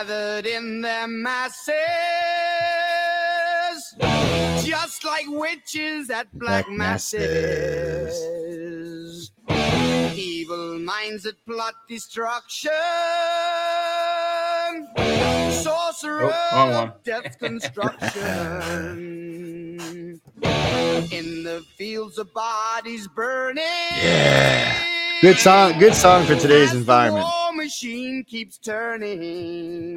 [0.00, 1.74] gathered in their masses,
[4.64, 8.20] just like witches at black, Black masses.
[10.16, 12.70] Evil minds that plot destruction,
[15.50, 18.00] sorcerer Oh, of death construction.
[21.12, 23.64] In the fields of bodies burning.
[23.96, 24.76] Yeah.
[25.20, 25.78] Good song.
[25.78, 27.26] Good song for today's environment.
[27.60, 29.96] War machine keeps turning.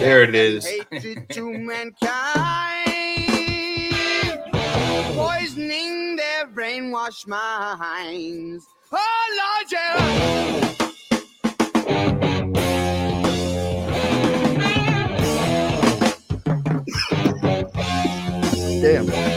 [0.00, 0.66] There it is.
[0.66, 1.94] Hatred to mankind,
[5.16, 8.66] poisoning their brainwashed minds.
[8.92, 10.70] Oh Lord, yeah.
[18.82, 19.33] Damn.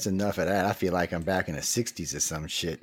[0.00, 0.64] That's enough of that.
[0.64, 2.82] I feel like I'm back in the '60s or some shit.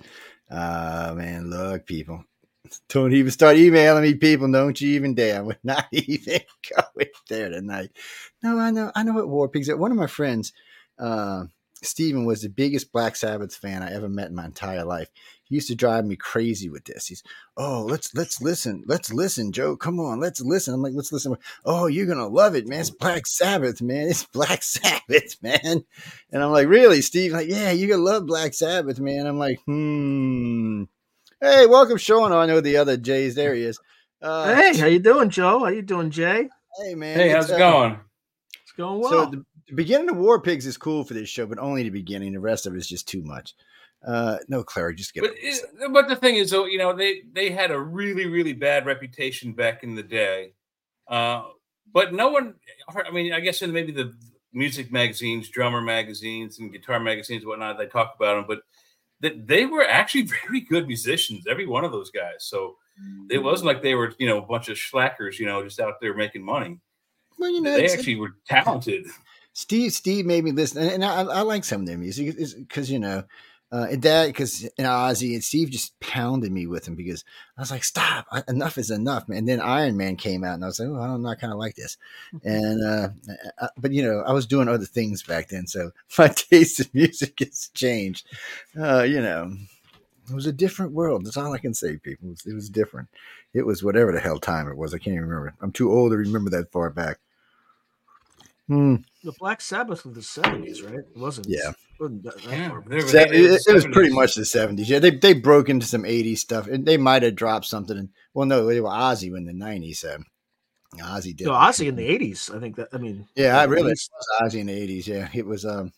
[0.51, 2.23] Uh, man, look, people,
[2.89, 4.51] don't even start emailing me, people.
[4.51, 5.43] Don't you even dare.
[5.43, 7.89] We're not even going there tonight.
[8.43, 9.67] No, I know, I know what War Pigs.
[9.67, 9.77] are.
[9.77, 10.53] One of my friends,
[10.99, 11.45] uh,
[11.81, 15.09] Steven, was the biggest Black Sabbath fan I ever met in my entire life.
[15.47, 17.07] He used to drive me crazy with this.
[17.07, 17.23] He's,
[17.55, 19.75] oh, let's let's listen, let's listen, Joe.
[19.77, 20.73] Come on, let's listen.
[20.73, 21.35] I'm like, let's listen.
[21.65, 22.81] Oh, you're gonna love it, man.
[22.81, 24.07] It's Black Sabbath, man.
[24.09, 25.83] It's Black Sabbath, man.
[26.31, 27.31] And I'm like, really, Steve?
[27.31, 29.25] Like, yeah, you're gonna love Black Sabbath, man.
[29.25, 30.83] I'm like, hmm.
[31.39, 32.31] Hey, welcome, Sean.
[32.31, 33.35] Oh, I know the other Jay's.
[33.35, 33.79] There he is.
[34.21, 35.59] Uh, Hey, how you doing, Joe?
[35.59, 36.49] How you doing, Jay?
[36.79, 37.17] hey, man.
[37.17, 37.99] Hey, how's it uh, going?
[38.63, 39.09] It's going well.
[39.11, 41.89] So the, the beginning of War Pigs is cool for this show, but only the
[41.89, 42.33] beginning.
[42.33, 43.53] The rest of it is just too much.
[44.05, 47.23] Uh, no, Clary, just get But, it- but the thing is, though, you know, they
[47.33, 50.53] they had a really really bad reputation back in the day.
[51.07, 51.43] Uh,
[51.93, 52.55] but no one,
[52.89, 54.13] I mean, I guess in maybe the
[54.53, 58.61] music magazines, drummer magazines, and guitar magazines, and whatnot, they talk about them, but
[59.21, 62.39] that they were actually very good musicians, every one of those guys.
[62.39, 62.75] So
[63.29, 66.01] it wasn't like they were, you know, a bunch of slackers, you know, just out
[66.01, 66.79] there making money.
[67.37, 69.05] Well, you know, They actually were talented.
[69.53, 72.91] Steve Steve made me listen, and, and I, I like some of their music because
[72.91, 73.23] you know,
[73.71, 77.25] uh, and that because and Ozzy and Steve just pounded me with him because
[77.57, 79.39] I was like, stop, enough is enough, man.
[79.39, 81.35] And then Iron Man came out, and I was like, oh, I don't know, I
[81.35, 81.97] kind of like this,
[82.43, 83.09] and uh,
[83.59, 86.87] uh, but you know, I was doing other things back then, so my taste in
[86.93, 88.27] music has changed.
[88.79, 89.53] Uh, you know,
[90.29, 91.25] it was a different world.
[91.25, 92.27] That's all I can say, people.
[92.27, 93.09] It was, it was different.
[93.53, 94.93] It was whatever the hell time it was.
[94.93, 95.55] I can't even remember.
[95.61, 97.19] I'm too old to remember that far back.
[98.67, 98.95] Hmm.
[99.23, 100.95] the Black Sabbath was the seventies, right?
[100.95, 101.47] It wasn't.
[101.49, 101.71] Yeah.
[101.99, 102.89] wasn't that- that Yeah, far back.
[102.89, 104.89] they were- Se- they- it, it was pretty much the seventies.
[104.89, 107.97] Yeah, they they broke into some eighties stuff, and they might have dropped something.
[107.97, 109.99] In, well, no, they were Ozzy in the nineties.
[110.01, 110.17] So
[110.95, 111.47] Ozzy did.
[111.47, 112.49] No, Ozzy in the eighties.
[112.53, 112.89] I think that.
[112.93, 114.09] I mean, Yeah, I really it Ozzy-
[114.41, 115.07] was Ozzy in the eighties.
[115.07, 115.65] Yeah, it was.
[115.65, 115.91] Um,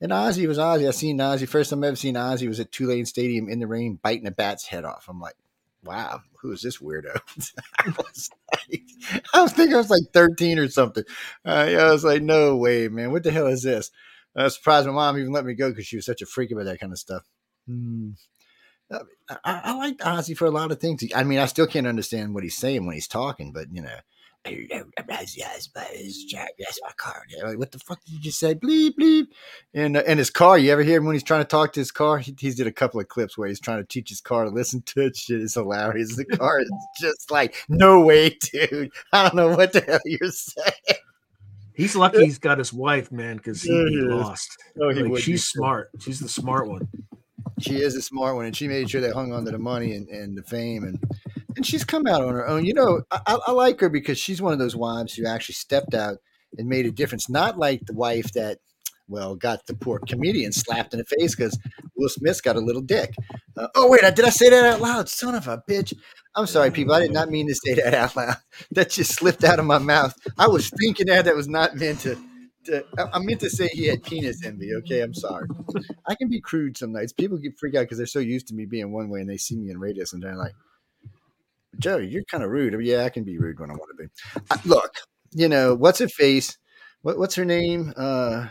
[0.00, 0.86] and Ozzy was Ozzy.
[0.86, 3.66] I seen Ozzy first time I ever seen Ozzy was at Tulane Stadium in the
[3.66, 5.06] rain, biting a bat's head off.
[5.08, 5.34] I'm like,
[5.86, 7.18] wow, who is this weirdo?
[7.78, 8.82] I was like,
[9.32, 11.04] I was thinking I was like 13 or something.
[11.44, 13.12] Uh, yeah, I was like, no way, man.
[13.12, 13.90] What the hell is this?
[14.36, 16.50] I was surprised my mom even let me go because she was such a freak
[16.50, 17.22] about that kind of stuff.
[17.66, 18.10] Hmm.
[18.90, 18.98] I,
[19.28, 21.02] I, I like Ozzy for a lot of things.
[21.14, 23.98] I mean, I still can't understand what he's saying when he's talking, but you know,
[26.58, 27.22] Yes, my car.
[27.44, 28.54] Like, what the fuck did you just say?
[28.54, 29.26] Bleep bleep.
[29.74, 30.58] And uh, and his car.
[30.58, 32.18] You ever hear him when he's trying to talk to his car?
[32.18, 34.50] He, he's did a couple of clips where he's trying to teach his car to
[34.50, 35.16] listen to it.
[35.16, 36.16] Shit is hilarious.
[36.16, 36.70] The car is
[37.00, 38.90] just like, no way, dude.
[39.12, 40.98] I don't know what the hell you're saying.
[41.74, 43.68] He's lucky he's got his wife, man, because be
[44.08, 44.14] Yeah.
[44.14, 44.56] lost.
[44.80, 45.90] Oh, he Like, she's smart.
[46.00, 46.88] She's the smart one.
[47.60, 49.92] she is a smart one, and she made sure they hung on to the money
[49.94, 50.98] and, and the fame, and
[51.56, 52.64] and she's come out on her own.
[52.64, 55.94] You know, I, I like her because she's one of those wives who actually stepped
[55.94, 56.18] out
[56.56, 57.28] and made a difference.
[57.28, 58.58] Not like the wife that,
[59.08, 61.58] well, got the poor comedian slapped in the face because
[61.96, 63.14] Will Smith's got a little dick.
[63.56, 65.08] Uh, oh wait, did I say that out loud?
[65.08, 65.94] Son of a bitch!
[66.34, 66.94] I'm sorry, people.
[66.94, 68.36] I did not mean to say that out loud.
[68.72, 70.14] That just slipped out of my mouth.
[70.38, 71.24] I was thinking that.
[71.24, 72.18] That was not meant to.
[72.98, 74.74] I- meant to say he had penis envy.
[74.74, 75.46] Okay, I'm sorry.
[76.08, 77.12] I can be crude some nights.
[77.12, 79.36] People get freaked out because they're so used to me being one way and they
[79.36, 80.54] see me in radio and they're like,
[81.78, 82.74] Joe, you're kind of rude.
[82.74, 84.68] I mean, yeah, I can be rude when I want to be.
[84.68, 84.92] Look,
[85.32, 86.56] you know, what's her face?
[87.02, 87.92] What, what's her name?
[87.96, 88.48] Uh,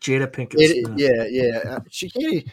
[0.00, 0.54] Jada Pinkett.
[0.58, 1.76] it, yeah, yeah.
[1.76, 2.44] Uh, she can't.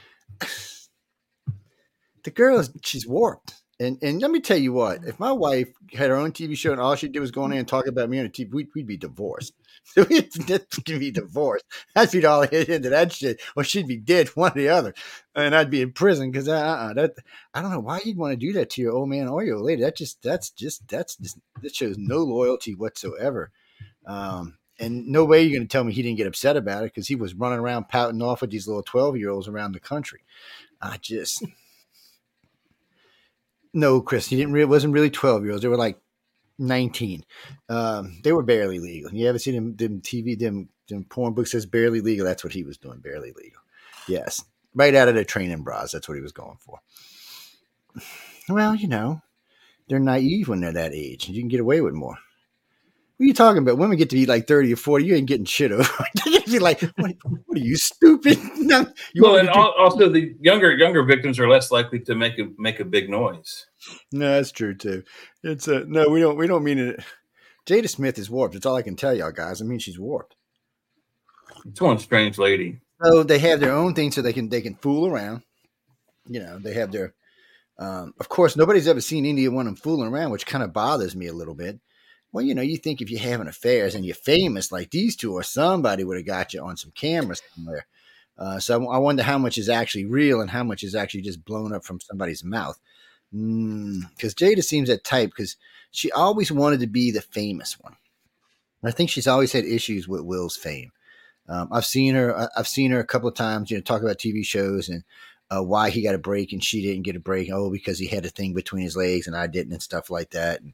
[2.24, 3.53] The girl is she's warped.
[3.80, 6.74] And and let me tell you what, if my wife had her own TV show
[6.74, 8.51] and all she did was go in there and talk about me on a TV,
[8.51, 9.53] we'd, we'd be divorced.
[10.09, 10.30] we'd
[10.86, 11.65] be divorced.
[11.95, 14.94] I'd be all hit into that shit, or she'd be dead, one or the other,
[15.36, 17.15] and I'd be in prison because uh, uh, that
[17.53, 19.59] I don't know why you'd want to do that to your old man or your
[19.59, 19.81] lady.
[19.81, 23.51] That just that's just that's just that shows no loyalty whatsoever.
[24.06, 26.94] Um, and no way you're going to tell me he didn't get upset about it
[26.94, 29.80] because he was running around pouting off with these little 12 year olds around the
[29.80, 30.21] country.
[30.81, 31.44] I just,
[33.74, 34.53] no, Chris, he didn't.
[34.53, 35.62] Really, wasn't really 12 year olds.
[35.62, 36.00] They were like
[36.59, 37.23] 19.
[37.69, 39.13] Um, they were barely legal.
[39.13, 42.25] You ever seen them, them TV, them, them porn books says barely legal?
[42.25, 43.61] That's what he was doing, barely legal.
[44.07, 45.91] Yes, right out of the training bras.
[45.91, 46.79] That's what he was going for.
[48.50, 49.21] Well, you know,
[49.88, 52.17] they're naive when they're that age, and you can get away with more.
[53.19, 53.77] What are you talking about?
[53.77, 55.04] Women get to be like 30 or 40.
[55.04, 55.83] You ain't getting shit over.
[56.24, 57.18] They get to be like, what,
[57.48, 58.39] what are you, stupid?
[58.56, 62.38] No, you well, and al- also the younger younger victims are less likely to make
[62.38, 63.66] a make a big noise.
[64.13, 65.04] No, that's true too.
[65.44, 66.07] It's a no.
[66.07, 66.38] We don't.
[66.38, 67.04] We don't mean it.
[67.66, 68.54] Jada Smith is warped.
[68.54, 69.60] That's all I can tell y'all guys.
[69.60, 70.36] I mean, she's warped.
[71.66, 72.80] It's one strange lady.
[73.04, 75.42] So they have their own thing, so they can they can fool around.
[76.27, 77.16] You know, they have their.
[77.80, 80.74] Um, of course, nobody's ever seen any one of them fooling around, which kind of
[80.74, 81.80] bothers me a little bit.
[82.31, 85.33] Well, you know, you think if you're having affairs and you're famous like these two,
[85.33, 87.87] or somebody would have got you on some camera somewhere.
[88.37, 91.43] Uh, so I wonder how much is actually real and how much is actually just
[91.43, 92.79] blown up from somebody's mouth.
[93.31, 95.57] Because Jada seems that type because
[95.91, 97.95] she always wanted to be the famous one.
[98.83, 100.91] I think she's always had issues with Will's fame.
[101.49, 102.49] Um, I've seen her.
[102.55, 103.69] I've seen her a couple of times.
[103.69, 105.03] You know, talk about TV shows and
[105.51, 107.49] uh, why he got a break and she didn't get a break.
[107.51, 110.29] Oh, because he had a thing between his legs and I didn't, and stuff like
[110.29, 110.61] that.
[110.61, 110.73] And,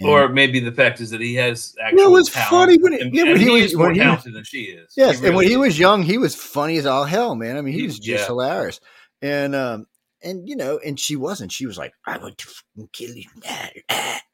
[0.00, 2.76] and- Or maybe the fact is that he has actual Well, it was talent, funny
[2.78, 4.44] when it- and, yeah, when and he he, was- is more when he- talented than
[4.44, 4.92] she is.
[4.96, 7.56] yes, and when he was young, he was funny as all hell, man.
[7.56, 8.26] I mean, he He- was just yeah.
[8.26, 8.80] hilarious.
[9.22, 9.86] And um,
[10.22, 11.50] and you know, and she wasn't.
[11.52, 13.28] She was like, "I want to fucking kill you."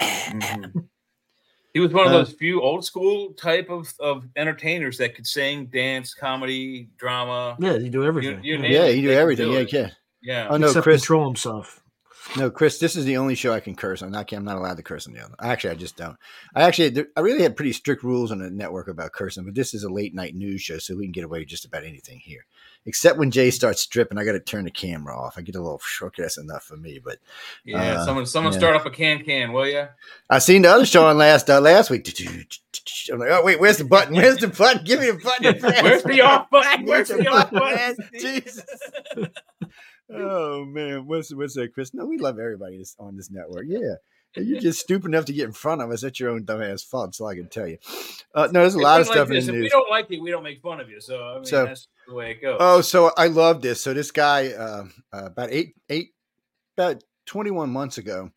[0.01, 0.73] Mhm.
[1.75, 5.27] He was one of Uh, those few old school type of, of entertainers that could
[5.27, 7.57] sing, dance, comedy, drama.
[7.59, 8.45] Yeah, you do everything.
[8.45, 8.61] you yeah.
[8.63, 9.47] name Yeah, he do everything.
[9.49, 9.73] do Yeah, it.
[9.73, 9.91] yeah.
[10.23, 10.47] Yeah.
[10.51, 11.01] Oh no, Except Chris.
[11.01, 11.83] control himself.
[12.37, 14.11] No, Chris, this is the only show I can curse on.
[14.11, 15.35] Not, I'm not allowed to curse on the other.
[15.41, 16.17] Actually, I just don't.
[16.55, 19.75] I actually, I really had pretty strict rules on the network about cursing, but this
[19.75, 22.19] is a late night news show, so we can get away with just about anything
[22.19, 22.47] here,
[22.87, 24.19] except when Jay starts stripping.
[24.19, 25.39] I got to turn the camera off.
[25.39, 26.17] I get a little shook.
[26.17, 26.99] That's enough for me.
[27.03, 27.19] But
[27.65, 28.01] Yeah.
[28.01, 28.59] Uh, someone someone yeah.
[28.59, 29.87] start up a can can, will you?
[30.29, 32.09] I seen the other show on last uh, last week.
[33.13, 34.17] I'm like, oh wait, where's the button?
[34.17, 34.85] Where's the button?
[34.85, 35.61] Give me the button.
[35.85, 36.87] Where's the off button?
[36.87, 37.97] Where's the the off button?
[38.19, 38.65] Jesus.
[40.13, 41.95] Oh man, what's what's that, Chris?
[41.95, 43.65] No, we love everybody on this network.
[43.69, 43.95] Yeah.
[44.37, 46.01] You're just stupid enough to get in front of us.
[46.01, 47.15] That's your own dumbass fault.
[47.15, 47.79] So I can tell you.
[48.35, 50.11] Uh, no, there's a If lot of stuff this, in the If we don't like
[50.11, 51.01] it, we don't make fun of you.
[51.01, 52.57] So I mean, So- that's the way it goes.
[52.59, 53.81] Oh, so I love this.
[53.81, 56.15] So this guy, uh, uh, about eight, eight,
[56.77, 58.33] about 21 months ago,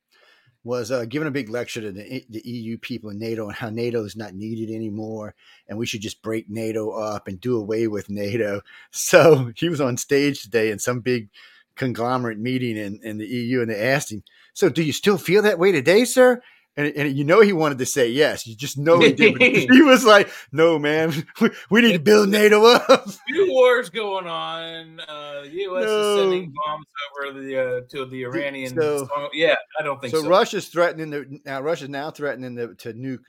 [0.63, 3.69] was uh, giving a big lecture to the, the EU people in NATO and how
[3.71, 5.33] NATO is not needed anymore,
[5.67, 8.61] and we should just break NATO up and do away with NATO.
[8.91, 11.29] So he was on stage today in some big
[11.77, 15.41] conglomerate meeting in, in the EU, and they asked him, "So, do you still feel
[15.43, 16.41] that way today, sir?"
[16.75, 18.45] And, and you know he wanted to say yes.
[18.45, 19.39] You just know he did.
[19.39, 23.89] but he was like, "No, man, we, we need to build NATO up." few wars
[23.89, 24.99] going on.
[24.99, 25.85] Uh, the U.S.
[25.85, 26.15] No.
[26.15, 26.85] is sending bombs
[27.19, 28.75] over the uh, to the Iranian.
[28.79, 30.29] so- yeah, I don't think so, so.
[30.29, 31.61] Russia's threatening to now.
[31.61, 33.23] Russia's now threatening to, to nuke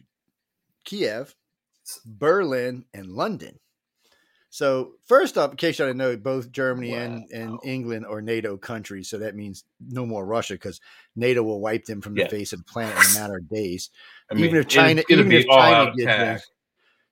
[0.84, 1.34] Kiev,
[2.04, 3.58] Berlin, and London.
[4.50, 8.56] So first up, in case you didn't know, both Germany and, and England are NATO
[8.56, 9.08] countries.
[9.10, 10.80] So that means no more Russia because
[11.16, 12.28] NATO will wipe them from the Yeah.
[12.28, 13.90] face of the planet in a matter of days.
[14.30, 16.40] I Even if China- even if China gets attack.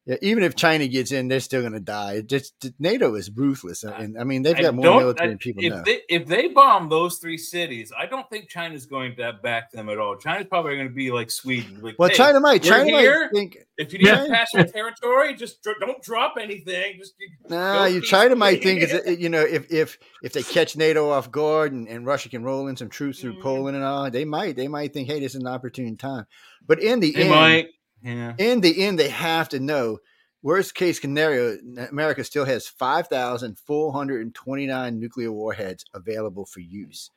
[0.09, 2.13] Yeah, even if China gets in, they're still going to die.
[2.15, 5.39] It just NATO is ruthless, and I mean they've I got more military I- than
[5.39, 5.85] people if.
[5.85, 9.89] They, if they bomb those three cities, I don't think China's going to back them
[9.89, 10.17] at all.
[10.17, 11.81] China's probably going to be like Sweden.
[11.83, 12.63] Like, well, hey, China might.
[12.63, 13.23] China here.
[13.23, 13.57] might think.
[13.79, 14.25] If you need Yeah.
[14.27, 16.99] to pass your territory, just dr- don't drop anything.
[16.99, 17.15] Just
[17.49, 21.33] Nah, you China might think is you know if if if they catch NATO off
[21.33, 23.43] guard and, and Russia can roll in some troops through Mm.
[23.43, 26.27] Poland and all, they might they might think, hey, this is an opportune time.
[26.65, 27.67] But in the they end, might.
[28.03, 28.35] Yeah.
[28.39, 29.99] in the end, they have to know.
[30.43, 31.57] Worst case scenario,
[31.91, 37.11] America still has 5,429 nuclear warheads available for use.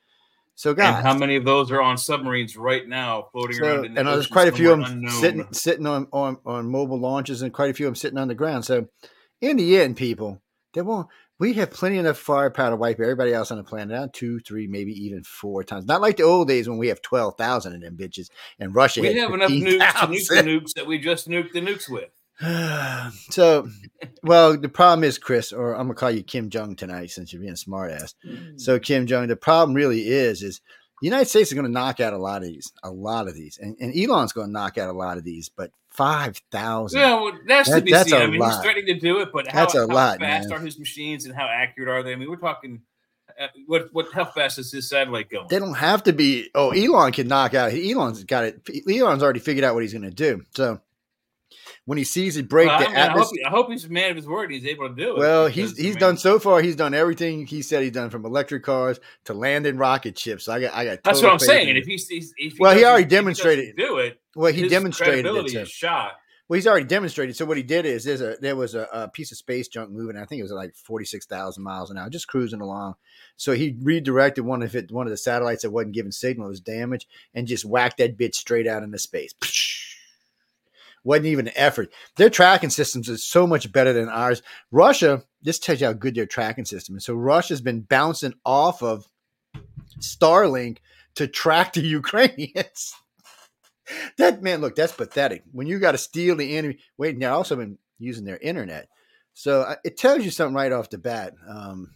[0.56, 3.86] So, guys, And how many of those are on submarines right now, floating so, around
[3.86, 5.12] in the and there's quite a few of them unknown?
[5.12, 8.28] sitting sitting on, on on mobile launches, and quite a few of them sitting on
[8.28, 8.66] the ground.
[8.66, 8.90] So,
[9.40, 10.42] in the end, people,
[10.74, 11.08] they won't.
[11.40, 14.68] We have plenty enough firepower to wipe everybody else on the planet out two, three,
[14.68, 15.86] maybe even four times.
[15.86, 18.30] Not like the old days when we have twelve thousand of them bitches,
[18.60, 21.62] and Russia We have enough nukes to nuke the nukes that we just nuked the
[21.62, 22.10] nukes with.
[23.32, 23.68] so,
[24.24, 27.42] well, the problem is, Chris, or I'm gonna call you Kim Jong tonight since you're
[27.42, 28.16] being a smart ass.
[28.26, 28.60] Mm.
[28.60, 30.62] So, Kim Jong, the problem really is, is
[31.02, 33.36] the United States is going to knock out a lot of these, a lot of
[33.36, 37.00] these, and, and Elon's going to knock out a lot of these, but five thousand.
[37.00, 38.20] Yeah, well, that's to be that's seen.
[38.22, 40.58] I mean, he's threatening to do it, but how, That's a how lot, fast man.
[40.58, 42.14] are his machines and how accurate are they?
[42.14, 42.82] I mean, we're talking.
[43.40, 44.08] Uh, what what?
[44.14, 45.48] How fast is his satellite going?
[45.50, 46.50] They don't have to be.
[46.56, 47.72] Oh, Elon can knock out.
[47.74, 48.68] Elon's got it.
[48.90, 50.42] Elon's already figured out what he's going to do.
[50.56, 50.82] So
[51.86, 53.72] when he sees it break Well, I, the mean, I, hope, atmosphere, he- I hope
[53.72, 54.52] he's a man of his word.
[54.52, 55.20] and He's able to do it.
[55.20, 56.62] well, he's I he's mean, done so far.
[56.62, 60.46] He's done everything he said he's done, from electric cars to landing rocket ships.
[60.46, 61.04] So I got I got.
[61.04, 61.70] That's what I'm saying.
[61.70, 64.20] in If he's, he's if Well, he already demonstrated- do it.
[64.40, 65.50] Well, he his demonstrated it.
[65.50, 65.60] So.
[65.60, 66.14] is shot.
[66.48, 67.36] Well, he's already demonstrated.
[67.36, 69.92] So what he did is there's a there was a, a piece of space junk
[69.92, 70.16] moving.
[70.16, 72.96] I think it was like forty six thousand miles an hour, just cruising along.
[73.36, 76.52] So he redirected one of it, one of the satellites that wasn't giving signal, it
[76.52, 79.34] was damaged, and just whacked that bitch straight out into space.
[81.06, 81.94] Wasn't even an effort.
[82.18, 84.42] Their tracking systems is so much better than ours.
[84.70, 87.06] Russia, this tells you how good their tracking system is.
[87.06, 89.08] So Russia's been bouncing off of
[90.02, 90.80] Starlink
[91.16, 92.94] to track the Ukrainians.
[94.18, 95.44] That man, look, that's pathetic.
[95.52, 98.88] When you got to steal the enemy, wait, they're also been using their internet.
[99.34, 101.34] So it tells you something right off the bat.
[101.48, 101.92] Um,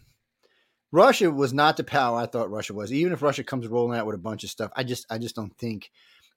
[0.92, 2.92] Russia was not the power I thought Russia was.
[2.92, 5.34] Even if Russia comes rolling out with a bunch of stuff, I just, I just
[5.34, 5.90] don't think.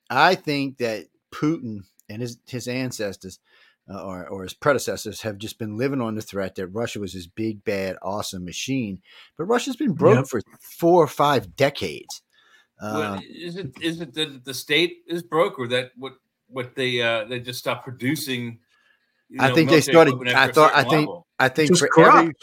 [0.09, 3.39] I think that Putin and his his ancestors
[3.93, 7.13] uh, or or his predecessors have just been living on the threat that Russia was
[7.13, 9.01] this big, bad, awesome machine.
[9.37, 10.27] But Russia's been broke Yep.
[10.27, 12.21] for four or five decades.
[12.81, 16.13] Well, Um, is it is it that the state is broke or that what
[16.47, 18.59] what they uh they just stopped producing?
[19.29, 21.27] you I know, think they started- I thought- I think- level?
[21.39, 22.17] I think Just for corrupt.
[22.17, 22.33] every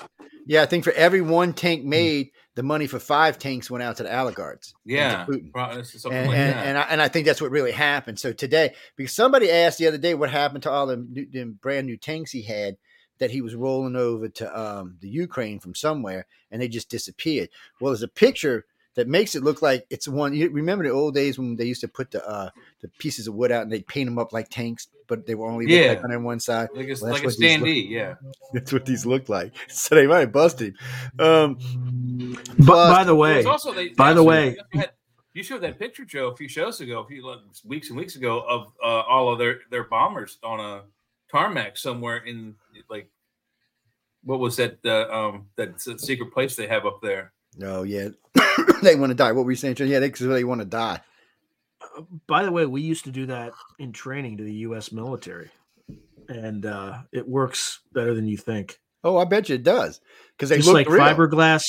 [0.47, 1.55] yeah, I think for every one Hmm.
[1.55, 4.75] tank made, the money for five tanks went out to the oligarchs.
[4.85, 5.51] and yeah, Putin.
[5.51, 6.67] pro- And, like and, that.
[6.67, 8.19] and, I, and I think that's what really happened.
[8.21, 11.45] So today, because somebody asked the other day what happened to all the, new, the
[11.47, 12.77] brand new tanks he had
[13.19, 17.49] that he was rolling over to um, the Ukraine from somewhere, and they just disappeared.
[17.81, 20.35] Well, there's a picture that makes it look like it's one.
[20.35, 23.35] You remember the old days when they used to put the uh, the pieces of
[23.35, 25.89] wood out and they'd paint them up like tanks, but they were only look Yeah.
[25.93, 26.69] like on one side.
[26.75, 28.15] like it's well, that's like a what look- standee, yeah.
[28.53, 29.53] That's what these look like.
[29.69, 30.75] So they might have busted
[31.19, 31.27] him.
[31.27, 31.59] Um,
[32.59, 34.91] But But- by the way, it's also, they, by they the way- you had-
[35.33, 38.15] you showed that picture, Joe, a few shows ago, a few like, weeks and weeks
[38.15, 40.83] ago, of uh, all of their their bombers on a
[41.29, 42.55] tarmac somewhere in
[42.89, 43.11] like
[44.23, 47.33] what was that uh, um that secret place they have up there?
[47.63, 48.11] oh yeah,
[48.83, 49.33] they want to die.
[49.33, 49.77] What were you saying?
[49.79, 51.01] Yeah, they, they want to die.
[52.27, 54.93] by the way, we used to do that in training to the U.S.
[54.93, 55.51] military,
[56.29, 58.79] and uh, it works better than you think.
[59.03, 60.01] Oh, I bet you it does
[60.37, 61.03] because they Just look like real.
[61.03, 61.65] fiberglass,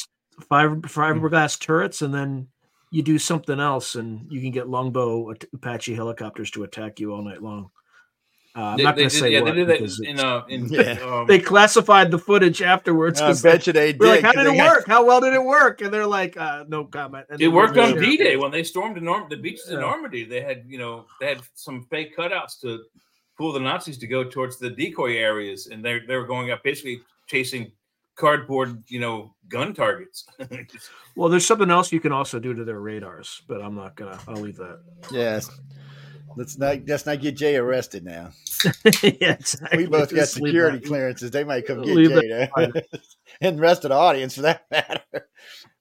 [0.50, 2.48] fiber, fiberglass turrets, and then
[2.92, 7.22] you do something else, and you can get longbow Apache helicopters to attack you all
[7.22, 7.72] night long.
[8.56, 10.68] Uh, I'm They, not going to say yeah, what they did that in uh in
[10.70, 10.94] Yeah.
[11.04, 13.20] um, they classified the footage afterwards.
[13.20, 14.00] I 'cause bet you they did.
[14.00, 14.88] We're like, how 'cause did they it got- work?
[14.88, 15.82] How well did it work?
[15.82, 17.26] And they're like, uh, no comment.
[17.30, 19.80] And It worked on share D Day when they stormed the, Norm- the beaches in
[19.82, 20.24] Normandy.
[20.24, 22.84] They had, you know, they had some fake cutouts to
[23.38, 26.64] fool the Nazis to go towards the decoy areas, and they they were going up
[26.64, 27.72] basically chasing
[28.16, 30.26] cardboard, you know, gun targets.
[31.18, 34.20] Well, there's something else you can also do to their radars, but I'm not gonna.
[34.28, 34.80] I'll leave that.
[35.12, 35.50] Yes.
[36.38, 38.32] Let's not let's not get Jay arrested now.
[39.04, 39.78] yeah, exactly.
[39.78, 41.32] We both got Just security clearances.
[41.32, 42.50] They might come get Leave Jay there.
[43.42, 45.02] and the rest of the audience for that matter.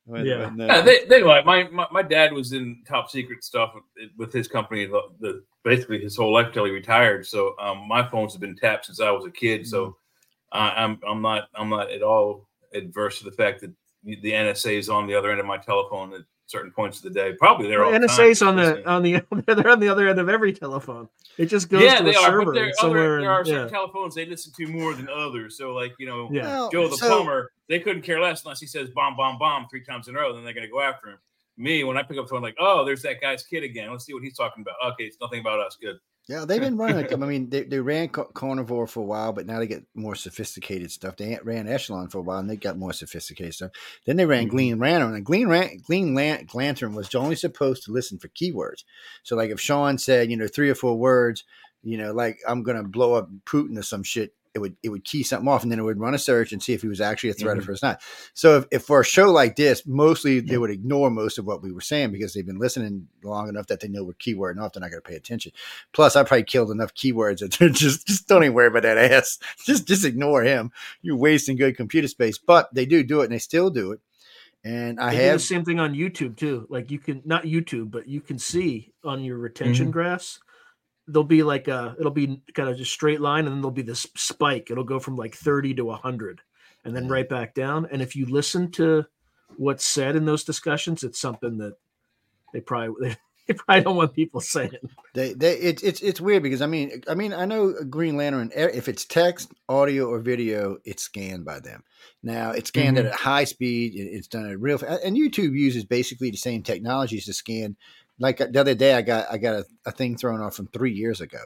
[0.07, 0.45] But- Yeah.
[0.45, 0.67] but no.
[0.67, 4.33] yeah, they, they like my, my my dad was in top secret stuff with, with
[4.35, 7.27] his company the, the basically his whole life till he retired.
[7.27, 9.67] So um, my phones have been tapped since I was a kid.
[9.67, 9.97] So
[10.53, 13.73] I, I'm I'm not I'm not at all adverse to the fact that
[14.05, 17.11] the NSA is on the other end of my telephone at certain points of the
[17.11, 17.33] day.
[17.39, 18.87] Probably they're all the time, NSA's on the listening.
[18.87, 21.09] on the they're on the other end of every telephone.
[21.39, 22.27] It just goes yeah, to they a are.
[22.27, 23.01] server But there, somewhere.
[23.17, 23.71] other, there are in- certain yeah.
[23.71, 25.57] telephones they listen to more than others.
[25.57, 26.43] So, like you know, Yeah.
[26.45, 29.67] Well, Joe the so- plumber, they couldn't care less unless he says bomb, bomb, bomb
[29.71, 30.33] three times in a row.
[30.35, 31.19] Then they're going to go after him.
[31.57, 33.91] Me, when I pick up the phone, like, oh, there's that guy's kid again.
[33.91, 34.75] Let's see what he's talking about.
[34.95, 35.77] Okay, it's nothing about us.
[35.81, 35.97] Good.
[36.27, 37.13] Yeah, they've been running.
[37.13, 40.91] I mean, they, they ran Carnivore for a while, but now they get more sophisticated
[40.91, 41.17] stuff.
[41.17, 43.73] They ran Echelon for a while, and they got more sophisticated stuff.
[44.07, 44.51] Then they ran Mhm.
[44.51, 48.85] Glean Lantern, and Glean, Ran- Glean Lan- Lantern was only supposed to listen for keywords.
[49.23, 51.45] So, like, if Sean said, you know, three or four words,
[51.83, 55.05] you know, like I'm gonna blow up Putin or some shit, it would it would
[55.05, 57.01] key something off, and then it would run a search and see if he was
[57.01, 57.65] actually a threat or Mhm.
[57.65, 58.01] if it's not.
[58.35, 61.63] So, if, if for a show like this, mostly they would ignore most of what
[61.63, 64.73] we were saying because they've been listening long enough that they know we're keyword enough.
[64.73, 65.53] They're not going to pay attention.
[65.93, 68.99] Plus, I probably killed enough keywords that they're just just don't even worry about that
[68.99, 69.39] ass.
[69.65, 70.71] Just just ignore him.
[71.03, 72.39] You're wasting good computer space.
[72.39, 74.01] But they do do it, and they still do it.
[74.63, 76.67] And I They do the have same thing on YouTube too.
[76.71, 79.93] Like you can not YouTube, but you can see on your retention Mm-hmm.
[79.93, 80.41] graphs.
[81.07, 83.83] There'll be like a it'll be kind of just straight line, and then there'll be
[83.83, 84.71] this spike.
[84.71, 86.41] It'll go from like thirty to hundred,
[86.85, 87.87] and then right back down.
[87.91, 89.07] And if you listen to
[89.57, 91.75] what's said in those discussions, it's something that
[92.53, 94.73] they probably they, probably don't want people saying.
[95.13, 98.51] They, they, it's it's it's weird because I mean, I mean, I know Green Lantern.
[98.55, 101.85] If it's text, audio, or video, it's scanned by them.
[102.23, 103.09] Now it's scanned Mm-hmm.
[103.09, 103.93] at a high speed.
[103.97, 107.77] It's done at real, and YouTube uses basically the same technologies to scan.
[108.19, 110.93] Like the other day, I got I got a, a thing thrown off from three
[110.93, 111.41] years ago.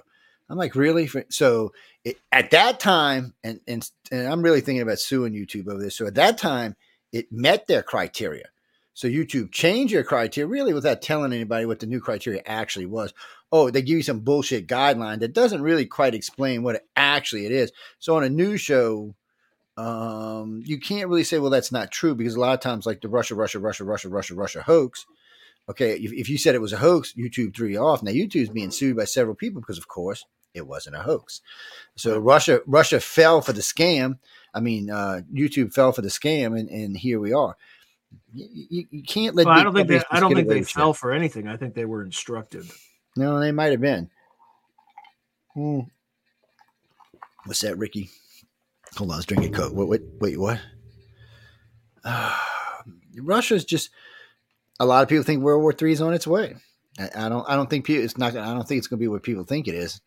[0.50, 1.08] I'm like, really?
[1.30, 1.72] So
[2.04, 5.96] it, at that time, and, and and I'm really thinking about suing YouTube over this.
[5.96, 6.76] So at that time,
[7.12, 8.46] it met their criteria.
[8.94, 13.12] So YouTube changed their criteria really without telling anybody what the new criteria actually was.
[13.52, 17.46] Oh, they give you some bullshit guideline that doesn't really quite explain what it actually
[17.46, 17.70] it is.
[17.98, 19.14] So on a news show,
[19.76, 23.00] um, you can't really say, well, that's not true because a lot of times, like
[23.00, 25.06] the Russia, Russia, Russia, Russia, Russia, Russia hoax.
[25.68, 28.02] Okay, if, if you said it was a hoax, YouTube threw you off.
[28.02, 31.42] Now YouTube's being sued by several people because, of course, it wasn't a hoax.
[31.94, 34.18] So Russia, Russia fell for the scam.
[34.54, 37.56] I mean, uh, YouTube fell for the scam, and, and here we are.
[38.32, 39.46] You, you, you can't let.
[39.46, 41.47] Well, I don't think they I don't think they fell for anything.
[41.47, 42.66] I think they were instructed.
[43.16, 44.10] No, they might have been.
[45.54, 45.80] Hmm.
[47.45, 48.10] What's that, Ricky?
[48.97, 49.75] Hold on, I was drinking Coke.
[49.75, 50.60] Wait, wait, wait what?
[53.16, 53.90] Russia's just.
[54.80, 56.54] A lot of people think World War III is on its way.
[56.99, 57.49] I, don't.
[57.49, 57.88] I don't think.
[57.88, 58.36] It's not.
[58.36, 60.00] I don't think it's going to be what people think it is.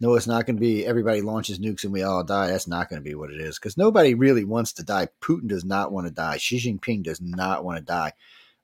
[0.00, 0.84] No, it's not going to be.
[0.84, 2.48] Everybody launches nukes and we all die.
[2.48, 5.08] That's not going to be what it is because nobody really wants to die.
[5.22, 6.36] Putin does not want to die.
[6.36, 8.12] Xi Jinping does not want to die.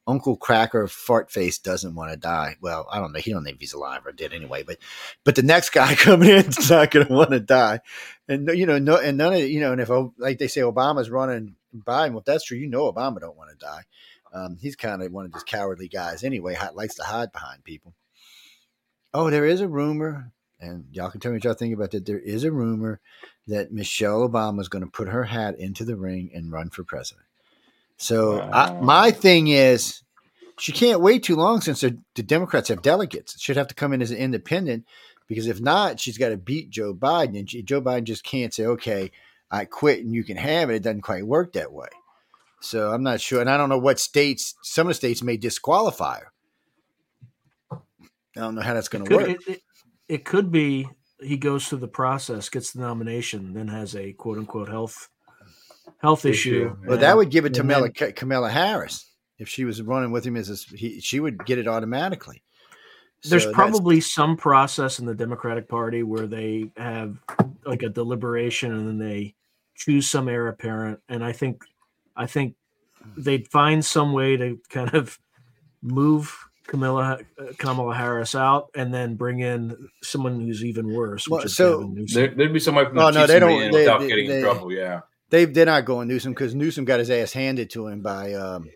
[0.07, 2.57] Uncle Cracker Fartface doesn't want to die.
[2.61, 3.21] Well, I don't know.
[3.21, 4.65] He don't know if he's alive or dead anyway.
[4.65, 4.79] But
[5.25, 7.81] but the next guy coming in is not going to want to die.
[8.29, 11.09] And you know, no, and none of you know, and if like they say Obama's
[11.09, 12.59] running Biden, well, if that's true.
[12.59, 13.85] You know, Obama don't want to die.
[14.33, 16.57] Um, he's kind of one of those cowardly guys anyway.
[16.75, 17.95] Likes to hide behind people.
[19.15, 22.07] Oh, there is a rumor, and y'all can tell me what y'all think about that.
[22.07, 23.01] There is a rumor
[23.47, 26.83] that Michelle Obama is going to put her hat into the ring and run for
[26.83, 27.27] president.
[27.99, 30.03] So I, my thing is,
[30.59, 33.41] she can't wait too long since the the Democrats have delegates.
[33.41, 34.87] She'd have to come in as an independent
[35.29, 38.55] because if not, she's got to beat Joe Biden, and she, Joe Biden just can't
[38.55, 39.11] say, "Okay,
[39.51, 41.89] I quit and you can have it." It doesn't quite work that way.
[42.63, 44.55] So I'm not sure, and I don't know what states.
[44.63, 46.21] Some of the states may disqualify.
[47.71, 47.77] I
[48.41, 49.29] don't know how that's going to work.
[49.29, 49.63] it, it,
[50.09, 50.89] it could be
[51.21, 55.09] he goes through the process, gets the nomination, then has a quote unquote health
[55.99, 56.67] health issue.
[56.67, 56.77] Issue.
[56.89, 60.13] Well, that would give it to and Kamala, then- Kamala Harris if she was running
[60.13, 62.43] with him as a, he, she would get it automatically.
[63.25, 67.17] There's So that's- probably some process in the Democratic Party where they have
[67.67, 69.35] like a deliberation and then they
[69.75, 71.01] choose some heir apparent.
[71.09, 71.63] And I think,
[72.17, 72.55] I think
[73.17, 75.19] they'd find some way to kind of
[75.83, 81.29] move Camilla uh, Kamala Harris out and then bring in someone who's even worse.
[81.29, 84.01] Well, is so- There, there'd be somebody from the Oh, no, they don't- they- without
[84.01, 84.73] they- getting they- in trouble.
[84.73, 85.01] Yeah.
[85.31, 88.69] they they're not going Newsom because Newsom got his ass handed to him by um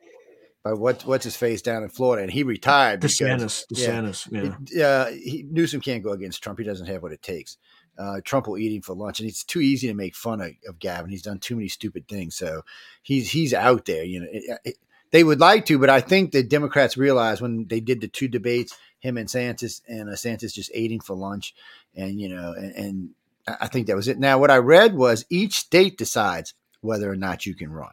[0.64, 2.98] by what what's his face down in Florida, and he retired.
[3.00, 3.88] because- DeSantis, yeah.
[3.88, 4.56] DeSantis, yeah.
[4.72, 6.58] It- uh, he, Newsom can't go against Trump.
[6.58, 7.56] He doesn't have what it takes.
[7.98, 10.50] Uh, Trump will eat him for lunch, and it's too easy to make fun of,
[10.68, 11.10] of Gavin.
[11.10, 12.62] He's done too many stupid things, so
[13.02, 14.04] he's he's out there.
[14.04, 14.76] You know, It- it-
[15.12, 18.26] they would like to, but I think the Democrats realized when they did the two
[18.28, 21.54] debates, him and Santis, and uh, Santis just ate him for lunch,
[21.94, 23.10] and you know, and, and
[23.46, 24.18] I I think that was it.
[24.18, 27.92] Now, what I read was each state decides whether or not you can run.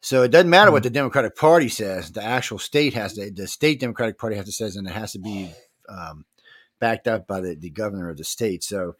[0.00, 2.12] So it doesn't matter what the Democratic Party says.
[2.12, 5.12] The actual state has to, the state Democratic Party has to says, and it has
[5.12, 5.50] to be
[5.88, 6.26] um,
[6.84, 8.62] backed up by the, the governor of the state.
[8.62, 8.94] So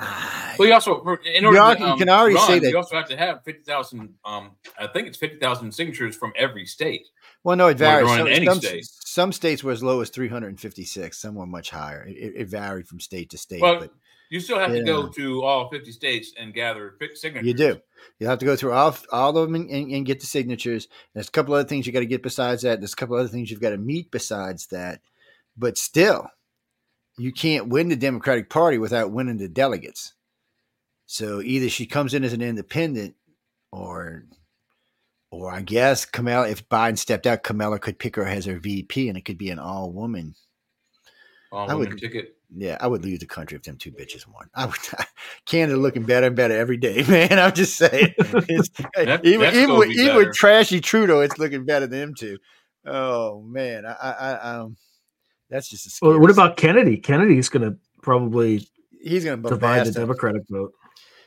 [0.00, 2.76] Ah, Well, you also in order al- to, you um, can already say that- you
[2.76, 4.14] also have to have fifty thousand.
[4.24, 7.06] Um, I think it's fifty thousand signatures from every state.
[7.44, 8.06] Well, no, it varies.
[8.06, 8.84] run Some, any some, state.
[8.90, 11.16] some states were as low as 356.
[11.16, 12.04] Some were much higher.
[12.08, 13.60] It, it, varied from state to state.
[13.62, 13.92] Well, but
[14.30, 17.46] you still have to go to all fifty states and gather signatures.
[17.46, 17.80] you do.
[18.18, 20.88] You have to go through all, all of them and, and, and get the signatures.
[21.14, 22.80] There's a couple other things you got to get besides that.
[22.80, 25.00] There's a couple other things you've got to meet besides that.
[25.56, 26.26] But still,
[27.18, 30.14] you can't win the Democratic Party without winning the delegates.
[31.06, 33.14] So either she comes in as an independent,
[33.70, 34.24] or,
[35.30, 36.48] or I guess Kamala.
[36.48, 39.50] If Biden stepped out, Kamala could pick her as her VP, and it could be
[39.50, 40.34] an all woman
[41.52, 42.30] All I women would- ticket.
[42.56, 44.48] Yeah, I would leave the country if them two bitches won.
[44.54, 44.76] I would.
[45.46, 47.36] Canada looking better and better every day, man.
[47.38, 48.14] I'm just saying.
[48.18, 52.38] That- even even with, be even with trashy Trudeau, it's looking better than them two.
[52.86, 54.76] Oh man, I, I, I um,
[55.54, 56.96] that's just a scary Well, what about Kennedy?
[56.96, 58.66] Kennedy's going to probably
[59.00, 60.72] he's going to divide the Democratic vote.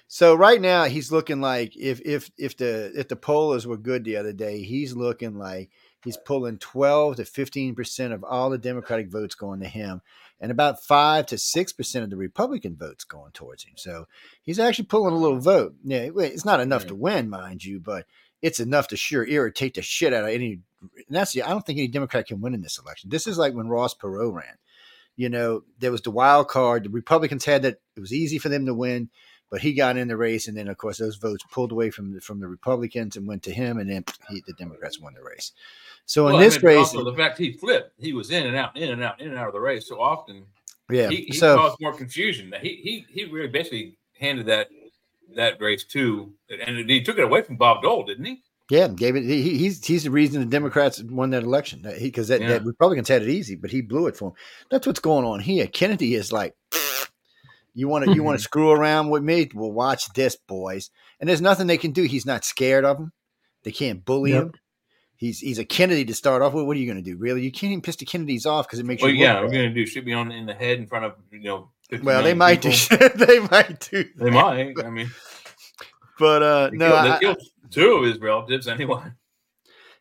[0.09, 4.03] So right now he's looking like if if if the if the pollers were good
[4.03, 5.69] the other day, he's looking like
[6.03, 10.01] he's pulling twelve to fifteen percent of all the Democratic votes going to him,
[10.39, 13.73] and about five to six percent of the Republican votes going towards him.
[13.75, 14.07] So
[14.43, 15.75] he's actually pulling a little vote.
[15.83, 18.05] Yeah, it's not enough to win, mind you, but
[18.41, 20.61] it's enough to sure irritate the shit out of any.
[20.81, 23.09] And that's the I don't think any Democrat can win in this election.
[23.09, 24.55] This is like when Ross Perot ran.
[25.15, 26.83] You know, there was the wild card.
[26.83, 27.77] The Republicans had that.
[27.95, 29.09] It was easy for them to win
[29.49, 32.13] but he got in the race, and then of course those votes pulled away from
[32.13, 35.23] the, from the Republicans and went to him, and then he, the Democrats won the
[35.23, 35.51] race.
[36.05, 38.45] So Well, in I this mean, race, also the fact he flipped, he was in
[38.45, 40.45] and out, in and out, in and out of the race so often.
[40.89, 41.09] yeah.
[41.09, 42.53] He, he so caused more confusion.
[42.61, 44.67] He he he really basically handed that
[45.35, 46.33] that race to,
[46.65, 48.41] and he took it away from Bob Dole, didn't he?
[48.69, 49.23] Yeah, gave it.
[49.23, 52.47] He, he's he's the reason the Democrats won that election because that, Yeah.
[52.49, 54.33] that Republicans had it easy, but he blew it for him.
[54.71, 55.67] That's what's going on here.
[55.67, 56.53] Kennedy is like.
[57.73, 59.49] You want to you want to screw around with me?
[59.53, 60.89] Well, watch this, boys.
[61.19, 62.03] And there's nothing they can do.
[62.03, 63.11] He's not scared of them.
[63.63, 64.43] They can't bully Yep.
[64.43, 64.53] him.
[65.15, 66.65] He's he's a Kennedy to start off with.
[66.65, 67.17] What are you going to do?
[67.17, 67.43] Really?
[67.43, 69.17] You can't even piss the Kennedys off because it makes Well, you.
[69.23, 71.69] yeah, we're gonna do shoot me on in the head in front of you know.
[71.89, 72.97] 50 Well, they might people.
[72.97, 73.09] do.
[73.25, 74.05] they might do.
[74.15, 74.73] They might.
[74.83, 75.11] I mean,
[76.19, 79.11] But uh, they no, killed, I, two of his relatives anyway.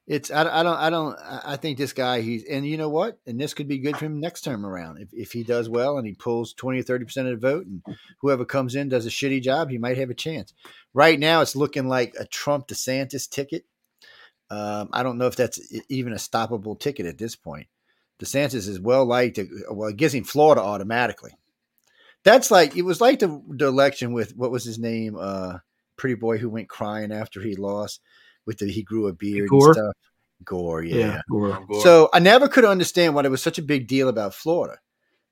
[0.06, 3.18] it's I, I don't I don't I think this guy he's and you know what
[3.26, 5.98] and this could be good for him next term around if if he does well
[5.98, 7.82] and he pulls twenty or thirty percent of the vote and
[8.20, 10.54] whoever comes in does a shitty job he might have a chance.
[10.94, 13.64] Right now, it's looking like a Trump DeSantis ticket.
[14.48, 17.66] Um, I don't know if that's even a stoppable ticket at this point.
[18.22, 19.38] DeSantis is well liked.
[19.70, 21.32] Well, it gives him Florida automatically.
[22.24, 25.58] That's like it was like the, the election with what was his name, uh,
[25.96, 28.00] pretty boy who went crying after he lost.
[28.46, 29.68] With the he grew a beard Gore?
[29.68, 29.96] and stuff.
[30.44, 30.96] Gore, Yeah.
[30.96, 31.20] yeah.
[31.28, 31.64] Gore.
[31.66, 31.80] Gore.
[31.82, 34.78] So I never could understand why there was such a big deal about Florida.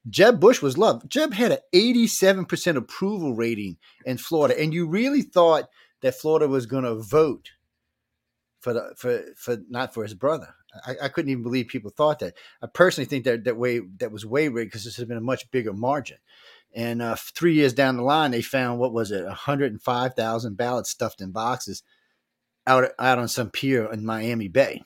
[0.08, 1.08] Jeb Bush was loved.
[1.08, 4.60] Jeb had an 87% approval rating in Florida.
[4.60, 5.68] And you really thought
[6.02, 7.50] that Florida was going to vote
[8.60, 10.54] for the for for not for his brother.
[10.86, 12.34] I, I couldn't even believe people thought that.
[12.62, 15.22] I personally think that that way that was way rigged because this has been a
[15.22, 16.18] much bigger margin.
[16.74, 21.20] And uh, three years down the line, they found what was it, 105,000 ballots stuffed
[21.20, 21.82] in boxes
[22.66, 24.82] out out on some pier in Miami Bay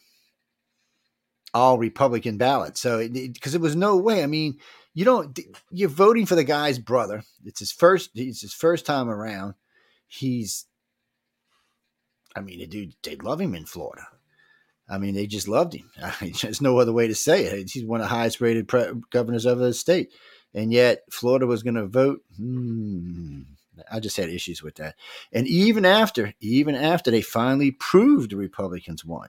[1.55, 2.81] all Republican ballots.
[2.81, 4.23] So, because it, was no way.
[4.23, 4.59] I mean,
[4.95, 5.39] you don't.
[5.71, 7.23] You're voting for the guy's brother.
[7.45, 8.11] It's his first.
[8.15, 9.55] It's his first time around.
[10.07, 10.67] He's.
[12.37, 12.95] I mean, the dude.
[13.03, 14.07] They love him in Florida.
[14.91, 15.91] I mean, they just loved him.
[16.03, 17.71] I mean, there's no other way to say it.
[17.71, 20.13] He's one of the highest rated pre- governors of the state,
[20.59, 22.21] and yet Florida was going to vote.
[22.37, 23.43] Hmm,
[23.91, 24.97] I just had issues with that.
[25.33, 29.29] And even after, even after they finally proved the Republicans won,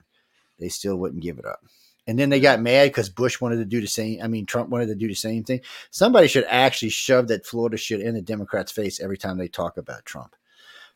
[0.58, 1.60] they still wouldn't give it up.
[2.06, 4.20] And then they got mad because Bush wanted to do the same.
[4.20, 5.60] I mean, Trump wanted to do the same thing.
[5.90, 9.76] Somebody should actually shove that Florida shit in the Democrats' face every time they talk
[9.76, 10.34] about Trump.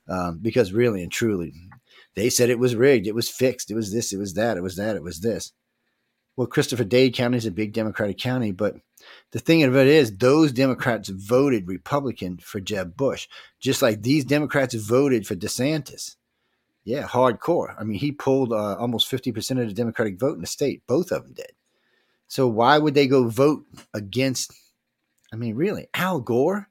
[0.08, 1.54] Um, because really and truly,
[2.14, 4.62] they said it was rigged, it was fixed, it was this, it was that, it
[4.62, 5.52] was that, it was this.
[6.36, 8.76] Well, Christopher Dade County is a big Democratic county, but
[9.30, 13.28] the thing of it is, those Democrats voted Republican for Jeb Bush,
[13.60, 16.16] just like these Democrats voted for DeSantis.
[16.84, 17.74] Yeah, hardcore.
[17.78, 20.82] I mean, he pulled uh, almost 50% of the Democratic vote in the state.
[20.86, 21.52] Both of them did.
[22.26, 24.52] So why would they go vote against,
[25.32, 26.68] I mean, really, Al Gore?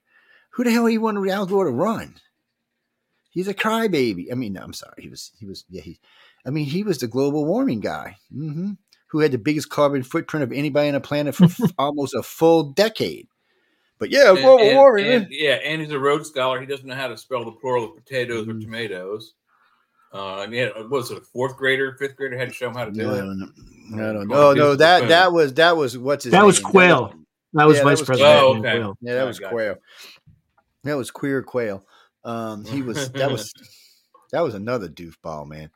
[0.52, 2.16] Who the hell he wanted Al Gore to run?
[3.32, 4.32] He's a crybaby.
[4.32, 5.02] I mean, no, I'm sorry.
[5.02, 6.00] He was, he was, yeah, he,
[6.46, 8.74] I mean, he was the global warming guy hmm
[9.14, 11.48] who had the biggest carbon footprint of anybody on the planet for
[11.78, 13.28] almost a full decade.
[14.00, 15.06] But yeah, And- global and- warming.
[15.06, 16.60] and- yeah, and he's a Rhodes scholar.
[16.60, 18.62] He doesn't know how to spell the plural of potatoes or Mm.
[18.64, 19.34] tomatoes.
[20.12, 22.76] Uh, and yeah, what was it a fourth grader, fifth grader had to show him
[22.76, 23.18] how to do I it?
[23.22, 23.54] don't.
[23.96, 24.36] I don't know.
[24.36, 26.60] Oh no, here's that the that was that was what's his That was?
[26.60, 27.14] Quayle.
[27.54, 28.46] That was Yeah, that Vice was President Quayle.
[28.46, 28.62] Oh, okay.
[28.62, 28.98] Quayle.
[29.02, 29.76] Yeah, that I was got Quayle.
[30.84, 31.86] That was Queer Quayle.
[32.26, 33.54] Um, he was that was
[34.32, 35.70] that was another doofball, man.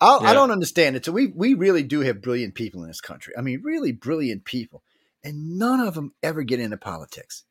[0.00, 1.04] I'll, I don't understand it.
[1.04, 3.34] So we we really do have brilliant people in this country.
[3.36, 4.82] I mean, really brilliant people,
[5.24, 7.44] and none of them ever get into politics.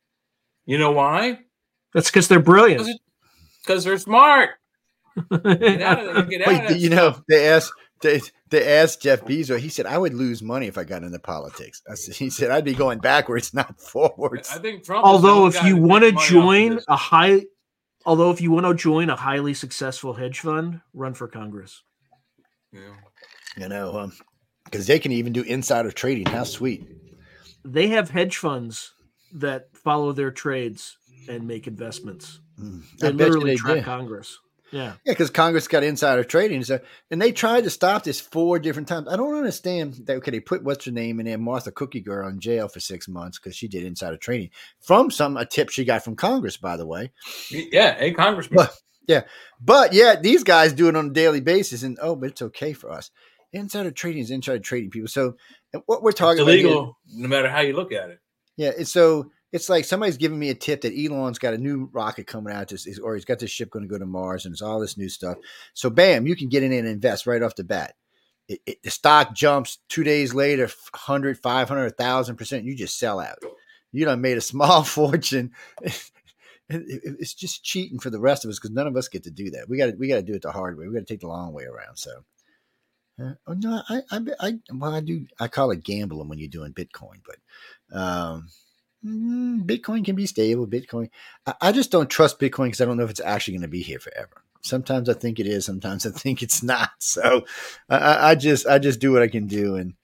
[0.64, 1.40] You know why?
[1.92, 2.88] That's because they're brilliant.
[3.62, 4.50] Because they're smart.
[5.30, 6.22] Get out of there.
[6.24, 9.58] Get out Wait, of that you know, they asked they, they asked Jeff Bezos.
[9.58, 12.50] He said, "I would lose money if I got into politics." I said, he said,
[12.50, 15.04] "I'd be going backwards, not forwards." I think Trump.
[15.04, 17.42] although if you want to makes money off of join a high
[18.06, 21.82] although if you want to join a highly successful hedge fund run for congress
[22.78, 23.62] Yeah.
[23.62, 24.10] You know,
[24.64, 26.26] because they can even do insider trading.
[26.26, 26.84] How sweet!
[27.64, 28.92] they have hedge funds
[29.34, 30.96] that follow their trades
[31.28, 33.84] and make investments Mm, they I literally they track did.
[33.84, 34.38] congress
[34.72, 38.58] yeah Yeah, because Congress got insider trading, so, and they tried to stop this four
[38.58, 39.06] different times.
[39.08, 40.16] I don't understand that.
[40.16, 43.06] Okay, they put what's her name in there, Martha Cookie Girl, in jail for six
[43.08, 46.76] months because she did insider trading from some a tip she got from Congress, by
[46.76, 47.12] the way.
[47.50, 48.56] Yeah, a congressman.
[48.56, 48.74] But
[49.60, 52.72] but yeah, these guys do it on a daily basis, and oh, but it's okay
[52.72, 53.10] for us.
[53.52, 55.08] Insider trading is insider trading, people.
[55.08, 55.36] So
[55.86, 58.18] what we're it's talking about, here- illegal, no matter how you look at it.
[58.56, 61.88] yeah, it's so it's like somebody's giving me a tip that Elon's got a new
[61.92, 64.52] rocket coming out, this or he's got this ship going to go to Mars, and
[64.52, 65.38] it's all this new stuff.
[65.72, 67.94] So, bam, you can get in and invest right off the bat.
[68.48, 72.64] It, it, the stock jumps two days later, 100, 500, 1,000 percent.
[72.64, 73.38] You just sell out.
[73.92, 75.52] You done made a small fortune.
[76.68, 79.24] It- it- it's just cheating for the rest of us because none of us get
[79.24, 79.68] to do that.
[79.68, 80.86] We got to we got to do it the hard way.
[80.86, 81.96] We got to take the long way around.
[81.98, 82.24] So,
[83.22, 86.48] uh, oh no, I, I I well I do I call it gambling when you're
[86.48, 88.48] doing Bitcoin, but um,
[89.04, 90.66] mm, Bitcoin can be stable.
[90.66, 91.10] Bitcoin,
[91.46, 93.68] I, I just don't trust Bitcoin because I don't know if it's actually going to
[93.68, 94.42] be here forever.
[94.62, 95.66] Sometimes I think it is.
[95.66, 96.90] Sometimes I think it's not.
[97.00, 97.44] So
[97.88, 99.76] I, I just I just do what I can do.
[99.76, 99.94] And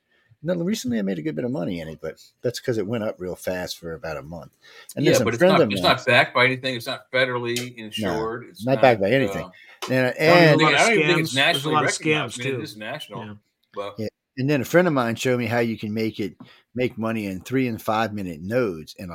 [0.45, 2.87] no, recently I made a good bit of money in it, but that's because it
[2.87, 4.57] went up real fast for about a month.
[4.95, 6.77] And yeah, but it's not, it's not backed by anything.
[6.77, 8.45] It's not federally insured.
[8.51, 9.45] it's not backed by anything.
[9.45, 9.51] uh,
[9.89, 11.21] and, I don't, lot think, I don't even think scams.
[11.21, 12.39] it's There's a lot of recognized.
[12.39, 12.61] scams, I mean, too.
[12.61, 13.35] It is national, Yeah.
[13.75, 14.09] but Yeah.
[14.37, 16.37] And then a friend of mine showed me how you can make it
[16.75, 18.97] make money in three and five minute nodes.
[18.99, 19.13] And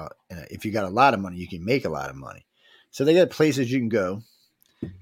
[0.50, 2.46] if you got a lot of money, you can make a lot of money.
[2.92, 4.24] So they got places you can go,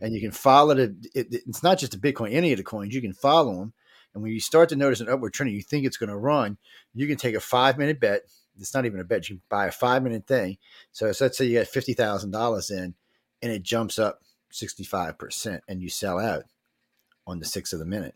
[0.01, 0.95] and you can follow the.
[1.13, 2.95] It, it's not just the Bitcoin, any of the coins.
[2.95, 3.73] You can follow them,
[4.13, 6.17] and when you start to notice an upward trend, and you think it's going to
[6.17, 6.57] run.
[6.93, 8.23] You can take a five minute bet.
[8.59, 9.29] It's not even a bet.
[9.29, 10.57] You can buy a five minute thing.
[10.91, 12.95] So, so let's say you got fifty thousand dollars in,
[13.41, 16.45] and it jumps up sixty five percent, and you sell out
[17.27, 18.15] on the sixth of the minute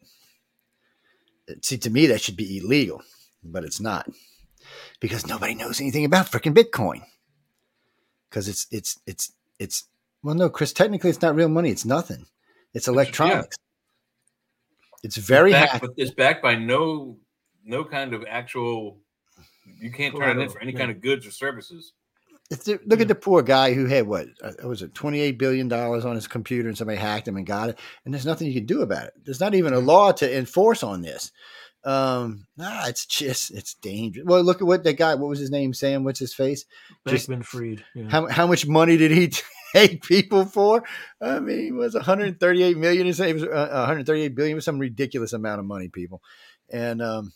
[1.50, 3.02] uh, see to me that should be illegal
[3.44, 4.10] but it's not
[5.00, 7.02] because nobody knows anything about freaking bitcoin
[8.30, 9.86] because it's it's it's it's
[10.24, 12.26] well no chris technically it's not real money it's nothing
[12.74, 13.58] it's electronics
[15.04, 17.18] it's very it's backed, hack- it's backed by no
[17.64, 19.00] no kind of actual.
[19.80, 20.80] You can't turn it in for any yeah.
[20.80, 21.94] kind of goods or services.
[22.50, 25.40] It's the- look at the poor guy who had what uh, was it twenty eight
[25.40, 28.48] billion dollars on his computer, and somebody hacked him and got it, and there's nothing
[28.48, 29.14] you can do about it.
[29.24, 31.32] There's not even a law to enforce on this.
[31.84, 34.26] Um, nah, it's just it's dangerous.
[34.28, 35.16] Well, look at what that guy.
[35.16, 35.74] What was his name?
[35.74, 36.04] Sam.
[36.04, 36.66] What's his face?
[37.08, 37.84] Just- Bankman Fried.
[37.96, 38.10] Yeah.
[38.10, 39.28] How how much money did he
[39.74, 40.84] take people for?
[41.22, 43.38] I mean, it was 138 million or something.
[43.38, 44.54] It was uh, 138 billion.
[44.54, 46.22] It was some ridiculous amount of money, people,
[46.70, 47.34] and um,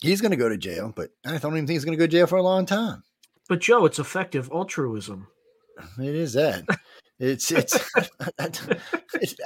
[0.00, 0.92] he's going to go to jail.
[0.94, 3.02] But I don't even think he's going to go to jail for a long time.
[3.48, 5.28] But Joe, it's effective altruism.
[5.98, 6.64] It is that.
[7.18, 7.78] It's it's.
[8.38, 8.48] I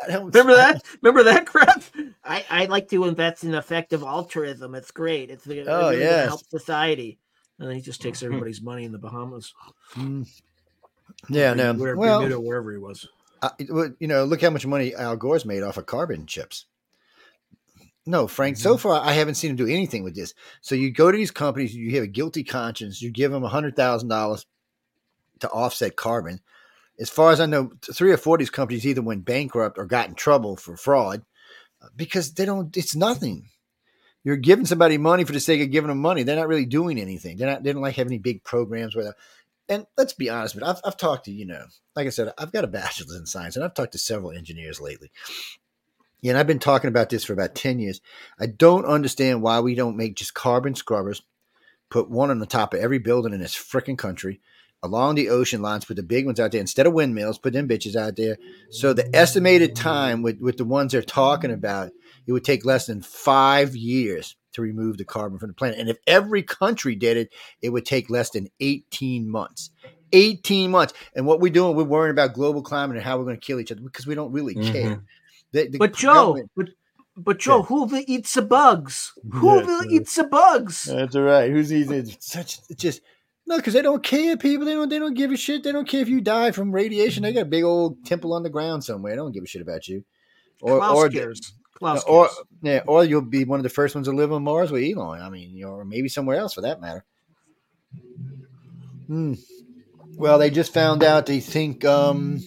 [0.09, 0.83] don't, Remember that?
[1.03, 1.83] Remember that crap?
[2.25, 4.75] I, I like to invest in effective altruism.
[4.75, 5.31] It's great.
[5.31, 6.29] It's it Oh, really gonna yes.
[6.29, 7.19] help society.
[7.59, 9.53] And then he just takes everybody's money in the Bahamas.
[9.95, 10.27] Mm.
[11.29, 11.75] Yeah, no.
[11.75, 13.07] Where, Well, Bermuda, wherever he was.
[13.43, 16.67] I, you know, look how much money Al Gore's made off of carbon chips.
[18.07, 18.57] No, Frank.
[18.57, 20.35] So far, I haven't seen him do anything with this.
[20.63, 23.49] So you go to these companies, you have a guilty conscience, you give them a
[23.49, 24.47] hundred thousand dollars
[25.41, 26.41] to offset carbon.
[26.99, 29.87] As far as I know, three or four of these companies either went bankrupt or
[29.87, 31.23] got in trouble for fraud
[31.83, 32.75] uh, because they don't.
[32.77, 33.49] It's nothing.
[34.23, 36.23] You're giving somebody money for the sake of giving them money.
[36.23, 37.37] They're not really doing anything.
[37.37, 37.63] They're not.
[37.63, 39.15] They don't like have any big programs where.
[39.71, 42.51] And let's be honest, but I've, I've talked to you know, like I said, I've
[42.51, 45.13] got a bachelor's in science, and I've talked to several engineers lately.
[46.21, 48.01] Yeah, and I've been talking about this for about 10 years.
[48.39, 51.23] I don't understand why we don't make just carbon scrubbers,
[51.89, 54.41] put one on the top of every building in this freaking country,
[54.83, 57.69] along the ocean lines, put the big ones out there instead of windmills, put them
[57.69, 58.39] bitches out there.
[58.71, 61.93] So the estimated time with, with the ones they're talking about,
[62.27, 65.79] it would take less than five years to remove the carbon from the planet.
[65.79, 67.33] And if every country did it,
[67.63, 69.71] it would take less than 18 months.
[70.13, 70.93] 18 months.
[71.15, 73.61] And what we're doing, we're worrying about global climate and how we're going to kill
[73.61, 74.73] each other because we don't really mm-hmm.
[74.73, 75.03] care.
[75.53, 76.69] The- the But Joe, but
[77.17, 77.63] but Joe, Yeah.
[77.65, 79.13] who will eat the bugs?
[79.31, 80.01] Who Yeah, will yeah.
[80.01, 80.85] eat the bugs?
[80.85, 81.51] That's all right.
[81.51, 82.23] Who's eating it?
[82.23, 83.03] such it's just
[83.47, 84.65] No, because they don't care, people.
[84.65, 84.89] They don't.
[84.89, 85.65] They don't give a shit.
[85.65, 87.25] They don't care if you die from radiation.
[87.25, 89.13] They got a big old temple on the ground somewhere.
[89.13, 90.05] They don't give a shit about you.
[90.63, 91.55] Or, Klaus or, cares.
[91.81, 92.39] Klaus or cares.
[92.63, 95.21] yeah, or you'll be one of the first ones to live on Mars with Elon.
[95.21, 97.05] I mean, you know, or maybe somewhere else for that matter.
[99.07, 99.35] Hmm.
[100.17, 101.27] Well, they just found out.
[101.27, 101.85] They think.
[101.85, 102.41] um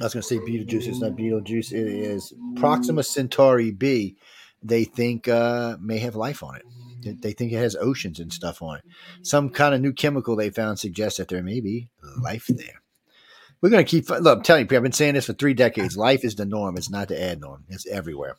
[0.00, 0.86] I was going to say Beetlejuice.
[0.86, 1.72] It's not Beetlejuice.
[1.72, 4.16] It is Proxima Centauri B.
[4.62, 6.62] They think uh, may have life on it.
[7.02, 8.84] They- They think it has oceans and stuff on it.
[9.22, 11.88] Some kind of new chemical they found suggests that there may be
[12.22, 12.80] life there.
[13.60, 14.08] We're going to keep.
[14.08, 15.96] Look, I'm telling you, I've been saying this for three decades.
[15.96, 16.76] Life is the norm.
[16.76, 17.64] It's not the ad norm.
[17.68, 18.36] It's everywhere.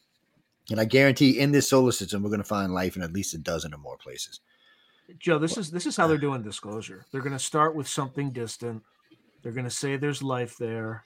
[0.72, 3.34] And I guarantee in this solar system, we're going to find life in at least
[3.34, 4.40] a dozen or more places.
[5.18, 7.06] Joe, this is this is how they're doing disclosure.
[7.12, 8.84] They're going to start with something distant.
[9.42, 11.06] They're going to say there's life there.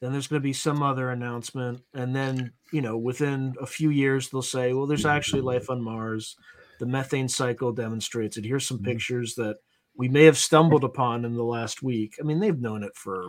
[0.00, 3.90] Then there's going to be some other announcement, and then you know within a few
[3.90, 6.36] years they'll say, well, there's actually life on Mars.
[6.78, 8.44] The methane cycle demonstrates it.
[8.44, 8.84] Here's some Mhm.
[8.84, 9.56] pictures that
[9.96, 12.14] we may have stumbled upon in the last week.
[12.20, 13.26] I mean, they've known it for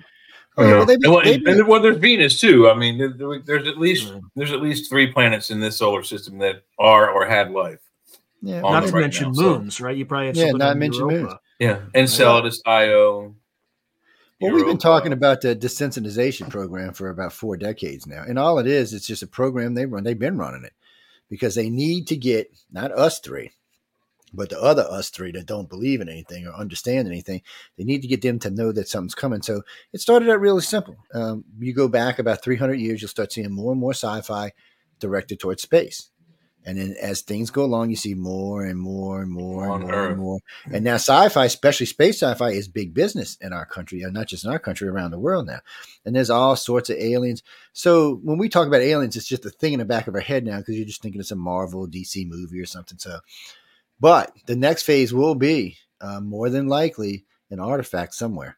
[0.56, 2.70] Oh, well, they've and, well, they've and, and well, there's Venus too.
[2.70, 4.22] I mean, there- there- there's at least Right.
[4.36, 7.80] there's at least three planets in this solar system that are or had life.
[8.42, 9.96] yeah, not to right mention now, so- moons, right?
[9.98, 11.24] You probably have Yeah, not mention Europa.
[11.28, 11.40] moons.
[11.60, 13.36] Yeah, Enceladus, Io.
[14.42, 18.24] Well, we've been talking about the desensitization program for about four decades now.
[18.28, 20.04] And all it is, it's just a program they run.
[20.04, 20.74] They've been running it
[21.30, 23.52] because they need to get not us three,
[24.34, 27.42] but the other us three that don't believe in anything or understand anything.
[27.78, 29.42] They need to get them to know that something's coming.
[29.42, 30.98] So it started out really simple.
[31.14, 34.52] Um, you go back about 300 years, you'll start seeing more and more sci fi
[35.00, 36.10] directed towards space.
[36.66, 39.84] And then as things go along, you see more and more and more On and
[39.90, 40.12] more Earth.
[40.12, 40.40] and more.
[40.72, 44.46] And now sci-fi, especially space sci-fi, is big business in our country, and not just
[44.46, 45.60] in our country, around the world now.
[46.06, 47.44] And there's all sorts of aliens.
[47.74, 50.22] So when we talk about aliens, it's just a thing in the back of our
[50.22, 52.98] head now because you're just thinking it's a Marvel, DC movie or something.
[52.98, 53.20] So,
[54.00, 58.58] but the next phase will be uh, more than likely an artifact somewhere.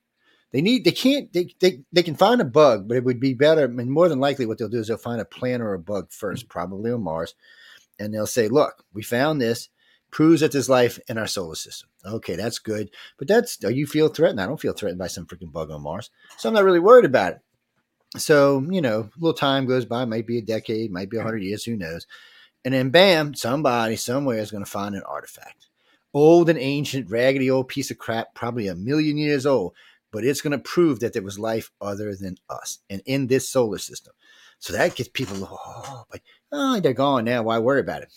[0.51, 3.33] They need, they can't, they, they, they can find a bug, but it would be
[3.33, 3.65] better.
[3.65, 5.79] I mean, more than likely, what they'll do is they'll find a plant or a
[5.79, 7.35] bug first, probably on Mars,
[7.99, 9.69] and they'll say, "Look, we found this."
[10.15, 11.89] proves that there's life in our solar system.
[12.05, 12.89] Okay, that's good.
[13.17, 14.39] But that's are you feel threatened?
[14.39, 16.09] I don't feel threatened by some freaking bug on Mars.
[16.37, 17.39] So I'm not really worried about it.
[18.17, 21.23] So, you know, a little time goes by, might be a decade, might be a
[21.23, 22.07] hundred years, who knows.
[22.65, 25.67] And then bam, somebody somewhere is going to find an artifact.
[26.15, 29.75] Old and ancient, raggedy old piece of crap, probably a million years old,
[30.11, 33.47] but it's going to prove that there was life other than us and in this
[33.47, 34.13] solar system.
[34.57, 37.43] So that gets people, oh, but oh, they're gone now.
[37.43, 38.11] Why worry about it?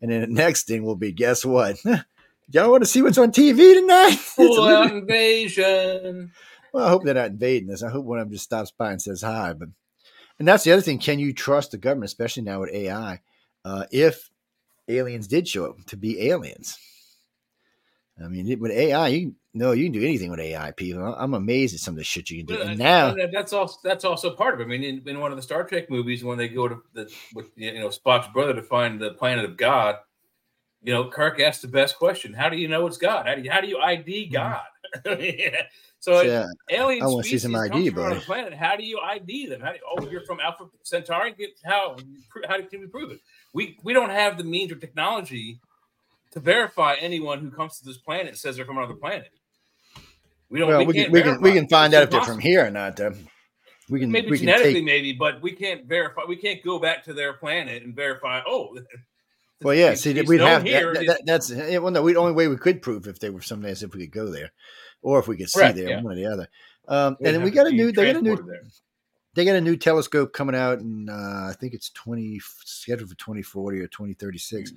[0.00, 1.76] And then the next thing will be, guess what?
[2.50, 4.14] Y'all want to see what's on TV tonight?
[4.20, 6.30] Full invasion.
[6.72, 7.82] well, I hope they're not invading us.
[7.82, 9.54] I hope one of them just stops by and says hi.
[9.54, 9.70] But
[10.38, 10.98] and that's the other thing.
[10.98, 13.20] Can you trust the government, especially now with AI?
[13.66, 14.30] Uh, if
[14.86, 16.78] aliens did show up to be aliens,
[18.24, 20.70] I mean, with AI, you know you can do anything with AI.
[20.70, 22.60] People, I'm amazed at some of the shit you can do.
[22.60, 24.64] Well, And now, that's also that's also part of it.
[24.64, 27.12] I mean, in, in one of the Star Trek movies, when they go to the
[27.34, 29.96] with you know Spock's brother to find the planet of God,
[30.80, 33.26] you know, Kirk asked the best question: How do you know it's God?
[33.26, 34.62] How do you how do you ID God?
[35.98, 38.24] so yeah, alien I wanna see species some ID, from another buddy.
[38.24, 38.54] planet.
[38.54, 39.60] How do you ID them?
[39.60, 41.34] How do you, oh, you're from Alpha Centauri.
[41.64, 41.96] How
[42.48, 43.20] how can we prove it?
[43.56, 45.60] We we don't have the means or technology
[46.32, 49.30] to verify anyone who comes to this planet says they're from another planet.
[50.50, 50.68] We don't.
[50.68, 52.66] well, we, we, can we can we can find It's out if they're from here
[52.66, 52.96] or not.
[52.96, 53.14] Though.
[53.88, 56.22] We can Maybe we can genetically, take maybe, but we can't verify.
[56.28, 58.42] We can't go back to their planet and verify.
[58.46, 58.78] Oh,
[59.62, 59.86] Well, yeah.
[59.86, 61.90] he's- See, he's we'd have that, that, that's yeah, well.
[61.90, 64.12] No, the only way we could prove if they were someday is if we could
[64.12, 64.52] go there,
[65.00, 66.02] or if we could see Correct, there, yeah.
[66.02, 66.48] one or the other.
[66.88, 67.90] Um, and then we got a new.
[67.90, 68.36] They got a new.
[68.36, 68.64] there.
[69.36, 71.12] They got a new telescope coming out, and uh,
[71.50, 74.72] I think it's twenty scheduled for twenty forty or twenty thirty six.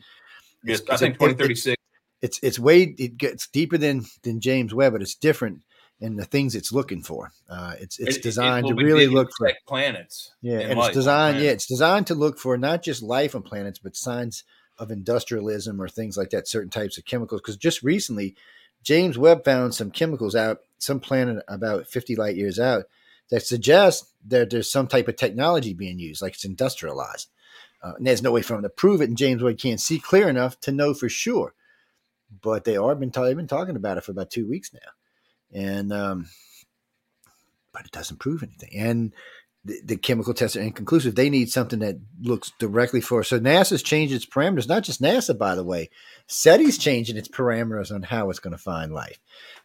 [0.63, 1.81] Yes, It's- I think twenty thirty six.
[2.21, 5.61] It's it's way it gets deeper than than James Webb, but it's different
[6.01, 7.31] in the things it's looking for.
[7.49, 10.33] Uh, it's it's designed to really look for planets.
[10.41, 11.39] yeah, and and it's designed.
[11.41, 14.43] Yeah, it's designed to look for not just life on planets, but signs
[14.77, 16.47] of industrialism or things like that.
[16.47, 17.39] Certain types of chemicals.
[17.41, 18.35] Because just recently,
[18.83, 22.83] James Webb found some chemicals out some planet about fifty light years out
[23.29, 27.29] that suggest that there's some type of technology being used, like it's industrialized.
[27.81, 29.99] Uh, and there's no way for them to prove it, and James Webb can't see
[29.99, 31.53] clear enough to know for sure.
[32.41, 35.93] But they are been they've been talking about it for about two weeks now, and
[35.93, 36.27] um,
[37.73, 38.71] but it doesn't prove anything.
[38.75, 39.13] And
[39.65, 41.15] the, the chemical tests are inconclusive.
[41.15, 43.23] They need something that looks directly for.
[43.23, 44.67] So NASA's changed its parameters.
[44.67, 45.89] Not just NASA, by the way.
[46.27, 49.19] SETI's changing its parameters on how it's going to find life.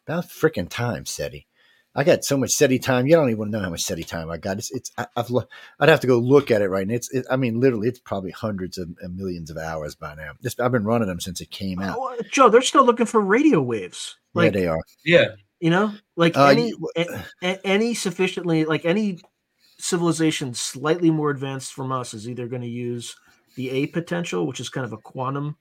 [0.06, 1.46] About freaking time, SETI.
[1.94, 3.06] I got so much SETI time.
[3.06, 4.58] You don't even know how much SETI time I got.
[4.58, 5.30] It's, it's I, have
[5.78, 6.94] I'd have to go look at it right now.
[6.94, 10.32] It's, it, I mean, literally, it's probably hundreds of millions of hours by now.
[10.42, 11.96] It's, I've been running them since it came out.
[11.98, 14.16] Oh, Joe, they're still looking for radio waves.
[14.34, 14.80] Like, yeah, they are.
[15.04, 15.28] Yeah,
[15.60, 19.18] you know, like uh, any a, any sufficiently like any
[19.78, 23.14] civilization slightly more advanced from us is either going to use
[23.56, 25.56] the A potential, which is kind of a quantum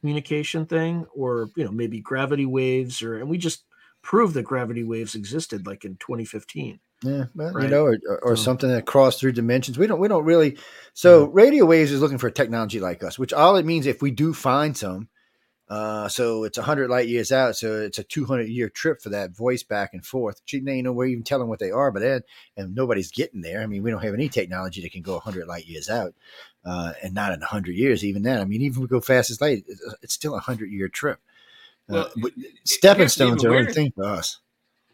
[0.00, 3.64] communication thing, or you know maybe gravity waves, or and we just
[4.06, 6.78] proved that gravity waves existed like in 2015.
[7.02, 7.64] Yeah, well, right?
[7.64, 9.76] you know, or, or, so, something that crossed through dimensions.
[9.76, 10.56] We don't, we don't really.
[10.94, 11.30] So yeah.
[11.32, 14.12] radio waves is looking for a technology like us, which all it means if we
[14.12, 15.08] do find some,
[15.68, 17.56] uh, so it's 100 light years out.
[17.56, 20.40] So it's a 200 year trip for that voice back and forth.
[20.46, 22.22] You know, we're even telling what they are, but then,
[22.56, 23.60] and nobody's getting there.
[23.60, 26.14] I mean, we don't have any technology that can go 100 light years out
[26.64, 28.40] uh, and not in 100 years, even then.
[28.40, 29.64] I mean, even if we go fast as light,
[30.00, 31.18] it's still a 100 year trip.
[31.88, 32.32] Uh, well,
[32.64, 34.40] stepping stones are only thing for us.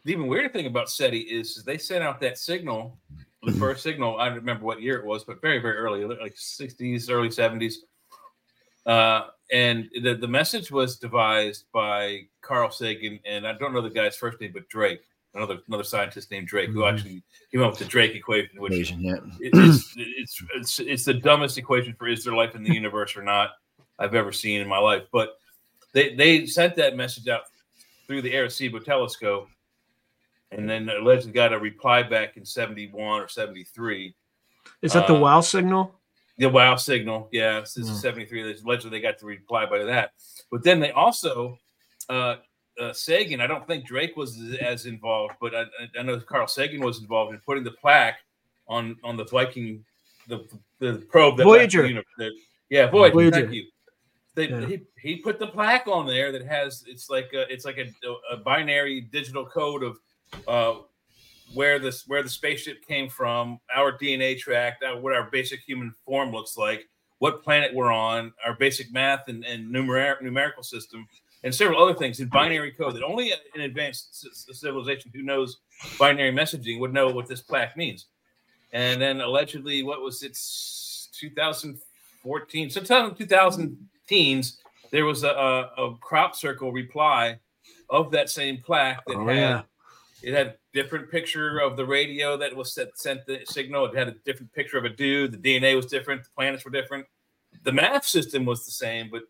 [0.05, 2.97] The even weirder thing about SETI is, they sent out that signal,
[3.41, 3.59] the mm-hmm.
[3.59, 4.19] first signal.
[4.19, 7.75] I don't remember what year it was, but very, very early, like 60s, early 70s.
[8.85, 13.89] Uh, and the, the message was devised by Carl Sagan, and I don't know the
[13.89, 15.01] guy's first name, but Drake,
[15.35, 16.95] another another scientist named Drake, who mm-hmm.
[16.95, 19.15] actually came up with the Drake equation, which equation, yeah.
[19.39, 23.23] it's, it's, it's it's the dumbest equation for is there life in the universe or
[23.23, 23.51] not
[23.99, 25.03] I've ever seen in my life.
[25.11, 25.37] But
[25.93, 27.43] they they sent that message out
[28.07, 29.47] through the Arecibo telescope,
[30.51, 34.15] and then allegedly got a reply back in seventy one or seventy three.
[34.81, 35.95] Is that the uh, wow signal?
[36.37, 37.59] The wow signal, yeah.
[37.59, 38.01] This is mm.
[38.01, 38.57] 73.
[38.65, 40.13] Allegedly, they got the reply by that.
[40.49, 41.59] But then they also,
[42.09, 42.37] uh,
[42.79, 45.65] uh, Sagan, I don't think Drake was as involved, but I,
[45.97, 48.17] I, know Carl Sagan was involved in putting the plaque
[48.67, 49.85] on on the Viking,
[50.27, 50.47] the
[50.79, 51.87] the probe that Voyager.
[52.17, 52.31] The,
[52.69, 53.31] yeah, Voyager, Voyager.
[53.31, 53.65] Thank you.
[54.35, 54.65] They, yeah.
[54.65, 57.87] he, he put the plaque on there that has it's like a, it's like a,
[58.33, 59.99] a binary digital code of
[60.47, 60.81] uh,
[61.53, 65.93] where this where the spaceship came from, our DNA track, uh, what our basic human
[66.05, 66.87] form looks like,
[67.19, 71.07] what planet we're on, our basic math and, and numer- numerical system,
[71.43, 75.59] and several other things in binary code that only an advanced civilization who knows
[75.99, 78.07] binary messaging would know what this plaque means.
[78.71, 80.37] And then allegedly, what was it,
[81.19, 84.59] 2014, sometime 2000 teens,
[84.91, 87.39] there was a, a, a crop circle reply
[87.89, 89.61] of that same plaque that oh, had yeah.
[90.21, 93.85] it had different picture of the radio that was set, sent the signal.
[93.85, 95.31] It had a different picture of a dude.
[95.31, 96.23] The DNA was different.
[96.23, 97.05] The planets were different.
[97.63, 99.23] The math system was the same, but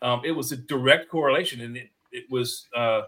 [0.00, 3.02] um, it was a direct correlation, and it, it was uh,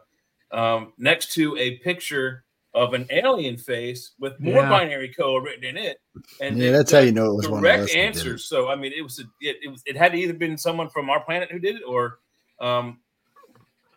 [0.50, 2.44] um, next to a picture
[2.76, 4.68] of an alien face with more yeah.
[4.68, 5.98] binary code written in it.
[6.42, 8.44] And yeah, that's how you know it was direct answers.
[8.44, 11.08] So I mean, it was a, it, it was it had either been someone from
[11.08, 12.18] our planet who did it, or
[12.60, 13.00] um,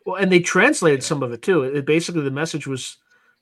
[0.06, 1.64] well, and they translated some of it too.
[1.64, 2.98] It basically the message was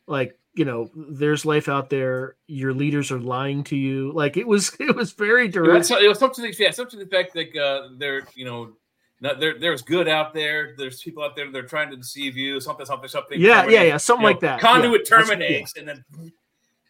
[0.07, 4.47] like you know there's life out there your leaders are lying to you like it
[4.47, 7.33] was it was very direct it was, it was something yeah something to the fact
[7.33, 8.73] that uh they're you know
[9.19, 10.75] not, there, there's good out there.
[10.77, 12.59] There's people out there that are trying to deceive you.
[12.59, 13.39] Something, something, something.
[13.39, 14.59] Yeah, yeah, yeah, something like know, that.
[14.59, 15.17] Conduit yeah.
[15.17, 15.79] terminates, yeah.
[15.79, 16.31] and then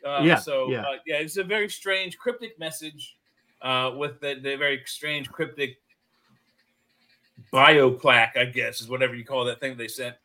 [0.06, 0.82] uh, yeah, so yeah.
[0.82, 3.18] Uh, yeah, it's a very strange cryptic message
[3.62, 5.78] uh, with the, the very strange cryptic
[7.52, 10.16] bio plaque, I guess, is whatever you call that thing they sent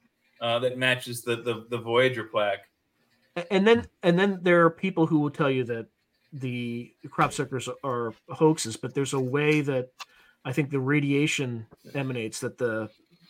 [0.41, 2.67] uh, that matches the, the the Voyager plaque
[3.51, 5.87] and then and then there are people who will tell you that
[6.33, 9.91] the crop circles are hoaxes, but there's a way that
[10.45, 12.89] I think the radiation emanates that the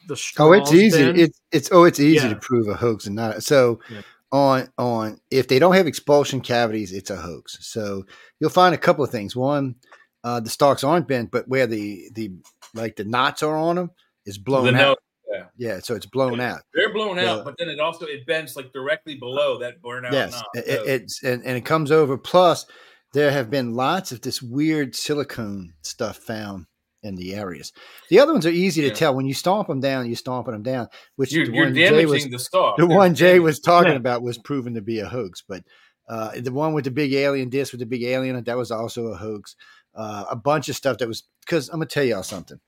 [0.09, 2.35] the oh it's easy been, it's it's oh it's easy yeah.
[2.35, 4.03] to prove a hoax and not so yeah.
[4.33, 8.05] on on if they don't have expulsion cavities it's a hoax so
[8.41, 9.77] you'll find a couple of things one
[10.25, 12.33] uh, the stalks aren't bent but where the the
[12.75, 13.91] like the knots are on them
[14.27, 14.99] is blown the out
[15.33, 15.45] yeah.
[15.57, 15.79] Yeah.
[15.81, 16.55] So it's blown yeah.
[16.55, 16.61] out.
[16.75, 20.13] They're blown out, but then it also it bends like directly below that burnout.
[20.13, 20.43] Yes.
[20.55, 20.85] It, so.
[20.85, 22.19] it's and, and it comes over.
[22.19, 22.67] Plus,
[23.15, 26.67] there have been lots of this weird silicone stuff found
[27.03, 27.73] in the areas.
[28.09, 28.95] The other ones are easy to yeah.
[28.95, 29.15] tell.
[29.15, 30.89] When you stomp them down, you're stomping them down.
[31.17, 32.77] Which you're, the you're damaging was, the stalk.
[32.77, 35.65] The one Jay was talking about was proven to be a hoax, but
[36.09, 39.07] uh, the one with the big alien disc with the big alien that was also
[39.07, 39.57] a hoax.
[39.95, 42.59] Uh, a bunch of stuff that was because I'm gonna tell y'all something.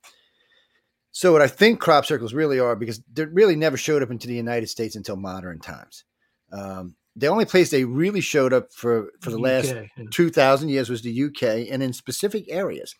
[1.10, 4.26] So what I think crop circles really are, because they really never showed up into
[4.26, 6.04] the United States until modern times.
[6.52, 9.72] Um, the only place they really showed up for for the, last
[10.10, 12.94] two thousand years was the UK, and in specific areas.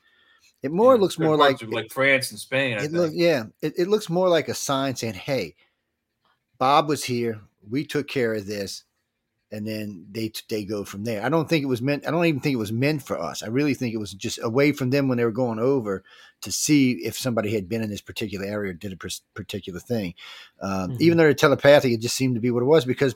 [0.65, 2.79] It more yeah, looks more like like France and Spain.
[2.79, 5.55] it look, yeah, it, it looks more like a sign saying, "Hey,
[6.59, 7.41] Bob was here.
[7.69, 8.85] We took care of this
[9.55, 11.25] and then they they go from there.
[11.25, 12.07] I don't think it was meant.
[12.07, 13.41] I don't even think it was meant for us.
[13.41, 16.03] I really think it was just away from them when they were going over
[16.41, 20.15] to see if somebody had been in this particular area or did a particular thing.
[20.61, 20.97] Um, mm-hmm.
[21.03, 23.15] Even though they're telepathic, it just seemed to be what it was because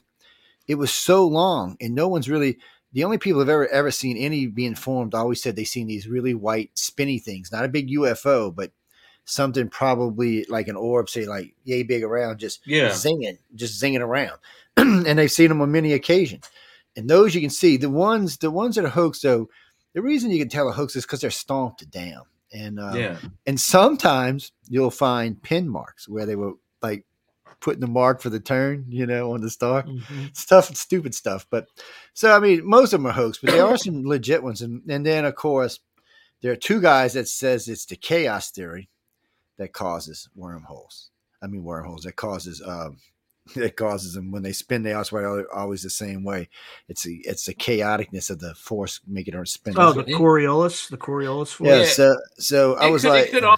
[0.69, 2.59] it was so long, and no one's really.
[2.93, 6.09] The only people have ever ever seen any being formed always said they seen these
[6.09, 8.73] really white spinny things, not a big UFO, but
[9.25, 12.89] something probably like an orb, say like yay big around, just Yeah.
[12.89, 14.39] zinging, just zinging around.
[14.77, 16.49] and they've seen them on many occasions.
[16.97, 19.49] And those you can see, the ones, the ones that are hoax, though,
[19.93, 22.23] the reason you can tell a hoax is because they're stomped down.
[22.53, 23.19] And uh, yeah.
[23.47, 26.55] and sometimes you'll find pin marks where they were
[27.61, 29.83] putting the mark for the turn, you know, on the star.
[29.83, 30.37] Mhm.
[30.37, 31.47] Stuff, stupid stuff.
[31.51, 31.67] But
[32.15, 34.63] so I mean, most of them are hoax, but there are some legit ones.
[34.63, 35.81] And and then of course,
[36.43, 38.89] there are two guys that says it's the chaos theory
[39.59, 41.11] that causes wormholes.
[41.43, 42.99] I mean wormholes that causes um
[43.57, 46.49] that causes them when they spin they also always the same way.
[46.89, 49.75] It's the it's the chaoticness of the force making her spin.
[49.77, 51.69] Oh, the Coriolis, the Coriolis force.
[51.71, 51.85] yeah, Yeah.
[51.87, 53.57] so so I was could- it like could al-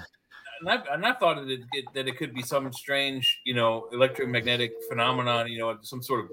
[0.61, 3.55] and I, and I thought that it, it- that it could be some strange, you
[3.55, 6.31] know, electromagnetic phenomenon, you know, some sort of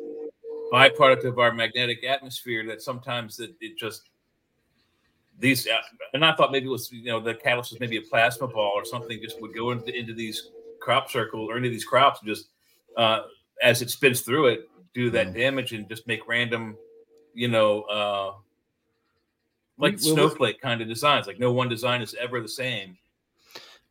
[0.72, 4.10] byproduct of our magnetic atmosphere that sometimes that it just
[5.40, 5.80] these, uh,
[6.14, 8.72] and I thought maybe it was, you know, the catalyst was maybe a plasma ball
[8.76, 10.50] or something just would go into, into these
[10.80, 12.50] crop circles or into these crops and just
[12.98, 13.22] uh,
[13.62, 15.36] as it spins through it, do that Mhm.
[15.36, 16.76] damage and just make random,
[17.36, 18.34] you know, uh,
[19.78, 21.28] like We- we- snowflake kind of designs.
[21.28, 22.98] Like no one design is ever the same.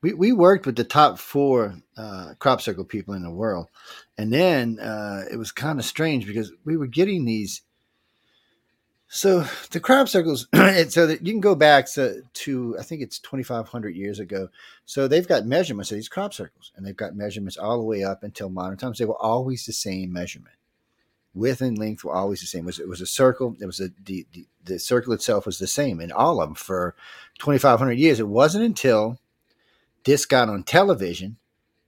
[0.03, 3.69] We, we worked with the top four uh, crop circle people in the world.
[4.19, 7.63] And then uh, it was kind of strange because we were getting these.
[9.09, 10.49] So the crop circles,
[10.89, 14.49] so that you can go back to, to I think it's 2,500 years ago.
[14.85, 18.05] So they've got measurements of these crop circles, and they've got measurements all the way
[18.05, 18.99] up until modern times.
[18.99, 20.57] They were always the same measurement.
[21.35, 22.65] Width and length were always the same.
[22.65, 23.57] It was, it was a circle.
[23.61, 26.55] It was a the, the the circle itself was the same in all of them
[26.55, 26.97] for
[27.39, 28.19] 2,500 years.
[28.19, 29.19] It wasn't until
[30.07, 31.37] this got on television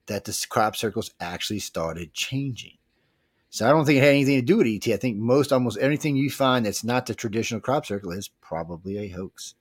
[0.05, 2.77] that the crop circles actually started changing.
[3.49, 4.87] So I don't think it had anything to do with ET.
[4.93, 8.97] I think most almost anything you find that's not the traditional crop circle is probably
[8.97, 9.55] a hoax.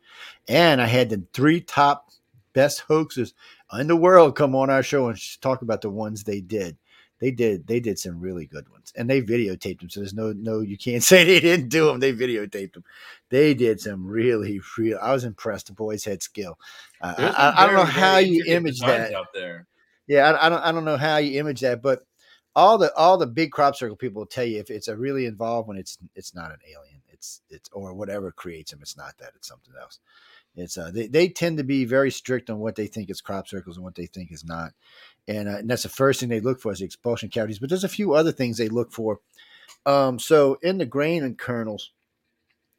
[0.46, 2.10] And I had the three top
[2.52, 3.32] best hoaxes
[3.78, 6.76] in the world come on our show and talk about the ones they did.
[7.20, 9.90] They did they did some really good ones, and they videotaped them.
[9.90, 12.00] So there's no no you can't say they didn't do them.
[12.00, 12.84] They videotaped them.
[13.30, 14.98] They did some really real.
[15.00, 15.66] I was impressed.
[15.66, 16.58] The boys had skill.
[17.00, 19.12] Uh, I, I don't know how you image that.
[19.12, 19.66] out there.
[20.06, 22.04] Yeah, I, I don't I don't know how you image that, but
[22.58, 25.26] all the all the big crop circle people will tell you if it's a really
[25.26, 29.16] involved when it's it's not an alien, it's it's or whatever creates them, it's not
[29.18, 30.00] that, it's something else.
[30.56, 33.46] It's uh they, they tend to be very strict on what they think is crop
[33.46, 34.72] circles and what they think is not,
[35.28, 37.58] and, uh, and that's the first thing they look for is the expulsion cavities.
[37.58, 39.20] But there's a few other things they look for.
[39.86, 41.92] Um, so in the grain and kernels,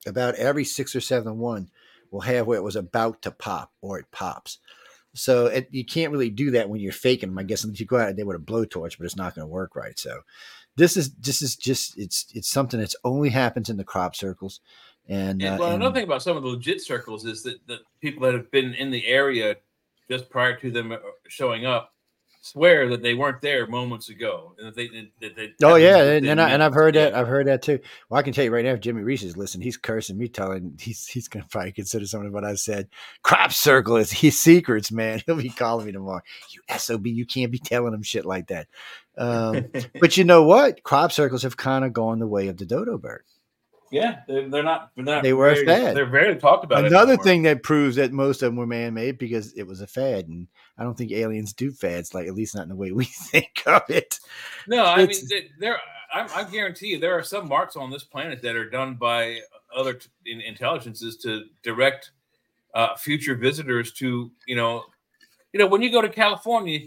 [0.06, 1.70] about every six or seven one
[2.12, 4.58] will have where it was about to pop or it pops.
[5.14, 7.38] So it, you can't really do that when you're faking them.
[7.38, 9.52] I guess unless you go out there with a blowtorch, but it's not going to
[9.52, 9.98] work right.
[9.98, 10.22] So
[10.76, 14.62] this is this is just it's it's something that's only happens in the crop circles.
[15.08, 17.66] And, And, uh, well, and- another thing about some of the legit circles is that
[17.68, 19.58] the people that have been in the area
[20.10, 20.98] just prior to them uh,
[21.28, 21.94] showing up
[22.52, 24.88] swear that they weren't there moments ago, and that they,
[25.22, 27.14] that they Oh yeah, and, and, I, and I've heard that.
[27.14, 27.80] I've heard that too.
[28.10, 30.28] Well, I can tell you right now, if Jimmy Reese is listening, he's cursing me,
[30.28, 32.90] telling he's he's going to probably consider some of what I said.
[33.24, 35.22] Crop circle is his secrets, man.
[35.26, 36.22] He'll be calling me tomorrow.
[36.52, 38.68] You sob, you can't be telling him shit like that.
[39.18, 39.68] Um,
[40.00, 40.84] but you know what?
[40.84, 43.24] Crop circles have kind of gone the way of the dodo bird.
[43.92, 44.92] Yeah, they're, they're not.
[44.96, 45.24] They're not.
[45.24, 45.96] They were a fad.
[45.96, 46.86] They're very talked about.
[46.86, 50.28] Another thing that proves that most of them were man-made because it was a fad,
[50.28, 53.06] and I don't think aliens do fads, like at least not in the way we
[53.32, 54.20] think of it.
[54.68, 55.80] No, I mean It's- there.
[56.12, 59.42] I, I guarantee you, there are some marks on this planet that are done by
[59.76, 62.12] other t- in, intelligences to direct
[62.74, 64.86] uh, future visitors to you know,
[65.54, 66.80] you know, when you go to California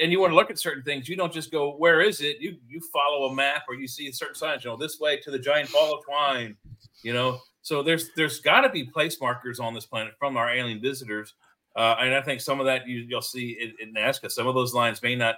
[0.00, 2.40] and you want to look at certain things, you don't just go, "Where is it?"
[2.40, 4.64] You you follow a map or you see certain signs.
[4.64, 6.56] You know, this way to the giant ball of twine.
[7.02, 10.50] You know, so there's there's got to be place markers on this planet from our
[10.50, 11.34] alien visitors.
[11.76, 14.30] Uh, and I think some of that you, you'll see in, in Nazca.
[14.30, 15.36] Some of those lines may not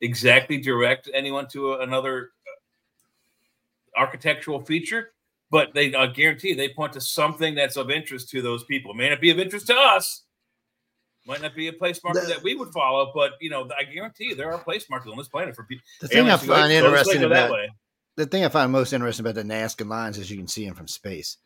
[0.00, 2.30] exactly direct anyone to a- another
[3.96, 5.12] uh, architectural feature,
[5.50, 8.92] but they uh, guarantee they point to something that's of interest to those people.
[8.92, 10.22] It may not be of interest to us.
[11.26, 13.84] Might not be a place marker The- that we would follow, but you know, I
[13.84, 15.84] guarantee you there are place markers on this planet for people.
[16.00, 17.70] The thing I find interesting about way.
[18.16, 20.74] the thing I find most interesting about the Nazca lines is you can see them
[20.74, 21.36] from space.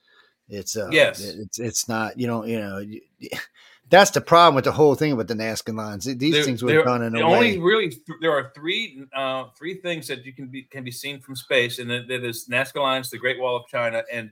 [0.48, 1.20] It's uh, Yes.
[1.20, 3.02] it's it's not you know you know you-
[3.90, 6.04] that's the problem with the whole thing with the Nazca lines.
[6.06, 7.58] These There- things were done in a only way.
[7.58, 11.20] really th- there are three uh, three things that you can be can be seen
[11.20, 14.30] from space, and that, that is Nazca lines, the Great Wall of China, and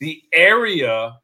[0.00, 1.16] the area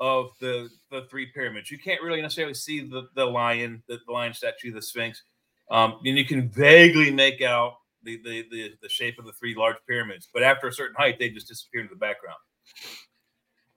[0.00, 0.68] of the
[1.00, 1.70] the three pyramids.
[1.70, 5.22] You can't really necessarily see the the lion, the, the lion statue, the Sphinx.
[5.70, 9.54] Um, and you can vaguely make out the, the the the shape of the three
[9.54, 10.28] large pyramids.
[10.32, 12.38] But after a certain height, they just disappear into the background.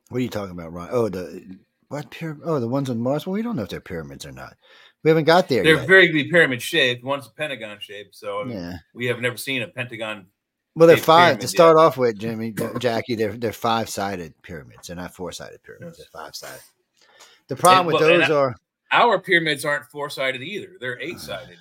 [0.10, 0.90] What are you talking about, Ron?
[0.92, 1.58] Oh, the
[1.90, 2.44] what pyramid?
[2.46, 3.26] Oh, the ones on Mars.
[3.26, 4.56] Well, we don't know if they're pyramids or not.
[5.04, 5.88] We haven't got there They're yet.
[5.88, 7.04] vaguely pyramid shaped.
[7.04, 8.16] One's a pentagon shaped.
[8.16, 8.78] So I mean, yeah.
[8.94, 10.26] we have never seen a pentagon.
[10.76, 13.16] Well, they're five to start off with, Jimmy, Jackie.
[13.16, 14.88] They're they're five sided pyramids.
[14.88, 15.98] They're not four sided pyramids.
[15.98, 16.08] Yes.
[16.14, 16.62] They're five sided.
[17.48, 18.56] The problem with well, those are
[18.92, 20.78] Our pyramids aren't four sided either.
[20.80, 21.58] They're eight sided.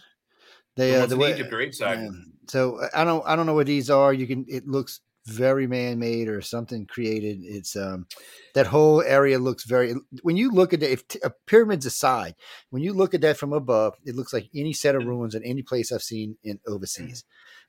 [0.76, 1.32] they The uh, the way.
[1.34, 2.12] Egypt are eight sided.
[2.49, 4.12] So uh, I don't I don't know what these are.
[4.12, 7.41] You can it looks very man made or something created.
[7.43, 8.07] It's um
[8.55, 12.37] that whole area looks very when you look at it if uh, pyramids aside
[12.70, 15.43] when you look at that from above it looks like any set of ruins in
[15.43, 17.24] any place I've seen in overseas.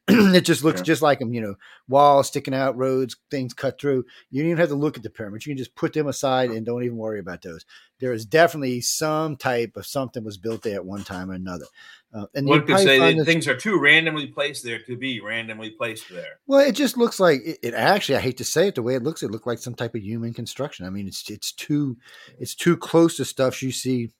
[0.36, 0.86] it just looks Yeah.
[0.86, 1.55] just like them, you know,
[1.89, 4.05] walls sticking out, roads, things cut through.
[4.32, 5.45] You don't even have to look at the pyramids.
[5.45, 7.66] You can just put them aside and don't even worry about those.
[7.99, 11.66] There is definitely some type of something was built there at one time or another.
[12.14, 15.20] Uh, and One could say that this- things are too randomly placed there to be
[15.20, 16.39] randomly placed there.
[16.47, 17.74] well, it just looks like it, it.
[17.74, 19.93] Actually, I hate to say it, the way it looks, it looked like some type
[19.93, 20.86] of human construction.
[20.86, 21.97] I mean, it's it's too
[22.39, 24.12] it's too close to stuff you see,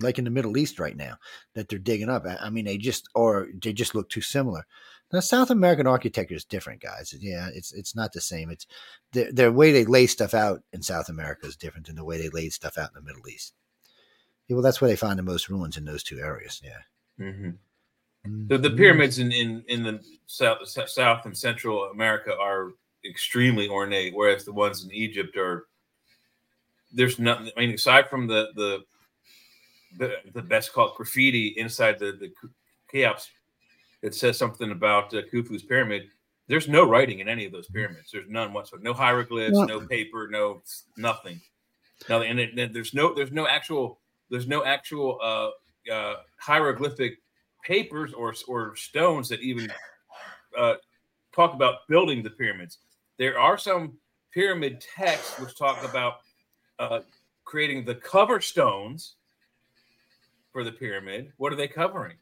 [0.00, 1.18] like in the Middle East right now,
[1.54, 2.24] that they're digging up.
[2.24, 4.64] I, I mean, they just or they just look too similar.
[5.12, 7.14] Now, South American architecture is different, guys.
[7.18, 8.50] Yeah, it's it's not the same.
[8.50, 8.66] It's
[9.12, 12.18] the the way they lay stuff out in South America is different than the way
[12.18, 13.54] they laid stuff out in the Middle East.
[14.46, 16.60] Yeah, well, that's where they find the most ruins in those two areas.
[16.62, 17.24] Yeah.
[17.24, 18.48] Mm-hmm.
[18.48, 22.72] The, the pyramids in, in, in the south, south and central America are
[23.08, 25.66] extremely ornate, whereas the ones in Egypt are
[26.92, 27.50] there's nothing.
[27.56, 28.84] I mean, aside from the the
[29.98, 32.32] the, the best called graffiti inside the the
[32.90, 33.30] Cheops
[34.02, 36.08] that says something about uh, Khufu's pyramid.
[36.48, 38.10] There's no writing in any of those pyramids.
[38.12, 38.82] There's none whatsoever.
[38.82, 40.62] No hieroglyphs, no paper, no
[40.96, 41.40] nothing.
[42.08, 47.18] No, and it, there's no there's no actual there's no actual uh, uh, hieroglyphic
[47.64, 49.70] papers or or stones that even
[50.58, 50.74] uh,
[51.32, 52.78] talk about building the pyramids.
[53.18, 53.98] There are some
[54.32, 56.14] pyramid texts which talk about
[56.78, 57.00] uh,
[57.44, 59.16] creating the cover stones
[60.52, 61.32] for the pyramid.
[61.36, 62.16] What are they covering?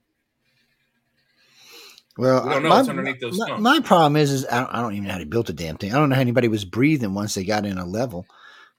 [2.18, 4.74] Well, We don't know my, what's underneath those my- my problem is, is I don't,
[4.74, 5.94] I don't even know how they built the damn thing.
[5.94, 8.26] I don't know how anybody was breathing once they got in a level.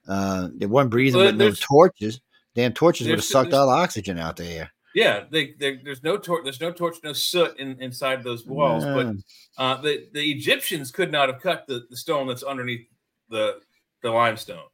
[0.08, 2.20] Uh, they weren't breathing Well, with no torches.
[2.54, 4.72] Damn torches would have sucked all the oxygen out the air.
[4.94, 8.84] Yeah, they, they, there's no torch, there's no torch, no soot in, inside those walls.
[8.84, 9.16] But
[9.58, 12.88] uh, the the Egyptians could not have cut the, the stone that's underneath
[13.30, 13.60] the
[14.02, 14.66] the limestone.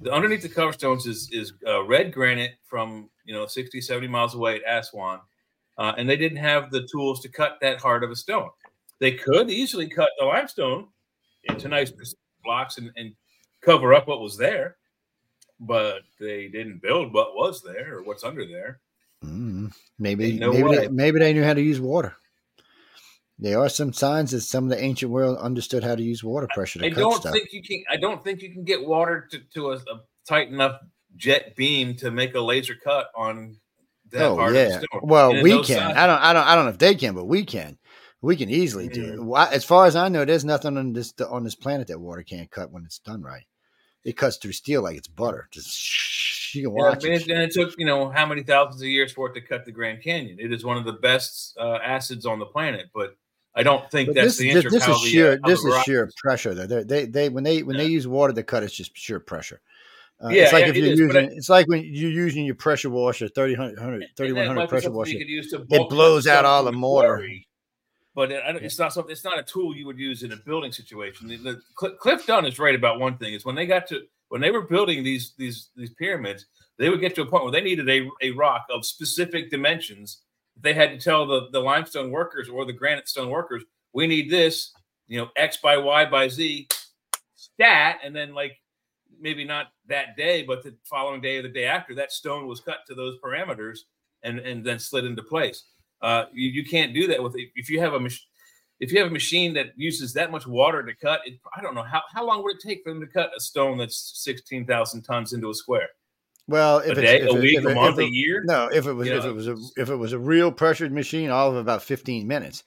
[0.00, 4.08] The underneath the cover stones is is uh, red granite from you know 60, 70
[4.08, 5.20] miles away at Aswan,
[5.78, 8.50] uh, and they didn't have the tools to cut that hard of a stone.
[8.98, 10.88] They could easily cut the limestone
[11.44, 11.92] into nice
[12.44, 13.14] blocks and, and
[13.60, 14.76] cover up what was there,
[15.58, 18.80] but they didn't build what was there or what's under there.
[19.24, 22.14] Mm, maybe no maybe they, maybe they knew how to use water.
[23.38, 26.48] There are some signs that some of the ancient world understood how to use water
[26.54, 27.32] pressure to I cut don't stuff.
[27.32, 27.82] think you can.
[27.90, 30.80] I don't think you can get water to, to a, a tight enough
[31.16, 33.56] jet beam to make a laser cut on
[34.12, 34.60] that oh part yeah.
[34.62, 35.00] of the stone.
[35.04, 35.78] Well, And we can.
[35.78, 36.18] sizes- I don't.
[36.20, 36.46] I don't.
[36.46, 37.78] I don't know if they can, but we can.
[38.20, 39.52] We can easily do it.
[39.52, 42.50] As far as I know, there's nothing on this on this planet that water can't
[42.50, 43.44] cut when it's done right.
[44.04, 45.48] It cuts through steel like it's butter.
[45.50, 47.28] Just you can Yeah, watch but it.
[47.28, 49.72] and it took you know how many thousands of years for it to cut the
[49.72, 50.36] Grand Canyon.
[50.38, 53.16] It is one of the best uh, acids on the planet, but
[53.54, 54.70] I don't think But that's this, the this, answer.
[54.70, 55.32] this how is the, sheer.
[55.42, 56.54] uh, this is sheer pressure.
[56.54, 59.18] Though they, they, they when they when they use water to cut, it's just sheer
[59.20, 59.60] pressure.
[60.24, 61.36] Uh, Yeah, it's like yeah, if you're is, but using.
[61.36, 65.10] it's like when you're using your pressure washer, 3000, and that 3100 pressure washer.
[65.12, 67.16] You could use to bulk blows out all the mortar.
[67.16, 67.48] quarry,
[68.14, 69.10] But it, I don't- it's not something.
[69.10, 71.28] It's not a tool you would use in a building situation.
[71.28, 74.02] The, the, Cl- Cliff Dunn is right about one thing: is when they got to
[74.28, 76.46] when they were building these these these pyramids,
[76.78, 80.22] they would get to a point where they needed a, a rock of specific dimensions.
[80.60, 84.30] They had to tell the the limestone workers or the granite stone workers, we need
[84.30, 84.72] this,
[85.08, 86.68] you know, X by Y by Z,
[87.34, 88.52] stat, and then like
[89.22, 92.60] maybe not that day, but the following day or the day after, that stone was
[92.60, 93.78] cut to those parameters
[94.22, 95.64] and and then slid into place.
[96.02, 98.12] Uh, you, you can't do that with if you have a mach-
[98.80, 101.38] if you have a machine that uses that much water to cut it.
[101.56, 103.78] I don't know how how long would it take for them to cut a stone
[103.78, 105.88] that's sixteen thousand tons into a square?
[106.48, 108.42] Well, A if it's day, if a week, if a month, if a year?
[108.44, 110.50] No, if it was You if know, it was a if it was a real
[110.50, 112.64] pressured machine, all of about fifteen minutes.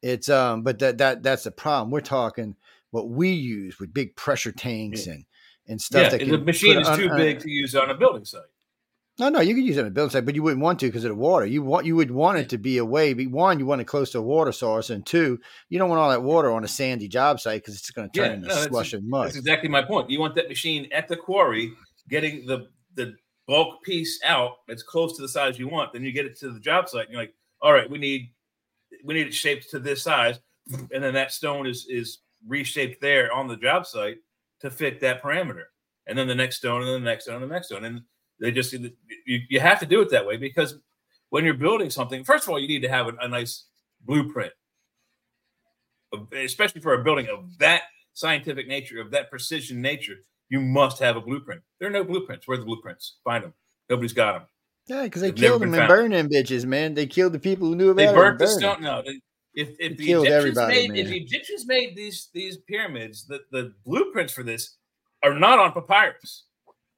[0.00, 1.90] It's um, but that that that's the problem.
[1.90, 2.54] We're talking
[2.92, 5.25] what we use with big pressure tanks and
[5.68, 7.90] and stuff Yeah, that and the machine is on- too on- big to use on
[7.90, 8.42] a building site.
[9.18, 10.86] No, no, you could use it on a building site, but you wouldn't want to
[10.86, 11.46] because of the water.
[11.46, 13.14] You want you would want it to be away.
[13.14, 15.40] Be one, you want it close to a water source, and two,
[15.70, 18.18] you don't want all that water on a sandy job site because it's going to
[18.18, 19.26] turn Yeah, into no, slush and mud.
[19.28, 20.10] That's exactly my point.
[20.10, 21.72] You want that machine at the quarry,
[22.10, 23.14] getting the the
[23.46, 25.94] bulk piece out that's close to the size you want.
[25.94, 28.32] Then you get it to the job site, and you're like, all right, we need
[29.02, 30.38] we need it shaped to this size.
[30.92, 34.18] and then that stone is is reshaped there on the job site
[34.60, 35.64] to fit that parameter,
[36.06, 38.00] and then the next stone, and then the next stone, and the next stone, and
[38.40, 38.90] they just you,
[39.48, 40.78] you have to do it that way because
[41.30, 43.66] when you're building something, first of all, you need to have a, a nice
[44.04, 44.52] blueprint,
[46.32, 47.82] especially for a building of that
[48.12, 50.16] scientific nature, of that precision nature.
[50.48, 51.62] You must have a blueprint.
[51.80, 52.46] There are no blueprints.
[52.46, 53.18] Where are the blueprints?
[53.24, 53.54] Find them.
[53.90, 54.42] Nobody's got them.
[54.86, 56.94] Yeah, because they They've killed them and burned them bitches, man.
[56.94, 58.14] They killed the people who knew about They it.
[58.14, 58.82] burnt the stone.
[58.82, 59.20] No, they,
[59.56, 64.32] if if the Egyptians made if the Egyptians made these these pyramids, the, the blueprints
[64.32, 64.76] for this
[65.22, 66.44] are not on papyrus.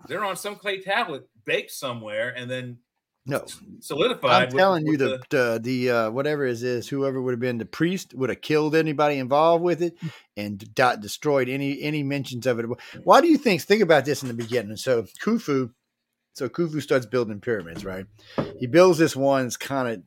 [0.07, 2.79] They're on some clay tablet baked somewhere and then
[3.27, 3.45] No,
[3.81, 4.31] solidified.
[4.43, 7.41] I'm with- telling you, with the the, the uh, whatever it is, whoever would have
[7.41, 9.97] been the priest would have killed anybody involved with it
[10.37, 12.67] and de- destroyed any any mentions of it.
[13.05, 13.63] Why do you think?
[13.63, 14.77] Think about this in the beginning.
[14.77, 15.71] So Khufu,
[16.35, 18.07] so Khufu starts building pyramids, right?
[18.61, 19.47] He builds this one.
[19.47, 20.03] It's kind of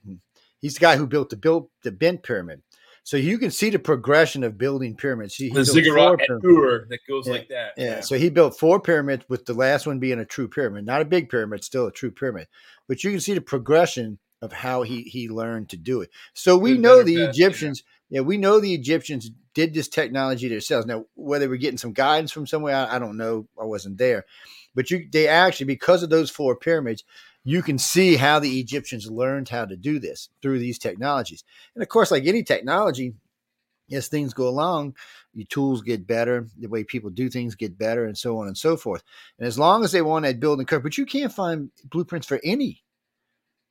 [0.62, 2.62] he's the guy who built the built the bent pyramid.
[3.03, 5.34] So you can see the progression of building pyramids.
[5.34, 6.47] He, he the ziggurat four at pyramids.
[6.47, 7.74] Ur that goes Yeah, like that.
[7.76, 7.99] Yeah.
[8.01, 11.05] So he built four pyramids, with the last one being a true pyramid, not a
[11.05, 12.47] big pyramid, still a true pyramid.
[12.88, 16.09] But you can see the progression of how he he learned to do it.
[16.34, 17.45] So we Good, know better, the best, yeah.
[17.45, 17.84] Egyptians.
[18.09, 20.86] Yeah, we know the Egyptians did this technology themselves.
[20.86, 23.47] Now, whether we're getting some guidance from somewhere, I, I don't know.
[23.59, 24.26] I wasn't there,
[24.76, 27.03] but you they actually because of those four pyramids,
[27.43, 31.43] you can see how the Egyptians learned how to do this through these technologies.
[31.76, 33.13] And of course, like any technology,
[33.91, 34.95] as things go along,
[35.34, 38.57] your tools get better, the way people do things get better, and so on and
[38.57, 39.03] so forth.
[39.38, 42.39] And as long as they want that building curve, but you can't find blueprints for
[42.43, 42.84] any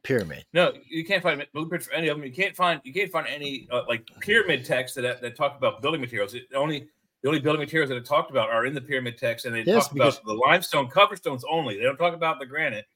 [0.03, 0.45] pyramid.
[0.53, 2.27] No, you can't find blueprints for any of them.
[2.27, 5.83] You can't find you can't find any uh, like pyramid texts that that talk about
[5.83, 6.35] building materials.
[6.35, 6.89] It only
[7.23, 9.63] the only building materials that are talked about are in the pyramid text, and they
[9.63, 11.77] Yes, talk about the limestone cover stones only.
[11.77, 12.87] They don't talk about the granite.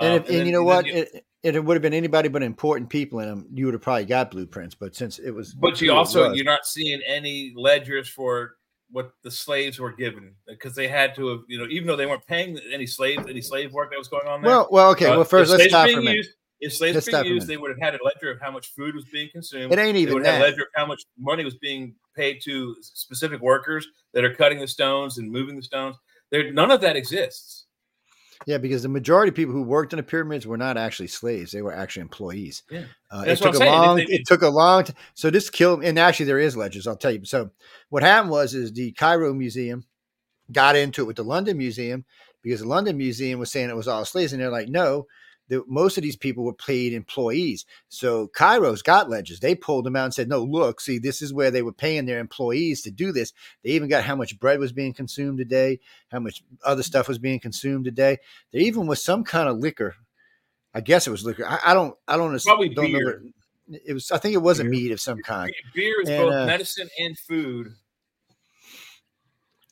[0.00, 0.86] And, Um, if, and, then- you know then what?
[0.86, 0.94] you-
[1.42, 3.46] it, it would have been anybody but important people in them.
[3.52, 6.64] You would have probably got blueprints, but since it was, but you also you're not
[6.66, 8.56] seeing any ledgers for
[8.90, 12.06] what the slaves were given because they had to have you know even though they
[12.06, 14.50] weren't paying any slave any slave work that was going on there.
[14.50, 15.06] well, well, okay.
[15.06, 16.16] uh, well, first let's stop for a minute.
[16.16, 16.30] used-
[16.60, 18.94] if slaves were being used, they would have had a ledger of how much food
[18.94, 19.70] was being consumed.
[19.70, 20.44] It ain't they even would have a that.
[20.44, 24.68] ledger of how much money was being paid to specific workers that are cutting the
[24.68, 25.96] stones and moving the stones.
[26.30, 27.66] There, none of that exists.
[28.46, 31.52] Yeah, because the majority of people who worked in the pyramids were not actually slaves;
[31.52, 32.62] they were actually employees.
[32.70, 32.84] Yeah.
[33.10, 33.72] Uh, it took a saying.
[33.72, 33.98] Long.
[34.00, 34.84] It took a long.
[34.84, 36.86] T- so this killed, and actually there is legends.
[36.86, 37.24] I'll tell you.
[37.24, 37.50] So
[37.88, 39.84] what happened was, is the Cairo Museum
[40.52, 42.04] got into it with the London Museum
[42.42, 45.06] because the London Museum was saying it was all slaves, and they're like, no.
[45.48, 47.66] The, most of these people were paid employees.
[47.88, 49.40] So Cairo's got ledgers.
[49.40, 52.06] They pulled them out and said, no, look, see, this is where they were paying
[52.06, 53.32] their employees to do this.
[53.62, 55.80] They even got how much bread was being consumed a day,
[56.10, 58.18] how much other stuff was being consumed a day.
[58.52, 59.96] There even was some kind of liquor.
[60.74, 61.46] I guess it was liquor.
[61.46, 61.94] I, I don't.
[62.08, 62.42] I don't.
[62.42, 63.22] Probably don't beer.
[63.86, 64.10] It was.
[64.10, 65.52] I think it was a meat of some kind.
[65.72, 67.74] Beer is And, both uh, medicine and food.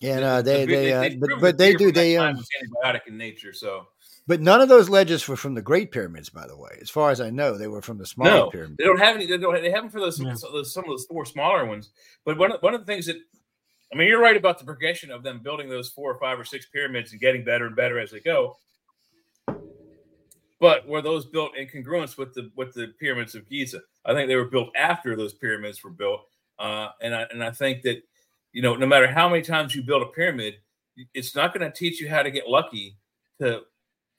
[0.00, 1.90] Yeah, uh, the they, they, uh, they've but, but they do.
[1.90, 3.52] They, um, antibiotic in nature.
[3.52, 3.88] So
[4.26, 6.78] but none of those ledges were from the Great Pyramids, by the way.
[6.80, 8.76] As far as I know, they were from the smaller no, pyramids.
[8.78, 9.26] they don't have any.
[9.26, 9.54] They don't.
[9.60, 10.34] They have them for those, Yeah.
[10.52, 11.90] those some of those four smaller ones.
[12.24, 13.16] But one of, one of the things that
[13.92, 16.44] I mean, you're right about the progression of them building those four or five or
[16.44, 18.56] six pyramids and getting better and better as they go.
[20.60, 23.80] But were those built in congruence with the with the pyramids of Giza?
[24.06, 26.22] I think they were built after those pyramids were built,
[26.58, 28.02] uh, and I and I think that
[28.52, 30.54] you know no matter how many times you build a pyramid,
[31.14, 32.96] it's not going to teach you how to get lucky
[33.40, 33.62] to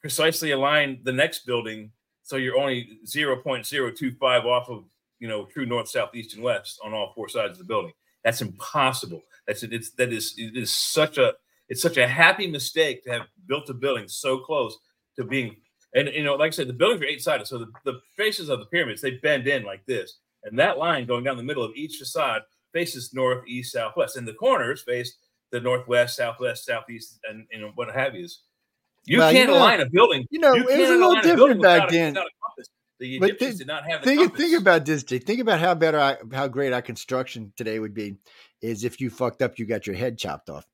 [0.03, 1.89] precisely align the next building
[2.23, 4.83] so you're only 0.025 off of
[5.19, 7.93] you know true north south east and west on all four sides of the building.
[8.25, 9.21] That's impossible.
[9.47, 11.33] That's it's that is it is such a
[11.69, 14.77] it's such a happy mistake to have built a building so close
[15.15, 15.55] to being
[15.95, 18.49] and you know like i said the buildings are eight sided so the, the faces
[18.49, 21.63] of the pyramids they bend in like this and that line going down the middle
[21.63, 22.41] of each facade
[22.73, 25.17] faces north east southwest and the corners face
[25.51, 28.27] the northwest southwest southeast and you know what have you
[29.05, 31.37] you Well, can't know- align a building You know, you it was a little different
[31.37, 32.17] building back then.
[32.17, 32.23] a.
[32.99, 35.25] The But Egyptians did not have the Think, think about this, Jake.
[35.25, 38.15] Think about how better, I, how great our construction today would be.
[38.61, 40.65] Is if you fucked up, you got your head chopped off.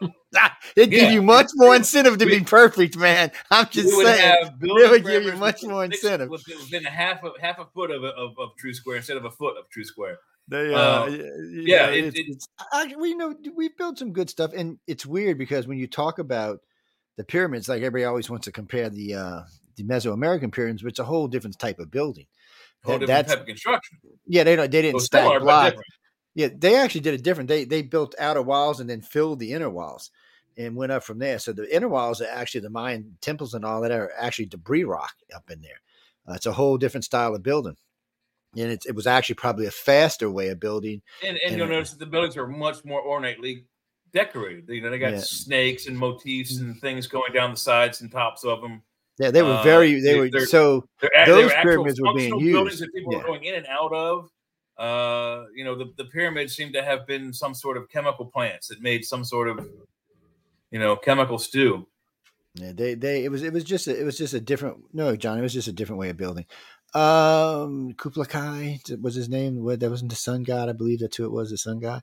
[0.36, 3.30] Ah, It'd give you much more incentive to We- be perfect, man.
[3.50, 4.50] I'm just we saying.
[4.62, 6.30] It would give you much more incentive.
[6.30, 9.30] Within a half of half a foot of, of, of true square instead of a
[9.30, 10.18] foot of true square.
[10.48, 14.12] They, uh, Uh, you yeah, it- it's, it- it's, I, we know we've built some
[14.12, 16.60] good stuff, and it's weird because when you talk about
[17.20, 19.40] the pyramids, like everybody always wants to compare the uh,
[19.76, 22.26] the Mesoamerican pyramids, but it's a whole different type of building.
[22.82, 23.98] Whole That- different type of construction.
[24.26, 25.76] yeah, they don't they didn't Well, stack blocks.
[26.34, 27.48] Yeah, they actually did it different.
[27.48, 30.10] They they built outer walls and then filled the inner walls
[30.56, 31.38] and went up from there.
[31.38, 34.84] So the inner walls are actually the Mayan temples and all that are actually debris
[34.84, 35.80] rock up in there.
[36.28, 37.76] Uh, it's a whole different style of building.
[38.56, 41.02] and it's, it was actually probably a faster way of building.
[41.22, 43.66] And and And, you'll notice that the buildings are much more ornately
[44.12, 44.68] decorated.
[44.68, 45.20] You know, they got Yeah.
[45.20, 48.82] snakes and motifs and things going down the sides and tops of them.
[49.18, 52.30] Yeah, they were Uh, very they they- were so They're, Those they're pyramids were being
[52.30, 53.18] functional buildings that people Yeah.
[53.18, 54.30] were going in and out of.
[54.78, 58.68] Uh, you know, the, the pyramids seem to have been some sort of chemical plants
[58.68, 59.68] that made some sort of,
[60.70, 61.86] you know, chemical stew.
[62.54, 65.14] Yeah, they they it was it was just a, it was just a different no
[65.16, 66.46] John it was just a different way of building.
[66.94, 69.64] Um, Kublai Kai was his name.
[69.64, 72.02] That wasn't the sun god, I believe that's who it was, the sun god.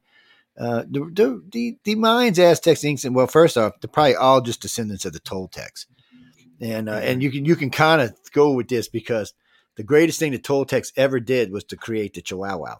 [0.57, 4.41] Uh, the the the, the Mayans, Aztecs, Inks, and well, first off, they're probably all
[4.41, 5.85] just descendants of the Toltecs,
[6.59, 9.33] and uh, and you can you can kind of go with this because
[9.75, 12.77] the greatest thing the Toltecs ever did was to create the Chihuahua,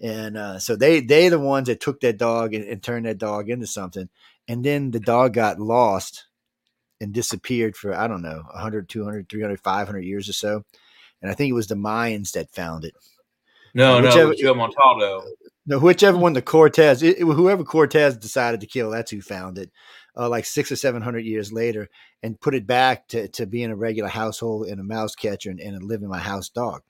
[0.00, 3.18] and uh, so they they the ones that took that dog and, and turned that
[3.18, 4.08] dog into something,
[4.48, 6.26] and then the dog got lost
[7.00, 10.64] and disappeared for I don't know 100, 200, 300, 500 years or so,
[11.20, 12.94] and I think it was the Mayans that found it.
[13.74, 15.22] No, no, Whichever- it was Joe Montaldo.
[15.64, 19.58] No, whichever one the Cortez, it, it- whoever Cortez decided to kill, that's who found
[19.58, 19.70] it.
[20.14, 21.88] Uh, like six or seven hundred years later,
[22.22, 25.58] and put it back to, to being a regular household and a mouse catcher and,
[25.58, 26.82] and a living my house dog.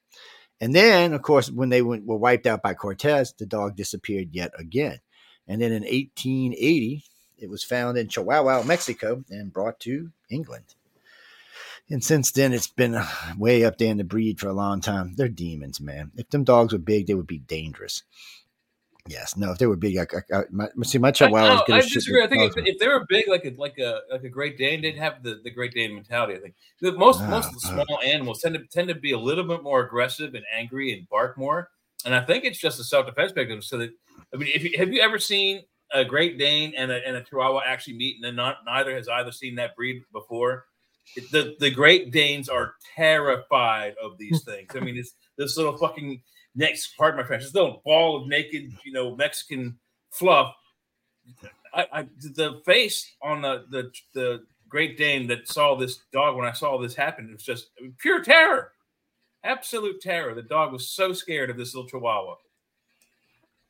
[0.59, 4.29] And then, of course, when they went, were wiped out by Cortez, the dog disappeared
[4.33, 4.99] yet again.
[5.47, 7.05] And then in 1880,
[7.37, 10.75] it was found in Chihuahua, Mexico, and brought to England.
[11.89, 13.01] And since then, it's been
[13.37, 15.15] way up there in the breed for a long time.
[15.15, 16.11] They're demons, man.
[16.15, 18.03] If them dogs were big, they would be dangerous.
[19.09, 19.51] Yes, no.
[19.51, 21.65] If they were big, I, I, I my, see my I, Chihuahua.
[21.67, 22.23] no, I disagree.
[22.23, 24.81] I think if, if they were big, like a like a like a Great Dane,
[24.81, 26.35] they'd have the, the Great Dane mentality.
[26.35, 27.83] I think the, most Ah, most of the ah.
[27.83, 31.07] small animals tend to tend to be a little bit more aggressive and angry and
[31.09, 31.69] bark more.
[32.05, 33.61] And I think it's just a self defense mechanism.
[33.61, 33.91] So that
[34.33, 37.21] I mean, if you, have you ever seen a Great Dane and a, and a
[37.23, 40.65] Chihuahua actually meet, and then not neither has either seen that breed before.
[41.17, 44.71] It- The the Great Danes are terrified of these things.
[44.75, 46.21] I mean, it's this little fucking
[46.55, 49.77] next part of my French, this little ball of naked, you know, Mexican
[50.11, 50.55] fluff.
[51.73, 56.47] I, I the face on the the the Great Dane that saw this dog when
[56.47, 58.71] I saw this happen, it was just pure terror,
[59.43, 60.33] absolute terror.
[60.35, 62.35] The dog was so scared of this little Chihuahua.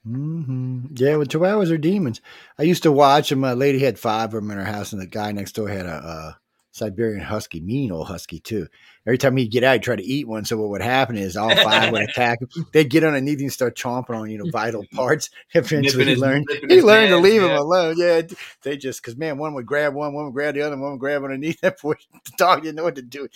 [0.05, 2.21] hmm Yeah, well, Chihuahuas are demons.
[2.59, 3.43] I used to watch them.
[3.43, 5.85] A lady had five of them in her house, and the guy next door had
[5.85, 6.33] a, uh
[6.71, 8.67] Siberian Husky, mean old Husky too.
[9.05, 10.45] Every time he'd get out, he'd try to eat one.
[10.45, 12.47] So what would happen is all five would attack him.
[12.71, 15.29] They'd get underneath and start chomping on you know vital parts.
[15.53, 17.95] Eventually, he learned he learned to leave him alone.
[17.97, 18.21] Yeah,
[18.61, 20.99] they just because man, one would grab one, one would grab the other, one would
[20.99, 21.59] grab underneath.
[21.61, 21.97] That poor
[22.37, 23.27] dog didn't know what to do.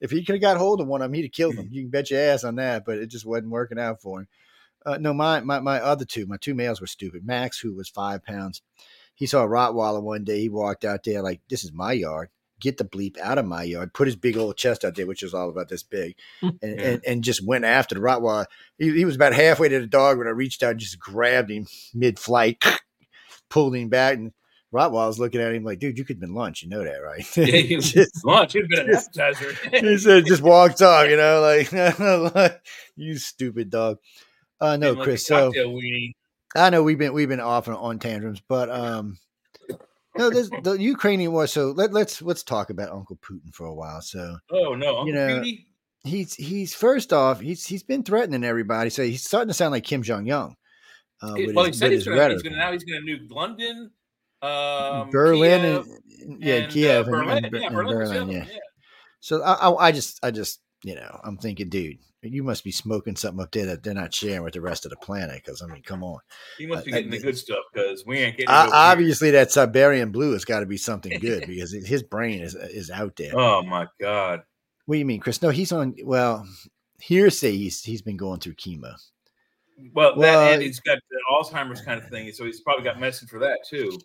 [0.00, 1.68] If he could have got hold of one of them, he'd have killed him.
[1.70, 2.84] You can bet your ass on that.
[2.84, 4.28] But it just wasn't working out for him.
[4.84, 7.26] Uh, no, my, my my other two, my two males were stupid.
[7.26, 8.62] Max, who was five pounds,
[9.14, 10.40] he saw a Rottweiler one day.
[10.40, 12.28] He walked out there like, "This is my yard.
[12.60, 15.22] Get the bleep out of my yard." Put his big old chest out there, which
[15.22, 16.68] was all about this big, and Yeah.
[16.82, 18.46] and, and just went after the Rottweiler.
[18.78, 21.50] He, he was about halfway to the dog when I reached out and just grabbed
[21.50, 22.62] him mid flight,
[23.50, 24.32] pulled him back, and
[24.74, 26.62] Rottweiler's looking at him like, "Dude, you could have been lunch.
[26.62, 28.52] You know that, right?" Yeah, he was Just- lunch.
[28.54, 29.52] He'd been an appetizer.
[29.72, 32.62] he said, just walked off, you know, like,
[32.96, 33.98] you stupid dog.
[34.60, 35.26] Uh, no, Like Chris.
[35.26, 36.12] So cocktail weenie.
[36.54, 39.18] I know we've been we've been off on, on tantrums, but um,
[40.18, 41.46] no, this, the Ukrainian war.
[41.46, 44.00] So let, let's let's talk about Uncle Putin for a while.
[44.00, 45.66] So Oh no, Uncle you know, Petey.
[46.04, 48.90] he's he's first off, he's he's been threatening everybody.
[48.90, 50.54] So he's starting to sound like Kim Jong Un.
[51.22, 53.90] Uh, well, his- he said he's going to now he's going to nuke London,
[54.42, 55.86] um, Berlin, Kiev,
[56.20, 57.44] and, yeah, and, uh, Kiev, and- Berlin.
[57.44, 58.44] and, yeah, Berlin, was Berlin, yeah.
[58.50, 58.58] yeah.
[59.20, 61.98] So I, I, I just, I just, you know, I'm thinking, dude,
[62.32, 64.90] you must be smoking something up there that they're not sharing with the rest of
[64.90, 65.42] the planet.
[65.44, 66.18] Because I mean, come on.
[66.58, 68.48] He must be I- getting the good stuff because we ain't getting.
[68.48, 68.72] Uh, over here.
[68.74, 72.90] obviously, that Siberian blue has got to be something good because his brain is is
[72.90, 73.32] out there.
[73.38, 74.42] Oh my god!
[74.86, 75.42] What do you mean, Chris?
[75.42, 75.94] No, he's on.
[76.04, 76.46] Well,
[77.00, 78.94] hearsay he's he's been going through chemo.
[79.92, 82.98] Well, Well, that and he's got the Alzheimer's kind of thing, so he's probably got
[82.98, 83.98] medicine for that too.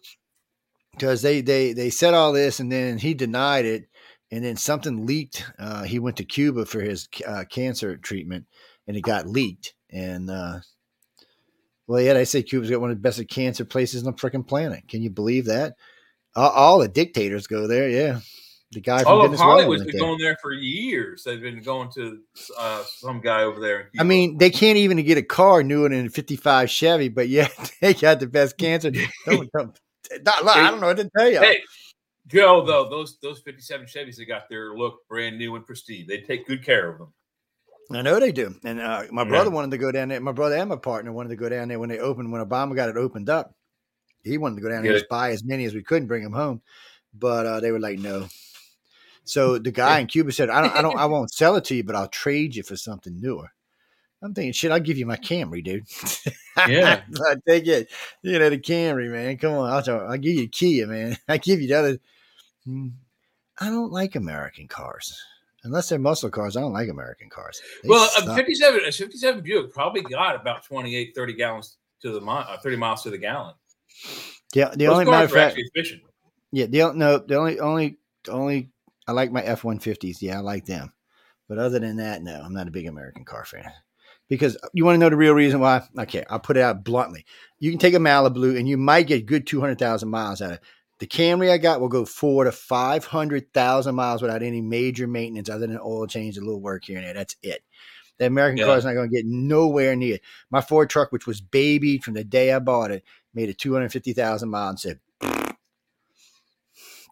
[0.92, 3.86] because they they they said all this and then he denied it
[4.32, 8.46] and then something leaked uh, he went to cuba for his uh, cancer treatment
[8.88, 10.60] and it got leaked and uh,
[11.88, 14.48] well yeah I say cuba's got one of the best cancer places on the freaking
[14.48, 15.76] planet can you believe that
[16.36, 18.20] all, all the dictators go there yeah
[18.72, 20.02] the guy from All of Venezuela Hollywood's been there.
[20.02, 21.24] going there for years.
[21.24, 22.20] They've been going to
[22.58, 23.90] uh, some guy over there.
[24.00, 27.52] I mean, they can't even get a car newer than a 55 Chevy, but yet
[27.82, 28.92] they got the best cancer.
[29.26, 29.78] Don't, don't,
[30.24, 31.40] not- I don't know what to tell you.
[31.40, 31.60] hey,
[32.28, 36.06] Joe, though those those fifty seven Chevys that got their look brand new and pristine,
[36.08, 37.14] they take good care of them.
[37.92, 38.56] I know they do.
[38.64, 39.30] And uh, my Yeah.
[39.30, 40.22] brother wanted to go down there.
[40.22, 42.76] My brother and my partner wanted to go down there when they opened, when Obama
[42.76, 43.54] got it opened up.
[44.24, 45.98] He wanted to go down there Get and just buy as many as we could
[45.98, 46.62] and bring them home.
[47.14, 48.28] But uh, they were like, no.
[49.24, 51.76] So the guy in Cuba said, I don't, I don't, I won't sell it to
[51.76, 53.52] you, but I'll trade you for something newer.
[54.24, 55.86] I'm thinking, shit, I'll give you my Camry, dude.
[56.68, 57.02] Yeah.
[57.28, 57.90] I take it.
[58.22, 59.38] You know, the Camry, man.
[59.38, 61.18] Come on, I'll, tell- I'll give you a Kia, man.
[61.28, 62.00] I give you the other.
[62.66, 62.90] Hmm.
[63.60, 65.20] I don't like American cars.
[65.64, 67.62] Unless they're muscle cars, I don't like American cars.
[67.84, 68.36] They well, a suck.
[68.36, 72.78] 57, a 57 Buick probably got about 28, 30 gallons to the mile, uh, 30
[72.78, 73.54] miles to the gallon.
[74.54, 74.70] Yeah.
[74.70, 75.60] the Those only matter of fact.
[76.52, 77.98] Yeah, the no, the only only
[78.28, 78.70] only
[79.08, 80.22] I like my F one fifties.
[80.22, 80.92] Yeah, I like them.
[81.48, 83.72] But other than that, no, I'm not a big American car fan.
[84.32, 85.82] Because you want to know the real reason why?
[86.00, 87.26] Okay, I'll put it out bluntly.
[87.60, 90.52] You can take a Malibu and you might get good two hundred thousand miles out
[90.52, 90.62] of it.
[91.00, 95.06] The Camry I got will go four to five hundred thousand miles without any major
[95.06, 97.14] maintenance other than oil change, a little work here and there.
[97.14, 97.62] That's it.
[98.20, 98.68] The American Yeah.
[98.68, 100.22] car is not going to get nowhere near it.
[100.50, 103.04] My Ford truck, which was babied from the day I bought it,
[103.34, 105.60] made it 250,000 miles and said,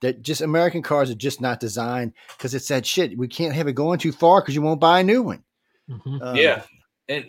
[0.02, 3.18] that just American cars are just not designed because it's that shit.
[3.18, 5.44] We can't have it going too far because you won't buy a new one.
[5.90, 6.22] Mhm.
[6.22, 6.62] Um, yeah.
[7.10, 7.26] And,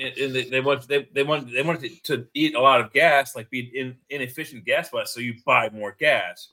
[0.00, 2.92] and, and they, they want they, they want they want to eat a lot of
[2.92, 6.52] gas, like be in, inefficient gas bus, so you buy more gas.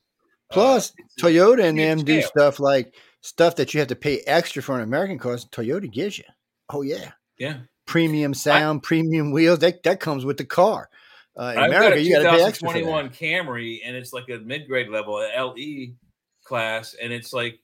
[0.52, 4.62] Plus, Uh, Toyota and them do stuff like stuff that you have to pay extra
[4.62, 5.46] for an American cars.
[5.46, 6.26] Toyota gives you.
[6.70, 9.60] Oh yeah, yeah, premium sound, premium wheels.
[9.60, 10.90] That that comes with the car.
[11.38, 12.80] Uh, in I've got America, a you got to pay extra that.
[12.80, 15.94] 2021 Camry, and it's like a mid grade level, a LE
[16.44, 17.60] class, and it's like,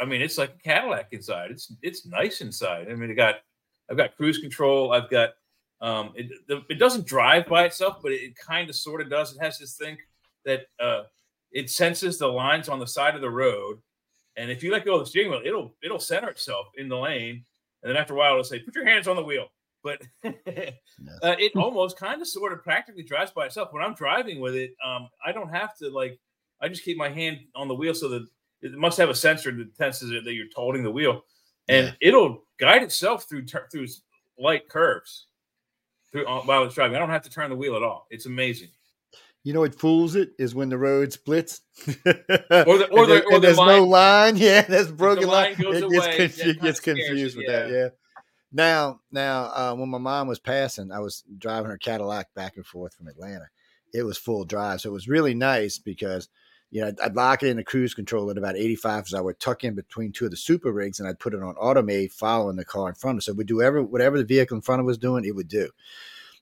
[0.00, 1.50] I mean, it's like a Cadillac inside.
[1.50, 2.88] It's it's nice inside.
[2.90, 3.36] I mean, it got
[3.90, 4.92] I've got cruise control.
[4.92, 5.30] I've got
[5.80, 9.34] um, it the, it doesn't drive by itself, but it, kind of sort of does.
[9.34, 9.96] It has this thing
[10.44, 11.04] that uh,
[11.52, 13.78] it senses the lines on the side of the road,
[14.36, 16.96] and if you let go of the steering wheel, it'll it'll center itself in the
[16.96, 17.44] lane,
[17.82, 19.48] and then after a while, it'll say, "Put your hands on the wheel."
[19.82, 20.30] But uh,
[21.38, 23.72] it almost kind of sort of practically drives by itself.
[23.72, 26.18] When I'm driving with it, um, I don't have to like.
[26.60, 28.26] I just keep my hand on the wheel so that
[28.60, 31.24] it must have a sensor that senses it that you're holding the wheel,
[31.68, 31.92] and Yeah.
[32.08, 33.86] it'll guide itself through through
[34.38, 35.26] light curves
[36.12, 36.96] through uh, while it's driving.
[36.96, 38.06] I don't have to turn the wheel at all.
[38.10, 38.68] It's amazing.
[39.42, 43.34] You know what fools it is when the road splits, or the- or the- or
[43.34, 44.36] the there's no line- line.
[44.36, 45.62] Yeah, there's broken line line.
[45.62, 47.70] goes It away, gets, confu- kinda gets confused with that.
[47.70, 47.88] Yeah.
[48.52, 52.66] Now, now, uh, when my mom was passing, I was driving her Cadillac back and
[52.66, 53.46] forth from Atlanta.
[53.94, 56.28] It was full drive, so it was really nice because
[56.70, 59.20] you know I'd, I'd lock it in the cruise control at about 85, as I
[59.20, 62.12] would tuck in between two of the super rigs and I'd put it on automate,
[62.12, 63.26] following the car in front of us.
[63.26, 65.70] So we do ever whatever the vehicle in front of us doing, it would do.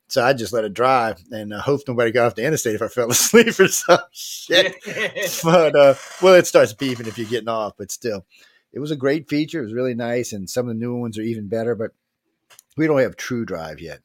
[0.09, 2.83] So I just let it drive and uh, hope nobody got off the interstate if
[2.83, 4.74] I fell asleep or some shit.
[5.45, 8.24] but uh, well, it starts beeping if you're getting off, but still,
[8.72, 9.61] it was a great feature.
[9.61, 11.74] It was really nice, and some of the newer ones are even better.
[11.74, 11.93] But
[12.76, 14.01] we don't have True Drive yet,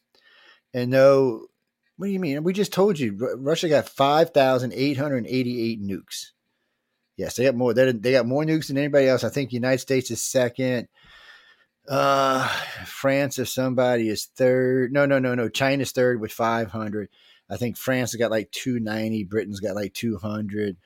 [0.74, 1.48] and no.
[1.98, 2.44] What do you mean?
[2.44, 6.32] We just told you Russia got five thousand eight hundred eighty-eight nukes.
[7.18, 7.74] Yes, they got more.
[7.74, 9.24] They they got more nukes than anybody else.
[9.24, 10.88] I think the United States is second.
[11.88, 12.48] Uh,
[12.86, 14.92] France, if somebody is third.
[14.92, 15.50] No, no, no, no.
[15.50, 17.10] China's third with five hundred.
[17.50, 19.26] I think France has got like 290.
[19.26, 20.78] Britain's got like 200.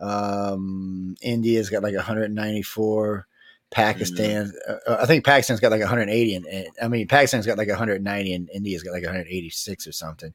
[0.00, 3.26] Um, India's got like 194.
[3.70, 7.68] Pakistan, uh, I think Pakistan's got like 180, and, and I mean Pakistan's got like
[7.68, 10.32] 190, and India's got like 186 or something.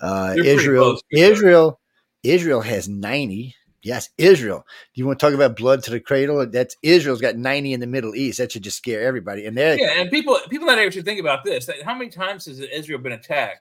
[0.00, 1.22] Uh, Israel, close to each.
[1.22, 1.80] Israel,
[2.22, 3.54] Israel has 90.
[3.82, 4.64] Yes, Israel.
[4.94, 6.46] Do you want to talk about blood to the cradle?
[6.46, 8.38] That's Israel's got 90 in the Middle East.
[8.38, 9.44] That should just scare everybody.
[9.44, 11.68] And they're Yeah, and people people that actually think about this.
[11.84, 13.60] How many times has Israel been attacked?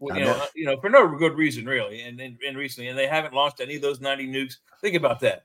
[0.00, 0.42] Well, you know, know.
[0.42, 3.34] uh, you know, for no good reason, really, and, and and recently, and they haven't
[3.34, 4.56] launched any of those ninety nukes.
[4.80, 5.44] Think about that.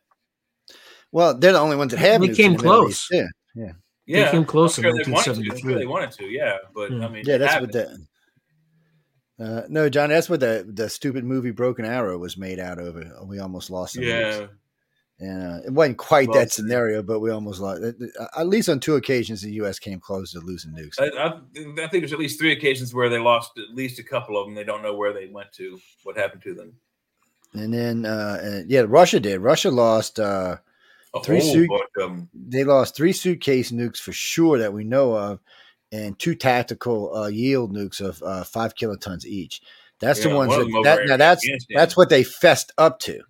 [1.11, 2.21] Well, they're the only ones that have.
[2.21, 2.89] They nukes in came close.
[2.91, 3.07] East.
[3.55, 3.71] Yeah,
[4.05, 5.39] Yeah, They came close I'm in sure they wanted to.
[5.41, 5.71] 1973.
[5.71, 6.25] sure they wanted to.
[6.25, 7.05] Yeah, but Yeah.
[7.05, 7.99] I mean, yeah, they that's what haven't.
[7.99, 8.07] the.
[9.39, 12.95] Uh, no, John, that's what the the stupid movie Broken Arrow was made out of.
[13.27, 13.93] We almost lost.
[13.93, 14.39] Some nukes.
[14.39, 14.47] Yeah,
[15.19, 17.83] And uh, it wasn't quite Well, that scenario, but we almost lost.
[17.83, 17.91] uh,
[18.35, 19.77] At least on two occasions, the U.S.
[19.77, 20.99] came close to losing nukes.
[20.99, 24.03] I, I, I think there's at least three occasions where they lost at least a
[24.03, 24.55] couple of them.
[24.55, 26.73] They don't know where they went to, what happened to them.
[27.53, 29.39] And then, uh, and yeah, Russia did.
[29.41, 30.19] Russia lost.
[30.19, 30.57] Uh,
[31.17, 32.29] A Three suit- bunch of 'em.
[32.33, 35.39] they lost three suitcase nukes for sure that we know of,
[35.91, 39.61] and two tactical uh, yield nukes of uh, five kilotons each.
[39.99, 43.21] That's Yeah, the ones one that, that now that's that's what they fessed up to.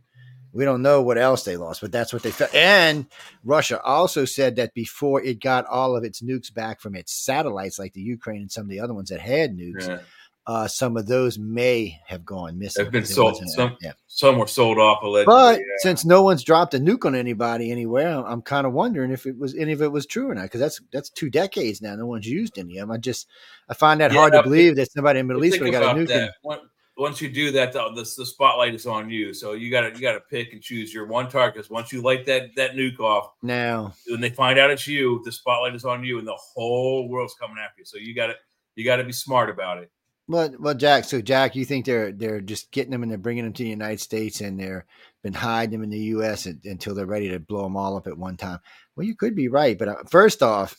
[0.54, 3.06] We don't know what else they lost, but that's what they fe- and
[3.44, 7.78] Russia also said that before it got all of its nukes back from its satellites,
[7.78, 10.00] like the Ukraine and some of the other ones that had nukes, Yeah.
[10.48, 12.86] Uh, some of those may have gone missing.
[12.86, 13.38] Have been sold.
[13.50, 13.92] Some- yeah.
[14.08, 15.26] Some were sold off allegedly.
[15.32, 15.66] But yeah.
[15.80, 19.26] since no one's dropped a nuke on anybody anywhere, I'm, I'm kind of wondering if
[19.26, 20.44] it was any of it was true or not.
[20.44, 21.96] Because that's that's two decades now.
[21.96, 22.92] No one's used any of them.
[22.96, 23.28] I just
[23.70, 25.74] I find that Yeah, hard to but- believe that somebody in the Middle East would
[25.74, 26.30] have got a nuke.
[26.44, 26.60] and-
[26.98, 29.32] Once you do that, the, the, the spotlight is on you.
[29.34, 31.70] So you got to you got to pick and choose your one target.
[31.70, 35.32] Once you light that that nuke off, now, when they find out it's you, the
[35.32, 37.86] spotlight is on you, and the whole world's coming after you.
[37.86, 38.36] So you got to
[38.76, 39.92] You got to be smart about it.
[40.28, 41.06] Well, well, Jack.
[41.06, 43.70] So, Jack, you think they're they're just getting them and they're bringing them to the
[43.70, 44.86] United States, and they're
[45.24, 46.46] been hiding them in the U.S.
[46.46, 48.60] until they're ready to blow them all up at one time?
[48.96, 50.78] Well, you could be right, but uh, first off,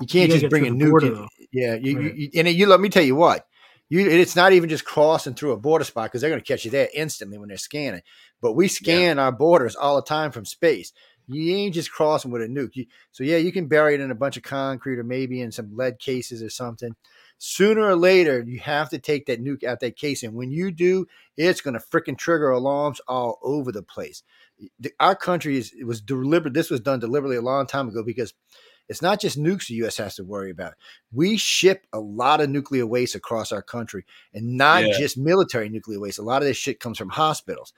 [0.00, 0.90] you can't gotta just bring a nuke.
[0.90, 2.14] border, in- yeah, you, Right.
[2.14, 3.46] you, and you let me tell you what.
[3.88, 6.64] You, it's not even just crossing through a border spot because they're going to catch
[6.64, 8.00] you there instantly when they're scanning.
[8.40, 10.94] But we scan our borders all the time from space.
[11.28, 12.74] You ain't just crossing with a nuke.
[12.74, 15.52] You, so yeah, you can bury it in a bunch of concrete or maybe in
[15.52, 16.96] some lead cases or something.
[17.44, 20.70] Sooner or later, you have to take that nuke out that case, and when you
[20.70, 24.22] do, it's going to freaking trigger alarms all over the place.
[24.78, 26.54] The- Our country is it was deliberate.
[26.54, 28.32] This was done deliberately a long time ago because
[28.88, 29.96] it's not just nukes the U.S.
[29.96, 30.74] has to worry about.
[31.12, 34.96] We ship a lot of nuclear waste across our country, and not Yeah.
[34.96, 36.20] just military nuclear waste.
[36.20, 37.72] A lot of this shit comes from hospitals.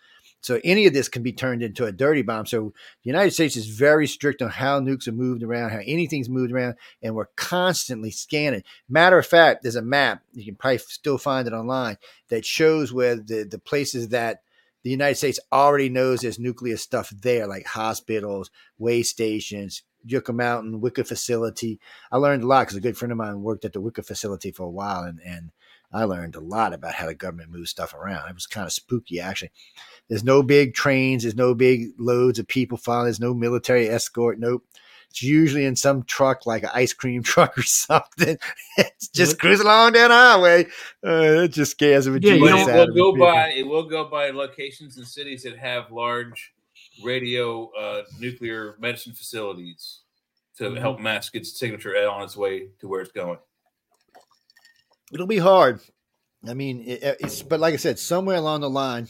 [0.45, 2.45] So any of this can be turned into a dirty bomb.
[2.45, 6.29] So the United States is very strict on how nukes are moved around, how anything's
[6.29, 8.63] moved around, and we're constantly scanning.
[8.87, 11.97] Matter of fact, there's a map you can probably still find it online
[12.29, 14.43] that shows where the the places that
[14.83, 20.83] the United States already knows there's nuclear stuff there, like hospitals, way stations, Yucca Mountain,
[20.83, 21.81] Wicca facility.
[22.13, 24.51] I learned a lot because a good friend of mine worked at the Wicca facility
[24.53, 25.53] for a while, and and
[25.95, 28.29] I learned a lot about how the government moves stuff around.
[28.29, 29.53] It was kind of spooky, actually.
[30.09, 31.23] There's no big trains.
[31.23, 33.05] There's no big loads of people following.
[33.07, 34.39] There's no military escort.
[34.39, 34.65] Nope.
[35.11, 38.37] It's usually in some truck, like an ice cream truck or something.
[38.77, 40.65] it's just cruising along down the highway.
[41.07, 43.49] Uh, it just scares the Yeah, you But bejesus it out will of go by
[43.51, 46.53] it will go by locations and cities that have large
[47.05, 50.01] radio uh, nuclear medicine facilities
[50.59, 50.77] to Mm-hmm.
[50.77, 53.39] help mask its signature on its way to where it's going.
[55.13, 55.81] It'll be hard.
[56.47, 59.09] I mean, it, it's but like I said, somewhere along the line,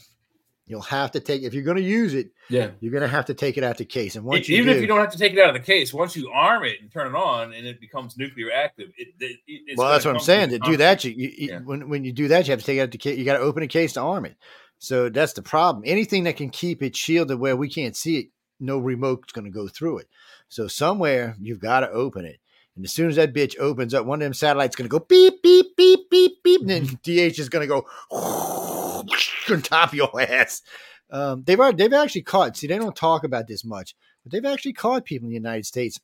[0.67, 2.71] you'll have to take if you're going to use it, Yeah.
[2.79, 4.15] you're going to have to take it out the case.
[4.15, 5.59] And once you Even do, if you don't have to take it out of the
[5.65, 9.09] case, once you arm it and turn it on and it becomes nuclear active, it,
[9.19, 10.49] it, it's well, that's what I'm saying.
[10.49, 11.59] To do that, you, you, Yeah.
[11.59, 13.17] when when you do that, you have to take it out the case.
[13.17, 14.35] You got to open a case to arm it.
[14.79, 15.83] So that's the problem.
[15.85, 18.27] Anything that can keep it shielded where we can't see it,
[18.59, 20.07] no remote's going to go through it.
[20.47, 22.39] So somewhere you've got to open it.
[22.75, 24.99] And as soon as that bitch opens up, one of them satellites is going to
[24.99, 29.89] go beep beep beep beep beep, and then DH is going to go on top
[29.89, 30.61] of your ass.
[31.09, 32.57] Um, they've already, they've actually caught.
[32.57, 35.65] See, they don't talk about this much, but they've actually caught people in the United
[35.65, 35.99] States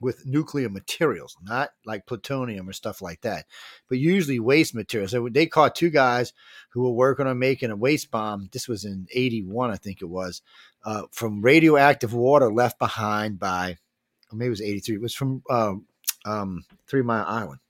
[0.00, 3.46] with nuclear materials, not like plutonium or stuff like that,
[3.88, 5.10] but usually waste materials.
[5.10, 6.32] So they caught two guys
[6.70, 8.48] who were working on making a waste bomb.
[8.52, 10.42] This was in '81, I think it was,
[10.84, 13.78] uh, from radioactive water left behind by,
[14.32, 14.94] maybe it was '83.
[14.96, 15.86] It was from um,
[16.24, 17.60] um, Three Mile Island.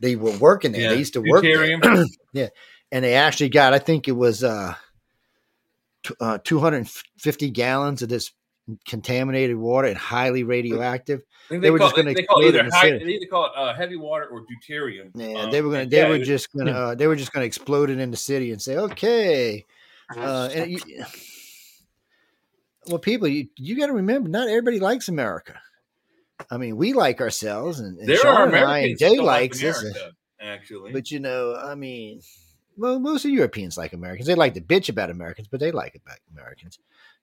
[0.00, 0.82] They were working there.
[0.82, 0.88] Yeah.
[0.90, 2.06] They used to work there Deuterium.
[2.92, 4.74] and they actually got i think it was uh,
[6.02, 8.32] t- uh 250 gallons of this
[8.86, 12.68] contaminated water and highly radioactive They they, were call, just gonna they call it either
[12.72, 15.10] high, they either call it uh, heavy water or deuterium.
[15.14, 17.16] yeah Um, they were gonna and they yeah, were it- just gonna uh, they were
[17.16, 19.64] just gonna explode it in the city and say okay
[20.16, 20.78] uh and
[22.88, 25.58] well people you, you got to remember not everybody likes america
[26.50, 29.52] i mean we like ourselves and, and there Sean are and I, and Jay like
[29.52, 30.12] likes us America,
[30.44, 30.92] actually.
[30.92, 32.20] But you know, I mean,
[32.76, 34.26] well, most of Europeans like Americans.
[34.26, 36.78] They like to bitch about Americans, but they like about Americans.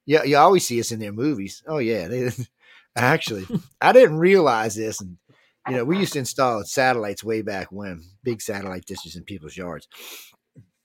[0.06, 1.64] Yeah, you always see us in their movies.
[1.68, 2.32] Oh yeah, they
[2.96, 3.46] actually.
[3.80, 5.18] I didn't realize this, and
[5.68, 9.58] you know, we used to install satellites way back when, big satellite dishes in people's
[9.58, 9.88] yards,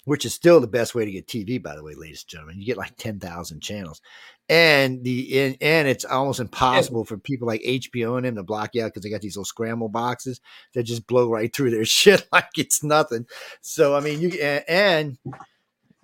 [0.04, 1.62] which is still the best way to get TV.
[1.62, 4.02] By the way, ladies and gentlemen, you get like ten thousand channels,
[4.48, 8.70] and the and, and it's almost impossible for people like HBO and them to block
[8.74, 10.40] you out because they got these little scramble boxes
[10.74, 13.26] that just blow right through their shit like it's nothing.
[13.60, 15.18] So I mean, you and, and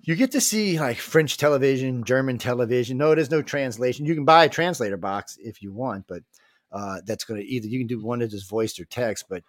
[0.01, 2.97] you get to see like French television, German television.
[2.97, 4.05] No, there's no translation.
[4.05, 6.23] You can buy a translator box if you want, but
[6.71, 9.25] uh, that's going to either you can do one that is voiced or text.
[9.29, 9.43] But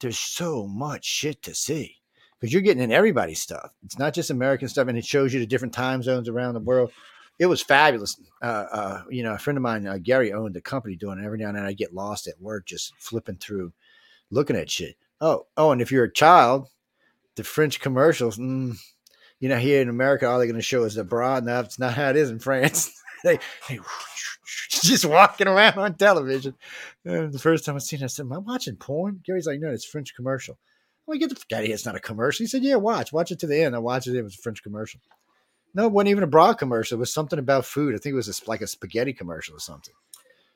[0.00, 1.96] there's so much shit to see
[2.40, 3.70] because you're getting in everybody's stuff.
[3.84, 6.60] It's not just American stuff, and it shows you the different time zones around the
[6.60, 6.92] world.
[7.38, 8.20] It was fabulous.
[8.42, 11.24] Uh, uh, you know, a friend of mine, uh, Gary, owned a company doing it.
[11.24, 13.72] Every now and then, I get lost at work just flipping through,
[14.30, 14.96] looking at shit.
[15.20, 16.68] Oh, oh, and if you're a child,
[17.36, 18.38] the French commercials.
[18.38, 18.76] Mm,
[19.40, 21.44] you know, here in America, all they're going to show is the broad.
[21.44, 22.92] Now, it's not how it is in France.
[23.24, 23.38] they,
[23.68, 23.78] they
[24.70, 26.54] just walking around on television.
[27.04, 29.20] And the first time I seen it, I said, Am I watching porn?
[29.24, 30.58] Gary's like, No, it's French commercial.
[31.06, 31.74] Well, get the fuck out of here.
[31.74, 32.44] It's not a commercial.
[32.44, 33.12] He said, Yeah, watch.
[33.12, 33.74] Watch it to the end.
[33.74, 34.16] I watched it.
[34.16, 35.00] It was a French commercial.
[35.78, 36.96] No, it wasn't even a bra commercial.
[36.96, 37.94] It was something about food.
[37.94, 39.94] I think it was a, like a spaghetti commercial or something.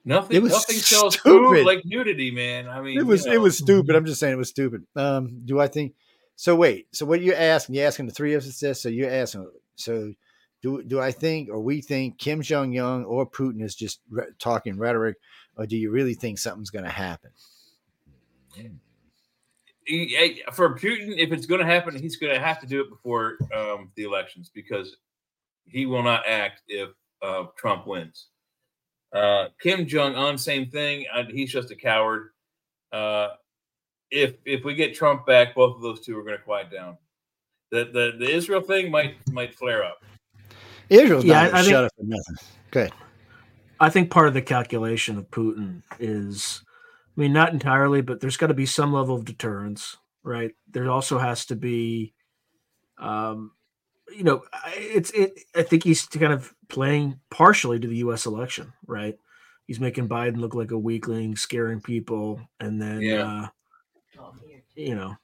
[0.04, 2.68] nothing, it was nothing sells food like nudity, man.
[2.68, 3.94] I mean, It was you it was stupid.
[3.94, 4.84] I'm just saying it was stupid.
[4.96, 5.94] Um, do I think
[6.34, 6.56] so?
[6.56, 6.88] Wait.
[6.90, 7.76] So what you asking?
[7.76, 8.82] You asking the three of us this?
[8.82, 9.48] So you're asking.
[9.76, 10.12] So
[10.60, 14.26] do do I think or we think Kim Jong Un or Putin is just re-
[14.40, 15.18] talking rhetoric,
[15.54, 17.30] or do you really think something's going to happen?
[20.52, 23.36] for Putin, if it's going to happen, he's going to have to do it before
[23.54, 24.96] um, the elections because
[25.66, 26.90] he will not act if
[27.22, 28.28] uh, Trump wins.
[29.12, 31.04] Uh, Kim Jong Un, same thing.
[31.12, 32.30] Uh, he's just a coward.
[32.92, 33.28] Uh,
[34.10, 36.96] if if we get Trump back, both of those two are going to quiet down.
[37.70, 40.02] The, the the Israel thing might might flare up.
[40.90, 42.36] Israel's Yeah, not I going think- shut up for nothing.
[42.70, 42.92] Good.
[43.80, 46.62] I think part of the calculation of Putin is,
[47.16, 50.52] I mean, not entirely, but there's got to be some level of deterrence, right?
[50.70, 52.14] There also has to be,
[52.98, 53.50] um,
[54.14, 55.38] you know, I- it's it.
[55.54, 58.26] I think he's kind of playing partially to the U.S.
[58.26, 59.16] election, right?
[59.66, 63.48] He's making Biden look like a weakling, scaring people, and then, Yeah.
[64.18, 64.30] uh,
[64.74, 65.16] you know,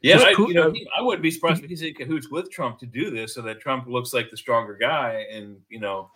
[0.00, 2.78] Yeah, I, you know, he- I wouldn't be surprised if he's in cahoots with Trump
[2.78, 5.26] to do this, so that Trump looks like the stronger guy.
[5.30, 6.10] And you know,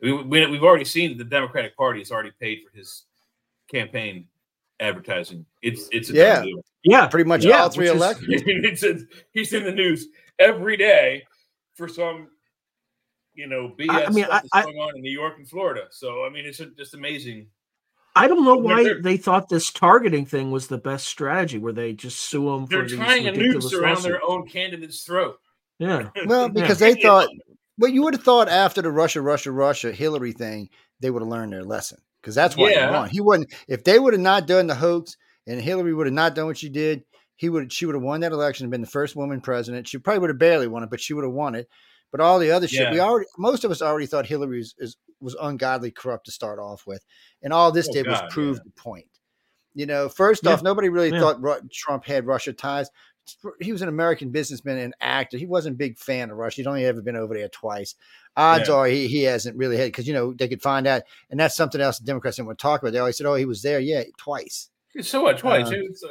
[0.00, 3.04] we, we we've already seen that the Democratic Party has already paid for his
[3.68, 4.28] campaign
[4.78, 5.44] advertising.
[5.60, 6.42] It's it's a Yeah.
[6.44, 6.62] deal.
[6.90, 8.42] Yeah, Pretty much Yeah, all three which is- elections.
[8.84, 10.06] it's he's in the news
[10.38, 11.24] every day
[11.74, 12.28] for some,
[13.34, 15.48] you know, BS I- I mean, I- that's I- going on in New York and
[15.48, 15.86] Florida.
[15.90, 17.48] So I mean, it's just amazing.
[18.16, 21.72] I don't know why they're- they thought this targeting thing was the best strategy, where
[21.72, 24.02] they just sue them for They're these trying a noose around lawsuits.
[24.06, 25.38] their own candidate's throat.
[25.78, 27.28] Yeah, Well, because they thought,
[27.78, 31.28] well, you would have thought after the Russia, Russia, Russia Hillary thing, they would have
[31.28, 32.88] learned their lesson because that's why Yeah.
[32.88, 33.08] he won.
[33.10, 35.16] He wouldn't if they would have not done the hoax
[35.48, 37.02] and Hillary would have not done what she did.
[37.36, 39.88] He would she would have won that election and been the first woman president.
[39.88, 41.68] She probably would have barely won it, but she would have won it.
[42.10, 43.04] But all the other shit, we Yeah.
[43.04, 46.86] already most of us already thought Hillary is, is was ungodly corrupt to start off
[46.86, 47.04] with,
[47.42, 48.62] and all this Oh, did was prove yeah.
[48.64, 49.06] the point.
[49.74, 50.52] You know, first Yeah.
[50.52, 52.90] off, nobody really thought Ru- Trump had Russia ties
[53.60, 55.36] he was an American businessman and actor.
[55.36, 56.56] He wasn't a big fan of Russia.
[56.62, 57.94] He'd only ever been over there twice.
[58.36, 61.38] Odds are he, he hasn't really had because you know they could find out, and
[61.38, 62.92] that's something else the Democrats didn't want to talk about.
[62.92, 64.70] They always said, "Oh, he was there, yeah, twice."
[65.02, 65.40] So much.
[65.40, 65.68] Twice.
[65.68, 66.08] Uh, It's, uh,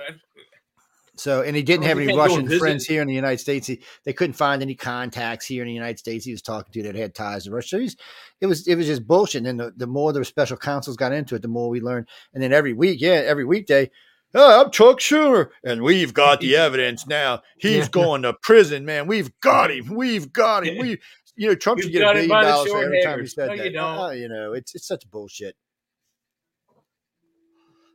[1.15, 3.39] So, and he didn't have any can't go and Russian friends here in the United
[3.39, 3.65] States.
[3.67, 6.23] He, they couldn't find any contacts here in the United States.
[6.25, 7.89] He was talking to that had ties to Russia.
[7.89, 7.95] So
[8.39, 9.39] it was it was just bullshit.
[9.39, 12.07] And then the, the more the special counsels got into it, the more we learned.
[12.33, 13.89] And then every week, yeah, every weekday,
[14.35, 17.41] oh, I'm Chuck Schumer, and we've got the evidence now.
[17.57, 17.87] He's Yeah.
[17.89, 19.07] going to prison, man.
[19.07, 19.95] We've got him.
[19.95, 20.77] We've got him.
[20.77, 20.99] We,
[21.35, 23.71] you know, Trump We've should get a billion dollars every time he said No, that.
[23.71, 23.79] you.
[23.79, 25.55] Oh, you know, it's it's such bullshit.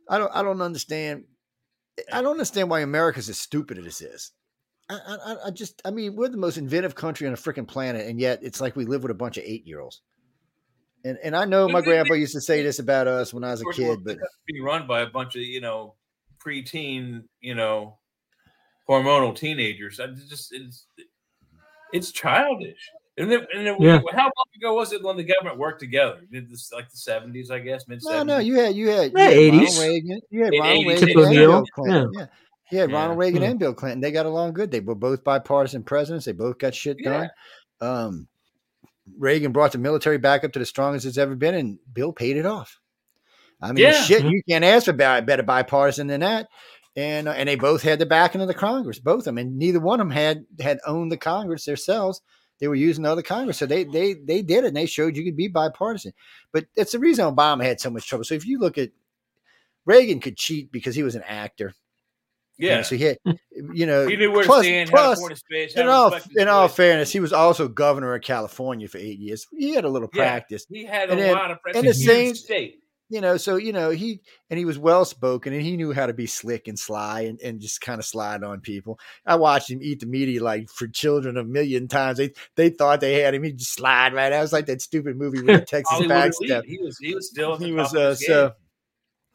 [0.09, 1.25] I don't I don't understand.
[2.11, 4.31] I don't understand why America's as stupid as this is.
[4.89, 8.07] I, I, I just, I mean, we're the most inventive country on the freaking planet,
[8.07, 10.01] and yet it's like we live with a bunch of eight year olds.
[11.05, 13.61] And and I know my grandpa used to say this about us when I was
[13.61, 14.17] a kid, but
[14.47, 15.95] being run by a bunch of you know
[16.45, 17.97] preteen, you know,
[18.89, 19.99] hormonal teenagers.
[19.99, 20.87] I just it's
[21.91, 22.89] it's childish.
[23.17, 24.01] And then, and then Yeah.
[24.11, 26.21] how long ago was it when the government worked together?
[26.31, 28.25] Did this like the seventies, I guess, mid seventies?
[28.27, 29.51] no, you had you had, you Yeah, had 80s.
[29.59, 32.11] Ronald Reagan, you had Ronald Reagan Tip and Bill Clinton.
[32.13, 32.25] Yeah.
[32.71, 32.95] You had Yeah.
[32.95, 33.49] Ronald Reagan Yeah.
[33.49, 34.01] and Bill Clinton.
[34.01, 34.71] They got along good.
[34.71, 36.25] They were both bipartisan presidents.
[36.25, 37.29] They both got shit done.
[37.81, 38.27] Um,
[39.19, 42.37] Reagan brought the military back up to the strongest it's ever been, and Bill paid
[42.37, 42.79] it off.
[43.61, 43.91] I mean, Yeah.
[44.01, 46.47] shit, you can't ask for better bipartisan than that.
[46.95, 49.57] And uh, and they both had the backing of the Congress, both of them, and
[49.57, 52.21] neither one of them had had owned the Congress themselves.
[52.63, 55.17] They were using the other Congress, so they they they did it, and they showed
[55.17, 56.13] you could be bipartisan.
[56.53, 58.23] But that's the reason Obama had so much trouble.
[58.23, 58.91] So if you look at
[59.85, 61.73] Reagan, could cheat because he was an actor.
[62.55, 62.81] You know, Yeah.
[62.83, 63.17] so he had,
[63.73, 65.87] you know, He knew where plus- to stand, how to point his face, how in
[65.89, 69.45] all in all fairness, he was also governor of California for eight years.
[69.51, 70.23] He had a little Yeah.
[70.23, 71.75] practice, He had And a then- lot of press.
[71.75, 72.79] and the same- state.
[73.09, 73.37] You know.
[73.37, 76.27] So you know he and he was well spoken, and he knew how to be
[76.27, 78.99] slick and sly, and, and just kind of slide on people.
[79.25, 82.17] I watched him eat the media like for children a million times.
[82.17, 83.43] They they thought they had him.
[83.43, 84.31] He'd just slide right.
[84.31, 84.39] out.
[84.39, 86.65] It was like that stupid movie with the Texas backstep.
[86.65, 88.53] He was he was still He was uh, so.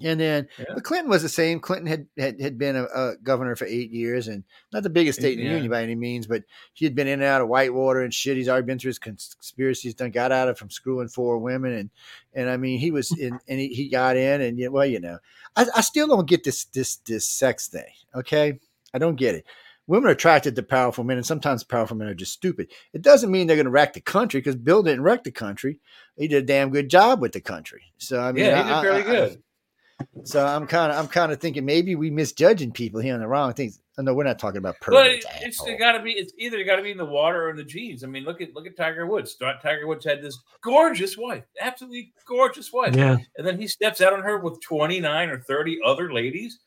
[0.02, 0.66] And then, Yeah.
[0.74, 1.58] but Clinton was the same.
[1.58, 5.18] Clinton had had, had been a, a governor for eight years, and not the biggest
[5.18, 5.54] state in the Yeah.
[5.56, 8.36] union by any means, but he had been in and out of Whitewater and shit.
[8.36, 9.94] He's already been through his conspiracies.
[9.94, 11.90] Done got out of from screwing four women, and
[12.34, 15.00] and I mean he was in, and he, he got in, and you well, you
[15.00, 15.18] know,
[15.56, 17.90] I, I still don't get this this this sex thing.
[18.14, 18.60] Okay,
[18.94, 19.46] I don't get it.
[19.88, 22.68] Women are attracted to powerful men, and sometimes powerful men are just stupid.
[22.92, 25.78] It doesn't mean they're going to wreck the country because Bill didn't wreck the country.
[26.18, 27.84] He did a damn good job with the country.
[27.96, 29.42] So I mean, yeah, he I- did fairly I- I- good.
[30.24, 33.28] So I'm kind of I'm kind of thinking maybe we misjudging people here on the
[33.28, 33.80] wrong things.
[33.98, 35.24] Oh, no, we're not talking about But perverts.
[35.24, 35.76] it, it's asshole.
[35.76, 36.12] got to be.
[36.12, 38.04] It's either got to be in the water or in the genes.
[38.04, 39.36] I mean, look at look at Tiger Woods.
[39.60, 43.16] Tiger Woods had this gorgeous wife, absolutely gorgeous wife, yeah.
[43.36, 46.60] and then he steps out on her with twenty nine or thirty other ladies.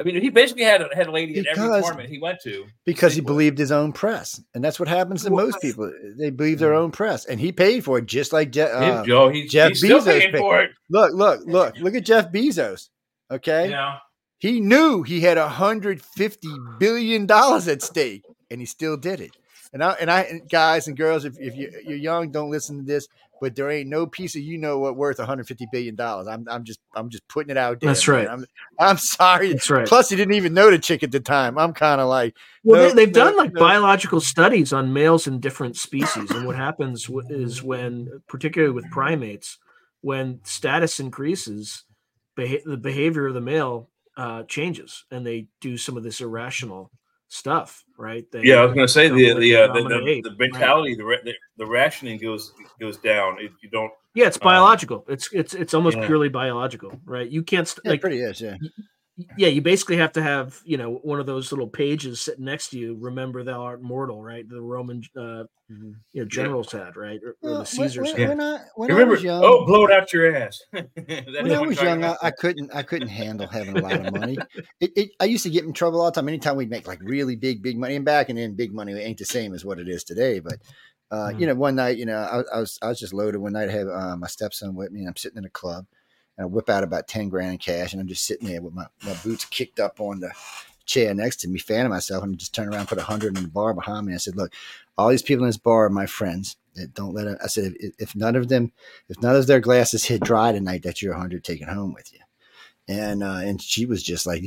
[0.00, 2.38] I mean, he basically had a, had a lady at every Because- tournament he went
[2.44, 2.64] to.
[2.86, 5.92] because he believed his own press, and that's what happens to Well, most people.
[6.18, 9.04] They believe their own press, and he paid for it just like Je- Him, uh,
[9.04, 10.70] Joe, he's, Jeff he's still Bezos paying paid- for it.
[10.88, 12.88] look, look, look, look at Jeff Bezos.
[13.30, 13.98] Okay, Yeah,
[14.38, 16.48] He knew he had 150
[16.78, 19.30] billion dollars at stake, and he still did it.
[19.72, 22.78] And I and I and guys and girls, if, if you, you're young, don't listen
[22.78, 23.06] to this.
[23.40, 26.26] But there ain't no piece of you know what worth 150 billion dollars.
[26.28, 27.88] I'm I'm just I'm just putting it out there.
[27.88, 28.16] That's man.
[28.16, 28.28] right.
[28.28, 28.44] I'm,
[28.78, 29.52] I'm sorry.
[29.52, 29.86] That's right.
[29.86, 31.58] Plus, he didn't even know the chick at the time.
[31.58, 33.60] I'm kind of like, Well, No, they, they've no, done like no.
[33.60, 39.58] biological studies on males in different species, and what happens is when, particularly with primates,
[40.02, 41.84] when status increases,
[42.36, 46.90] beha- the behavior of the male uh, changes, and they do some of this irrational
[47.30, 48.30] stuff, right?
[48.30, 50.30] They, Yeah, I was going to say the the, uh, the, dominate the ape, the
[50.30, 50.38] right.
[50.38, 53.38] mentality, the, ra- the the rationing goes goes down.
[53.40, 55.06] If you don't, yeah, it's um, biological.
[55.08, 56.06] it's it's it's almost yeah.
[56.06, 57.28] purely biological, right?
[57.28, 58.56] You can't st- yeah, like pretty is, yeah.
[59.36, 62.70] Yeah, you basically have to have you know one of those little pages sitting next
[62.70, 62.96] to you.
[62.98, 64.48] Remember, thou art mortal, right?
[64.48, 65.94] The Roman uh, Mhm.
[66.12, 68.28] you know generals had, right, or, or the Caesars when, had.
[68.30, 70.60] when I when I remember, was young, oh, blow it out your ass.
[70.72, 72.16] When I was young, I.
[72.20, 74.36] I couldn't I couldn't handle having a lot of money.
[74.80, 76.28] It, it, I used to get in trouble all the time.
[76.28, 79.18] Anytime we'd make like really big big money, and back and then big money ain't
[79.18, 80.40] the same as what it is today.
[80.40, 80.58] But
[81.12, 83.52] uh, you know, one night, you know, I, I was I was just loaded one
[83.52, 83.68] night.
[83.68, 85.86] I had uh, my stepson with me, and I'm sitting in a club,
[86.40, 88.72] and I whip out about ten grand in cash, and I'm just sitting there with
[88.72, 90.32] my, my boots kicked up on the
[90.86, 93.42] chair next to me, fanning myself, and I just turn around, put a hundred in
[93.42, 94.14] the bar behind me.
[94.14, 94.54] I said, "Look,
[94.96, 96.56] all these people in this bar are my friends.
[96.94, 98.72] Don't let it." I said, "If, if none of them,
[99.10, 102.20] if none of their glasses hit dry tonight, that's your hundred taken home with you."
[102.88, 104.42] And uh, and she was just like,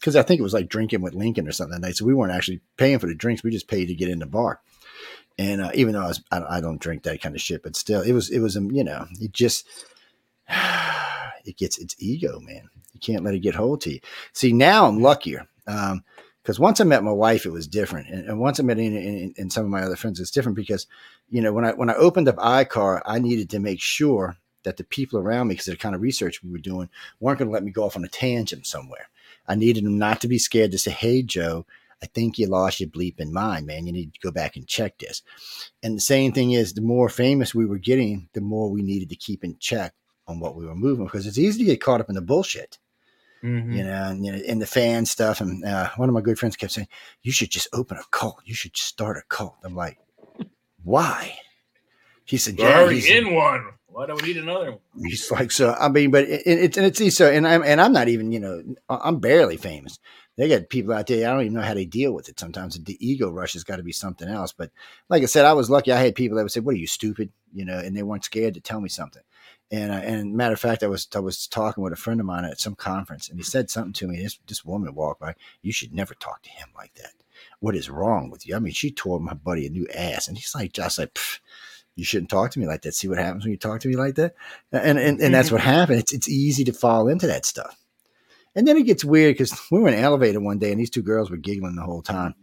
[0.00, 1.96] because I think it was like drinking with Lincoln or something that night.
[1.96, 4.26] So we weren't actually paying for the drinks; we just paid to get in the
[4.26, 4.60] bar.
[5.38, 7.74] And uh, even though I was, I, I don't drink that kind of shit, but
[7.74, 9.66] still, it was, it was, um, you know, it just,
[11.44, 12.68] it gets its ego, man.
[12.92, 14.00] You can't let it get hold to you.
[14.32, 15.46] See, now I'm luckier.
[15.66, 16.04] Um,
[16.42, 18.96] because once I met my wife, it was different, and, and once I met in,
[18.96, 20.86] in, in some of my other friends, it's different because,
[21.28, 24.78] you know, when I when I opened up iCar, I needed to make sure that
[24.78, 26.88] the people around me, because the kind of research we were doing,
[27.20, 29.10] weren't going to let me go off on a tangent somewhere.
[29.46, 31.66] I needed them not to be scared to say, "Hey, Joe,
[32.02, 33.86] I think you lost your bleeping mind, man.
[33.86, 35.22] You need to go back and check this."
[35.82, 39.10] And the same thing is, the more famous we were getting, the more we needed
[39.10, 39.92] to keep in check
[40.30, 42.78] on what we were moving because it's easy to get caught up in the bullshit
[43.42, 43.74] Mhm.
[43.74, 45.40] you know, and, you know, and the fan stuff.
[45.40, 46.88] And uh, one of my good friends kept saying,
[47.22, 48.40] "You should just open a cult.
[48.44, 49.98] You should start a cult." I'm like,
[50.84, 51.38] "Why?"
[52.24, 53.64] He said, We're "Yeah." already He's, in one.
[53.86, 54.80] Why do we need another one?
[55.06, 57.92] he's like, "So I mean, but it, it's and it's so, and I'm and I'm
[57.92, 59.98] not even, you know, I'm barely famous.
[60.36, 61.28] They got people out there.
[61.28, 62.38] I don't even know how they deal with it.
[62.38, 64.52] Sometimes the ego rush has got to be something else.
[64.52, 64.70] But
[65.08, 65.92] like I said, I was lucky.
[65.92, 68.24] I had people that would say, "What are you stupid?" You know, and they weren't
[68.24, 69.22] scared to tell me something.
[69.72, 72.26] And uh, and matter of fact, I was I was talking with a friend of
[72.26, 74.22] mine at some conference, and he said something to me.
[74.22, 75.34] This this woman walked by.
[75.62, 77.12] You should never talk to him like that.
[77.60, 78.56] What is wrong with you?
[78.56, 81.16] I mean, she tore my buddy a new ass, and he's like, just like,
[81.94, 82.94] you shouldn't talk to me like that.
[82.94, 84.34] See what happens when you talk to me like that.
[84.72, 86.00] And and, and that's what happened.
[86.00, 87.76] It's it's easy to fall into that stuff.
[88.56, 90.90] And then it gets weird because we were in an elevator one day, and these
[90.90, 92.34] two girls were giggling the whole time.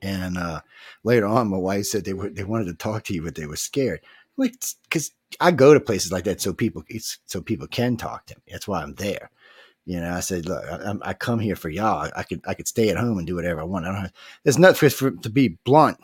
[0.00, 0.62] And uh,
[1.04, 3.46] later on, my wife said they were they wanted to talk to you, but they
[3.46, 4.00] were scared.
[4.36, 4.54] Like,
[4.84, 6.82] because I go to places like that so people
[7.26, 8.42] so people can talk to me.
[8.50, 9.30] That's why I'm there.
[9.84, 12.10] You know, I said, look, I, I'm- come here for y'all.
[12.14, 13.86] I could I could stay at home and do whatever I want.
[13.86, 14.12] I have,
[14.44, 15.98] there's not for, to be blunt.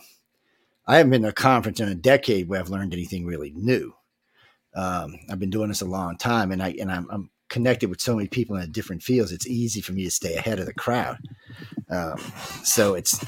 [0.87, 3.95] I haven't been to a conference in a decade where I've learned anything really new.
[4.75, 8.01] Um, I've been doing this a long time, and I and I'm, I'm connected with
[8.01, 9.33] so many people in different fields.
[9.33, 11.19] It's easy for me to stay ahead of the crowd.
[11.91, 12.19] Um,
[12.65, 13.25] so it's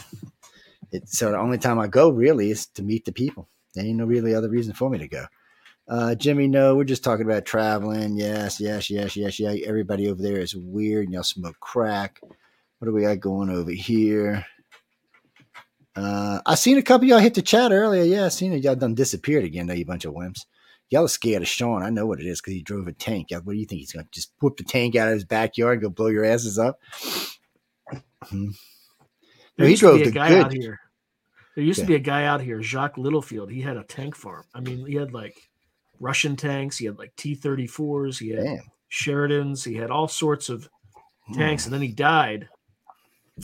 [0.92, 3.48] it's so the only time I go really is to meet the people.
[3.74, 5.26] There ain't no really other reason for me to go.
[5.90, 8.16] Uh, Jimmy, no, we're just talking about traveling.
[8.16, 9.56] Yes, yes, yes, yes, yeah.
[9.66, 12.20] Everybody over there is weird and y'all smoke crack.
[12.78, 14.46] What do we got going over here?
[15.96, 18.04] Uh, I seen a couple of y'all hit the chat earlier.
[18.04, 18.62] Yeah, I seen it.
[18.62, 20.46] Y'all done disappeared again, though, you bunch of wimps.
[20.90, 21.82] Y'all are scared of Sean.
[21.82, 23.32] I know what it is because he drove a tank.
[23.32, 23.80] Y'all, what do you think?
[23.80, 26.24] He's going to just whip the tank out of his backyard and go blow your
[26.24, 26.78] asses up?
[28.24, 28.50] Hmm.
[29.56, 30.78] There he used to be drove a the guy good- out here.
[31.56, 33.50] There used to be a guy out here, Jacques Littlefield.
[33.50, 34.44] He had a tank farm.
[34.54, 35.49] I mean, he had like
[36.00, 36.78] Russian tanks.
[36.78, 38.18] He had like T thirty fours.
[38.18, 38.62] He had Damn.
[38.90, 39.64] Sheridans.
[39.64, 40.68] He had all sorts of
[41.34, 42.48] tanks, and then he died.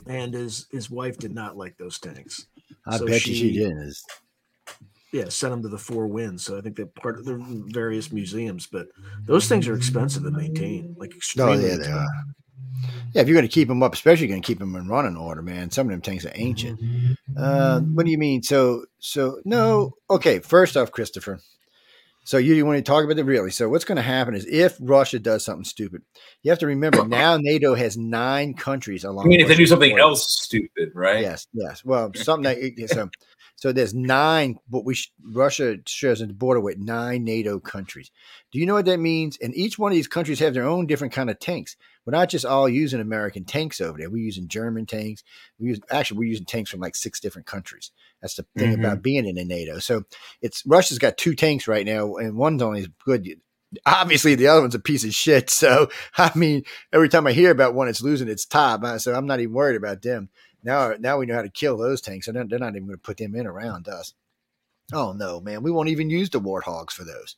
[0.06, 2.46] And his his wife did not like those tanks.
[2.86, 3.76] I So bet you she she- did.
[3.78, 4.04] Is
[5.12, 6.42] Yeah, sent him to the Four Winds.
[6.44, 7.36] So I think they're part of the
[7.68, 8.66] various museums.
[8.66, 8.88] But
[9.26, 10.94] those things are expensive to maintain.
[10.98, 11.68] Like Oh, extremely.
[11.68, 12.06] yeah, they are.
[13.14, 15.16] Yeah, if you're going to keep them up, especially going to keep them in running
[15.16, 15.70] order, man.
[15.70, 16.78] Some of them tanks are ancient.
[17.36, 18.42] Uh, what do you mean?
[18.42, 19.94] So, so no.
[20.10, 21.38] Okay, first off, Christopher.
[22.26, 23.52] So you want to talk about the really?
[23.52, 26.02] So what's going to happen is if Russia does something stupid,
[26.42, 29.26] you have to remember now NATO has nine countries along.
[29.26, 30.02] I mean, if they do something border.
[30.02, 31.20] else stupid, right?
[31.20, 31.84] Yes, yes.
[31.84, 33.08] Well, something that it- so
[33.54, 38.10] So there's nine, but we Russia shares a border with nine NATO countries.
[38.50, 39.38] Do you know what that means?
[39.40, 41.76] And each one of these countries have their own different kind of tanks.
[42.06, 44.08] We're not just all using American tanks over there.
[44.08, 45.24] We're using German tanks.
[45.58, 47.90] We use actually we're using tanks from like six different countries.
[48.22, 48.78] That's the thing Mhm.
[48.78, 49.80] about being in a NATO.
[49.80, 50.04] So
[50.40, 53.28] it's Russia's got two tanks right now, and one's only good.
[53.84, 55.50] Obviously, the other one's a piece of shit.
[55.50, 56.62] So I mean,
[56.92, 58.84] every time I hear about one, it's losing its top.
[59.00, 60.28] So I'm not even worried about them.
[60.62, 62.26] Now, now we know how to kill those tanks.
[62.26, 64.14] They're they're not even going to put them in around us.
[64.92, 67.34] Oh no, man, we won't even use the warthogs for those.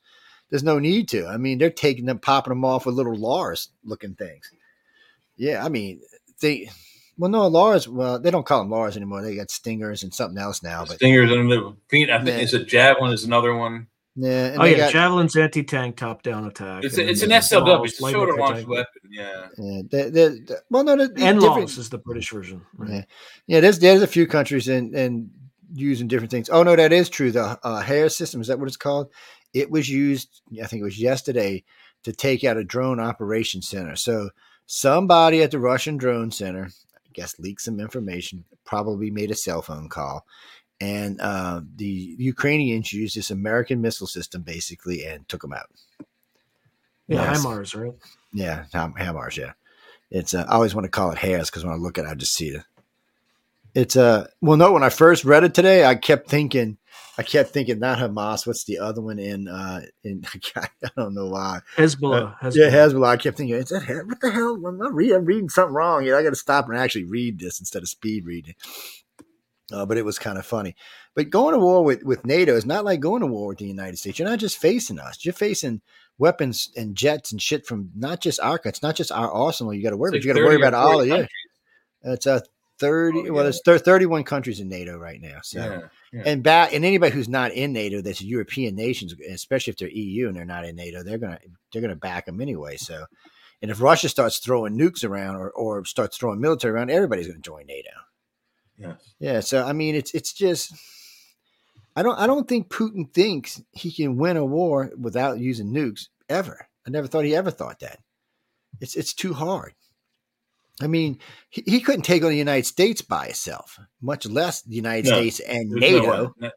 [0.50, 1.26] There's no need to.
[1.26, 4.50] I mean, they're taking them, popping them off with little Lars looking things.
[5.38, 6.00] Yeah, I mean,
[6.40, 6.68] they.
[7.16, 7.88] Well, no, Lars.
[7.88, 9.22] Well, they don't call them Lars anymore.
[9.22, 10.84] They got Stingers and something else now.
[10.84, 12.10] But Stingers and the feet.
[12.10, 12.42] I think Yeah.
[12.44, 13.88] it's a javelin is another one.
[14.14, 16.84] yeah, and Oh yeah, got- Javelin's anti-tank top-down attack.
[16.84, 17.66] It's, a, it's an the SLW.
[17.66, 19.10] Laws, It's a light shorter infantry launch weapon.
[19.10, 19.46] Yeah.
[19.58, 21.60] Yeah, they they they- well, no, they're And different.
[21.62, 22.62] Laws is the British version.
[22.76, 22.90] right?
[22.90, 23.02] Yeah,
[23.46, 23.60] yeah.
[23.60, 25.30] There's there's a few countries and and
[25.74, 26.48] using different things.
[26.50, 27.30] Oh no, that is true.
[27.32, 29.10] The uh, hair system is that what it's called?
[29.54, 30.40] It was used.
[30.62, 31.64] I think it was yesterday
[32.04, 33.96] to take out a drone operation center.
[33.96, 34.30] So
[34.68, 38.44] somebody at the Russian drone center, I guess, leaked some information.
[38.64, 40.24] Probably made a cell phone call,
[40.80, 45.70] and uh, the Ukrainians used this American missile system basically and took them out.
[47.08, 47.44] Yeah, Yes.
[47.44, 47.94] HIMARS, right?
[48.32, 49.36] Yeah, Hammars.
[49.36, 49.52] Yeah,
[50.10, 50.34] it's.
[50.34, 52.14] Uh, I always want to call it hairs because when I look at it, I
[52.14, 52.62] just see it.
[53.78, 56.78] It's uh well no when I first read it today I kept thinking
[57.16, 60.24] I kept thinking not Hamas what's the other one in uh in
[60.56, 61.60] I don't know why.
[61.76, 62.36] Hezbollah.
[62.40, 62.56] Hezbollah.
[62.56, 63.06] yeah Hezbollah.
[63.06, 64.54] I kept thinking is that what the hell?
[64.66, 67.04] I'm not reading I'm reading something wrong you know I got to stop and actually
[67.04, 68.54] read this instead of speed reading.
[69.72, 70.74] Uh, but it was kind of funny.
[71.14, 73.66] But going to war with with NATO is not like going to war with the
[73.66, 74.18] United States.
[74.18, 75.24] You're not just facing us.
[75.24, 75.82] You're facing
[76.18, 79.84] weapons and jets and shit from not just our it's not just our arsenal you
[79.84, 80.28] got to worry It's about.
[80.28, 81.28] you got to worry about all 40 of it
[82.02, 82.42] it's a
[82.78, 85.80] 30 Oh, well there's thir- 31 countries in nato right now so Yeah.
[86.12, 86.22] yeah.
[86.26, 90.28] and back and anybody who's not in nato that's european nations especially if they're eu
[90.28, 91.38] and they're not in nato they're gonna
[91.72, 93.04] they're gonna back them anyway so
[93.62, 97.38] and if russia starts throwing nukes around or, or starts throwing military around everybody's gonna
[97.40, 97.90] join nato
[98.78, 99.14] Yes.
[99.18, 100.72] yeah so i mean it's it's just
[101.96, 106.06] i don't i don't think putin thinks he can win a war without using nukes
[106.28, 107.98] ever i never thought he ever thought that
[108.80, 109.72] it's it's too hard
[110.80, 111.18] I mean,
[111.50, 115.16] he, he couldn't take on the United States by itself, much less the United No,
[115.16, 116.34] States and NATO.
[116.38, 116.50] No-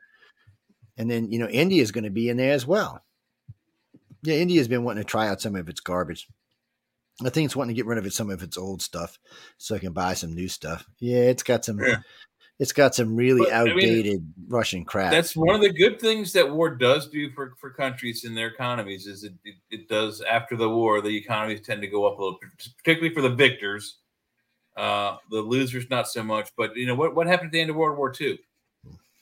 [0.98, 3.02] and then, you know, India is going to be in there as well.
[4.23, 6.27] Yeah, India's been wanting to try out some of its garbage.
[7.26, 9.18] I think it's wanting to get rid of it, some of its old stuff,
[9.57, 10.85] so it can buy some new stuff.
[10.99, 11.98] Yeah, it's got some, Yeah.
[12.60, 15.11] it's got some really But, I mean, outdated Russian crap.
[15.11, 18.48] That's one of the good things that war does do for, for countries and their
[18.48, 22.19] economies is it, it, it does after the war the economies tend to go up
[22.19, 22.39] a little,
[22.77, 23.98] particularly for the victors.
[24.77, 27.69] Uh, the losers not so much, but you know what what happened at the end
[27.69, 28.39] of World War II?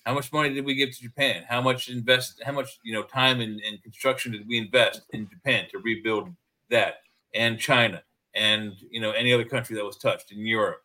[0.06, 1.44] How much money did we give to Japan?
[1.48, 2.42] How much invest?
[2.46, 6.30] How much you know time and, and construction did we invest in Japan to rebuild
[6.70, 6.96] that?
[7.34, 8.02] And China
[8.36, 10.82] and you know any other country that was touched in Europe.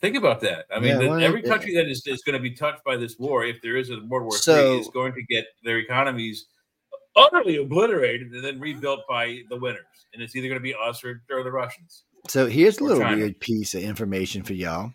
[0.00, 0.66] Think about that.
[0.72, 3.18] I mean, Yeah, well, every country that is, is going to be touched by this
[3.18, 6.46] war, if there is a World War So- III, is going to get their economies
[7.16, 10.06] utterly obliterated and then rebuilt by the winners.
[10.14, 12.04] And it's either going to be us or, or the Russians.
[12.26, 13.16] So here's a little China.
[13.16, 14.92] weird piece of information for y'all.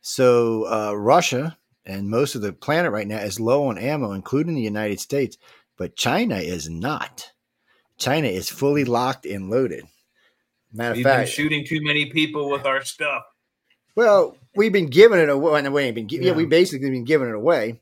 [0.00, 4.54] So uh, Russia and most of the planet right now is low on ammo, including
[4.54, 5.36] the United States,
[5.76, 7.30] but China is not.
[7.98, 9.84] China is fully locked and loaded.
[10.72, 13.22] Matter of We've been fact, shooting too many people with our stuff.
[13.94, 15.58] well, we've been giving it away.
[15.60, 16.22] In a way, been gi- yeah.
[16.30, 16.32] Yeah.
[16.32, 17.80] we basically been giving it away,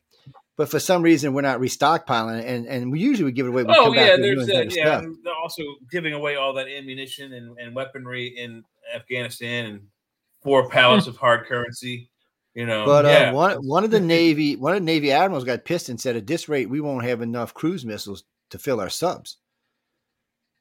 [0.57, 3.51] but for some reason we're not restockpiling it, and and we usually would give it
[3.51, 3.65] away.
[3.69, 5.13] oh yeah there's that, yeah stuff.
[5.23, 8.65] they're also giving away all that ammunition and, and weaponry in
[8.95, 9.81] Afghanistan and
[10.43, 12.11] four pallets of hard currency.
[12.55, 15.65] You know, But uh, one one of the Navy one of the Navy admirals got
[15.65, 18.91] pissed and said, "At this rate, we won't have enough cruise missiles to fill our
[18.91, 19.39] subs."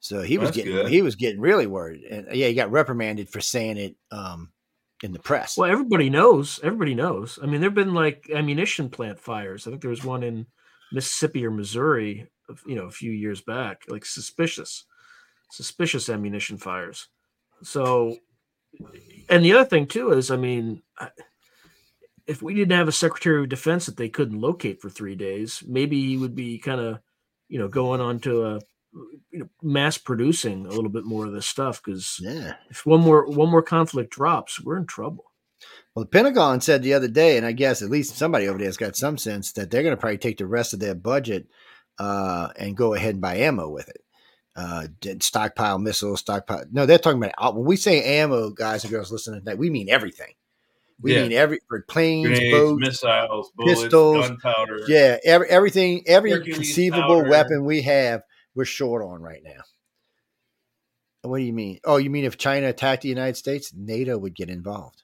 [0.00, 0.88] So he was That's getting good.
[0.88, 4.50] he was getting really worried, and yeah, he got reprimanded for saying it um,
[5.04, 5.58] in the press.
[5.58, 6.58] Well, everybody knows.
[6.62, 7.38] Everybody knows.
[7.42, 9.66] I mean, there've been like ammunition plant fires.
[9.66, 10.46] I think there was one in
[10.92, 12.26] Mississippi or Missouri,
[12.66, 13.82] you know, a few years back.
[13.86, 14.86] Like suspicious,
[15.50, 17.08] suspicious ammunition fires.
[17.62, 18.16] So,
[19.28, 20.82] and the other thing too is, I mean,
[22.26, 25.62] if we didn't have a Secretary of Defense that they couldn't locate for three days,
[25.68, 27.00] maybe he would be kind of,
[27.48, 28.60] you know, going on to a,
[29.30, 32.54] you know, mass producing a little bit more of this stuff because yeah.
[32.70, 35.24] if one more one more conflict drops, we're in trouble.
[35.94, 38.66] Well, the Pentagon said the other day, and I guess at least somebody over there
[38.66, 41.46] has got some sense that they're going to probably take the rest of their budget
[41.98, 44.00] uh, and go ahead and buy ammo with it.
[44.56, 44.86] Uh,
[45.20, 46.64] stockpile missiles, stockpile.
[46.70, 49.58] No, they're talking about uh, when we say ammo, guys and girls listening to that,
[49.58, 50.34] we mean everything.
[51.00, 51.22] We Yeah.
[51.22, 54.80] mean every for planes, Grenades, boats, missiles, bullets, pistols, gunpowder.
[54.86, 57.30] yeah, every, everything, every Hercules conceivable powder.
[57.30, 58.22] weapon we have,
[58.54, 59.62] we're short on right now.
[61.22, 61.80] What do you mean?
[61.84, 65.02] Oh, you mean if China attacked the United States, NATO would get involved?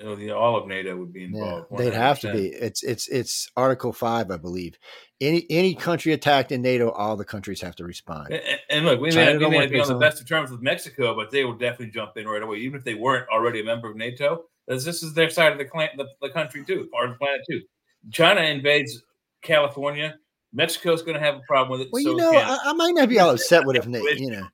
[0.00, 1.76] Oh, know, the, all of NATO would be Yeah, involved.
[1.76, 2.46] they'd have to be.
[2.46, 4.78] It's it's it's Article Five, I believe.
[5.20, 8.32] Any any country attacked in NATO, all the countries have to respond.
[8.32, 10.50] And, and look, we may, China not, we may be on the best of terms
[10.50, 13.60] with Mexico, but they will definitely jump in right away, even if they weren't already
[13.60, 14.44] a member of NATO.
[14.66, 17.40] This is their side of the, clan, the, the country too, part of the planet
[17.50, 17.60] too.
[18.12, 19.02] China invades
[19.42, 20.16] California.
[20.52, 21.92] Mexico's going to have a problem with it.
[21.92, 23.84] Well, so you know, I, I might not be all upset with it.
[23.84, 24.46] If they, you know,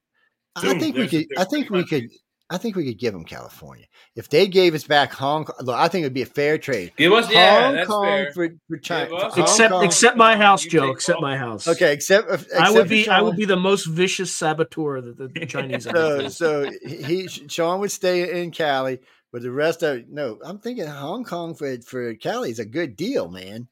[0.56, 1.27] I think we could.
[1.36, 2.10] I think we could.
[2.48, 5.56] I think we could give them California if they gave us back Hong Kong.
[5.66, 6.93] Look, I think it would be a fair trade.
[6.97, 8.32] give us, yeah, Hong that's Kong fair.
[8.32, 9.09] for, for China.
[9.09, 10.90] For Hong except Kong- except my house, You Joe.
[10.93, 11.66] Except all- my house.
[11.66, 15.01] okay, except, uh, I except would for be I would be the most vicious saboteur
[15.01, 19.01] that the Chinese ever so so he Sean would stay in Cali,
[19.32, 22.94] but the rest of no, I'm thinking Hong Kong for for Cali is a good
[22.94, 23.66] deal, man.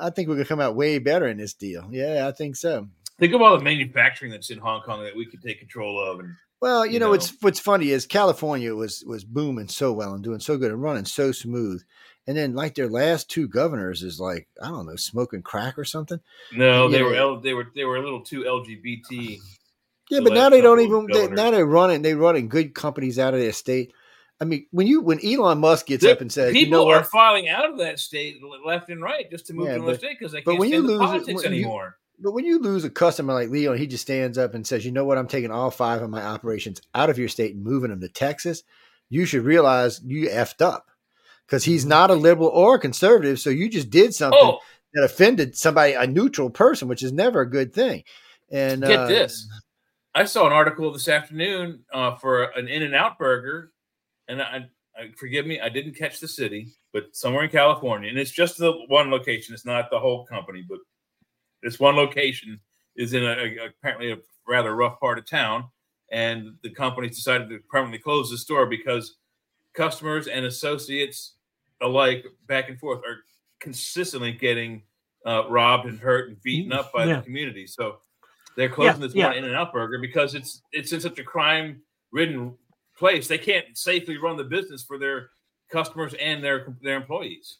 [0.00, 1.86] I think we're gonna come out way better in this deal.
[1.90, 2.88] Yeah, I think so.
[3.18, 6.20] Think of all the manufacturing that's in Hong Kong that we could take control of.
[6.20, 7.10] And Well, you, You know, know.
[7.12, 10.82] what's what's funny is California was was booming so well and doing so good and
[10.82, 11.82] running so smooth,
[12.26, 15.84] and then like their last two governors is like I don't know smoking crack or
[15.84, 16.20] something.
[16.52, 17.04] no, they Yeah.
[17.04, 19.38] were L, they were they were a little too LGBT.
[20.10, 23.34] Yeah, but now they don't even they, now they're running they're running good companies out
[23.34, 23.92] of their state.
[24.40, 26.90] I mean, when you when Elon Musk gets The up and says, People you know
[26.90, 29.80] are what, filing out of that state left and right just to move Yeah, to
[29.82, 31.96] another state because they can't when stand the lose it- politics when you- anymore.
[32.18, 34.86] But when you lose a customer like Leo and he just stands up and says,
[34.86, 37.62] you know what, I'm taking all five of my operations out of your state and
[37.62, 38.62] moving them to Texas,
[39.10, 40.90] you should realize you effed up
[41.46, 43.38] because he's not a liberal or a conservative.
[43.38, 44.60] So you just did something Oh,
[44.94, 48.02] that offended somebody, a neutral person, which is never a good thing.
[48.50, 49.46] And get uh, this.
[50.14, 53.72] I saw an article this afternoon uh, for an In and Out burger,
[54.28, 54.66] and I,
[54.98, 58.58] I forgive me, I didn't catch the city, but somewhere in California, and it's just
[58.58, 59.54] the one location.
[59.54, 60.78] It's not the whole company, but
[61.62, 62.60] this one location
[62.96, 64.16] is in a, a- apparently a
[64.48, 65.64] rather rough part of town,
[66.12, 69.16] and the company decided to permanently close the store because
[69.74, 71.34] customers and associates
[71.82, 73.18] alike, back and forth, are
[73.60, 74.82] consistently getting
[75.26, 77.16] uh, robbed and hurt and beaten up by Yeah.
[77.16, 77.66] the community.
[77.66, 77.98] So
[78.56, 79.26] they're closing this yeah.
[79.28, 81.82] one In and Out burger because it's it's in such a crime
[82.12, 82.54] ridden
[82.96, 83.28] place.
[83.28, 85.30] They can't safely run the business for their
[85.70, 87.58] customers and their their employees.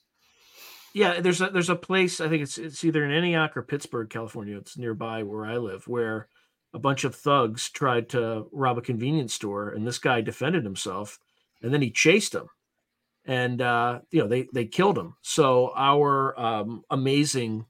[0.94, 4.08] Yeah, there's a there's a place I think it's it's either in Antioch or Pittsburgh,
[4.08, 4.56] California.
[4.56, 6.28] It's nearby where I live, where
[6.72, 11.18] a bunch of thugs tried to rob a convenience store, and this guy defended himself,
[11.62, 12.48] and then he chased them,
[13.24, 15.16] and uh, you know they they killed him.
[15.22, 17.66] So our um, amazing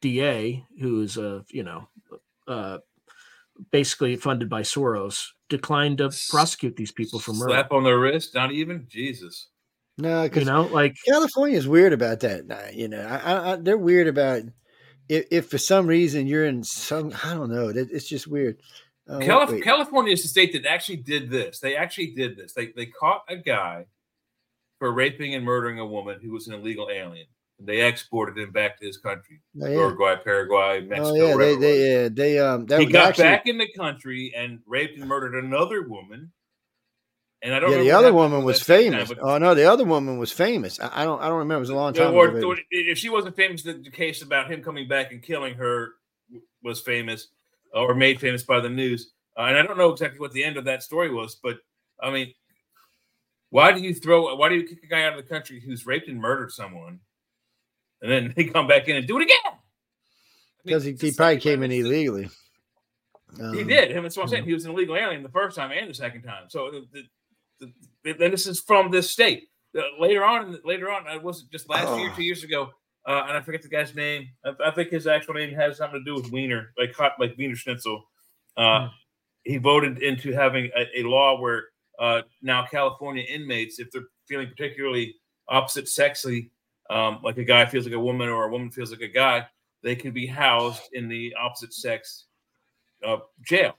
[0.00, 1.88] DA, who is a you know
[2.48, 2.78] uh,
[3.70, 7.52] basically funded by Soros, declined to prosecute these people for murder.
[7.52, 9.48] Slap on their wrist, not even Jesus.
[9.98, 12.46] no, because You know, like California is weird about that.
[12.46, 14.44] Nah, You know, I, I, I, they're weird about
[15.10, 18.58] if, if for some reason you're in some, I don't know, it's just weird.
[19.08, 19.64] Uh, Calif- wait.
[19.64, 21.58] California is the state that actually did this.
[21.58, 22.52] They actually did this.
[22.52, 23.86] They they caught a guy
[24.78, 27.26] for raping and murdering a woman who was an illegal alien.
[27.62, 29.74] They exported him back to his country, Oh, yeah.
[29.74, 31.10] Uruguay, Paraguay, Mexico.
[31.10, 31.60] Oh yeah, they wherever it was.
[31.60, 35.06] they yeah, they um that he got actually back in the country and raped and
[35.06, 36.32] murdered another woman.
[37.42, 37.72] And I don't.
[37.72, 39.10] yeah the other woman was famous.
[39.10, 40.80] time, oh no, the other woman was famous.
[40.80, 41.58] I, I don't I don't remember.
[41.58, 42.54] It was a long time or, ago.
[42.70, 45.94] if she wasn't famous, the, the case about him coming back and killing her
[46.62, 47.28] was famous
[47.74, 49.12] or made famous by the news.
[49.38, 51.58] Uh, and I don't know exactly what the end of that story was, but
[52.02, 52.32] I mean,
[53.50, 54.34] why do you throw?
[54.34, 57.00] Why do you kick a guy out of the country who's raped and murdered someone,
[58.02, 59.36] and then he come back in and do it again?
[59.44, 59.58] I mean,
[60.64, 62.28] because he, he probably came in illegally.
[63.36, 63.90] He Um, did.
[63.92, 64.02] Him.
[64.02, 64.44] That's what I'm saying.
[64.44, 66.44] He was an illegal alien the first time and the second time.
[66.48, 67.02] So the,
[67.60, 67.72] the,
[68.04, 69.48] the, then this is from this state.
[69.76, 72.16] Uh, later on, later on, it wasn't just last year, Oh.
[72.16, 72.70] two years ago,
[73.06, 74.28] uh, and I forget the guy's name.
[74.44, 77.36] I, I think his actual name has something to do with Wiener, like hot, like
[77.38, 78.02] Wiener Schnitzel.
[78.56, 78.88] Uh,
[79.44, 81.68] He voted into having a, a law where
[82.00, 85.14] uh, now California inmates, if they're feeling particularly
[85.48, 86.50] opposite sexy,
[86.90, 89.46] um, like a guy feels like a woman or a woman feels like a guy,
[89.82, 92.26] they can be housed in the opposite sex
[93.06, 93.74] uh, jail.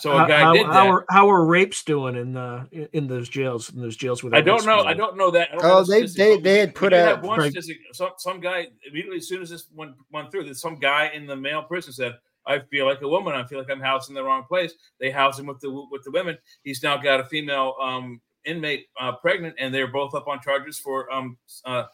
[0.00, 0.86] So a guy how, did how that.
[0.86, 4.34] are, how are rapes doing in the in- in those jails in those jails where
[4.34, 4.80] I don't know.
[4.80, 5.50] I don't know that.
[5.52, 7.52] Don't Oh, know they- they- they had put out- one Right.
[7.92, 11.26] Some, some guy immediately as soon as this went went through, there's some guy in
[11.26, 13.34] the male prison said, "I feel like a woman.
[13.34, 16.02] I feel like I'm housed in the wrong place." They housed him with the with
[16.04, 16.38] the women.
[16.64, 20.78] He's now got a female um, inmate uh, pregnant, and they're both up on charges
[20.78, 21.84] for um, uh,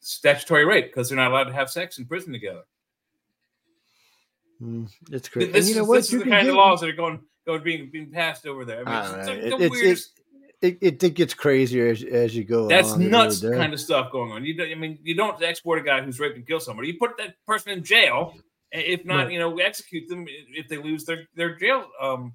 [0.00, 2.62] statutory rape because they're not allowed to have sex in prison together.
[4.62, 5.52] mm, it's crazy.
[5.52, 5.94] This, and you know is, what?
[5.96, 8.64] this is the kind get- of laws that are going going being being passed over
[8.64, 8.86] there.
[8.88, 10.20] I mean, it's, it's the it's- weirdest.
[10.60, 12.66] it, it, it gets crazier as, as you go.
[12.68, 13.10] That's along.
[13.10, 14.44] Nuts kind of stuff going on.
[14.44, 16.88] You don't, I mean, you don't export a guy who's raped and killed somebody.
[16.88, 18.34] You put that person in jail.
[18.70, 19.32] If not, Right.
[19.32, 21.86] you know, execute them if they lose their their jail.
[22.00, 22.34] Um,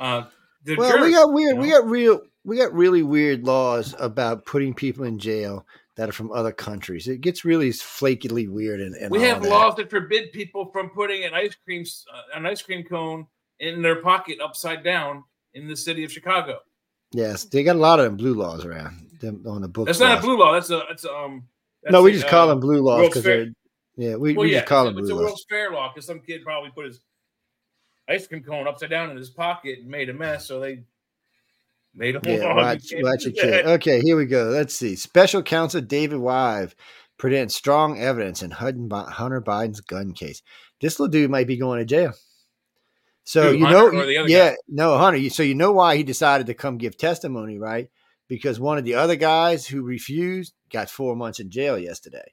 [0.00, 0.24] uh,
[0.64, 1.54] their Well, we got weird.
[1.56, 2.22] you We got real.
[2.44, 5.66] We got really weird laws about putting people in jail
[5.96, 7.08] that are from other countries.
[7.08, 8.80] It gets really flakily weird.
[8.80, 9.50] And, and we have that.
[9.50, 11.84] laws that forbid people from putting an ice cream
[12.14, 13.26] uh, an ice cream cone
[13.58, 15.24] in their pocket upside down
[15.54, 16.60] in the city of Chicago.
[17.12, 19.86] Yes, they got a lot of them blue laws around them on the books.
[19.88, 20.52] That's not a blue law.
[20.52, 21.44] That's a that's a, um.
[21.82, 23.48] That's No, we a, just call uh, them blue laws because they're.
[23.96, 25.30] Yeah, we, Well, we yeah, just call them a- it's a blue laws.
[25.30, 27.00] World's Fair law because some kid probably put his
[28.08, 30.82] ice cream cone upside down in his pocket and made a mess, so they
[31.94, 33.66] made a Yeah, watch, watch your kid.
[33.66, 34.44] Okay, here we go.
[34.44, 34.96] Let's see.
[34.96, 36.74] Special counsel David Weiss
[37.18, 40.42] presents strong evidence in Hunter Biden's gun case.
[40.80, 42.12] This little dude might be going to jail.
[43.24, 44.56] So Who, you Hunter know, or the other yeah, guy?
[44.68, 45.28] no, Hunter.
[45.30, 47.90] So you know why he decided to come give testimony, right?
[48.28, 52.32] Because one of the other guys who refused got four months in jail yesterday.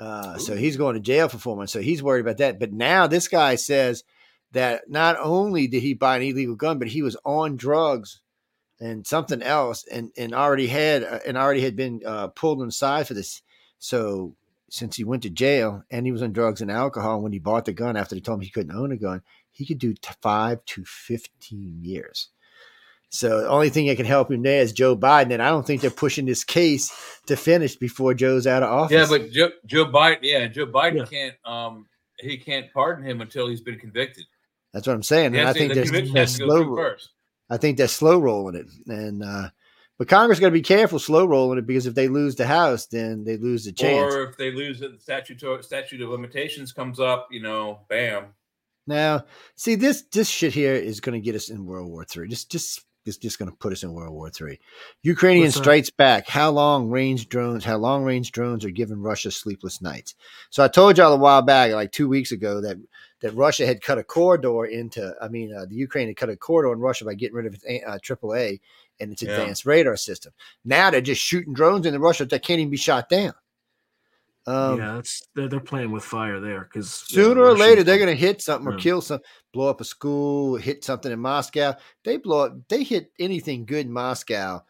[0.00, 1.72] Uh, so he's going to jail for four months.
[1.72, 2.58] So he's worried about that.
[2.58, 4.04] But now this guy says
[4.52, 8.20] that not only did he buy an illegal gun, but he was on drugs
[8.82, 13.06] and something else, and and already had uh, and already had been uh, pulled inside
[13.06, 13.42] for this.
[13.78, 14.34] So
[14.68, 17.64] since he went to jail and he was on drugs and alcohol, when he bought
[17.66, 20.10] the gun after they told him he couldn't own a gun, he could do t-
[20.20, 22.28] five to fifteen years.
[23.10, 25.66] So the only thing that can help him there is Joe Biden, and I don't
[25.66, 26.90] think they're pushing this case
[27.26, 29.10] to finish before Joe's out of office.
[29.10, 31.04] Yeah, but Joe, Joe Biden, yeah, Joe Biden Yeah.
[31.04, 31.86] can't um
[32.18, 34.24] he can't pardon him until he's been convicted.
[34.72, 35.36] that's what I'm saying.
[35.36, 36.96] And I think the they're, conviction they're has to go through slow.
[37.50, 39.50] I think they're slow rolling it, and uh,
[39.98, 42.86] but Congress got to be careful slow rolling it because if they lose the House,
[42.86, 44.14] then they lose the chance.
[44.14, 48.34] Or if they lose it, the statute statute of limitations comes up, you know, bam.
[48.86, 49.24] Now,
[49.54, 52.28] see this this shit here is going to get us in World War Three.
[52.28, 54.58] Just just it's just going to put us in World War Three.
[55.02, 55.62] Ukrainian What's that?
[55.62, 56.28] strikes back.
[56.28, 57.64] How long range drones?
[57.64, 60.14] How long range drones are giving Russia sleepless nights?
[60.50, 62.76] So I told y'all a while back, like two weeks ago, that
[63.20, 65.14] that Russia had cut a corridor into.
[65.20, 67.54] I mean, uh, the Ukraine had cut a corridor in Russia by getting rid of
[67.54, 68.60] its uh, AAA
[69.00, 69.30] and its Yeah.
[69.30, 70.32] advanced radar system.
[70.64, 73.34] Now they're just shooting drones into Russia that can't even be shot down.
[74.46, 78.08] Um, yeah, it's they're, they're playing with fire there because Sooner or later, they're going
[78.08, 79.20] to hit something or kill some,
[79.52, 81.74] blow up a school, hit something in Moscow.
[82.04, 84.62] They blow up, they hit anything good in Moscow.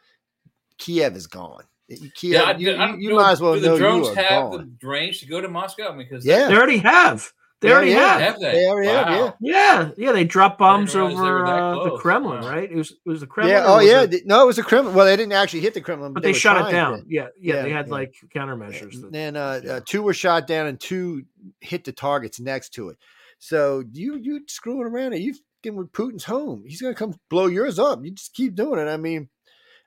[0.76, 1.64] Kiev is gone.
[1.88, 3.78] Kiev, Yeah, I, you, I you, don't you know, might as well do know the
[3.78, 4.76] drones you are have gone.
[4.80, 6.48] the range to go to Moscow because Yeah.
[6.48, 7.32] They already have.
[7.62, 7.98] They Yeah, already yeah.
[8.18, 8.20] have.
[8.20, 8.52] have they?
[8.52, 9.36] They already have, Wow.
[9.40, 11.96] Yeah, yeah, they dropped bombs realize they were over uh, the.
[11.96, 12.50] Kremlin, Wow.
[12.50, 12.70] right?
[12.70, 13.54] It was it was the Kremlin.
[13.56, 13.64] Yeah.
[13.66, 14.02] Oh, yeah.
[14.02, 14.94] it- No, it was the Kremlin.
[14.94, 17.06] Well, they didn't actually hit the Kremlin, but they, were shut it down.
[17.08, 17.92] Yeah, yeah, Yeah, they had yeah.
[17.92, 18.94] like countermeasures.
[18.96, 19.72] that- And then uh, yeah.
[19.74, 21.24] uh, two were shot down and two
[21.60, 22.98] hit the targets next to it.
[23.38, 25.34] So you you screwing around and you
[25.64, 26.64] fucking with Putin's home.
[26.66, 28.04] He's gonna come blow yours up.
[28.04, 28.90] You just keep doing it.
[28.90, 29.28] I mean,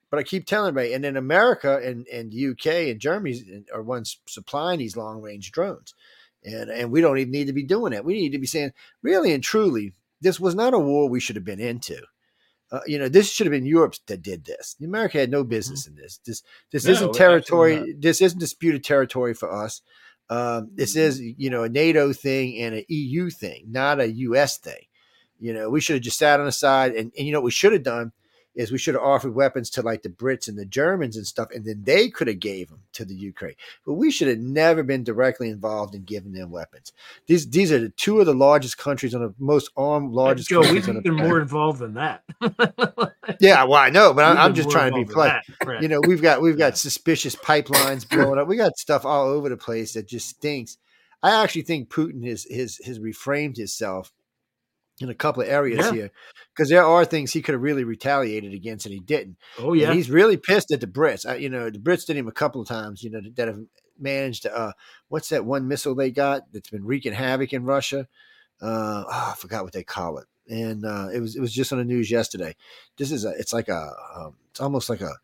[0.10, 0.93] but I keep telling everybody.
[0.93, 5.93] And then America and and UK and Germany are ones supplying these long range drones,
[6.45, 8.05] and and we don't even need to be doing that.
[8.05, 11.35] We need to be saying really and truly, this was not a war we should
[11.38, 12.01] have been into.
[12.72, 14.76] Uh, you know, this should have been Europe that did this.
[14.84, 16.19] America had no business in this.
[16.26, 17.95] This this No, isn't territory.
[17.97, 19.81] This isn't disputed territory for us.
[20.30, 20.99] Um, this Mm-hmm.
[20.99, 24.85] is you know a NATO thing and an EU thing, not a US thing.
[25.39, 27.45] You know, we should have just sat on the side and, and you know what
[27.45, 28.11] we should have done
[28.56, 31.49] is we should have offered weapons to like the Brits and the Germans and stuff,
[31.53, 33.56] and then they could have gave them to the Ukraine.
[33.86, 36.94] But we should have never been directly involved in giving them weapons.
[37.27, 40.61] These these are the two of the largest countries on the most armed largest Joe,
[40.61, 41.27] we've been planet.
[41.27, 42.23] more involved than that.
[43.40, 45.41] Yeah, well, I know, but I'm, We've I'm just trying to be polite.
[45.61, 45.82] Brett.
[45.82, 46.76] You know, we've got we've got Yeah.
[46.76, 48.48] suspicious pipelines blowing up.
[48.48, 50.77] We got stuff all over the place that just stinks.
[51.23, 54.11] I actually think Putin has has has reframed himself
[54.99, 55.91] in a couple of areas Yeah.
[55.91, 56.11] here
[56.53, 59.38] because there are things he could have really retaliated against and he didn't.
[59.59, 61.26] oh And yeah, he's really pissed at the Brits.
[61.30, 63.03] I, you know, the Brits did him a couple of times.
[63.03, 63.59] You know that have
[63.99, 64.43] managed.
[64.43, 64.72] to, Uh,
[65.09, 68.07] what's that one missile they got that's been wreaking havoc in Russia?
[68.61, 70.26] Uh, oh, I forgot what they call it.
[70.47, 72.55] And uh, it was it was just on the news yesterday.
[72.97, 75.15] This is a it's like a um, it's almost like a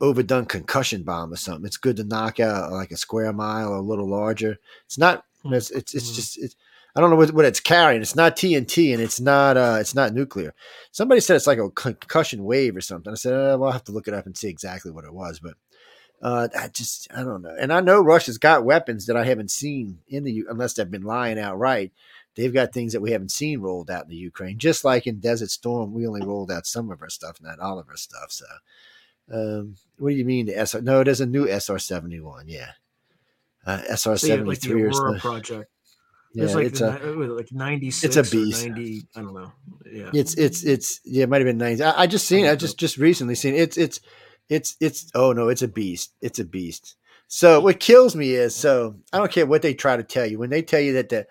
[0.00, 1.64] overdone concussion bomb or something.
[1.64, 4.58] It's good to knock out like a square mile or a little larger.
[4.86, 5.24] It's not.
[5.44, 6.14] It's it's, it's Mhm.
[6.16, 6.56] just it's.
[6.96, 8.00] I don't know what, what it's carrying.
[8.00, 10.54] It's not TNT and it's not uh it's not nuclear.
[10.92, 13.12] Somebody said it's like a concussion wave or something.
[13.12, 15.12] I said, uh, well, I'll have to look it up and see exactly what it
[15.12, 15.38] was.
[15.38, 15.54] But
[16.22, 17.54] uh, I just I don't know.
[17.58, 21.02] And I know Russia's got weapons that I haven't seen in the unless they've been
[21.02, 21.92] lying outright.
[22.34, 24.58] They've got things that we haven't seen rolled out in the Ukraine.
[24.58, 27.78] Just like in Desert Storm, we only rolled out some of our stuff, not all
[27.78, 28.30] of our stuff.
[28.30, 28.44] So,
[29.32, 30.80] um, what do you mean the SR?
[30.80, 32.48] No, there's a new SR seventy one.
[32.48, 32.72] Yeah,
[33.66, 35.64] uh, SR So, yeah, like the Aurora something.
[36.36, 36.66] Project.
[36.72, 38.16] It's Yeah, like it's the a- like ninety six.
[38.16, 38.66] it's a beast.
[38.66, 39.06] Ninety.
[39.16, 39.52] I don't know.
[39.90, 40.10] Yeah.
[40.12, 41.80] It's it's it's yeah, it might have been nice.
[41.80, 42.50] I, I just seen it.
[42.50, 43.60] I just just recently seen it.
[43.60, 44.00] It's it's
[44.48, 46.12] it's it's oh no, it's a beast.
[46.20, 46.96] It's a beast.
[47.28, 50.38] So what kills me is so I don't care what they try to tell you
[50.38, 51.26] when they tell you that the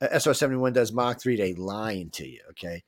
[0.00, 2.40] uh, SR seventy one does Mach three, they lying to you.
[2.50, 2.82] Okay,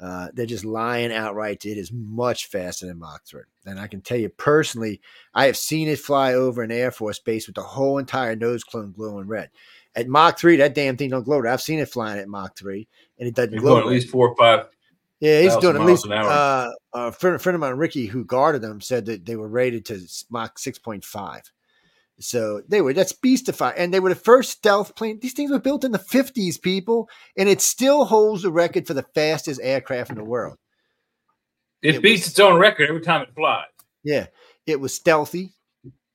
[0.00, 1.66] uh, they're just lying outright.
[1.66, 5.00] It is much faster than Mach three, and I can tell you personally,
[5.34, 8.62] I have seen it fly over an Air Force base with the whole entire nose
[8.64, 9.50] cone glowing red.
[9.96, 11.46] At Mach three, that damn thing don't glow.
[11.46, 12.88] I've seen it flying at Mach three,
[13.18, 13.78] and it doesn't glow.
[13.78, 14.66] at least four or five.
[15.20, 16.06] Yeah, he's doing at least.
[16.08, 19.48] Uh, a friend, a friend of mine, Ricky, who guarded them, said that they were
[19.48, 20.00] rated to
[20.30, 21.42] Mach six point five.
[22.20, 25.18] So they were that's beastified, and they were the first stealth plane.
[25.20, 28.94] These things were built in the fifties, people, and it still holds the record for
[28.94, 30.56] the fastest aircraft in the world.
[31.82, 33.66] It, It beats was- its own record every time it flies.
[34.02, 34.26] Yeah,
[34.66, 35.54] it was stealthy,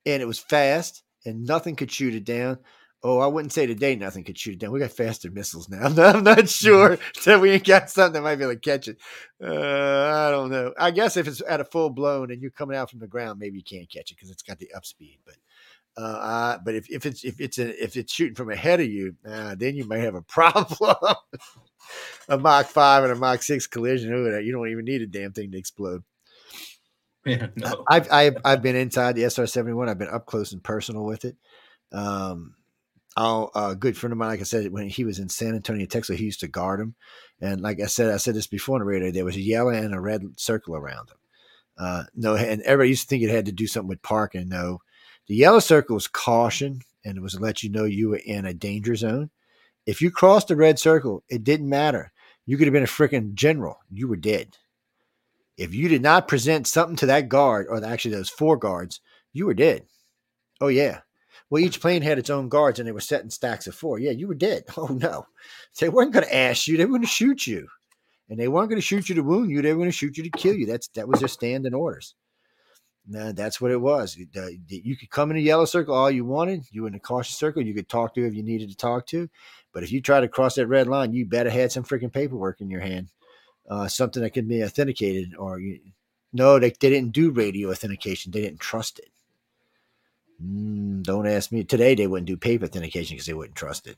[0.06, 2.60] and it was fast, and nothing could shoot it down.
[3.01, 4.71] Oh, I wouldn't say today nothing could shoot it down.
[4.71, 5.80] We got faster missiles now.
[5.84, 8.59] I'm not, I'm not sure that we ain't got something that might be able to
[8.59, 8.97] catch it.
[9.41, 10.73] Uh, I don't know.
[10.77, 13.39] I guess if it's at a full blown and you're coming out from the ground,
[13.39, 15.19] maybe you can't catch it because it's got the upspeed.
[15.26, 15.35] But
[15.97, 18.88] uh, uh, but if, if it's if it's a, if it's shooting from ahead of
[18.88, 20.95] you, uh, then you might have a problem.
[22.27, 24.13] a Mach five and a Mach six collision.
[24.13, 26.03] Ooh, you don't even need a damn thing to explode.
[27.26, 27.84] Yeah, no.
[27.89, 29.89] I've I've I've been inside the SR seventy one.
[29.89, 31.35] I've been up close and personal with it.
[31.91, 32.55] Um,
[33.19, 35.85] I'll, a good friend of mine, like I said, when he was in San Antonio,
[35.85, 36.95] Texas, he used to guard him.
[37.41, 39.71] And like I said, I said this before on the radio, there was a yellow
[39.71, 41.17] and a red circle around him.
[41.77, 44.47] Uh, no, and everybody used to think it had to do something with parking.
[44.47, 44.79] No,
[45.27, 48.45] the yellow circle was caution and it was to let you know you were in
[48.45, 49.31] a danger zone.
[49.85, 52.13] If you crossed the red circle, it didn't matter.
[52.45, 53.79] You could have been a freaking general.
[53.91, 54.57] You were dead.
[55.57, 59.01] If you did not present something to that guard, or actually those four guards,
[59.33, 59.85] you were dead.
[60.61, 61.01] Oh yeah.
[61.49, 63.99] Well, each plane had its own guards, and they were set in stacks of four.
[63.99, 64.65] Yeah, you were dead.
[64.77, 65.26] Oh no,
[65.80, 67.67] they weren't going to ask you; they were going to shoot you,
[68.30, 69.61] and they weren't going to shoot you to wound you.
[69.61, 70.65] They were going to shoot you to kill you.
[70.65, 72.15] That's that was their standing orders.
[73.07, 74.15] Nah, that's what it was.
[74.15, 76.65] You could come in a yellow circle all you wanted.
[76.71, 77.63] You were in a cautious circle.
[77.63, 79.27] You could talk to if you needed to talk to.
[79.73, 82.61] But if you tried to cross that red line, you better had some freaking paperwork
[82.61, 83.09] in your hand,
[83.67, 85.35] uh, something that could be authenticated.
[85.35, 85.80] Or you,
[86.34, 88.31] no, they, they didn't do radio authentication.
[88.31, 89.09] They didn't trust it.
[90.44, 91.64] Mm, don't ask me.
[91.64, 93.98] Today they wouldn't do paper authentication because they wouldn't trust it.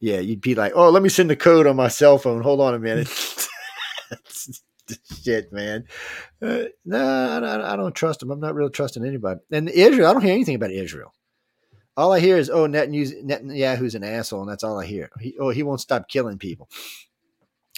[0.00, 2.42] Yeah, you'd be like, "Oh, let me send the code on my cell phone.
[2.42, 3.08] Hold on a minute."
[5.22, 5.84] Shit, man.
[6.42, 8.30] Uh, no, I, I don't trust them.
[8.30, 9.40] I'm not really trusting anybody.
[9.52, 11.12] And Israel, I don't hear anything about Israel.
[11.96, 15.10] All I hear is, "Oh, Netanyahu's, an asshole," and that's all I hear.
[15.20, 16.68] He, oh, he won't stop killing people.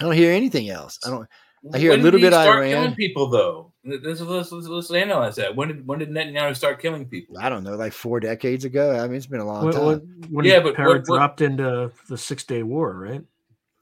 [0.00, 1.00] I don't hear anything else.
[1.06, 1.28] I don't.
[1.74, 2.70] I hear a When did little bit start Iran.
[2.70, 3.73] killing people though.
[3.86, 5.54] Let's, let's, let's, let's analyze that.
[5.56, 7.36] When did when did Netanyahu start killing people?
[7.38, 8.98] I don't know, like four decades ago.
[8.98, 9.84] I mean, it's been a long When, time.
[9.86, 9.98] when,
[10.30, 13.22] when Yeah, he but para- what- what- dropped into the Six Day War, right?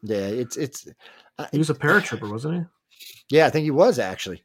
[0.03, 0.89] yeah, it's it's.
[1.39, 2.65] I, He was a paratrooper, wasn't he?
[3.37, 4.43] Yeah, I think he was actually.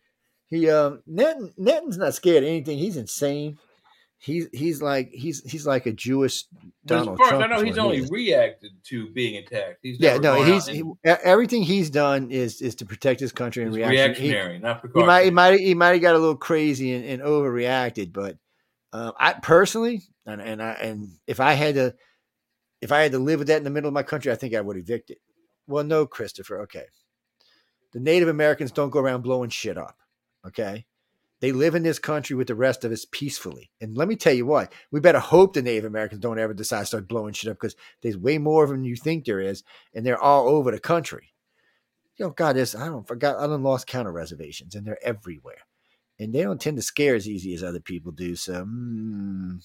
[0.48, 2.78] He um Netan Netan's not scared of anything.
[2.78, 3.58] He's insane.
[4.20, 6.46] He's he's like he's he's like a Jewish
[6.86, 7.44] Donald Trump.
[7.44, 8.10] I know, he's only is.
[8.10, 9.78] reacted to being attacked.
[9.84, 13.72] He's yeah, no, he's he, everything he's done is is to protect his country and
[13.72, 14.24] he's reaction.
[14.24, 17.06] He, reactionary, not he might he might he might have got a little crazy and,
[17.06, 18.38] and overreacted, but
[18.92, 21.94] um, I personally and and I and if I had to
[22.82, 24.56] if I had to live with that in the middle of my country, I think
[24.56, 25.20] I would evict it.
[25.68, 26.62] Well, no, Christopher.
[26.62, 26.86] Okay,
[27.94, 29.98] the Native Americans don't go around blowing shit up.
[30.46, 30.88] Okay,
[31.40, 33.70] they live in this country with the rest of us peacefully.
[33.80, 36.82] And let me tell you what, we better hope the Native Americans don't ever decide
[36.82, 39.40] to start blowing shit up because there's way more of them than you think there
[39.40, 41.34] is, and they're all over the country.
[42.18, 43.38] You know, God, this I don't forgot.
[43.38, 45.62] I don't lost count of reservations, and they're everywhere,
[46.20, 48.36] and they don't tend to scare as easy as other people do.
[48.36, 49.64] So, mm,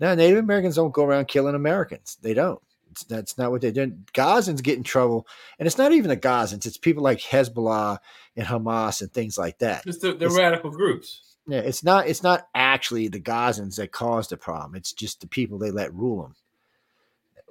[0.00, 2.18] no, Native Americans don't go around killing Americans.
[2.20, 2.60] They don't.
[2.90, 3.92] It's, that's not what they do.
[4.12, 5.28] Gazans get in trouble,
[5.60, 6.66] and it's not even the Gazans.
[6.66, 7.98] It's people like Hezbollah
[8.36, 9.84] and Hamas and things like that.
[9.84, 11.20] Just the, the It's- radical groups.
[11.46, 12.08] Yeah, it's not.
[12.08, 14.74] It's not actually the Gazans that caused the problem.
[14.76, 16.34] It's just the people they let rule them.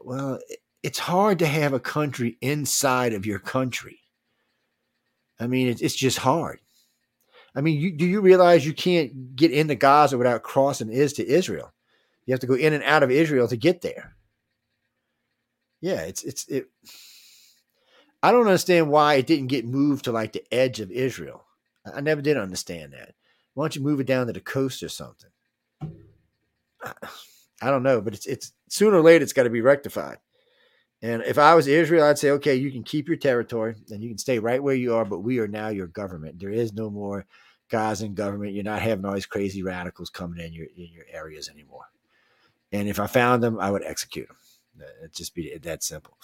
[0.01, 3.99] Well, it- it's hard to have a country inside of your country.
[5.39, 6.60] I mean, it's it's just hard.
[7.55, 11.27] I mean, you, do you realize you can't get into Gaza without crossing is to
[11.27, 11.72] Israel?
[12.26, 14.15] You have to go in and out of Israel to get there.
[15.81, 16.68] Yeah, it's it's it.
[18.23, 21.43] I don't understand why it didn't get moved to like the edge of Israel.
[21.93, 23.15] I never did understand that.
[23.53, 25.29] Why don't you move it down to the coast or something?
[26.81, 30.17] I, don't know, but it's it's sooner or later it's got to be rectified.
[31.01, 34.09] And if I was Israel, I'd say, okay, you can keep your territory and you
[34.09, 36.39] can stay right where you are, but we are now your government.
[36.39, 37.25] There is no more
[37.69, 38.53] Gazan government.
[38.53, 41.85] You're not having all these crazy radicals coming in your in your areas anymore.
[42.71, 44.37] And if I found them, I would execute them.
[45.01, 46.17] It'd just be that simple.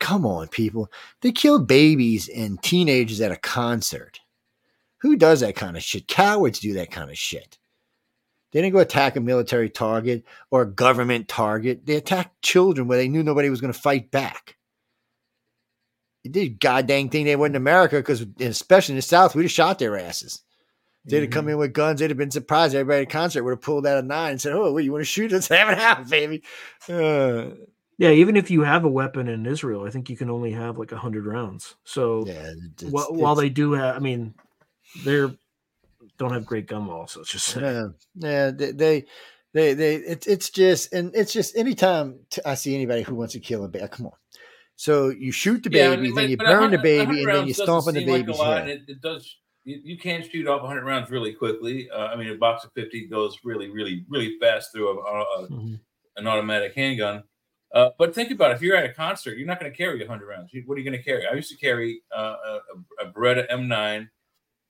[0.00, 0.90] Come on, people.
[1.20, 4.18] They killed babies and teenagers at a concert.
[4.98, 6.08] Who does that kind of shit?
[6.08, 7.58] Cowards do that kind of shit.
[8.52, 11.86] They didn't go attack a military target or a government target.
[11.86, 14.56] They attacked children where they knew nobody was going to fight back.
[16.24, 19.50] It did goddamn thing they were in America because, especially in the South, we'd have
[19.50, 20.42] shot their asses.
[21.06, 22.74] They'd have come in with guns, they'd have been surprised.
[22.74, 24.92] Everybody at the concert would have pulled out a nine and said, "Oh, what, you
[24.92, 25.48] want to shoot us?
[25.48, 26.42] Have it out, baby."
[26.86, 27.52] Uh,
[28.00, 30.78] Yeah, even if you have a weapon in Israel, I think you can only have
[30.78, 31.76] like hundred rounds.
[31.84, 34.34] So yeah, it's- while it's- they do have, I mean,
[35.04, 35.30] they're
[36.16, 37.14] don't have great gun laws.
[37.16, 37.54] Let's just.
[37.56, 39.04] Yeah, yeah, they, they,
[39.52, 43.34] they, they it's it's just, and it's just anytime t- I see anybody who wants
[43.34, 44.12] to kill a baby, come on.
[44.76, 47.52] So you shoot the Yeah, baby, but- then you burn the baby, and then you
[47.54, 48.68] stomp on the seem like a baby's lot, head.
[48.68, 49.36] It, it does.
[49.64, 51.90] You, you can shoot off 100 rounds really quickly.
[51.90, 55.48] Uh, I mean, a box of 50 goes really, really, really fast through a, a,
[55.50, 55.78] Mhm.
[56.16, 57.24] an automatic handgun.
[57.72, 58.54] Uh, but think about it.
[58.54, 60.50] If you're at a concert, you're not going to carry 100 rounds.
[60.66, 61.26] What are you going to carry?
[61.26, 64.08] I used to carry uh, a, a Beretta M9.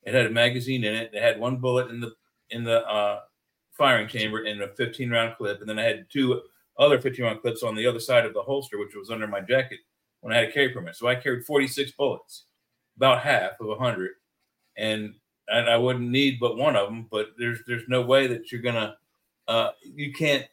[0.03, 1.11] It had a magazine in it.
[1.15, 2.13] It had one bullet in the
[2.51, 3.21] in the uh,
[3.73, 6.43] firing chamber and a 15 round clip, and then I had two
[6.79, 9.41] other 15 round clips on the other side of the holster, which was under my
[9.41, 9.79] jacket
[10.21, 10.97] when I had a carry permit.
[10.97, 12.45] So I carried 46 bullets,
[12.97, 14.11] about half of 100,
[14.77, 15.15] and
[15.49, 17.07] and I wouldn't need but one of them.
[17.11, 18.97] But there's there's no way that you're gonna
[19.49, 20.47] uh, you can't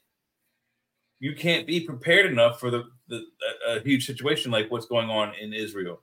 [1.20, 3.24] you can't be prepared enough for the, the
[3.68, 6.02] a, a huge situation like what's going on in Israel.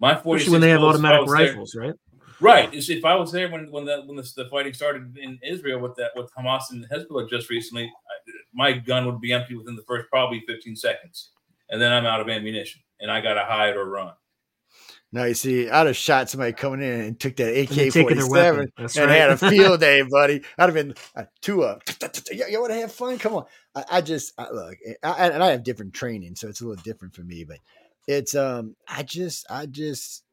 [0.00, 1.94] My 46 Especially when they have bullets, if I automatic was there- rifles, right?
[2.42, 2.72] Right.
[2.72, 5.78] Is if I was there when when the when the, the fighting started in Israel
[5.78, 9.76] with that with Hamas and Hezbollah just recently, I, my gun would be empty within
[9.76, 11.32] the first probably 15 seconds,
[11.68, 14.12] and then I'm out of ammunition and I got to hide or run.
[15.12, 18.16] Now you see, I'd have shot somebody coming in and took that AK forty seven
[18.16, 18.56] their forty weapon.
[18.56, 19.16] seven That's and right.
[19.20, 20.42] had a field day, buddy.
[20.56, 21.82] I'd have been uh, two up.
[22.30, 23.18] You, you want to have fun?
[23.18, 23.44] Come on.
[23.74, 26.82] I, I just I, look, I, and I have different training, so it's a little
[26.82, 27.44] different for me.
[27.44, 27.58] But
[28.08, 30.24] it's um, I just I just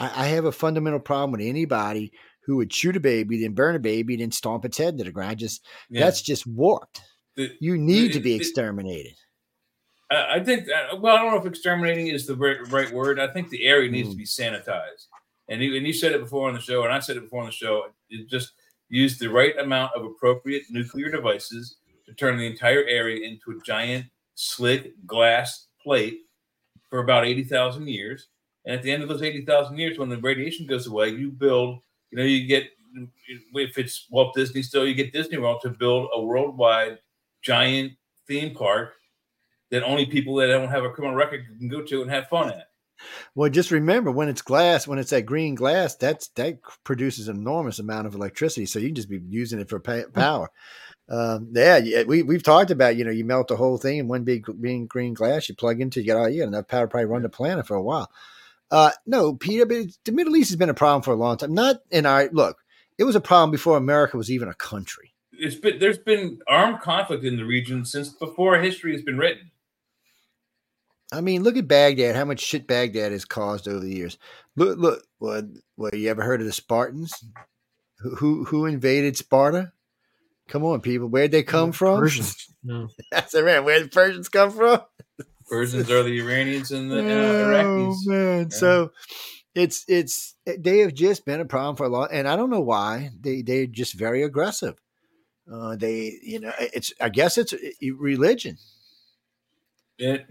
[0.00, 2.12] I, I have a fundamental problem with anybody
[2.44, 5.12] who would shoot a baby, then burn a baby, then stomp its head to the
[5.12, 5.38] ground.
[5.38, 6.00] Just Yeah.
[6.04, 7.00] that's just warped.
[7.36, 9.14] The- You need to be it- exterminated.
[10.10, 10.66] I think
[10.98, 13.18] well, I don't know if exterminating is the right, right word.
[13.18, 14.12] I think the area needs Mm.
[14.12, 15.06] to be sanitized.
[15.48, 17.40] And you, and you said it before on the show, and I said it before
[17.40, 17.86] on the show.
[18.08, 18.52] You just
[18.90, 21.76] use the right amount of appropriate nuclear devices
[22.12, 26.20] to turn the entire area into a giant, slick glass plate
[26.90, 28.28] for about 80,000 years.
[28.64, 31.80] And at the end of those 80,000 years, when the radiation goes away, you build,
[32.10, 32.64] you know, you get,
[33.54, 36.98] if it's Walt Disney still, you get Disney World to build a worldwide
[37.42, 37.92] giant
[38.28, 38.94] theme park
[39.70, 42.50] that only people that don't have a criminal record can go to and have fun
[42.50, 42.68] at.
[43.34, 47.78] Well, just remember when it's glass, when it's that green glass, that's that produces enormous
[47.78, 48.66] amount of electricity.
[48.66, 50.12] So you can just be using it for pa- hmm.
[50.12, 50.50] power.
[51.12, 54.08] Um, yeah, yeah, we we've talked about you know you melt the whole thing in
[54.08, 54.44] one big
[54.88, 57.20] green glass, you plug into, you got all you got enough power to probably run
[57.20, 58.10] the planet for a while.
[58.70, 61.52] Uh, no, Peter, but the Middle East has been a problem for a long time.
[61.52, 62.64] Not in our look,
[62.96, 65.12] it was a problem before America was even a country.
[65.32, 69.50] It's been there's been armed conflict in the region since before history has been written.
[71.12, 72.16] I mean, look at Baghdad.
[72.16, 74.16] How much shit Baghdad has caused over the years.
[74.56, 75.04] Look, look.
[75.18, 75.44] What?
[75.76, 75.92] What?
[75.92, 77.22] You ever heard of the Spartans?
[77.98, 79.72] Who, who invaded Sparta?
[80.48, 81.08] Come on, people.
[81.08, 82.00] Where'd they come from?
[82.00, 82.36] Persians.
[82.64, 82.86] No.
[83.12, 84.80] I said, man, where did the Persians come from?
[85.50, 88.06] Persians are the Iranians and the uh, Oh, Iraqis.
[88.06, 88.42] man.
[88.52, 88.56] Yeah.
[88.56, 88.92] So
[89.56, 92.60] it's it's they have just been a problem for a long, and I don't know
[92.60, 94.76] why they they're just very aggressive.
[95.52, 97.52] Uh, they, you know, it's I guess it's
[97.98, 98.58] religion.
[99.98, 100.24] It,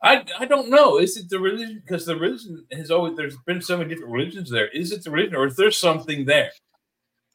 [0.00, 0.98] I I don't know.
[0.98, 1.82] Is it the religion?
[1.84, 4.68] Because the religion has always there's been so many different religions there.
[4.68, 6.50] Is it the religion, or is there something there?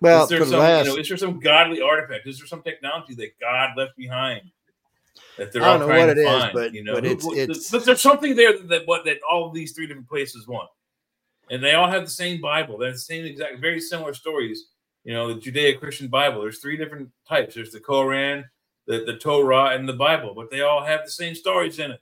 [0.01, 2.25] Well, is there some last, you know, is there some godly artifact?
[2.27, 4.41] Is there some technology that God left behind?
[5.37, 6.93] That they're I don't all know trying what to it is, find, but- you know,
[6.95, 10.07] but it's- it's- but there's something there that what that all of these three different
[10.07, 10.69] places want,
[11.49, 12.77] and they all have the same Bible.
[12.77, 14.69] They're the same exact, very similar stories.
[15.03, 16.41] You know, the Judeo-Christian Bible.
[16.41, 17.55] There's three different types.
[17.55, 18.45] There's the Koran,
[18.85, 22.01] the, the Torah, and the Bible, but they all have the same stories in it.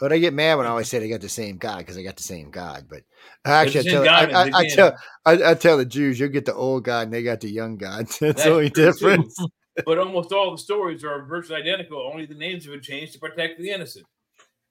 [0.00, 2.02] But I get mad when I always say they got the same God because I
[2.02, 2.86] got the same God.
[2.88, 3.02] But
[3.44, 4.96] actually, I tell, God, I, I, I tell
[5.26, 7.76] I, I tell the Jews, you'll get the old God and they got the young
[7.76, 8.06] God.
[8.06, 8.86] That's, That's the only too.
[8.86, 9.36] difference.
[9.84, 12.10] but almost all the stories are virtually identical.
[12.10, 14.06] Only the names have been changed to protect the innocent.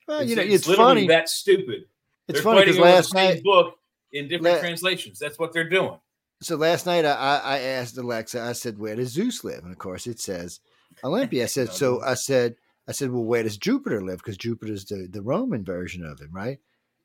[0.07, 1.06] Well, It's, you know, it's it's, funny.
[1.07, 1.84] that stupid.
[2.27, 3.76] It's They're funny because last night, book
[4.11, 5.19] in different La- translations.
[5.19, 5.99] That's what they're doing.
[6.41, 9.64] so last night I, I I asked Alexa, I said, where does Zeus live?
[9.64, 10.60] And of course it says
[11.03, 11.43] Olympia.
[11.43, 12.56] I said, so I said,
[12.90, 14.18] I said, well, where does Jupiter live?
[14.18, 16.57] Because Jupiter's the, the Roman version of him, right?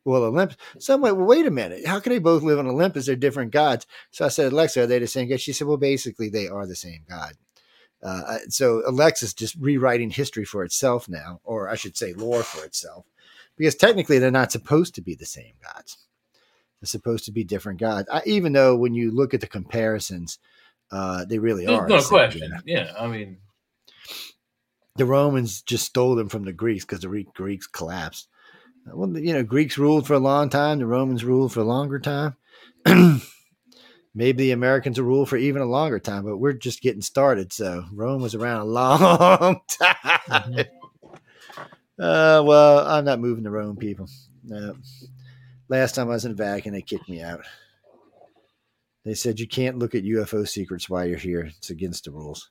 [0.06, 0.56] Well, Olympus.
[0.78, 1.86] So I'm like, well, wait a minute.
[1.86, 3.05] How can they both live on Olympus?
[3.05, 3.86] They're different gods.
[4.11, 5.40] So I said, Alexa, are they the same God?
[5.40, 7.35] She said, well, basically they are the same God.
[8.02, 12.65] Uh, so Alexa's just rewriting history for itself now, or I should say, lore for
[12.65, 13.06] itself,
[13.56, 15.98] because technically they're not supposed to be the same gods.
[16.81, 18.09] They're supposed to be different gods.
[18.12, 20.39] I, even though when you look at the comparisons,
[20.90, 21.89] uh, they really There's are.
[21.89, 22.52] no question.
[22.66, 23.39] Yeah, I mean,
[24.97, 28.29] The Romans just stole them from the Greeks because the Re- Greeks collapsed.
[28.87, 30.79] Well, you know, Greeks ruled for a long time.
[30.79, 32.37] The Romans ruled for a longer time.
[34.15, 37.53] Maybe the Americans will rule for even a longer time, but we're just getting started.
[37.53, 40.66] So Rome was around a long time.
[41.99, 44.09] Uh, well, I'm not moving to Rome, people.
[44.45, 44.77] No.
[45.69, 47.41] Last time I was in Vatican, they kicked me out.
[49.05, 51.51] They said you can't look at UFO secrets while you're here.
[51.57, 52.49] It's against the rules.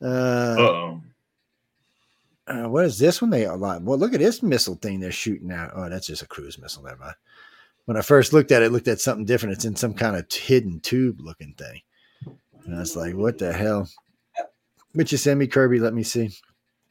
[0.00, 0.04] Uh,
[0.58, 1.02] uh-oh.
[2.46, 3.30] uh, what is this one?
[3.30, 3.82] They a lot.
[3.82, 5.72] Well, look at this missile thing they're shooting out.
[5.74, 6.82] Oh, that's just a cruise missile.
[6.84, 7.14] Never mind.
[7.86, 9.54] When I first looked at it, it looked at something different.
[9.54, 11.80] It's in some kind of hidden tube looking thing.
[12.64, 13.88] And I was like, what the hell?
[14.94, 15.78] Would you send me Kirby?
[15.80, 16.30] Let me see.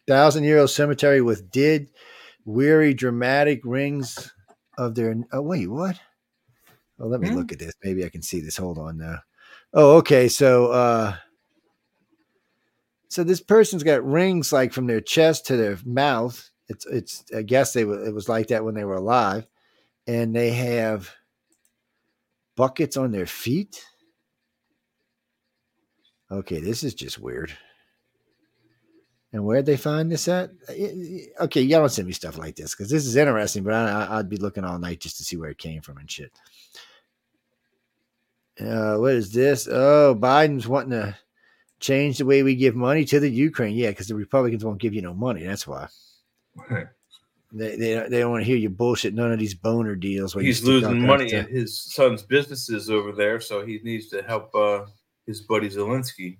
[0.08, 1.90] Thousand Year Old Cemetery with did
[2.46, 4.34] weary dramatic rings
[4.78, 5.16] of their.
[5.32, 6.00] Oh wait, what?
[7.00, 7.36] Oh, let me Hmm?
[7.36, 7.74] look at this.
[7.84, 8.58] Maybe I can see this.
[8.58, 9.20] Hold on now.
[9.74, 10.28] Oh, okay.
[10.30, 11.16] So, uh,
[13.10, 16.50] so this person's got rings like from their chest to their mouth.
[16.70, 17.24] It's it's.
[17.36, 18.04] I guess they were.
[18.06, 19.48] It was like that when they were alive,
[20.06, 21.10] and they have
[22.56, 23.86] buckets on their feet.
[26.30, 27.58] Okay, this is just weird.
[29.32, 30.52] And where'd they find this at?
[30.70, 34.30] Okay, y'all don't send me stuff like this because this is interesting, but I, I'd
[34.30, 36.32] be looking all night just to see where it came from and shit.
[38.60, 39.68] Uh, what is this?
[39.70, 41.16] Oh, Biden's wanting to
[41.80, 43.76] change the way we give money to the Ukraine.
[43.76, 45.44] Yeah, because the Republicans won't give you no money.
[45.44, 45.88] That's why
[47.52, 49.14] they they, don't- they don't want to hear you bullshit.
[49.14, 50.36] None of these boner deals.
[50.36, 54.54] where He's losing money in his son's businesses over there, so he needs to help
[54.56, 54.86] uh,
[55.26, 56.38] his buddy Zelensky.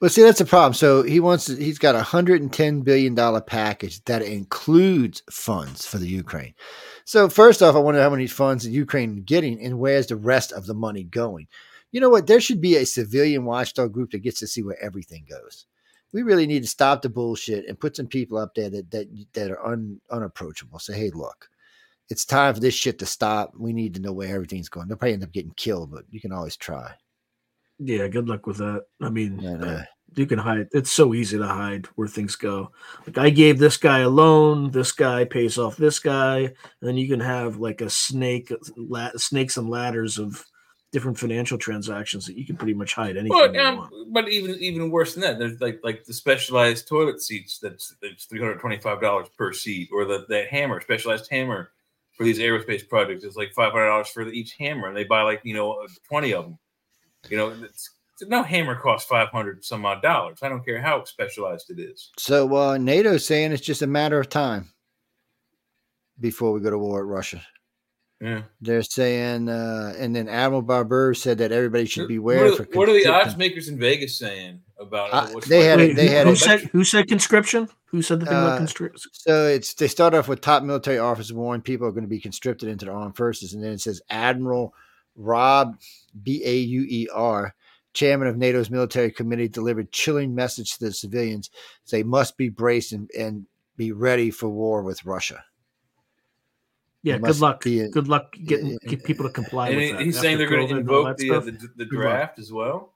[0.00, 0.74] Well, see, that's the problem.
[0.74, 1.46] So he wants.
[1.46, 6.06] To, he's got a hundred and ten billion dollar package that includes funds for the
[6.08, 6.54] Ukraine.
[7.06, 10.16] So first off, I wonder how many funds the Ukraine is getting, and where's the
[10.16, 11.48] rest of the money going?
[11.92, 12.26] You know what?
[12.26, 15.66] There should be a civilian watchdog group that gets to see where everything goes.
[16.12, 19.08] We really need to stop the bullshit and put some people up there that that
[19.34, 20.78] that are un, unapproachable.
[20.78, 21.48] Say, hey, look,
[22.08, 23.52] it's time for this shit to stop.
[23.58, 24.88] We need to know where everything's going.
[24.88, 26.92] They'll probably end up getting killed, but you can always try.
[27.78, 28.84] Yeah, good luck with that.
[29.02, 29.84] I mean, uh,
[30.14, 30.68] you can hide.
[30.72, 32.70] It's so easy to hide where things go.
[33.06, 34.70] Like I gave this guy a loan.
[34.70, 39.10] This guy pays off this guy, and then you can have like a snake, la-
[39.16, 40.44] snakes and ladders of
[40.96, 44.14] different financial transactions that you can pretty much hide anything But you um, want.
[44.14, 48.24] but even even worse than that, there's like like the specialized toilet seats that's that's
[48.24, 51.72] three hundred twenty five dollars per seat, or the that hammer, specialized hammer
[52.16, 55.04] for these aerospace projects is like five hundred dollars for the, each hammer, and they
[55.04, 56.58] buy like you know twenty of them.
[57.28, 57.90] You know, it's,
[58.22, 60.38] no hammer costs five hundred some odd dollars.
[60.40, 62.10] I don't care how specialized it is.
[62.16, 64.72] So uh, NATO's saying it's just a matter of time
[66.18, 67.42] before we go to war with Russia.
[68.20, 68.42] Yeah.
[68.62, 72.44] They're saying, uh, and then Admiral Barber said that everybody should beware.
[72.50, 75.34] What are, for what are the odds makers in Vegas saying about Uh, it?
[75.34, 77.68] What's they had like- it- they who, had who it- said who said conscription?
[77.86, 79.10] Who said the thing Uh, about conscription?
[79.12, 82.18] So it's they start off with top military officers warn people are going to be
[82.20, 84.72] conscripted into the armed forces, and then it says Admiral
[85.14, 85.78] Rob
[86.22, 87.54] B A U E R,
[87.92, 91.50] chairman of NATO's military committee, delivered chilling message to the civilians:
[91.90, 93.44] they must be braced and, and
[93.76, 95.44] be ready for war with Russia.
[97.06, 97.64] Yeah, good luck.
[97.66, 100.00] a- good luck getting yeah, get people to comply and with that.
[100.00, 102.94] he's saying they're going to and invoke the, uh, the the draft as well.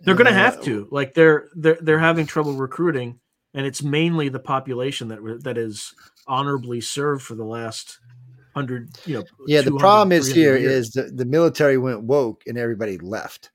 [0.00, 0.88] They're going to have to.
[0.90, 3.20] Like they're they're they're having trouble recruiting,
[3.54, 5.94] and it's mainly the population that re- that is
[6.26, 8.00] honorably served for the last
[8.52, 8.90] hundred.
[9.06, 9.24] You know.
[9.46, 10.86] Yeah, the problem is 300 here years.
[10.88, 13.50] is the, the military went woke and everybody left.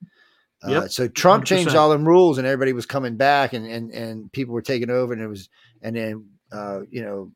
[0.64, 1.76] Uh, Yep, so Trump changed 100%.
[1.76, 5.12] all them rules and everybody was coming back and, and, and people were taking over
[5.12, 5.50] and it was
[5.82, 7.32] and then uh, you know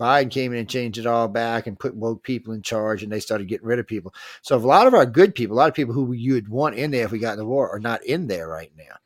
[0.00, 3.12] Biden came in and changed it all back and put woke people in charge and
[3.12, 4.14] they started getting rid of people.
[4.42, 6.90] So a lot of our good people, a lot of people who you'd want in
[6.90, 8.96] there if we got in the war are not in there right now.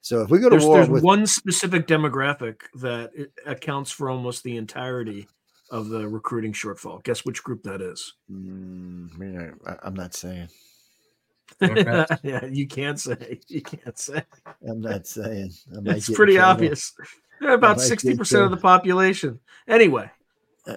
[0.00, 3.10] So if we go to there's, war there's with one specific demographic that
[3.44, 5.28] accounts for almost the entirety
[5.70, 7.02] of the recruiting shortfall.
[7.04, 8.14] Guess which group that is?
[8.32, 10.48] Mm, you know, I, I'm not saying.
[11.60, 13.40] Yeah, you can't say.
[13.48, 14.22] You can't say.
[14.68, 15.52] I'm not saying.
[15.76, 16.92] I might It's pretty obvious.
[17.40, 19.40] They're about sixty percent of the population.
[19.66, 20.17] Anyway, I-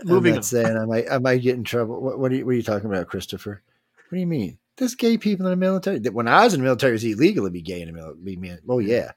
[0.04, 2.02] Moving I'm saying I might I might get in trouble.
[2.02, 3.62] What, what, are you, what are you talking about, Christopher?
[4.10, 4.58] What do you mean?
[4.78, 6.00] There's gay people in the military.
[6.00, 7.94] That When I was in the military, it was illegal to be gay in the
[7.94, 8.60] military.
[8.68, 9.12] Oh yeah,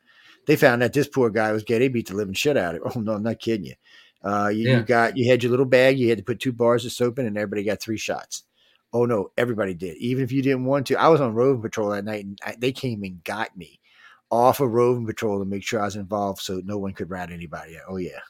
[0.47, 1.79] they found that this poor guy was gay.
[1.79, 2.93] They beat the living shit out of him.
[2.97, 3.75] Oh no, I'm not kidding you.
[4.23, 4.79] Uh, you, Yeah.
[4.79, 5.99] you got you had your little bag.
[5.99, 8.43] You had to put two bars of soap in, and everybody got three shots.
[8.93, 9.97] Oh no, everybody did.
[9.99, 10.97] Even if you didn't want to.
[10.97, 13.81] I was on roving patrol that night, and I, they came and got me
[14.31, 17.31] off of roving patrol to make sure I was involved, so no one could rat
[17.31, 17.85] anybody out.
[17.89, 18.21] Oh yeah,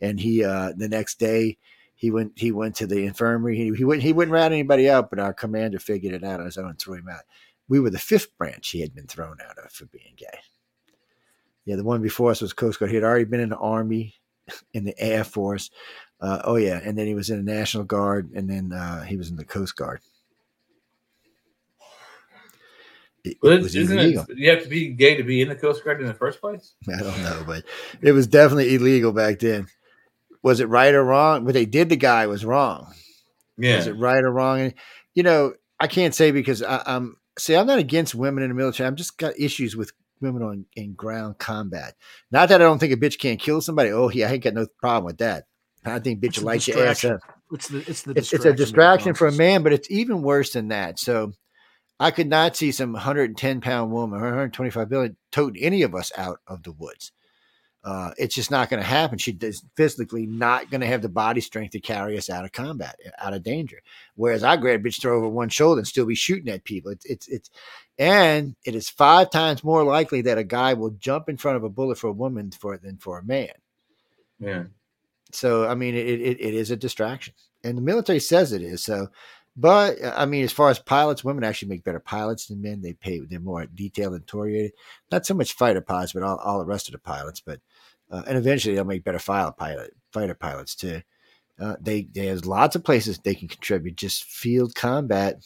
[0.00, 1.58] and he uh, the next day
[1.98, 3.56] he went he went to the infirmary.
[3.56, 6.46] He, he wouldn't he wouldn't rat anybody out, but our commander figured it out on
[6.46, 7.22] his own and threw him out.
[7.68, 10.38] We were the fifth branch he had been thrown out of for being gay.
[11.64, 12.92] Yeah, the one before us was Coast Guard.
[12.92, 14.14] He had already been in the Army,
[14.72, 15.70] in the Air Force.
[16.20, 19.16] Uh, oh yeah, and then he was in the National Guard, and then uh, he
[19.16, 20.00] was in the Coast Guard.
[23.24, 24.24] It, But it was isn't illegal.
[24.28, 24.38] it?
[24.38, 26.74] You have to be gay to be in the Coast Guard in the first place.
[26.88, 27.64] I don't know, but
[28.00, 29.66] it was definitely illegal back then.
[30.42, 31.44] Was it right or wrong?
[31.44, 32.94] What they did, the guy was wrong.
[33.56, 33.78] Yeah.
[33.78, 34.60] Is it right or wrong?
[34.60, 34.74] And
[35.14, 38.54] you know, I can't say because I, I'm see, I'm not against women in the
[38.54, 38.86] military.
[38.86, 41.94] I'm just got issues with women on in ground combat.
[42.30, 43.90] Not that I don't think a bitch can't kill somebody.
[43.90, 45.44] Oh yeah, I ain't got no problem with that.
[45.84, 47.20] I think bitch It's a will your ass up.
[47.52, 50.52] It's the it's the It's, it's a distraction for a man, but it's even worse
[50.52, 50.98] than that.
[50.98, 51.32] So
[51.98, 56.12] I could not see some 110 pound woman or 125 billion toting any of us
[56.16, 57.12] out of the woods.
[57.88, 59.16] Uh, it's just not going to happen.
[59.16, 62.52] She does physically not going to have the body strength to carry us out of
[62.52, 63.78] combat, out of danger.
[64.14, 66.92] Whereas I grab a bitch throw over one shoulder and still be shooting at people.
[66.92, 67.50] It's it's it's,
[67.98, 71.64] and it is five times more likely that a guy will jump in front of
[71.64, 73.54] a bullet for a woman for than for a man.
[74.38, 74.64] Yeah.
[75.32, 77.32] So I mean, it, it it is a distraction,
[77.64, 78.84] and the military says it is.
[78.84, 79.08] So,
[79.56, 82.82] but I mean, as far as pilots, women actually make better pilots than men.
[82.82, 84.72] They pay they're more detailed and oriented.
[85.10, 87.40] Not so much fighter pilots, but all, all the rest of the pilots.
[87.40, 87.60] But
[88.10, 91.02] uh, and eventually they'll make better file pilot fighter pilots too.
[91.60, 93.96] Uh, they there's lots of places they can contribute.
[93.96, 95.36] Just field combat.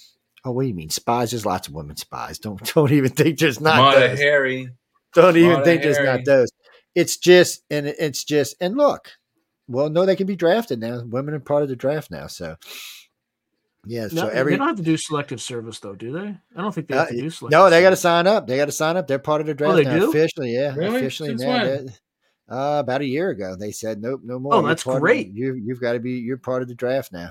[0.44, 1.30] Oh, what do you mean spies?
[1.30, 2.38] There's lots of women spies.
[2.38, 4.20] Don't don't even think there's not Mata those.
[4.20, 4.68] Hari.
[5.14, 6.50] Don't even Mata think there's not those.
[6.94, 9.10] It's just and it's just and look,
[9.68, 11.02] well, no, they can be drafted now.
[11.04, 12.56] Women are part of the draft now, so
[13.86, 14.02] yeah.
[14.12, 16.26] No, so every they don't have to do selective service though, do they?
[16.56, 17.58] I don't think they uh, have to do selective.
[17.58, 18.46] no, they got to sign up.
[18.46, 19.08] They got to sign up.
[19.08, 20.10] They're part of the draft Oh, they now do?
[20.10, 20.54] officially.
[20.54, 20.96] Yeah, Really?
[20.98, 21.64] officially Since now.
[22.46, 22.56] When?
[22.58, 24.54] they're- Uh, about a year ago, they said nope, no more.
[24.54, 25.32] Oh, that's part of- great.
[25.32, 26.12] you you've got to be.
[26.12, 27.30] You're part of the draft now.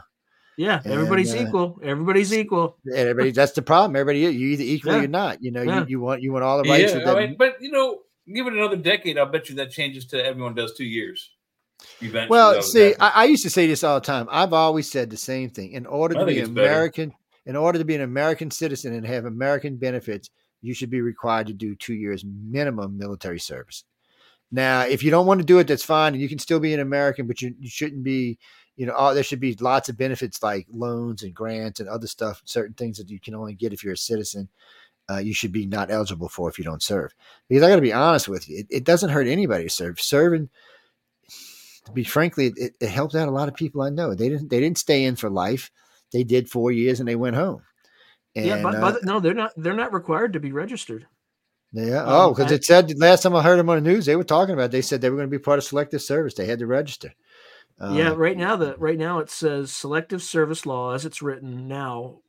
[0.57, 1.79] Yeah, And, everybody's uh, equal.
[1.81, 2.77] Everybody's equal.
[2.85, 3.95] And everybody, that's the problem.
[3.95, 5.03] Everybody, you either equal Yeah.
[5.03, 5.41] or not.
[5.41, 5.79] You know, Yeah.
[5.81, 6.91] you, you want you want all the rights.
[6.93, 7.99] Yeah, with I mean, but you know,
[8.31, 9.17] give it another decade.
[9.17, 11.31] I'll bet you that changes to everyone does two years.
[11.99, 12.93] Eventually, Well, see.
[12.99, 14.27] I, I used to say this all the time.
[14.29, 15.71] I've always said the same thing.
[15.71, 16.67] In order I to think be it's better.
[16.67, 17.13] American,
[17.47, 20.29] in order to be an American citizen and have American benefits,
[20.61, 23.83] you should be required to do two years minimum military service.
[24.52, 26.73] Now, if you don't want to do it, that's fine, and you can still be
[26.73, 28.38] an American, but you, you shouldn't be.
[28.78, 32.07] You know, all, there should be lots of benefits like loans and grants and other
[32.07, 34.49] stuff, certain things that you can only get if you're a citizen.
[35.10, 37.14] Uh, you should be not eligible for if you don't serve.
[37.49, 39.99] Because I got to be honest with you, it, it doesn't hurt anybody to serve.
[39.99, 40.49] Serving
[41.86, 44.14] to be frankly, it, it helped out a lot of people I know.
[44.14, 45.69] They didn't they didn't stay in for life.
[46.11, 47.64] They did four years and they went home.
[48.36, 49.52] And, yeah, but, uh, but no, they're not.
[49.57, 51.07] They're not required to be registered.
[51.73, 52.03] Yeah.
[52.03, 54.23] um, Oh, because it said last time I heard them on the news, they were
[54.23, 54.65] talking about.
[54.65, 56.34] It, they said they were going to be part of selective service.
[56.34, 57.14] They had to register.
[57.80, 61.68] yeah, Uh, right now the right now it says selective service law as it's written
[61.68, 62.19] now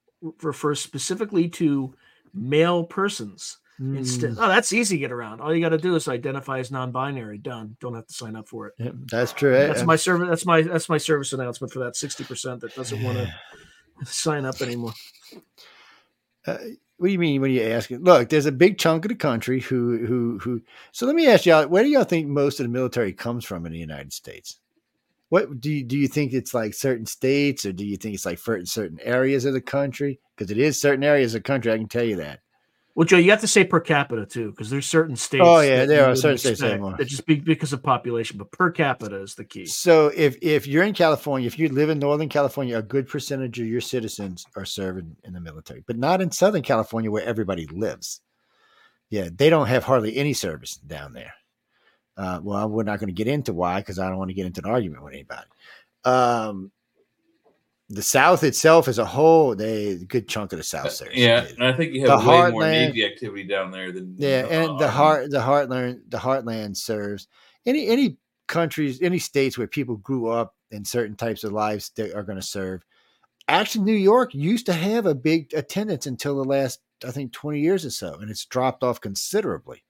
[0.43, 1.95] refers specifically to
[2.33, 3.59] male persons.
[3.79, 5.41] Instead, mm, oh, that's easy to get around.
[5.41, 7.39] All you got to do is identify as non-binary.
[7.39, 7.77] Done.
[7.81, 8.75] Don't have to sign up for it.
[8.79, 9.51] yeah, that's true.
[9.53, 10.29] That's my service.
[10.29, 13.35] That's my that's my service announcement for that sixty percent that doesn't want to
[14.05, 14.93] sign up anymore.
[16.47, 16.59] Uh,
[17.03, 17.91] what do you mean when you ask?
[17.91, 18.05] It?
[18.05, 20.63] Look, there's a big chunk of the country who who who.
[20.93, 23.67] So let me ask y'all: Where do y'all think most of the military comes from
[23.67, 24.61] in the United States?
[25.29, 25.99] What do you do?
[25.99, 29.45] You think it's like certain states, or do you think it's like certain certain areas
[29.45, 30.21] of the country?
[30.37, 31.73] Because it is certain areas of the country.
[31.73, 32.39] I can tell you that.
[32.95, 35.45] Well, Joe, you have to say per capita too, because there's certain states.
[35.47, 39.17] Oh, yeah, there are certain states that just be because of population, but per capita
[39.23, 39.65] is the key.
[39.65, 43.59] So if if you're in California, if you live in Northern California, a good percentage
[43.59, 47.67] of your citizens are serving in the military, but not in Southern California where everybody
[47.67, 48.21] lives.
[49.09, 51.35] Yeah, they don't have hardly any service down there.
[52.17, 54.47] Uh, well, we're not going to get into why because I don't want to get
[54.47, 55.47] into an argument with anybody.
[56.05, 56.73] Um,
[57.95, 61.13] the South itself as a whole, they a good chunk of the South serves.
[61.15, 64.15] yeah, and I think you The have way more heartland- Navy activity down there than
[64.19, 67.29] Yeah, and the um, heart, the heartland, the heartland serves
[67.67, 68.17] any any
[68.49, 72.41] countries, any states where people grew up in certain types of lives that are going
[72.41, 72.83] to serve.
[73.49, 77.61] Actually, New York used to have a big attendance until the last, I think, twenty
[77.61, 79.85] years or so, and it's dropped off considerably.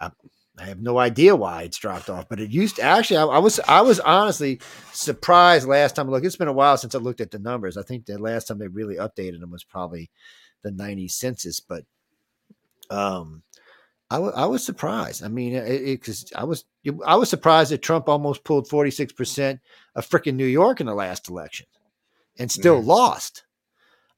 [0.00, 0.10] I,
[0.58, 3.16] I have no idea why it's dropped off, but it used to actually.
[3.16, 4.60] I, I was I was honestly
[4.92, 6.10] surprised last time.
[6.10, 7.76] Look, it's been a while since I looked at the numbers.
[7.78, 10.10] I think the last time they really updated them was probably
[10.62, 11.84] the '90 census, but
[12.90, 13.42] um,
[14.10, 15.24] I wa- I was surprised.
[15.24, 16.66] I mean, it, it, cause I was
[17.06, 19.60] I was surprised that Trump almost pulled 46 percent
[19.94, 21.66] of freaking New York in the last election,
[22.38, 22.86] and still Yeah.
[22.86, 23.44] lost.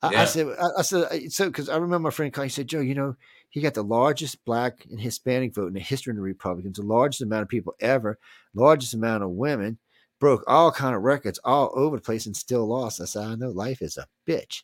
[0.02, 2.34] I, I said, I, I said, so because I remember my friend.
[2.36, 3.16] He said, Joe, you know,
[3.54, 6.82] He got the largest black and Hispanic vote in the history of the Republicans, the
[6.82, 8.18] largest amount of people ever,
[8.52, 9.78] largest amount of women,
[10.18, 13.00] broke all kind of records all over the place and still lost.
[13.00, 14.62] I said, I know life is a bitch.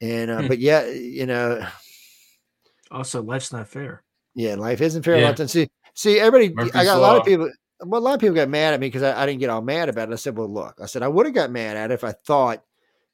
[0.00, 0.48] And uh, Hmm.
[0.48, 1.64] but yeah, you know,
[2.90, 4.02] Also, life's not fair.
[4.34, 5.18] yeah, life isn't fair.
[5.20, 5.34] Yeah.
[5.38, 6.50] And see, see, everybody.
[6.50, 7.48] I Murphy's got a lot of people.
[7.84, 9.62] Well, a lot of people got mad at me because I, I didn't get all
[9.62, 10.12] mad about it.
[10.12, 12.10] I said, "Well, look," I said, "I would have got mad at it if I
[12.26, 12.64] thought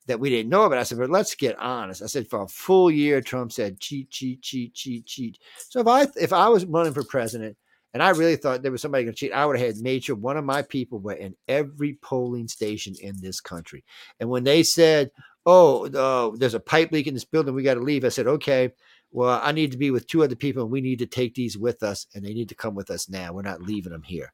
[0.07, 2.49] that we didn't know about." I said, "But let's get honest." I said, "For a
[2.49, 5.39] full year, Trump said cheat, cheat, cheat, cheat, cheat."
[5.69, 7.57] So if I if I was running for president
[7.95, 10.05] and I really thought there was somebody going to cheat, I would have had made
[10.05, 13.85] sure one of my people were in every polling station in this country.
[14.21, 15.11] And when they said,
[15.47, 18.27] "Oh, uh, there's a pipe leak in this building, we got to leave," I said,
[18.27, 18.73] "Okay."
[19.15, 21.59] Well, I need to be with two other people, and we need to take these
[21.59, 23.35] with us, and they need to come with us now.
[23.35, 24.33] We're not leaving them here.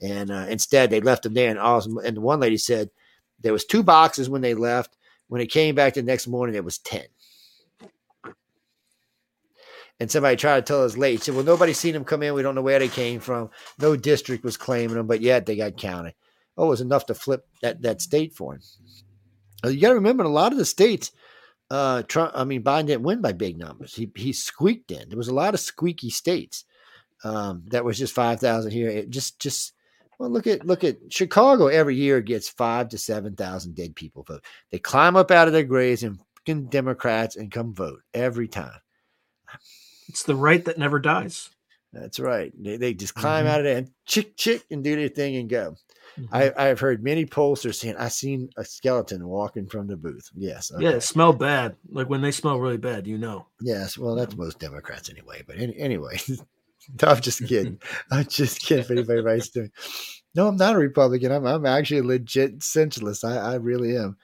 [0.00, 1.50] And uh, instead, they left them there.
[1.50, 2.90] And all, and one lady said
[3.40, 4.96] there was two boxes when they left.
[5.32, 7.06] When it came back the next morning, it was ten.
[9.98, 11.22] And somebody tried to tell us late.
[11.22, 12.34] Said, "Well, nobody's seen them come in.
[12.34, 13.48] We don't know where they came from.
[13.78, 16.12] No district was claiming them, but yet they got counted.
[16.58, 18.60] Oh, it was enough to flip that that state for him.
[19.64, 21.12] Uh, You got to remember, in a lot of the states,
[21.70, 22.32] uh, Trump.
[22.34, 23.94] I mean, Biden didn't win by big numbers.
[23.94, 25.08] He he squeaked in.
[25.08, 26.66] There was a lot of squeaky states.
[27.24, 28.90] Um, that was just five thousand here.
[28.90, 29.72] It just just
[30.22, 31.66] well, look at look at Chicago.
[31.66, 34.44] Every year gets five to seven thousand dead people vote.
[34.70, 36.20] They climb up out of their graves and
[36.70, 38.78] Democrats and come vote every time.
[40.08, 41.50] It's the right that never dies.
[41.92, 42.52] That's right.
[42.56, 43.48] They, they just climb Mhm.
[43.48, 45.74] out of there and chick chick and do their thing and go.
[46.30, 50.70] I, I've heard many pollsters saying, "I seen a skeleton walking from the booth." Yes,
[50.78, 50.96] Yeah, okay.
[50.98, 51.74] it smell bad.
[51.90, 53.46] Like when they smell really bad, you know.
[53.60, 53.98] yes.
[53.98, 55.42] Well, that's most Democrats anyway.
[55.46, 56.18] But any, anyway,
[57.00, 57.80] no, I'm just kidding.
[58.10, 58.84] I'm just kidding.
[58.84, 59.68] If anybody writes to me,
[60.34, 61.32] no, I'm not a Republican.
[61.32, 63.24] I'm I'm actually a legit centralist.
[63.24, 64.16] I, I really am.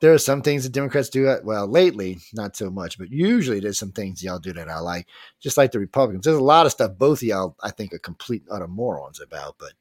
[0.00, 1.34] There are some things that Democrats do.
[1.44, 5.06] Well, lately, not so much, but usually there's some things y'all do that I like,
[5.40, 6.24] just like the Republicans.
[6.24, 9.56] There's a lot of stuff both of y'all I think are complete utter morons about,
[9.58, 9.72] but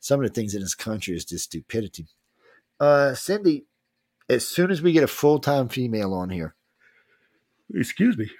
[0.00, 2.06] some of the things in this country is just stupidity.
[2.80, 3.66] Uh, Cindy,
[4.28, 6.54] as soon as we get a full time female on here,
[7.74, 8.30] excuse me,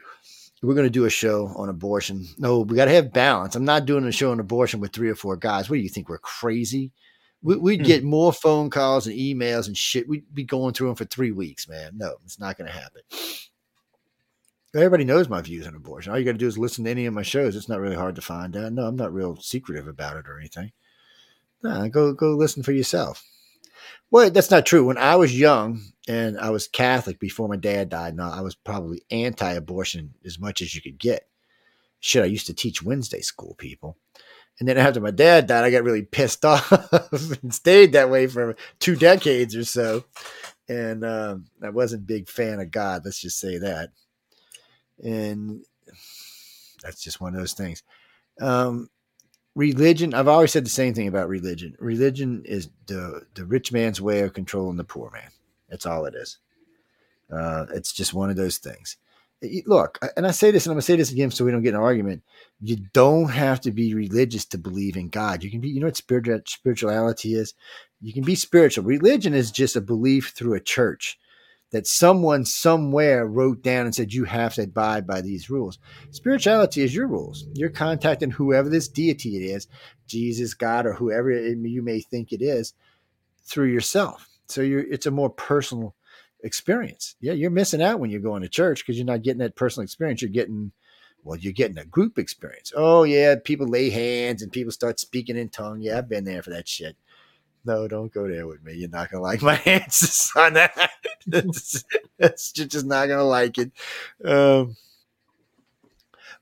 [0.62, 2.26] we're going to do a show on abortion.
[2.38, 3.56] No, we got to have balance.
[3.56, 5.70] I'm not doing a show on abortion with three or four guys.
[5.70, 6.08] What do you think?
[6.08, 6.92] We're crazy.
[7.42, 7.86] We, we'd Hmm.
[7.86, 10.06] get more phone calls and emails and shit.
[10.08, 11.92] We'd be going through them for three weeks, man.
[11.96, 13.00] No, it's not going to happen.
[14.74, 16.12] Everybody knows my views on abortion.
[16.12, 17.56] All you got to do is listen to any of my shows.
[17.56, 18.72] It's not really hard to find out.
[18.72, 20.70] No, I'm not real secretive about it or anything.
[21.62, 23.24] Nah, go go listen for yourself.
[24.10, 24.84] Well, that's not true.
[24.84, 28.54] When I was young and I was Catholic before my dad died, no, I was
[28.54, 31.28] probably anti-abortion as much as you could get.
[32.00, 33.96] Shit, I used to teach Wednesday school people.
[34.58, 36.70] And then after my dad died, I got really pissed off
[37.42, 40.04] and stayed that way for two decades or so.
[40.68, 43.02] And um, I wasn't a big fan of God.
[43.04, 43.90] Let's just say that.
[45.02, 45.64] And
[46.82, 47.82] that's just one of those things.
[48.40, 48.88] Um,
[49.60, 51.76] religion, I've always said the same thing about religion.
[51.78, 55.30] Religion is the, the rich man's way of controlling the poor man.
[55.68, 56.38] That's all it is.
[57.30, 58.96] Uh, it's just one of those things.
[59.66, 61.62] Look, and I say this, and I'm going to say this again so we don't
[61.62, 62.22] get an argument.
[62.62, 65.44] You don't have to be religious to believe in God.
[65.44, 67.54] You can be, you know what spiritual, spirituality is?
[68.00, 68.84] You can be spiritual.
[68.84, 71.18] Religion is just a belief through a church
[71.70, 75.78] that someone somewhere wrote down and said you have to abide by these rules.
[76.10, 77.46] Spirituality is your rules.
[77.54, 79.68] You're contacting whoever this deity it is,
[80.06, 82.74] Jesus, God, or whoever it, you may think it is,
[83.44, 84.28] through yourself.
[84.48, 85.94] So it's a more personal
[86.42, 87.14] experience.
[87.20, 89.84] Yeah, you're missing out when you're going to church because you're not getting that personal
[89.84, 90.22] experience.
[90.22, 90.72] You're getting
[91.22, 92.72] well, you're getting a group experience.
[92.74, 95.80] Oh yeah, people lay hands and people start speaking in tongue.
[95.82, 96.96] Yeah, I've been there for that shit.
[97.64, 98.74] No, don't go there with me.
[98.74, 100.90] You're not gonna like my answers on that.
[101.26, 101.84] It's,
[102.18, 103.70] it's- you're just not gonna like it.
[104.24, 104.76] Um,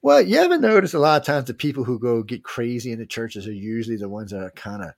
[0.01, 3.01] well, you ever notice a lot of times the people who go get crazy in
[3.01, 4.93] the churches are usually the ones that are kind of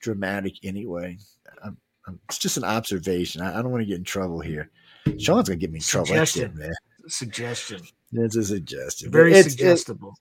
[0.00, 1.18] dramatic anyway.
[1.62, 1.76] I'm,
[2.06, 3.42] I'm, it's just an observation.
[3.42, 4.70] I, I don't want to get in trouble here.
[5.18, 6.06] Sean's gonna get me in trouble.
[6.06, 6.56] Suggestion.
[6.56, 6.72] man.
[7.08, 7.82] Suggestion.
[8.12, 9.10] It's a suggestion.
[9.10, 10.14] Very It's- it's- suggestible.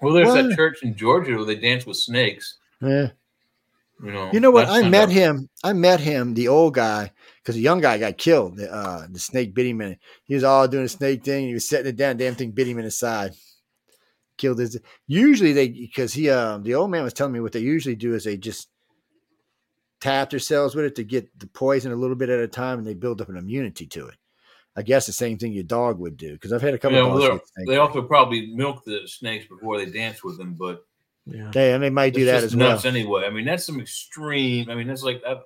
[0.00, 0.48] Well, there's What?
[0.48, 2.58] that church in Georgia where they dance with snakes.
[2.80, 3.08] yeah.
[4.02, 4.68] You know, You know what?
[4.68, 5.48] I met a- him.
[5.64, 7.10] I met him, the old guy,
[7.42, 8.56] because the young guy got killed.
[8.56, 9.96] The, uh, the snake bit him in.
[10.24, 11.48] He was all doing a snake thing.
[11.48, 12.16] He was setting it down.
[12.16, 13.32] Damn thing bit him in the side.
[14.36, 14.78] Killed his.
[15.08, 18.14] Usually they, because he, um, the old man was telling me what they usually do
[18.14, 18.68] is they just
[20.00, 22.86] tap themselves with it to get the poison a little bit at a time, and
[22.86, 24.14] they build up an immunity to it.
[24.76, 26.34] I guess the same thing your dog would do.
[26.34, 28.84] Because I've had a couple Yeah, of well, they're- get snake they also probably milk
[28.84, 30.84] the snakes before they dance with them, but
[31.30, 31.50] Yeah.
[31.54, 32.70] Yeah, and they might do it's that just as well.
[32.70, 33.24] nuts anyway.
[33.26, 34.70] I mean, that's some extreme.
[34.70, 35.36] I mean, that's like uh,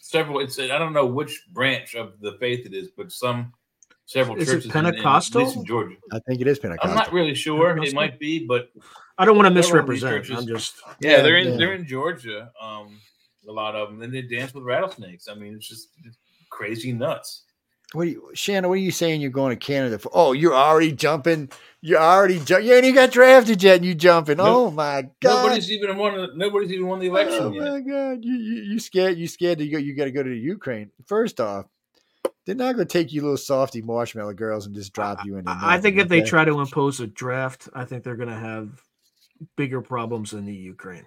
[0.00, 0.40] several.
[0.40, 3.52] It's I don't know which branch of the faith it is, but some
[4.06, 5.50] several Is it churches in- in, Pentecostal?
[5.52, 5.96] in Georgia.
[6.12, 6.90] I think it is Pentecostal.
[6.90, 7.76] I'm not really sure.
[7.82, 8.70] It might be, but
[9.18, 10.38] I don't want to Several of these misrepresent.
[10.40, 11.56] I'm just yeah, Yeah, they're in yeah.
[11.56, 12.50] they're in Georgia.
[12.60, 12.98] Um,
[13.48, 15.28] a lot of them, and they dance with rattlesnakes.
[15.28, 16.16] I mean, it's just it's
[16.50, 17.42] crazy nuts.
[17.96, 18.68] What are you, Shannon?
[18.68, 19.20] What are you saying?
[19.20, 20.10] You're going to Canada for?
[20.12, 21.50] Oh, you're already jumping.
[21.80, 24.36] You're already ju- You ain't even got drafted yet, and you jumping.
[24.38, 25.44] Oh my god!
[25.44, 26.14] Nobody's even won.
[26.16, 27.62] the- Nobody's even won the election Oh yet.
[27.64, 28.18] my god!
[28.24, 29.16] You you, you scared?
[29.16, 29.78] You scared to go?
[29.78, 30.90] You got to go to the Ukraine.
[31.06, 31.66] First off,
[32.44, 35.50] they're not going to take you little softy marshmallow girls and just drop you into.
[35.50, 38.34] I I think if they try to impose a draft, I think they're going to
[38.34, 38.68] have
[39.56, 41.06] bigger problems in the Ukraine.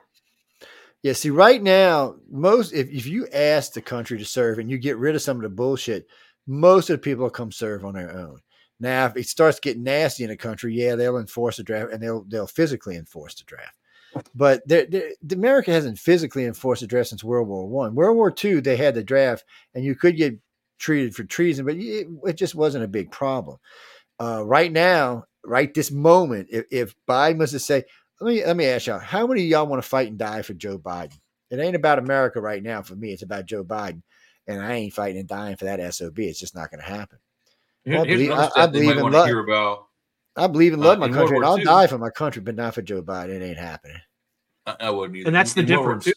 [1.02, 4.78] Yeah, see, right now, most if, if you ask the country to serve and you
[4.78, 6.08] get rid of some of the bullshit,
[6.48, 8.40] most of the people come serve on their own.
[8.80, 12.02] Now, if it starts getting nasty in the country, yeah, they'll enforce the draft and
[12.02, 13.76] they'll they'll physically enforce the draft.
[14.34, 17.94] But they're, they're, the America hasn't physically enforced the draft since World War One.
[17.94, 19.44] World War Two, they had the draft,
[19.76, 20.38] and you could get
[20.80, 23.58] treated for treason, but it, it just wasn't a big problem.
[24.20, 27.84] Uh, right now, right this moment, if, if Biden was to say,
[28.20, 30.42] let me let me ask y'all, how many of y'all want to fight and die
[30.42, 31.20] for Joe Biden?
[31.52, 33.12] It ain't about America right now for me.
[33.12, 34.02] It's about Joe Biden,
[34.48, 36.18] and I ain't fighting and dying for that sob.
[36.20, 37.20] It's just not going to happen.
[37.84, 39.28] Here- I believe- I- I believe in love.
[39.28, 39.88] hear about.
[40.36, 42.42] I believe and Uh, love my in country, and I'll II die for my country,
[42.42, 43.30] but not for Joe Biden.
[43.30, 43.98] It ain't happening.
[44.66, 45.28] I, I wouldn't either.
[45.28, 46.08] And that's the In difference.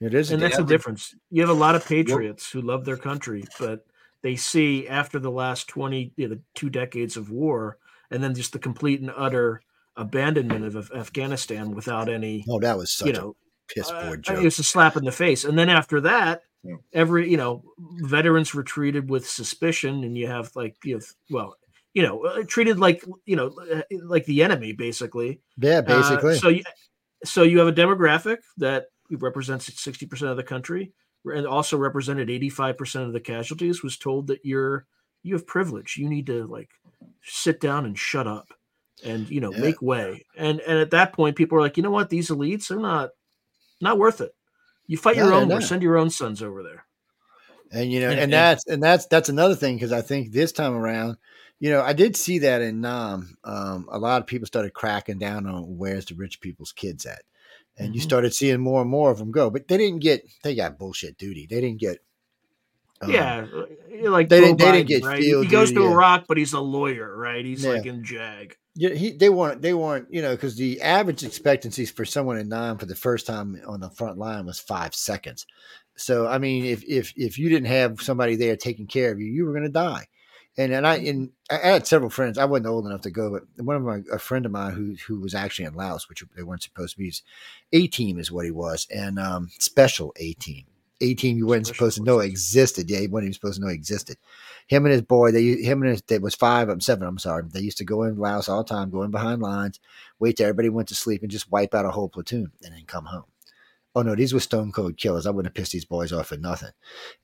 [0.00, 1.08] It is, and that's the difference.
[1.10, 1.14] difference.
[1.30, 3.84] You have a lot of patriots who love their country, but
[4.22, 7.76] they see after the last 20, you know, the two decades of war,
[8.10, 9.62] and then just the complete and utter
[9.96, 13.36] abandonment of, Af- Afghanistan without any, Oh, that was such you know,
[13.70, 15.44] a piss uh, poor it was a slap in the face.
[15.44, 16.76] And then after that, Yeah.
[16.92, 17.62] every, you know,
[18.02, 21.56] veterans were treated with suspicion, and you have like, you know, well,
[21.94, 25.40] you know, uh, treated like, you know, uh, like the enemy, basically.
[25.56, 26.34] yeah, Uh, basically.
[26.36, 26.62] so you,
[27.24, 30.92] so you have a demographic that represents 60% of the country
[31.24, 34.86] and also represented 85% of the casualties was told that you're
[35.22, 35.96] you have privilege.
[35.98, 36.70] You need to like
[37.22, 38.48] sit down and shut up
[39.04, 39.60] and you know Yeah.
[39.60, 40.24] make way.
[40.36, 42.08] And and at that point people are like, "You know what?
[42.10, 43.10] These elites are not
[43.82, 44.32] not worth it.
[44.90, 45.62] You fight your own not.
[45.62, 46.84] Send your own sons over there."
[47.72, 50.32] and you know, And- and, and- that's and that's that's another thing because I think
[50.32, 51.16] this time around,
[51.60, 53.36] you know, I did see that in Nam.
[53.44, 57.22] Um, a lot of people started cracking down on where's the rich people's kids at,
[57.78, 58.04] and you Mhm.
[58.04, 59.48] started seeing more and more of them go.
[59.50, 61.46] But they didn't get they got bullshit duty.
[61.48, 61.98] They didn't get.
[63.02, 63.46] um, yeah,
[64.08, 65.20] like they didn't- they didn't get right?
[65.20, 65.92] field He goes to duty, yeah.
[65.92, 67.44] Iraq, but he's a lawyer, right?
[67.44, 67.70] He's Yeah.
[67.74, 68.56] like in JAG.
[68.74, 69.62] Yeah, he, they weren't.
[69.62, 70.08] They weren't.
[70.12, 73.80] You know, because the average expectancies for someone in nine for the first time on
[73.80, 75.46] the front line was five seconds.
[75.96, 79.26] So, I mean, if if if you didn't have somebody there taking care of you,
[79.26, 80.06] you were going to die.
[80.56, 82.38] And and I and I had several friends.
[82.38, 84.96] I wasn't old enough to go, but one of my a friend of mine who
[85.06, 87.12] who was actually in Laos, which they weren't supposed to be.
[87.72, 90.64] A team is what he was, and um, special A team.
[91.00, 92.90] A team you weren't supposed to know existed.
[92.90, 94.16] Yeah, he wasn't even supposed to know existed
[94.70, 97.08] him and his boy, they him and his there was five them, seven.
[97.08, 97.42] I'm sorry.
[97.44, 99.80] They used to go in Laos all the time, go in behind lines,
[100.20, 102.84] wait till everybody went to sleep, and just wipe out a whole platoon, and then
[102.86, 103.24] come home.
[103.96, 105.26] Oh no, these were stone cold killers.
[105.26, 106.70] I wouldn't have pissed these boys off for nothing.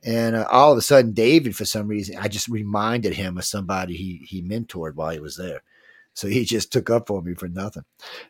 [0.05, 3.45] And uh, all of a sudden, David, for some reason, I just reminded him of
[3.45, 5.63] somebody he he mentored while he was there.
[6.15, 7.85] So he just took up for me for nothing.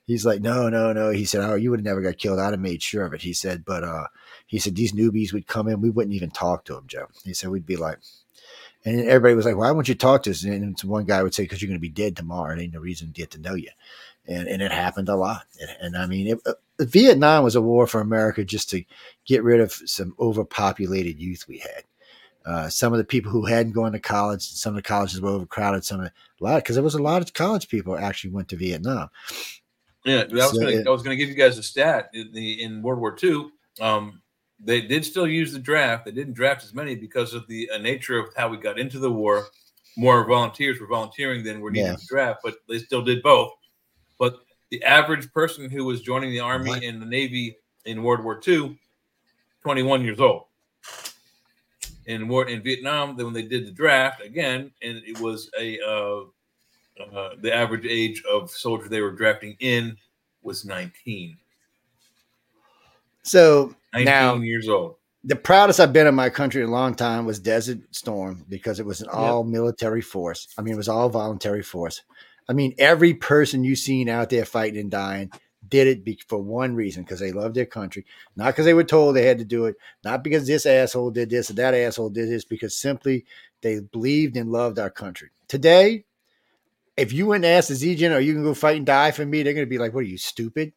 [0.05, 1.11] He's like, no, no, no.
[1.11, 2.39] He said, oh, you would have never got killed.
[2.39, 3.23] I'd have made sure of it.
[3.23, 4.09] He said, but uh,
[4.47, 5.81] he said these newbies would come in.
[5.81, 7.07] We wouldn't even talk to them, Joe.
[7.25, 8.01] He said we'd be like,
[8.87, 10.45] and everybody was like, why won't you talk to us?
[10.45, 12.55] And one guy would say, because you're going to be dead tomorrow.
[12.55, 13.71] It ain't no reason to get to know you.
[14.27, 15.43] And, and it happened a lot.
[15.61, 18.85] And, and I mean, it, uh, Vietnam was a war for America just to
[19.25, 21.85] get rid of some overpopulated youth we had.
[22.45, 25.31] Uh, some of the people who hadn't gone to college, some of the colleges were
[25.31, 25.85] overcrowded.
[25.85, 26.13] Some of a
[26.45, 29.09] lot because there was a lot of college people actually went to Vietnam.
[30.05, 32.31] Yeah, I was So gonna it- I was gonna give you guys a stat in
[32.33, 33.49] the in World War II.
[33.81, 34.23] Um,
[34.59, 36.05] they did still use the draft.
[36.05, 38.99] They didn't draft as many because of the uh, nature of how we got into
[38.99, 39.47] the war.
[39.97, 41.97] More volunteers were volunteering than were needed Yeah.
[41.97, 43.53] to draft, but they still did both.
[44.19, 46.83] But the average person who was joining the army What?
[46.83, 48.79] and the navy in World War II,
[49.63, 50.45] 21 years old.
[52.07, 55.79] In war in Vietnam, then when they did the draft again, and it was a
[55.81, 56.21] uh,
[57.13, 59.97] uh, the average age of soldier they were drafting in
[60.43, 61.37] was 19.
[63.23, 63.75] So
[64.05, 64.97] 19 now years old.
[65.25, 68.79] the proudest I've been in my country in a long time was Desert Storm because
[68.81, 69.15] it was an Yep.
[69.17, 70.49] all military force.
[70.57, 72.03] I mean, it was all voluntary force.
[72.49, 75.31] I mean, every person you've seen out there fighting and dying
[75.69, 78.07] did it be, for one reason because they loved their country,
[78.37, 79.75] not because they were told they had to do it,
[80.05, 83.25] not because this asshole did this or that asshole did this, because simply
[83.63, 85.31] they believed and loved our country.
[85.49, 86.05] Today,
[86.97, 89.11] if you went and asked the Z-Gen, are you going to go fight and die
[89.11, 89.43] for me?
[89.43, 90.73] They're going to be like, what are you, stupid?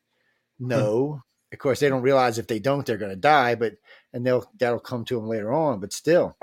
[0.59, 0.67] Hmm.
[0.69, 1.23] No.
[1.51, 3.73] Of course, they don't realize if they don't, they're going to die, but
[4.13, 5.80] and they'll that'll come to them later on.
[5.80, 6.38] But still,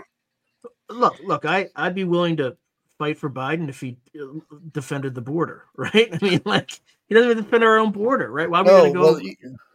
[0.89, 2.57] look, look, I I'd be willing to
[2.99, 4.27] fight for Biden if he uh,
[4.73, 6.09] defended the border, right?
[6.13, 8.49] I mean, like he doesn't even defend our own border, right?
[8.51, 9.21] Why are we Oh, going to go well,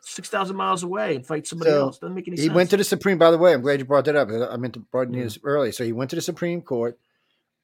[0.02, 2.00] six thousand miles away and fight somebody So, else?
[2.00, 2.52] Doesn't make any he sense.
[2.52, 3.18] He went to the Supreme.
[3.18, 4.30] By the way, I'm glad you brought that up.
[4.30, 5.24] I meant to brought Yeah.
[5.24, 5.72] this early.
[5.72, 6.98] So he went to the Supreme Court,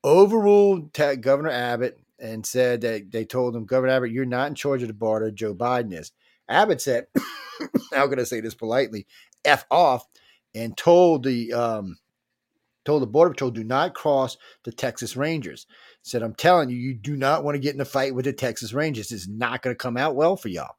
[0.04, 4.82] overruled Governor Abbott, and said that they told him, Governor Abbott, you're not in charge
[4.82, 5.32] of the border.
[5.32, 6.12] Joe Biden is.
[6.50, 7.08] Abbott said,
[7.94, 9.08] "How can I say this politely?
[9.46, 10.06] F off,"
[10.56, 11.98] and told the um,
[12.86, 15.66] told the border patrol, "Do not cross the Texas Rangers."
[16.02, 18.34] Said, "I'm telling you, you do not want to get in a fight with the
[18.34, 19.12] Texas Rangers.
[19.12, 20.76] It's not going to come out well for y'all."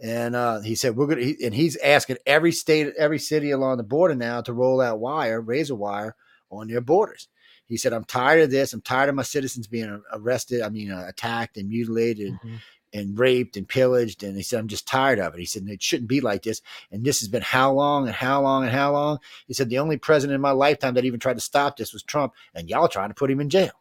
[0.00, 3.82] And uh, he said, "We're gonna," and he's asking every state, every city along the
[3.84, 6.16] border now to roll out wire, razor wire
[6.50, 7.28] on their borders.
[7.66, 8.72] He said, "I'm tired of this.
[8.72, 10.62] I'm tired of my citizens being arrested.
[10.62, 12.60] I mean, uh, attacked and mutilated Mhm.
[12.92, 15.82] And raped and pillaged." And he said, "I'm just tired of it." He said, "It
[15.82, 16.60] shouldn't be like this."
[16.90, 19.18] And this has been how long and how long and how long?
[19.46, 22.02] He said, "The only president in my lifetime that even tried to stop this was
[22.02, 23.72] Trump, and y'all trying to put him in jail."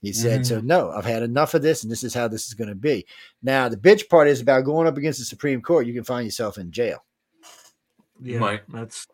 [0.00, 2.54] He said, "So no, I've had enough of this, and this is how this is
[2.54, 3.04] going to be."
[3.42, 5.86] Now, the bitch part is about going up against the Supreme Court.
[5.88, 7.04] You can find yourself in jail.
[8.20, 8.60] Yeah, Might.
[8.68, 9.06] that's.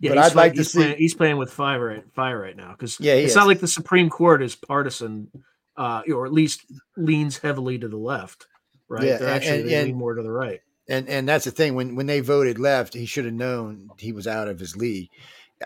[0.00, 2.40] Yeah, But I'd like fight- to he's see- Playing, he's playing with fire right, fire
[2.40, 3.36] right now because Yeah, it's is.
[3.36, 5.28] not like the Supreme Court is partisan,
[5.76, 6.64] uh, or at least
[6.96, 8.46] leans heavily to the left,
[8.92, 9.04] right?
[9.04, 10.60] Yeah, They're actually and- and- more to the right.
[10.88, 14.12] and and that's the thing when when they voted left he should have known he
[14.12, 15.08] was out of his league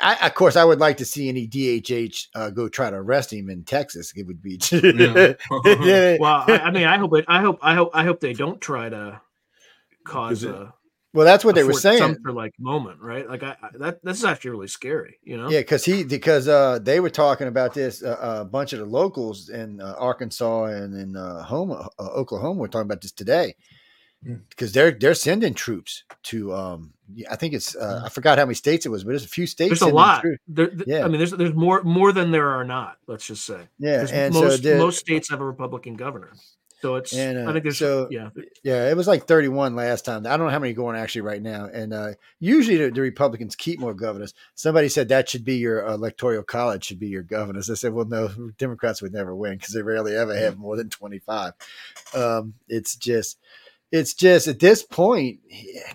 [0.02, 3.32] I, of course, I would like to see any DHH uh, go try to arrest
[3.32, 4.12] him in Texas.
[4.14, 5.32] It would be, Yeah.
[6.20, 7.24] Well, I, I mean, I hope it.
[7.26, 7.58] I hope.
[7.62, 7.92] I hope.
[7.94, 9.22] I hope they don't try to
[10.04, 10.74] cause it- a,
[11.12, 11.98] Well, that's what they were Fort saying.
[11.98, 13.28] Sumter like moment, right?
[13.28, 15.18] Like I, I that this is actually really scary.
[15.22, 15.48] You know.
[15.48, 18.02] Yeah, because he because uh, they were talking about this.
[18.02, 22.60] Uh, a bunch of the locals in uh, Arkansas and in uh, home, uh, Oklahoma
[22.60, 23.54] were talking about this today
[24.50, 26.54] because they're they're sending troops to.
[26.54, 26.92] Um,
[27.30, 29.46] I think it's uh, I forgot how many states it was, but there's a few
[29.46, 29.80] states.
[29.80, 30.22] There's a lot.
[30.22, 30.42] troops.
[30.48, 31.04] There, Yeah.
[31.04, 32.96] I mean, there's there's more more than there are not.
[33.06, 33.68] Let's just say.
[33.78, 36.32] Yeah, and most so most states have a Republican governor,
[36.82, 37.12] so it's.
[37.14, 37.78] And, uh, I think there's.
[37.78, 38.30] so- yeah.
[38.62, 40.26] Yeah, it was like 31 last time.
[40.26, 41.66] I don't know how many going actually right now.
[41.72, 44.34] And uh, usually the, the Republicans keep more governors.
[44.54, 47.70] Somebody said that should be your electoral college, should be your governors.
[47.70, 48.28] I said, well, no,
[48.58, 51.52] Democrats would never win because they rarely ever have more than 25.
[52.14, 53.38] Um, it's just,
[53.92, 55.40] it's just at this point,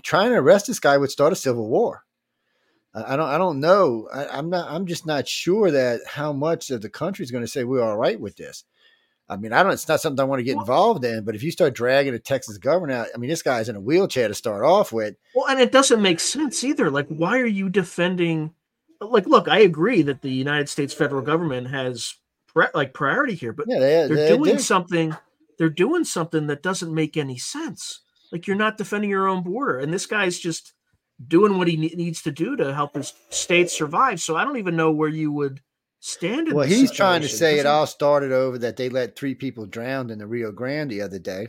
[0.01, 2.03] trying to arrest this guy would start a civil war.
[2.93, 4.09] I don't, I don't know.
[4.13, 7.43] I, I'm not, I'm just not sure that how much of the country is going
[7.43, 8.65] to say we're all right with this.
[9.31, 9.71] I mean, I don't.
[9.71, 11.23] It's not something I want to get involved in.
[11.23, 13.81] But if you start dragging a Texas governor out, I mean, this guy's in a
[13.81, 15.15] wheelchair to start off with.
[15.33, 16.91] Well, and it doesn't make sense either.
[16.91, 18.53] Like, why are you defending?
[18.99, 22.13] Like, look, I agree that the United States federal government has
[22.73, 24.59] like priority here, but Yeah, they, they're they doing do.
[24.59, 25.15] something.
[25.57, 28.01] They're doing something that doesn't make any sense.
[28.31, 30.73] Like, you're not defending your own border, and this guy's just
[31.25, 34.19] doing what he ne- needs to do to help his state survive.
[34.19, 35.61] So I don't even know where you would
[36.01, 36.49] stand.
[36.49, 39.65] In Well, he's trying to say it all started over that they let three people
[39.65, 41.47] drown in the Rio Grande the other day,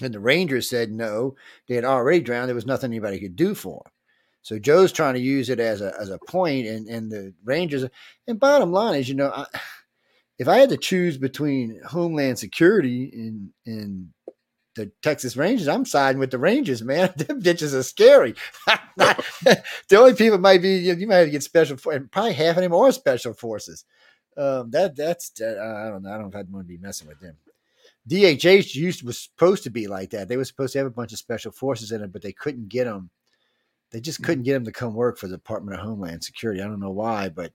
[0.00, 1.34] and the Rangers said no,
[1.66, 2.48] they had already drowned.
[2.48, 3.92] There was nothing anybody could do for them.
[4.42, 7.84] So Joe's trying to use it as a as a point, and and the Rangers.
[8.28, 9.46] And bottom line is, you know, I,
[10.38, 14.08] if I had to choose between Homeland Security and and
[14.74, 17.12] the Texas Rangers, I'm siding with the Rangers, man.
[17.16, 18.34] Them bitches are scary.
[18.96, 22.32] the only people might be you, you might have to get special, for- and probably
[22.32, 23.84] half of them are special forces.
[24.36, 26.08] Um, that that's that, I don't know.
[26.10, 27.36] I don't know if I'd want to be messing with them.
[28.08, 30.28] DHH used was supposed to be like that.
[30.28, 32.68] They were supposed to have a bunch of special forces in it, but they couldn't
[32.68, 33.10] get them.
[33.90, 36.62] They just couldn't get them to come work for the Department of Homeland Security.
[36.62, 37.52] I don't know why, but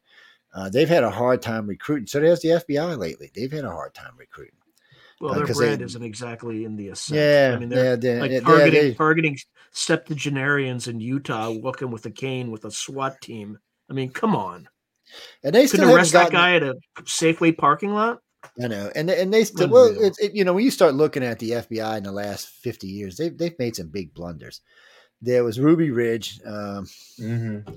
[0.53, 2.06] uh, they've had a hard time recruiting.
[2.06, 3.31] So has the FBI lately.
[3.34, 4.53] They've had a hard time recruiting.
[5.22, 7.18] Well, uh, their 'cause they- brand isn't exactly in the ascent.
[7.19, 9.38] Yeah, I mean, they're yeah, they- like yeah, targeting they- targeting
[9.72, 13.57] septuagenarians in Utah walking with a cane with a SWAT team.
[13.89, 14.68] I mean, come on.
[15.44, 18.19] and they still Couldn't haven't arrest that guy at a Safeway parking lot?
[18.61, 20.03] I know, and and they still well, Unreal.
[20.03, 22.88] it's it, you know when you start looking at the FBI in the last fifty
[22.88, 24.61] years, they've they've made some big blunders.
[25.22, 26.85] There was Ruby Ridge, um,
[27.19, 27.73] Mm-hmm.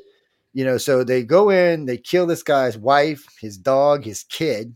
[0.52, 4.74] you know, so they go in, they kill this guy's wife, his dog, his kid,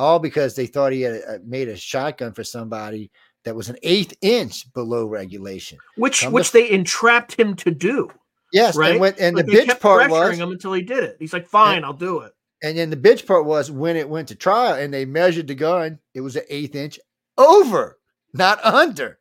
[0.00, 3.10] all because they thought he had uh, made a shotgun for somebody
[3.44, 5.78] that was an eighth inch below regulation.
[5.96, 8.10] Which Come which they entrapped him to do.
[8.52, 8.92] Yes, Right?
[8.92, 11.16] and when, and the bitch kept part pressuring was, him until he did it.
[11.20, 12.32] He's like, "Fine, I'll do it."
[12.62, 15.54] And then the bitch part was when it went to trial and they measured the
[15.54, 16.98] gun, it was an eighth inch
[17.38, 17.98] over,
[18.34, 19.18] not under.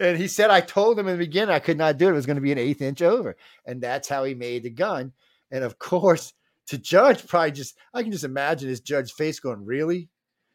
[0.00, 2.12] And he said, I told him in the beginning I could not do it.
[2.12, 3.36] It was going to be an eighth inch over.
[3.66, 5.12] And that's how he made the gun.
[5.50, 6.32] And of course,
[6.68, 10.08] to judge, probably just, I can just imagine his judge face going, Really?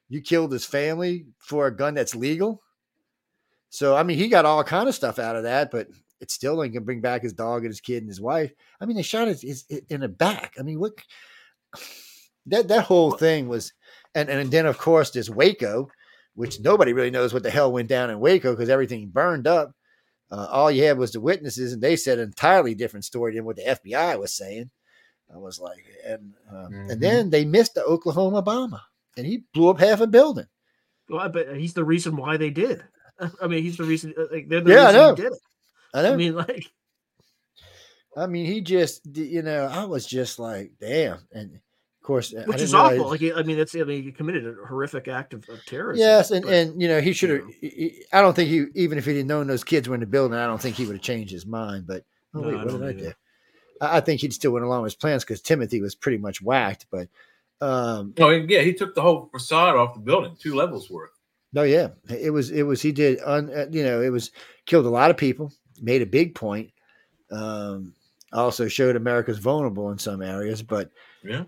[0.10, 2.61] You killed his family for a gun that's legal?
[3.69, 5.88] So, I mean, he got all kind of stuff out of that, but
[6.22, 8.53] it still ain't to bring back his dog and his kid and his wife.
[8.80, 10.53] I mean, they shot his, his in the back.
[10.60, 10.94] I mean, what?
[12.45, 13.73] that that whole thing was
[14.15, 15.90] and and then of course there's Waco,
[16.35, 19.73] which nobody really knows what the hell went down in Waco because everything burned up.
[20.31, 23.45] Uh, all you had was the witnesses, and they said an entirely different story than
[23.45, 24.69] what the FBI was saying.
[25.34, 26.91] I was like, and um, Mhm.
[26.91, 28.81] and then they missed the Oklahoma bomber,
[29.18, 30.47] and he blew up half a building.
[31.10, 32.84] Well, but he's the reason why they did.
[33.41, 34.14] I mean, he's the reason.
[34.18, 35.15] uh, Like, they're the Yeah, I reason know.
[35.15, 35.39] he did it.
[35.93, 36.14] I know.
[36.14, 36.72] I mean, like,
[38.15, 41.19] I mean, he just, you know, I was just like, damn.
[41.31, 43.10] And of course, which is realize- awful.
[43.11, 45.99] Like, I mean, that's I mean, he committed a horrific act of, of terrorism.
[46.05, 47.41] Yes, and, but- and you know, he should have.
[47.41, 47.89] know.
[48.14, 50.38] I don't think he, even if he didn't known those kids were in the building,
[50.38, 51.88] I don't think he would have changed his mind.
[51.88, 52.03] But
[52.35, 53.14] oh No, wait, what did I do?
[53.82, 56.86] I, think he'd still went along with his plans because Timothy was pretty much whacked.
[56.91, 57.08] But
[57.62, 61.12] um, Oh yeah, he took the whole facade off the building, two levels worth.
[61.54, 63.20] no, yeah, it was it was he did.
[63.24, 64.32] Un, uh, you know, it was
[64.66, 65.52] killed a lot of people,
[65.82, 66.72] made a big point.
[67.32, 67.94] Um,
[68.32, 70.90] also showed America's vulnerable in some areas, but
[71.24, 71.44] Yeah.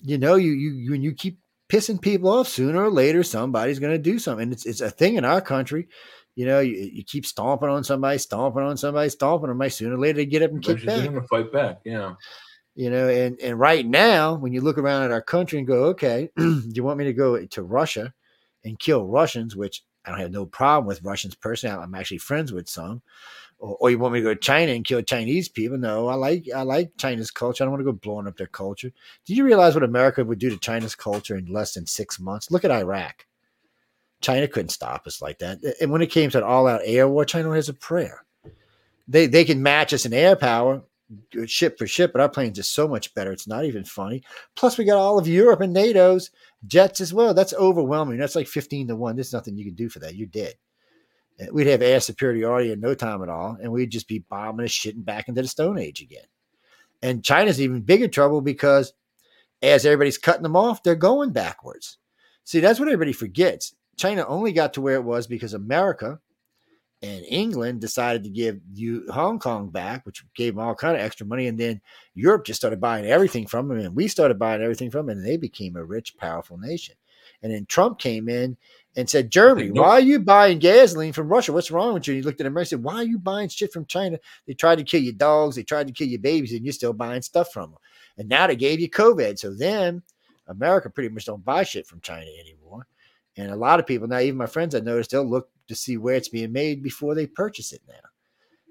[0.00, 1.38] you know, you you when you keep
[1.68, 4.52] pissing people off, sooner or later somebody's going to do something.
[4.52, 5.88] It's it's a thing in our country.
[6.38, 9.70] You know, you, you keep stomping on somebody, stomping on somebody, stomping on somebody.
[9.70, 11.10] Sooner or later, they get up and kick back.
[11.10, 11.80] to fight back.
[11.84, 12.14] Yeah.
[12.76, 15.86] You know, and and right now, when you look around at our country and go,
[15.86, 18.14] okay, do you want me to go to Russia
[18.62, 21.76] and kill Russians, which I don't have no problem with Russians personally.
[21.76, 23.02] I'm actually friends with some.
[23.58, 25.76] Or, or you want me to go to China and kill Chinese people?
[25.76, 27.64] No, I like I like China's culture.
[27.64, 28.92] I don't want to go blowing up their culture.
[29.24, 32.52] Do you realize what America would do to China's culture in less than six months?
[32.52, 33.26] Look at Iraq.
[34.20, 35.58] China couldn't stop us like that.
[35.80, 38.24] And when it came to an all-out air war, China has a prayer.
[39.06, 40.82] They they can match us in air power,
[41.46, 43.32] ship for ship, but our planes are so much better.
[43.32, 44.22] It's not even funny.
[44.54, 46.30] Plus, we got all of Europe and NATO's
[46.66, 47.32] jets as well.
[47.32, 48.18] That's overwhelming.
[48.18, 49.16] That's like fifteen to one.
[49.16, 50.14] There's nothing you can do for that.
[50.14, 50.54] You're dead.
[51.40, 54.64] Uh, We'd have air superiority in no time at all, and we'd just be bombing
[54.64, 56.26] and shitting back into the Stone Age again.
[57.00, 58.92] And China's even bigger trouble because
[59.62, 61.98] as everybody's cutting them off, they're going backwards.
[62.44, 63.74] See, that's what everybody forgets.
[63.98, 66.20] China only got to where it was because America
[67.02, 71.02] and England decided to give you Hong Kong back, which gave them all kind of
[71.02, 71.80] extra money, and then
[72.14, 75.26] Europe just started buying everything from them, and we started buying everything from them, and
[75.26, 76.96] they became a rich, powerful nation.
[77.42, 78.56] And then Trump came in
[78.96, 81.52] and said, Germany, why are you buying gasoline from Russia?
[81.52, 82.14] What's wrong with you?
[82.14, 84.18] And he looked at America and said, Why are you buying shit from China?
[84.46, 86.92] They tried to kill your dogs, they tried to kill your babies, and you're still
[86.92, 87.78] buying stuff from them.
[88.16, 89.38] And now they gave you COVID.
[89.38, 90.02] So then
[90.48, 92.86] America pretty much don't buy shit from China anymore.
[93.38, 95.96] And a lot of people now, even my friends I noticed, they'll look to see
[95.96, 97.94] where it's being made before they purchase it now.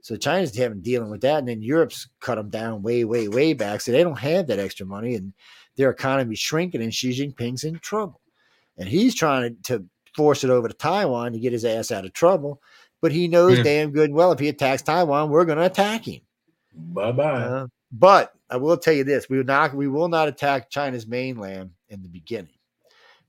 [0.02, 3.54] So China's having dealing with that, and then Europe's cut them down way, way, way
[3.54, 3.82] back.
[3.82, 5.34] So they don't have that extra money, and
[5.76, 8.22] their economy's shrinking, and Xi Jinping's in trouble.
[8.78, 9.86] And he's trying to,
[10.16, 12.60] force it over to Taiwan to get his ass out of trouble.
[13.02, 13.64] But he knows Hmm.
[13.64, 16.22] damn good and well if he attacks Taiwan, we're going to attack him.
[16.74, 17.44] Bye bye.
[17.44, 21.06] Uh, but I will tell you this: we will not we will not attack China's
[21.06, 22.57] mainland in the beginning.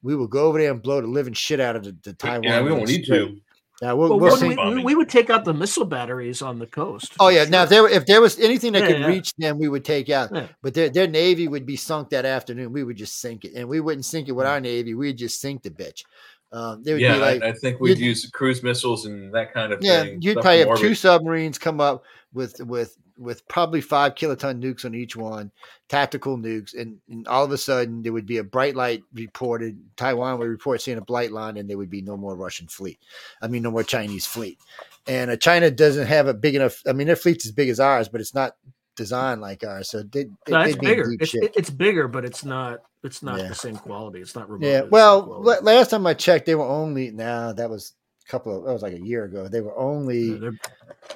[0.03, 2.45] We will go over there and blow the living shit out of the, the Taiwan.
[2.45, 3.41] yeah, we won't need to.
[3.81, 4.49] Now we'll, Well, we'll see.
[4.49, 7.13] we, we, we would take out the missile batteries on the coast.
[7.21, 7.45] Oh for yeah.
[7.45, 9.07] Now if there if there was anything that Yeah, could yeah.
[9.07, 10.31] reach them, we would take out.
[10.35, 10.49] Yeah.
[10.63, 12.73] But their their navy would be sunk that afternoon.
[12.73, 14.95] We would just sink it, and we wouldn't sink it with our navy.
[14.95, 16.03] We'd just sink the bitch.
[16.51, 19.53] Um, they would Yeah, be like, I, I think we'd use cruise missiles and that
[19.53, 20.23] kind of yeah, thing.
[20.23, 24.85] you'd probably from have two submarines come up with with with probably five kiloton nukes
[24.85, 25.51] on each one,
[25.89, 29.79] tactical nukes, and, and all of a sudden there would be a bright light reported.
[29.97, 32.99] Taiwan would report seeing a bright line, and there would be no more Russian fleet.
[33.43, 34.59] I mean, no more Chinese fleet.
[35.07, 36.83] And uh, China doesn't have a big enough.
[36.87, 38.57] I mean, their fleet's as big as ours, but it's not
[38.95, 39.91] designed like ours.
[39.91, 41.13] So they, they, No, it's they'd be bigger.
[41.19, 41.53] It's, shit.
[41.57, 42.81] it's bigger, but it's not.
[43.05, 43.49] It's not Yeah.
[43.49, 44.21] the same quality.
[44.21, 44.83] It's not Yeah.
[44.83, 47.95] Well, last time I checked, they were only now that was
[48.29, 49.49] couple of that was like a year ago.
[49.49, 50.51] They were only Yeah,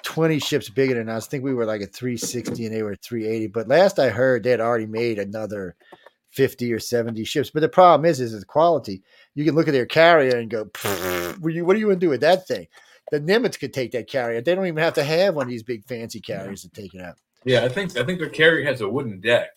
[0.03, 1.27] 20 ships bigger than us.
[1.27, 3.49] I think we were like a 360 and they were 380.
[3.49, 5.77] But last I heard, they had already made another
[6.31, 7.51] 50 or 70 ships.
[7.51, 9.03] But the problem is, is the quality.
[9.35, 12.01] You can look at their carrier and go, what are you, what are you going
[12.01, 12.67] to do with that thing?
[13.11, 14.41] The Nimitz could take that carrier.
[14.41, 17.03] They don't even have to have one of these big fancy carriers to take it
[17.03, 17.17] out.
[17.45, 19.49] Yeah, I think I think their carrier has a wooden deck.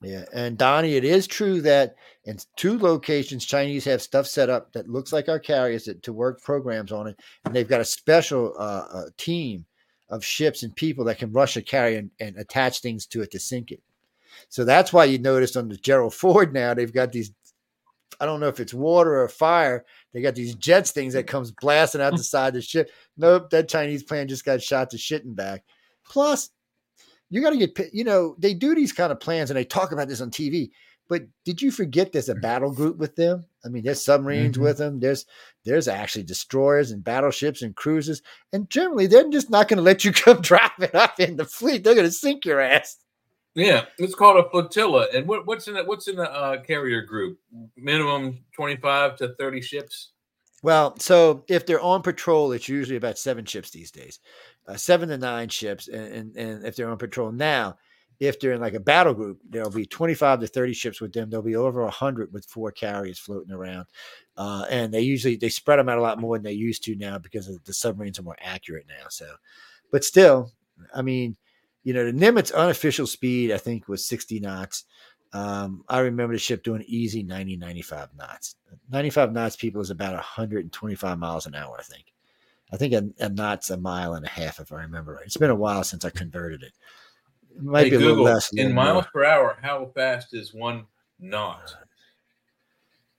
[0.00, 1.94] Yeah, and Donnie, it is true that
[2.26, 6.12] in two locations, Chinese have stuff set up that looks like our carriers that, to
[6.12, 9.66] work programs on it, and they've got a special uh, uh, team
[10.08, 13.30] of ships and people that can rush a carrier and, and attach things to it
[13.32, 13.82] to sink it.
[14.48, 17.32] So that's why you notice on the Gerald Ford now they've got these.
[18.20, 19.84] I don't know if it's water or fire.
[20.12, 22.90] They got these jets things that comes blasting out the side of the ship.
[23.16, 25.64] Nope, that Chinese plane just got shot to shit and back.
[26.08, 26.50] Plus,
[27.28, 29.92] you got to get you know they do these kind of plans and they talk
[29.92, 30.70] about this on TV.
[31.08, 33.44] But did you forget there's a battle group with them?
[33.64, 34.62] I mean, there's submarines Mhm.
[34.62, 35.00] with them.
[35.00, 35.26] There's
[35.64, 38.22] there's actually destroyers and battleships and cruisers.
[38.52, 41.84] And generally, they're just not going to let you come driving up in the fleet.
[41.84, 42.96] They're going to sink your ass.
[43.54, 45.06] Yeah, it's called a flotilla.
[45.14, 47.38] And what, what's in the, what's in the uh, carrier group?
[47.76, 50.10] Minimum twenty five to thirty ships.
[50.62, 54.18] Well, so if they're on patrol, it's usually about seven ships these days,
[54.66, 55.88] uh, seven to nine ships.
[55.88, 57.76] And, and, and if they're on patrol now,
[58.20, 61.30] if they're in like a battle group, there'll be 25 to 30 ships with them.
[61.30, 63.86] There'll be over 100 with four carriers floating around.
[64.36, 66.96] Uh, and they usually they spread them out a lot more than they used to
[66.96, 69.06] now because the submarines are more accurate now.
[69.08, 69.26] So,
[69.90, 70.52] but still,
[70.94, 71.36] I mean,
[71.82, 74.84] you know, the Nimitz unofficial speed, I think, was 60 knots.
[75.32, 78.54] Um, I remember the ship doing easy 90, 95 knots.
[78.90, 82.12] 95 knots, people, is about 125 miles an hour, I think.
[82.72, 85.26] I think a, a knot's a mile and a half, if I remember right.
[85.26, 86.72] It's been a while since I converted it.
[87.56, 88.52] It might Hey, be a little less.
[88.52, 89.10] in miles more.
[89.12, 90.86] per hour, how fast is one
[91.18, 91.74] knot?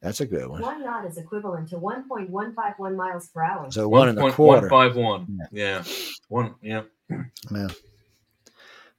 [0.01, 0.61] That's a good one.
[0.61, 3.71] One knot is equivalent to 1.151 miles per hour.
[3.71, 4.67] So one and a quarter.
[4.69, 5.27] 1.151.
[5.51, 5.83] Yeah.
[6.27, 6.83] One, yeah.
[7.51, 7.67] Yeah.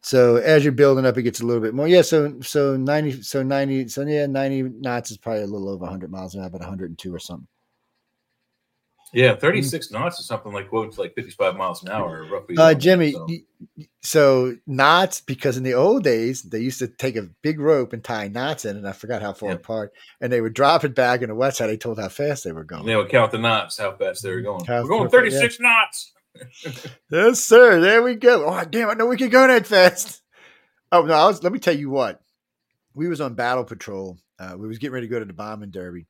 [0.00, 1.86] So as you're building up, it gets a little bit more.
[1.88, 2.02] Yeah.
[2.02, 3.22] So so ninety.
[3.22, 3.88] So ninety.
[3.88, 6.90] So yeah, ninety knots is probably a little over hundred miles an hour, about hundred
[6.90, 7.48] and two or something.
[9.12, 12.56] Yeah, 36 knots is something like, quotes like 55 miles an hour, roughly.
[12.58, 13.12] Uh, Jimmy.
[13.12, 13.26] So-
[14.02, 18.04] So knots, because in the old days they used to take a big rope and
[18.04, 19.54] tie knots in, and I forgot how far Yeah.
[19.56, 21.68] apart, and they would drop it back in the west side.
[21.68, 22.84] They told how fast they were going.
[22.86, 24.64] They would count the knots, how fast they were going.
[24.64, 25.40] How we're going fast, yeah.
[25.40, 26.12] 36 knots.
[27.10, 27.80] Yes, sir.
[27.80, 28.44] There we go.
[28.46, 28.90] Oh, damn!
[28.90, 30.20] I know we can go that fast.
[30.92, 31.14] Oh no!
[31.14, 32.20] I was, let me tell you what.
[32.94, 34.18] We was on battle patrol.
[34.38, 36.06] Uh, we was getting ready to go to the bombing derby,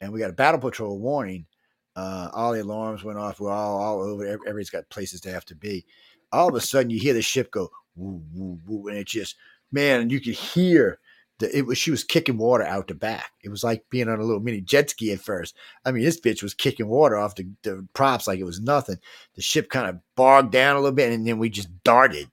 [0.00, 1.46] and we got a battle patrol warning.
[1.94, 3.40] Uh, all the alarms went off.
[3.40, 4.26] We're all all over.
[4.26, 5.84] Everybody's got places they have to be.
[6.32, 9.36] All of a sudden, you hear the ship go woo woo woo, and it just
[9.70, 10.98] man, you could hear
[11.38, 13.32] the it was she was kicking water out the back.
[13.42, 15.56] It was like being on a little mini jet ski at first.
[15.84, 18.96] I mean, this bitch was kicking water off the, the props like it was nothing
[19.34, 22.28] the ship kind of bogged down a little bit, and then we just darted.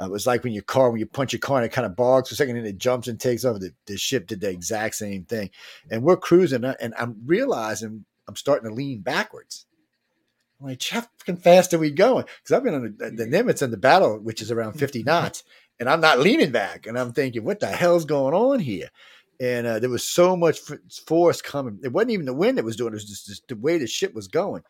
[0.00, 1.86] Uh, it was like when your car, when you punch your car, and it kind
[1.86, 3.60] of bogs for a second, and it jumps and takes off.
[3.60, 5.50] The, the ship did the exact same thing,
[5.90, 9.66] and we're cruising, uh, and I'm realizing I'm starting to lean backwards.
[10.60, 12.24] I'm like, how fucking fast are we going?
[12.24, 15.42] Because I've been on the, the Nimitz in the battle, which is around 50 knots,
[15.80, 18.90] and I'm not leaning back, and I'm thinking, what the hell's going on here?
[19.40, 20.60] And uh, there was so much
[21.06, 21.80] force coming.
[21.82, 23.78] It wasn't even the wind that was doing it; it was just, just the way
[23.78, 24.62] the ship was going.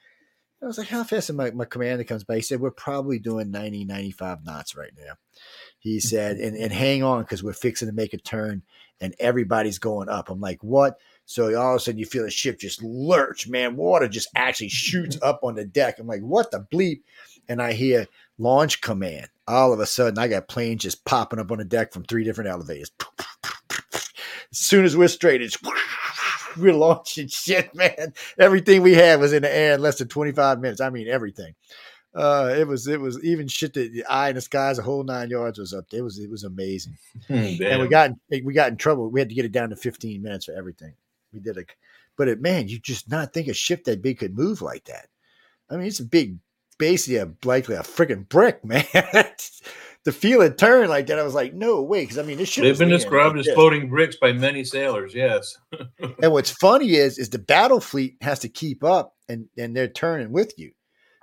[0.65, 1.29] I was like, how fast?
[1.29, 2.37] And my, my commander comes by.
[2.37, 5.15] He said, we're probably doing 90, 95 knots right now.
[5.79, 8.63] He said, and, and hang on because we're fixing to make a turn
[9.01, 10.31] and everybody's going up.
[10.31, 10.97] I'm like, what?
[11.27, 13.77] So all of a sudden you feel the ship just lurch, man.
[13.77, 15.99] Water just actually shoots up on the deck.
[15.99, 17.01] I'm like, what the bleep?
[17.49, 18.07] And I hear
[18.39, 19.29] launch command.
[19.47, 22.25] All of a sudden I got planes just popping up on the deck from three
[22.25, 22.91] different elevators.
[24.53, 25.59] As soon as we're straight, it's
[26.57, 28.13] we're launching shit, man.
[28.39, 30.81] Everything we had was in the air in less than 25 minutes.
[30.81, 31.55] I mean, everything.
[32.15, 35.03] Uh, it was it was even shit that the eye in the skies, the whole
[35.03, 35.87] nine yards was up.
[35.93, 36.97] It was it was amazing.
[37.61, 39.11] And we got in- we got in trouble.
[39.11, 40.95] We had to get it down to 15 minutes for everything.
[41.35, 41.65] We did a,
[42.17, 45.09] but it man, you just not think a ship that big could move like that.
[45.71, 46.39] I mean, it's a big,
[46.79, 48.85] basically a likely a freaking brick, man.
[50.05, 52.51] to feel it turn like that, I was like, no way, because I mean, this
[52.51, 52.63] ship.
[52.63, 55.57] They've been described like as floating bricks by many sailors, yes.
[56.23, 59.89] And what's funny is, is the battle fleet has to keep up, and and they're
[59.89, 60.73] turning with you.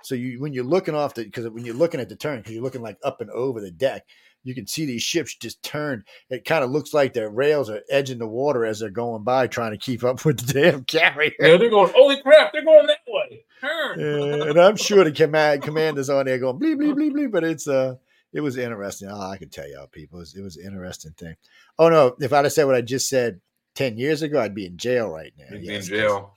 [0.02, 2.52] So you when you're looking off the because when you're looking at the turn, because
[2.52, 4.04] you're looking like up and over the deck,
[4.44, 6.04] you can see these ships just turn.
[6.30, 9.46] It kind of looks like their rails are edging the water as they're going by,
[9.46, 11.32] trying to keep up with the damn carrier.
[11.38, 13.44] Yeah, they're going, holy crap, they're going that way.
[13.60, 14.00] Turn.
[14.48, 17.32] And I'm sure the command commanders on there going bleep bleep bleep bleep.
[17.32, 17.96] But it's uh,
[18.32, 19.08] it was interesting.
[19.08, 21.36] Oh, I can tell y'all, people, it was, it was an interesting thing.
[21.78, 23.40] Oh no, if I'd have said what I just said
[23.74, 25.56] ten years ago, I'd be in jail right now.
[25.56, 26.34] Be in jail.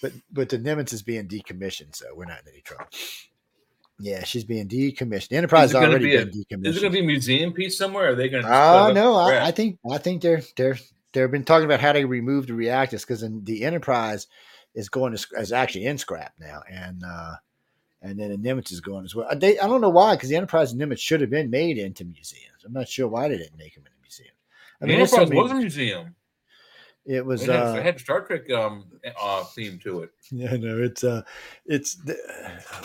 [0.00, 2.86] but but the Nimitz is being decommissioned, so we're not in any trouble.
[3.98, 5.28] Yeah, she's being decommissioned.
[5.28, 6.66] The Enterprise Is already be a- been decommissioned.
[6.66, 8.08] Is it going to be a museum piece somewhere?
[8.08, 8.50] Or are they going to?
[8.50, 10.78] Oh no, I, I think I think they're they're
[11.12, 14.26] they've been talking about how to remove the reactors because the Enterprise
[14.74, 17.34] is going to is actually in scrap now, and uh
[18.02, 19.28] and then the Nimitz is going as well.
[19.34, 22.04] They I don't know why because the Enterprise and Nimitz should have been made into
[22.04, 22.64] museums.
[22.64, 24.36] I'm not sure why they didn't make them into museums.
[24.80, 26.14] I mean, mean, there's so Enterprise was a museum.
[27.06, 28.84] it was It had, uh, it had Star Trek um,
[29.20, 30.10] uh, theme to it.
[30.30, 31.22] Yeah, no, it's uh,
[31.64, 32.18] it's the,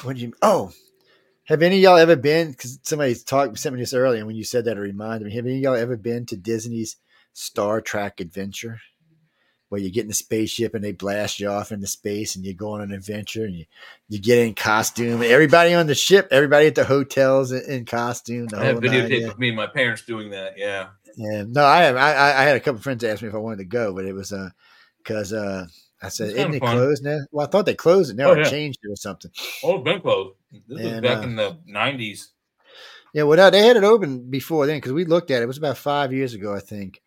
[0.04, 0.34] what do you?
[0.42, 0.72] Oh,
[1.52, 2.52] have any of y'all ever been?
[2.52, 5.36] Because somebody talked sent me this earlier, and when you said that, it reminded me.
[5.36, 6.96] Have any of y'all ever been to Disney's
[7.34, 8.80] Star Trek Adventure,
[9.70, 12.54] where you get in a spaceship and they blast you off into space, and you
[12.54, 13.66] go on an adventure, and you
[14.08, 18.48] you get in costume, everybody on the ship, everybody at the hotels in, in costume.
[18.48, 19.28] The I have videotape yeah.
[19.28, 20.54] of me and my parents doing that.
[20.58, 20.88] Yeah.
[21.18, 21.98] Yeah, no, I have.
[21.98, 24.06] I, I I had a couple friends ask me if I wanted to go, but
[24.06, 24.50] it was uh
[25.04, 25.68] because uh
[26.02, 26.76] I said, isn't it fun.
[26.78, 27.20] closed now?
[27.32, 28.50] Well, I thought they closed it now Oh, or yeah.
[28.50, 29.30] changed it or something.
[29.64, 30.36] Oh, it's been closed.
[30.52, 32.28] This was back uh, in the 90s.
[33.14, 35.44] Yeah, well, no, they had it open before then because we looked at it.
[35.44, 37.02] It was about five years ago, I think.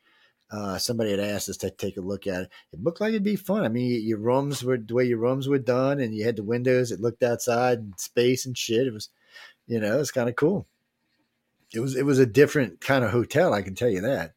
[0.51, 2.51] Uh, somebody had asked us to take a look at it.
[2.73, 3.65] It looked like it'd be fun.
[3.65, 6.43] I mean, your rooms were the way your rooms were done, and you had the
[6.45, 6.93] windows.
[6.93, 8.87] It looked outside and space and shit.
[8.87, 9.09] It was,
[9.67, 10.67] you know, it's kind of cool.
[11.73, 13.53] It was it was a different kind of hotel.
[13.53, 14.35] I can tell you that.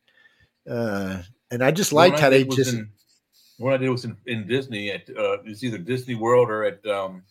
[0.68, 1.22] Uh,
[1.52, 2.90] and I just liked how they just in-
[3.58, 6.86] what I did was in, in Disney at uh, it's either Disney World or at
[6.88, 7.24] um,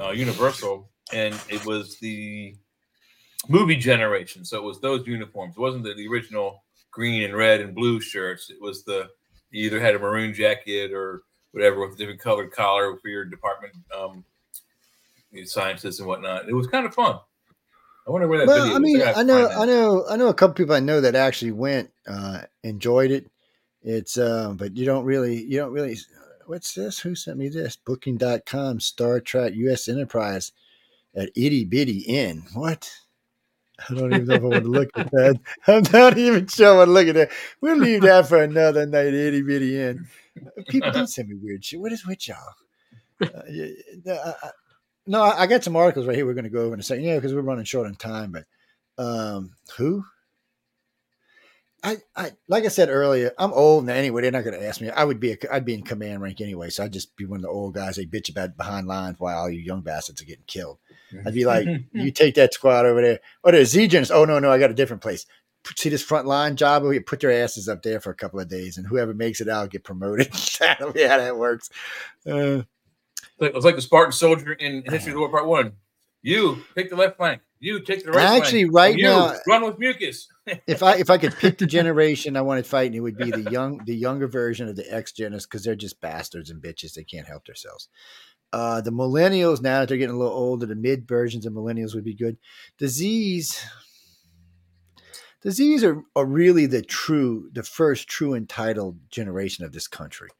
[0.00, 2.54] uh, Universal, and it was the
[3.48, 4.44] movie generation.
[4.44, 5.54] So it was those uniforms.
[5.56, 8.50] It wasn't the, the original green and red and blue shirts.
[8.50, 9.08] It was the
[9.50, 13.24] you either had a maroon jacket or whatever with a different colored collar for your
[13.24, 14.24] department um,
[15.44, 16.48] scientists and whatnot.
[16.48, 17.18] It was kind of fun.
[18.06, 18.64] I wonder where that video.
[18.64, 19.48] well, I mean, gotta I know.
[19.48, 23.30] I know, I know a couple people I know that actually went, uh, enjoyed it.
[23.82, 25.96] It's, uh, but you don't really, you don't really.
[26.46, 26.98] What's this?
[27.00, 27.76] Who sent me this?
[27.76, 29.88] Booking.com, Star Trek, U.S.
[29.88, 30.52] Enterprise
[31.14, 32.44] at Itty Bitty Inn.
[32.52, 32.90] What?
[33.88, 35.40] I don't even know if I want to look at that.
[35.66, 37.30] I'm not even sure I want to look at that.
[37.60, 40.06] We'll leave that for another night, Itty Bitty Inn.
[40.68, 41.80] People do send me weird shit.
[41.80, 42.38] What is with y'all?
[43.22, 44.50] Uh,
[45.06, 46.26] no, I I got some articles right here.
[46.26, 47.04] We're going to go over in a second.
[47.04, 48.32] Yeah, because we're running short on time.
[48.32, 48.44] But
[49.02, 50.04] um, who?
[51.84, 54.22] I, I like I said earlier, I'm old now anyway.
[54.22, 54.88] They're not going to ask me.
[54.90, 57.38] I would be a, I'd be in command rank anyway, so I'd just be one
[57.40, 60.24] of the old guys they bitch about behind lines while all you young bastards are
[60.24, 60.78] getting killed.
[61.26, 63.20] I'd be like, you take that squad over there.
[63.44, 64.10] Oh, there's Z-Gens.
[64.10, 65.26] Oh no, no, I got a different place.
[65.76, 67.02] See this front line job over here?
[67.02, 69.70] Put their asses up there for a couple of days, and whoever makes it out
[69.70, 70.32] get promoted.
[70.60, 71.70] That'll be how that works.
[72.26, 72.62] Uh,
[73.40, 75.72] It was like the Spartan soldier in History of the World Part One.
[76.22, 77.42] You take the left flank.
[77.60, 78.44] You take the right flank.
[78.44, 78.74] Actually, flank.
[78.74, 80.28] right you now- run with mucus.
[80.66, 83.50] If I if I could pick the generation I wanted fighting, it would be the
[83.50, 86.94] young the younger version of the X Geners because they're just bastards and bitches.
[86.94, 87.88] They can't help themselves.
[88.52, 91.94] Uh, the millennials now that they're getting a little older, the mid versions of millennials
[91.94, 92.36] would be good.
[92.78, 92.88] The
[95.50, 100.30] Z's are, are really the true, the first true entitled generation of this country.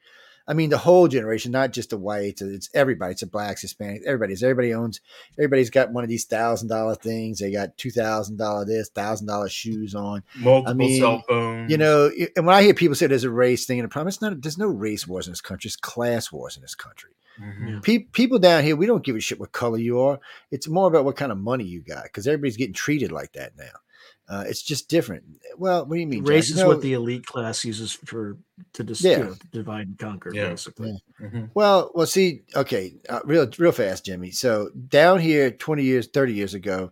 [0.47, 2.43] I mean, the whole generation, not just the whites.
[2.43, 3.13] It's everybody.
[3.13, 4.43] It's the blacks, Hispanics, everybody's.
[4.43, 5.01] Everybody owns.
[5.39, 7.39] Everybody's got one of these thousand dollar things.
[7.39, 10.23] They got two thousand dollar this, thousand dollar shoes on.
[10.37, 11.71] Multiple mean, cell phones.
[11.71, 14.09] You know, and when I hear people say there's a race thing in the problem,
[14.09, 14.43] it's not.
[14.43, 15.69] There's no race wars in this country.
[15.69, 17.13] It's class wars in this country.
[17.41, 17.83] Mhm.
[17.83, 20.21] Pe- people down here, we don't give a shit what color you are.
[20.51, 23.57] It's more about what kind of money you got because everybody's getting treated like that
[23.57, 23.73] now.
[24.27, 25.23] Uh, it's just different.
[25.59, 26.21] Well, what do you mean?
[26.25, 26.29] Jack?
[26.31, 28.39] Race You is know- what the elite class uses for
[28.73, 29.19] to dis- Yeah.
[29.19, 30.49] you know, divide and conquer, Yeah.
[30.49, 30.99] basically.
[31.21, 31.51] Mhm.
[31.55, 34.31] Well, well, see, okay, uh, real, real fast, Jimmy.
[34.31, 36.91] So down here, twenty years, thirty years ago,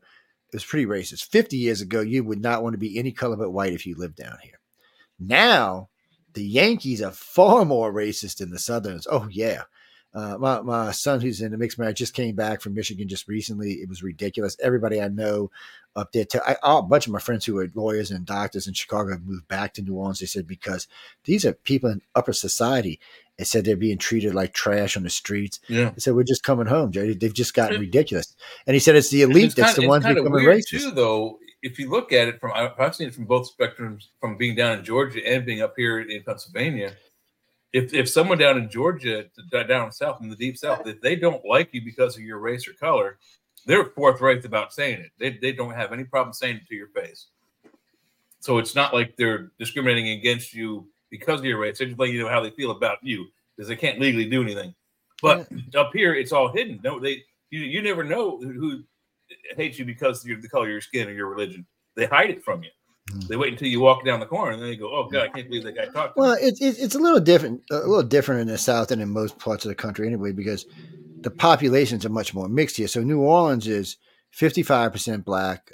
[0.53, 1.25] it was pretty racist.
[1.31, 3.95] Fifty years ago, you would not want to be any color but white if you
[3.97, 4.61] lived down here.
[5.19, 5.89] Now,
[6.35, 9.07] the Yankees are far more racist than the Southerners.
[9.11, 9.63] Oh yeah.
[10.15, 13.29] Uh, my my son, who's in a mixed marriage, just came back from Michigan just
[13.29, 13.73] recently.
[13.75, 14.57] It was ridiculous.
[14.63, 15.51] Everybody I know
[15.97, 18.75] up there, to, I, a bunch of my friends who are lawyers and doctors in
[18.75, 20.19] Chicago have moved back to New Orleans.
[20.21, 20.87] They said because
[21.25, 23.01] these are people in upper society.
[23.39, 25.61] It said they're being treated like trash on the streets.
[25.69, 25.93] Yeah.
[25.95, 27.15] He said, "We're just coming home, Jerry.
[27.15, 30.05] They've just gotten ridiculous." And he said, "It's the elite It's that's kinda- the ones
[30.05, 31.39] becoming racist." too, though.
[31.63, 34.79] If you look at it from, I've seen it from both spectrums, from being down
[34.79, 36.95] in Georgia and being up here in Pennsylvania.
[37.73, 41.45] If if someone down in Georgia, down south in the deep south, if they don't
[41.45, 43.19] like you because of your race or color,
[43.67, 45.11] they're forthright about saying it.
[45.19, 47.29] They they don't have any problem saying it to your face.
[48.41, 51.79] So it's not like they're discriminating against you because of your race.
[51.79, 53.27] They're just letting you know how they feel about you
[53.57, 54.75] because they can't legally do anything.
[55.23, 56.81] But up here, it's all hidden.
[56.83, 58.83] No, they you you never know who
[59.57, 61.65] hates you because you're the color of your skin or your religion.
[61.95, 62.71] They hide it from you.
[63.11, 63.29] Mm.
[63.29, 65.29] They wait until you walk down the corner and then they go, "Oh God, I
[65.29, 67.79] can't believe that guy talked." To me." Well, it's it's it's a little different, a
[67.79, 70.67] little different in the South than in most parts of the country, anyway, because
[71.21, 72.89] the populations are much more mixed here.
[72.89, 73.97] So New Orleans is
[74.31, 75.71] fifty five percent black,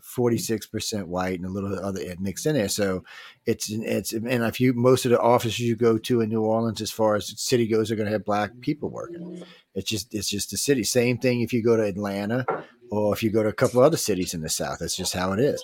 [0.00, 2.68] forty six percent white, and a little other ed mixed in there.
[2.68, 3.02] So
[3.46, 6.80] it's it's and if you most of the offices you go to in New Orleans,
[6.80, 9.42] as far as the city goes, are going to have black people working.
[9.74, 10.84] It's just it's just the city.
[10.84, 12.46] Same thing if you go to Atlanta
[12.90, 14.78] or if you go to a couple other cities in the South.
[14.80, 15.62] That's just how it is.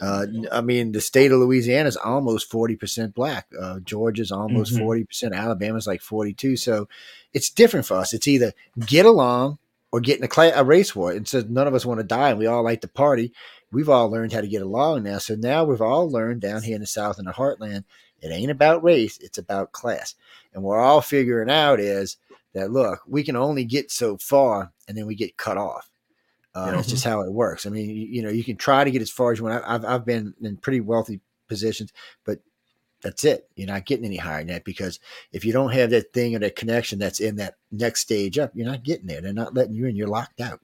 [0.00, 3.46] Uh, I mean, the state of Louisiana is almost forty percent black.
[3.58, 4.78] Uh, Georgia's almost Mhm.
[4.78, 5.34] 40 percent.
[5.34, 6.56] Alabama's like forty-two.
[6.56, 6.88] So
[7.32, 8.12] it's different for us.
[8.12, 8.52] It's either
[8.86, 9.58] get along
[9.92, 11.12] or get in a, a race war.
[11.12, 13.32] And so none of us want to die, and we all like to party.
[13.70, 15.18] We've all learned how to get along now.
[15.18, 17.84] So now we've all learned down here in the South in the heartland,
[18.20, 20.14] it ain't about race; it's about class.
[20.52, 22.16] And what we're all figuring out is
[22.52, 25.88] that look, we can only get so far, and then we get cut off.
[26.54, 26.76] Uh, Yeah.
[26.76, 27.66] That's just how it works.
[27.66, 29.64] I mean, you, you know, you can try to get as far as you want.
[29.66, 31.92] I've I've been in pretty wealthy positions,
[32.24, 32.40] but
[33.02, 33.48] that's it.
[33.54, 34.98] You're not getting any higher than that because
[35.32, 38.52] if you don't have that thing or that connection that's in that next stage up,
[38.54, 39.20] you're not getting there.
[39.20, 39.96] They're not letting you in.
[39.96, 40.60] You're locked out.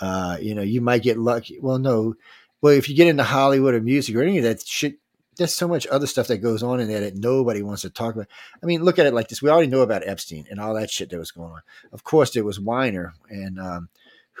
[0.00, 1.58] Uh, you know, you might get lucky.
[1.60, 2.14] Well, no,
[2.60, 4.96] well, if you get into Hollywood or music or any of that shit,
[5.36, 8.14] there's so much other stuff that goes on in there that nobody wants to talk
[8.14, 8.26] about.
[8.62, 10.90] I mean, look at it like this: we already know about Epstein and all that
[10.90, 11.62] shit that was going on.
[11.92, 13.88] Of course, there was Weiner and um,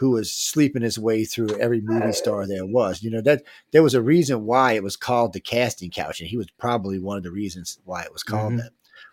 [0.00, 3.02] who was sleeping his way through every movie star there was.
[3.02, 6.28] You know that there was a reason why it was called the casting couch, and
[6.30, 8.56] he was probably one of the reasons why it was called Mhm.
[8.62, 8.70] that.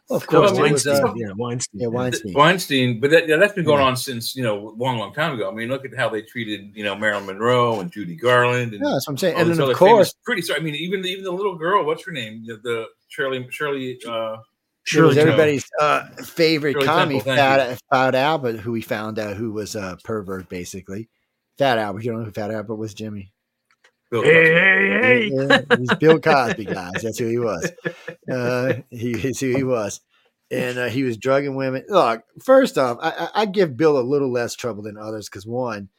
[0.10, 1.04] Well, of That was course, was, Weinstein.
[1.10, 1.82] uh, yeah, Weinstein.
[1.82, 2.34] yeah, Weinstein.
[2.34, 3.88] Weinstein, but that, yeah, that's been going Yeah.
[3.88, 5.52] on since you know a long, long time ago.
[5.52, 8.82] I mean, look at how they treated you know Marilyn Monroe and Judy Garland and
[8.82, 9.36] Yeah, that's what I'm saying.
[9.36, 10.42] And then, of course, pretty.
[10.44, 10.62] sorry.
[10.62, 12.46] I mean, even even the little girl, what's her name?
[12.48, 14.00] The, the Shirley Shirley.
[14.08, 14.38] Uh,
[14.96, 19.36] It was everybody's uh, favorite Shirley commie, Temple, Fat, Fat Albert, who we found out
[19.36, 21.10] who was a pervert, basically.
[21.58, 23.34] Fat Albert, you don't know who Fat Albert was, Jimmy?
[24.10, 24.54] Bill Hey, Cosby.
[24.54, 25.30] hey, hey.
[25.34, 27.02] Yeah, he's Bill Cosby, guys.
[27.02, 27.72] That's who he was.
[28.32, 30.00] Uh, he is who he was.
[30.50, 31.84] And uh, he was drugging women.
[31.90, 35.46] Look, first off, I, I, I give Bill a little less trouble than others because,
[35.46, 35.90] one,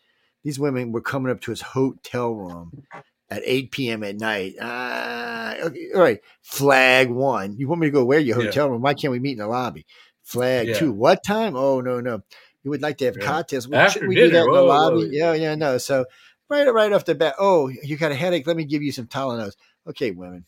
[0.43, 2.85] these women were coming up to his hotel room
[3.31, 4.03] at 8 p.m.
[4.05, 4.55] at night.
[4.61, 6.19] Uh, okay, all right.
[6.43, 7.57] Flag one.
[7.59, 8.45] You want me to go where your Yeah.
[8.47, 8.83] hotel room?
[8.83, 9.87] Why can't we meet in the lobby?
[10.23, 10.79] Flag Yeah.
[10.79, 10.93] two.
[10.93, 11.57] What time?
[11.57, 12.21] Oh, no, no.
[12.63, 13.25] You would like to have Yeah.
[13.25, 13.69] cocktails.
[13.69, 14.39] Well, shouldn't we do dinner.
[14.45, 14.97] that in the lobby?
[15.03, 15.09] whoa.
[15.11, 15.79] Yeah, yeah, no.
[15.79, 16.07] So,
[16.49, 18.47] right, right off the bat, oh, you got a headache.
[18.47, 19.53] Let me give you some Tylenol.
[19.87, 20.45] Okay, women.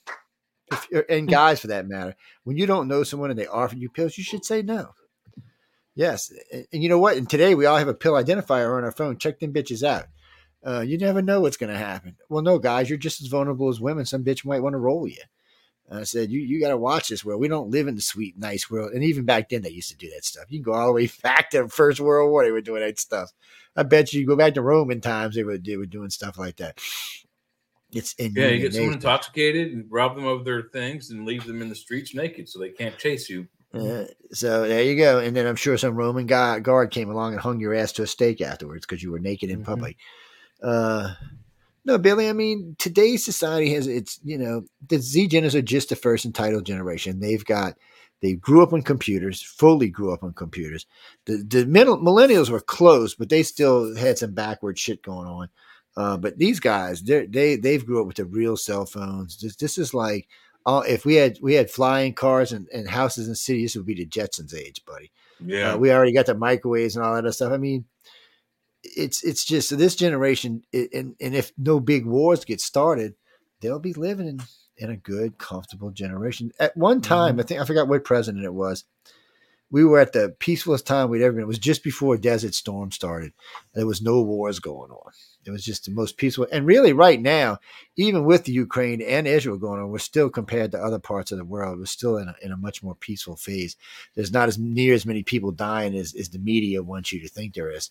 [1.08, 4.16] And guys for that matter, when you don't know someone and they offer you pills,
[4.16, 4.90] you should say no.
[5.96, 7.16] Yes, and, and you know what?
[7.16, 9.18] And today we all have a pill identifier on our phone.
[9.18, 10.06] Check them bitches out.
[10.64, 12.16] Uh, you never know what's going to happen.
[12.28, 14.04] Well, no, guys, you're just as vulnerable as women.
[14.04, 15.22] Some bitch might want to roll you.
[15.92, 17.40] I said, you you got to watch this world.
[17.40, 18.92] We don't live in the sweet, nice world.
[18.92, 20.44] And even back then, they used to do that stuff.
[20.48, 22.44] You can go all the way back to the First World War.
[22.44, 23.30] They were doing that stuff.
[23.74, 26.38] I bet you, you go back to Roman times, they were they were doing stuff
[26.38, 26.78] like that.
[27.92, 31.44] It's in Yeah, you get someone intoxicated and rob them of their things and leave
[31.44, 33.48] them in the streets naked so they can't chase you.
[33.74, 35.18] Uh, so there you go.
[35.18, 38.02] And then I'm sure some Roman guy, guard came along and hung your ass to
[38.02, 39.64] a stake afterwards because you were naked in Mhm.
[39.64, 39.96] public.
[40.62, 41.14] Uh,
[41.84, 42.28] no, Billy.
[42.28, 44.20] I mean, today's society has its.
[44.22, 47.20] You know, the Z Geners are just the first entitled generation.
[47.20, 47.74] They've got.
[48.22, 50.86] They grew up on computers, fully grew up on computers.
[51.24, 55.48] The the middle, millennials were close, but they still had some backward shit going on.
[55.96, 59.40] Uh, but these guys, they they they've grew up with the real cell phones.
[59.40, 60.28] This this is like,
[60.66, 63.86] uh, if we had we had flying cars and, and houses in cities, this would
[63.86, 65.10] be the Jetsons age, buddy.
[65.44, 65.72] Yeah.
[65.72, 67.52] Uh, we already got the microwaves and all that other stuff.
[67.52, 67.86] I mean,
[68.82, 73.14] it's it's just this generation, and and if no big wars get started,
[73.60, 74.40] they'll be living in
[74.80, 76.52] in a good, comfortable generation.
[76.58, 77.40] At one time, mm-hmm.
[77.40, 78.84] I think I forgot what president it was.
[79.72, 81.42] We were at the peacefulest time we'd ever been.
[81.42, 83.32] It was just before Desert Storm started.
[83.72, 85.12] There was no wars going on.
[85.44, 86.48] It was just the most peaceful.
[86.50, 87.58] And really, right now,
[87.96, 91.38] even with the Ukraine and Israel going on, we're still compared to other parts of
[91.38, 91.78] the world.
[91.78, 93.76] We're still in a, in a much more peaceful phase.
[94.16, 97.28] There's not as near as many people dying as, as the media wants you to
[97.28, 97.90] think there is.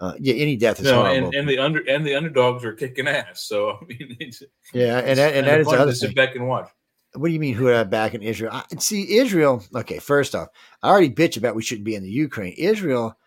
[0.00, 1.26] Uh, yeah, any death is No, horrible.
[1.26, 3.42] and, and the under and the underdogs are kicking ass.
[3.42, 6.08] So I mean, it's, yeah, and that, and that is the other thing.
[6.08, 6.70] sit back and watch.
[7.14, 7.54] What do you mean?
[7.54, 8.52] Who are back in Israel?
[8.54, 9.62] I, see, Israel.
[9.74, 10.48] Okay, first off,
[10.82, 12.54] I already bitch about we shouldn't be in the Ukraine.
[12.56, 13.18] Israel.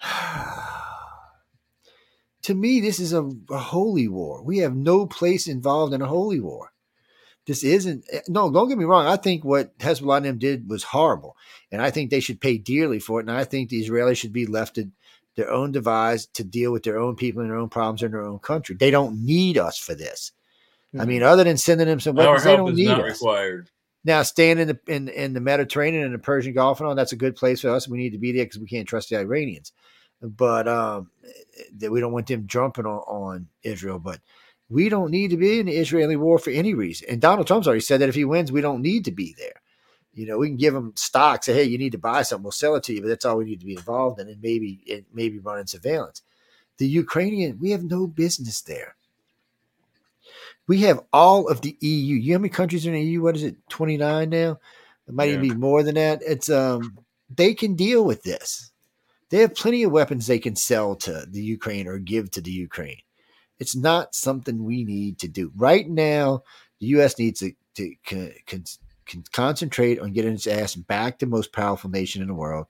[2.42, 4.42] to me, this is a, a holy war.
[4.44, 6.72] We have no place involved in a holy war.
[7.46, 8.04] This isn't.
[8.28, 9.06] No, don't get me wrong.
[9.06, 11.36] I think what Hezbollah and them did was horrible,
[11.72, 13.26] and I think they should pay dearly for it.
[13.26, 14.90] And I think the Israelis should be left to
[15.36, 18.22] their own device to deal with their own people and their own problems in their
[18.22, 18.76] own country.
[18.76, 20.32] They don't need us for this.
[20.98, 23.20] I mean, other than sending them some weapons, they don't is need not us.
[23.20, 23.68] required.
[24.04, 27.12] Now, staying in the in, in the Mediterranean and the Persian Gulf and all that's
[27.12, 27.88] a good place for us.
[27.88, 29.72] We need to be there because we can't trust the Iranians,
[30.22, 31.10] but um,
[31.78, 33.98] that we don't want them jumping on, on Israel.
[33.98, 34.20] But
[34.68, 37.08] we don't need to be in the Israeli war for any reason.
[37.10, 39.60] And Donald Trump's already said that if he wins, we don't need to be there.
[40.14, 42.52] You know, we can give them stock, say, hey, you need to buy something, we'll
[42.52, 44.80] sell it to you, but that's all we need to be involved in, and maybe
[44.86, 46.22] it maybe running surveillance.
[46.78, 48.96] The Ukrainian, we have no business there.
[50.66, 52.16] We have all of the EU.
[52.16, 53.22] You know how many countries are in the EU?
[53.22, 53.56] What is it?
[53.68, 54.58] 29 now?
[55.06, 56.22] It might even be more than that.
[56.22, 58.72] It's um they can deal with this.
[59.30, 62.50] They have plenty of weapons they can sell to the Ukraine or give to the
[62.50, 63.02] Ukraine.
[63.58, 65.52] It's not something we need to do.
[65.56, 66.42] Right now,
[66.80, 68.64] the US needs to, to con,
[69.06, 72.66] con- concentrate on getting its ass back to most powerful nation in the world.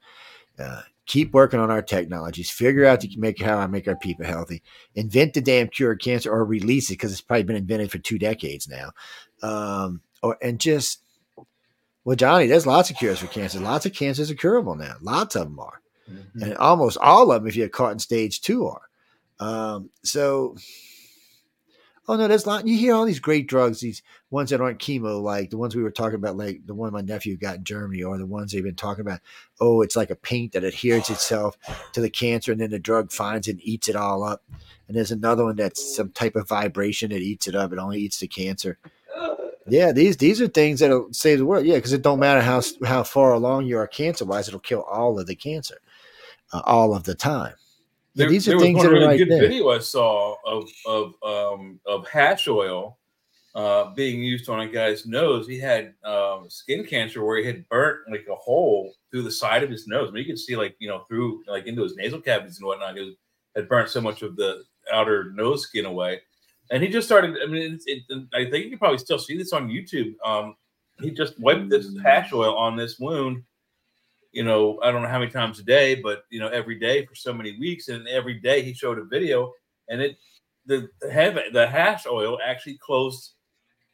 [0.58, 2.50] Uh, keep working on our technologies.
[2.50, 4.62] Figure out to make how I make our people healthy.
[4.94, 7.98] Invent the damn cure of cancer or release it because it's probably been invented for
[7.98, 8.92] two decades now.
[9.42, 11.00] Um, or and just
[12.04, 13.60] well, Johnny, there's lots of cures for cancer.
[13.60, 14.96] Lots of cancers are curable now.
[15.00, 15.80] Lots of them are,
[16.10, 16.42] Mhm.
[16.42, 18.82] and almost all of them, if you're caught in stage two, are.
[19.40, 20.56] Um, so
[22.06, 22.66] Oh no, there's a lot.
[22.66, 25.82] You hear all these great drugs, these ones that aren't chemo, like the ones we
[25.82, 28.62] were talking about, like the one my nephew got in Germany, or the ones they've
[28.62, 29.20] been talking about.
[29.58, 31.56] Oh, it's like a paint that adheres itself
[31.92, 34.42] to the cancer, and then the drug finds and eats it all up.
[34.86, 37.72] And there's another one that's some type of vibration that eats it up.
[37.72, 38.78] It only eats the cancer.
[39.66, 41.64] Yeah, these these are things that'll save the world.
[41.64, 44.82] Yeah, because it don't matter how how far along you are cancer wise, it'll kill
[44.82, 45.78] all of the cancer,
[46.52, 47.54] uh, all of the time.
[48.14, 49.40] There, these there are was things one that are really right good there.
[49.40, 52.98] video I saw of of um, of hash oil
[53.54, 55.48] uh, being used on a guy's nose.
[55.48, 59.62] He had um, skin cancer where he had burnt like a hole through the side
[59.62, 60.08] of his nose.
[60.08, 62.66] I mean, you could see like you know through like into his nasal cavities and
[62.66, 62.96] whatnot.
[62.96, 63.14] It was,
[63.56, 66.20] had burnt so much of the outer nose skin away,
[66.70, 67.36] and he just started.
[67.42, 68.02] I mean, it's, it,
[68.32, 70.14] I think you can probably still see this on YouTube.
[70.24, 70.56] Um,
[71.00, 73.42] he just wiped this hash oil on this wound
[74.34, 77.06] you know, I don't know how many times a day, but you know, every day
[77.06, 79.52] for so many weeks, and every day he showed a video,
[79.88, 80.16] and it
[80.66, 83.34] the have, the hash oil actually closed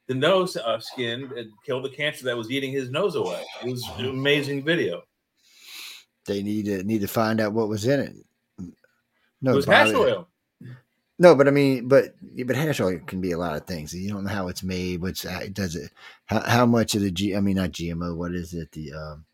[0.09, 3.44] the nose uh, skin and killed the cancer that was eating his nose away.
[3.62, 5.02] It was an amazing video.
[6.27, 8.17] They need to need to find out what was in it.
[9.43, 10.27] No, it was hash oil.
[11.19, 12.15] No, but I mean, but
[12.47, 13.94] but hash oil can be a lot of things.
[13.94, 15.02] You don't know how it's made.
[15.02, 15.91] What's does it?
[16.27, 17.36] How, how much of the G?
[17.36, 18.17] I mean, not GMO.
[18.17, 18.73] What is it?
[18.73, 19.25] The um,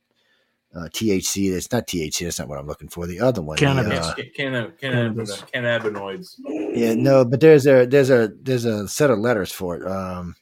[0.76, 1.52] uh, THC.
[1.52, 2.24] That's not THC.
[2.24, 3.06] That's not what I'm looking for.
[3.06, 3.56] The other one.
[3.56, 5.42] the, uh, Ca- Cannabis.
[5.54, 6.34] cannabinoids.
[6.74, 9.86] yeah, no, but there's a there's a there's a set of letters for it.
[9.86, 10.34] Um,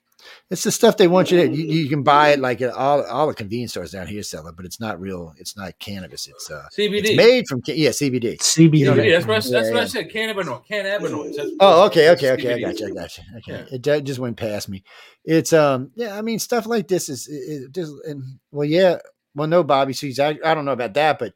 [0.51, 1.49] it's the stuff they want you to.
[1.55, 4.47] You, you can buy it like at all all the convenience stores down here sell
[4.47, 5.35] it, but it's not real.
[5.39, 6.27] It's not cannabis.
[6.29, 6.99] It's uh, CBD.
[7.05, 8.39] it's made from ca- yeah CBD.
[8.39, 8.79] CBD.
[8.79, 9.11] You know, CBD.
[9.13, 9.83] That's what I, that's Yeah, what.
[9.83, 10.11] I said.
[10.11, 10.67] Cannabinoid.
[10.71, 11.37] Cannabinoids.
[11.37, 12.55] That's- Oh, okay, that's okay, okay.
[12.55, 12.63] I CBD.
[12.63, 12.87] got you.
[12.87, 13.25] I got you.
[13.39, 13.75] Okay, Yeah.
[13.77, 14.83] it ju- just went past me.
[15.25, 16.17] It's um, yeah.
[16.17, 18.99] I mean, stuff like this is it, it just and well, yeah.
[19.35, 19.93] Well, no, Bobby.
[19.93, 21.35] See, I, I don't know about that, but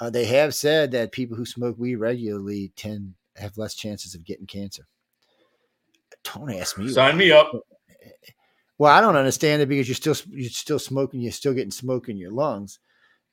[0.00, 4.24] uh, they have said that people who smoke weed regularly tend have less chances of
[4.24, 4.86] getting cancer.
[6.24, 6.88] Don't ask me.
[6.88, 7.52] Sign me up.
[8.78, 11.20] Well, I don't understand it because you're still you're still smoking.
[11.20, 12.78] You're still getting smoke in your lungs,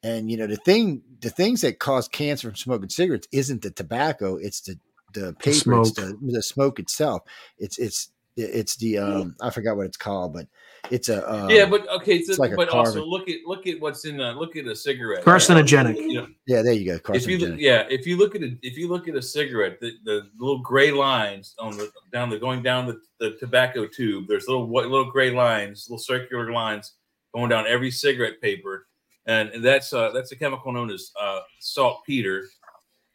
[0.04, 1.04] and you know the thing.
[1.20, 4.36] The things that cause cancer from smoking cigarettes isn't the tobacco.
[4.36, 4.78] It's the
[5.14, 5.50] the paper.
[5.50, 5.96] It's smoke.
[5.96, 7.22] the, the smoke itself.
[7.58, 10.48] It's it's it's the um I forgot what it's called, but
[10.92, 12.22] it's a um, yeah, but okay.
[12.24, 14.66] So, it's like a but also look at look at what's in a look at
[14.68, 15.24] a cigarette.
[15.24, 15.96] Carcinogenic.
[15.98, 17.14] You know, yeah, there you go.
[17.14, 17.60] if you Carcinogenic.
[17.60, 20.60] yeah if you look at a if you look at a cigarette the, the little
[20.60, 24.88] gray lines on the down the going down the, the tobacco tube there's little white
[24.88, 26.94] little gray lines little circular lines
[27.34, 28.88] going down every cigarette paper
[29.26, 32.48] and that's uh that's a chemical known as uh saltpeter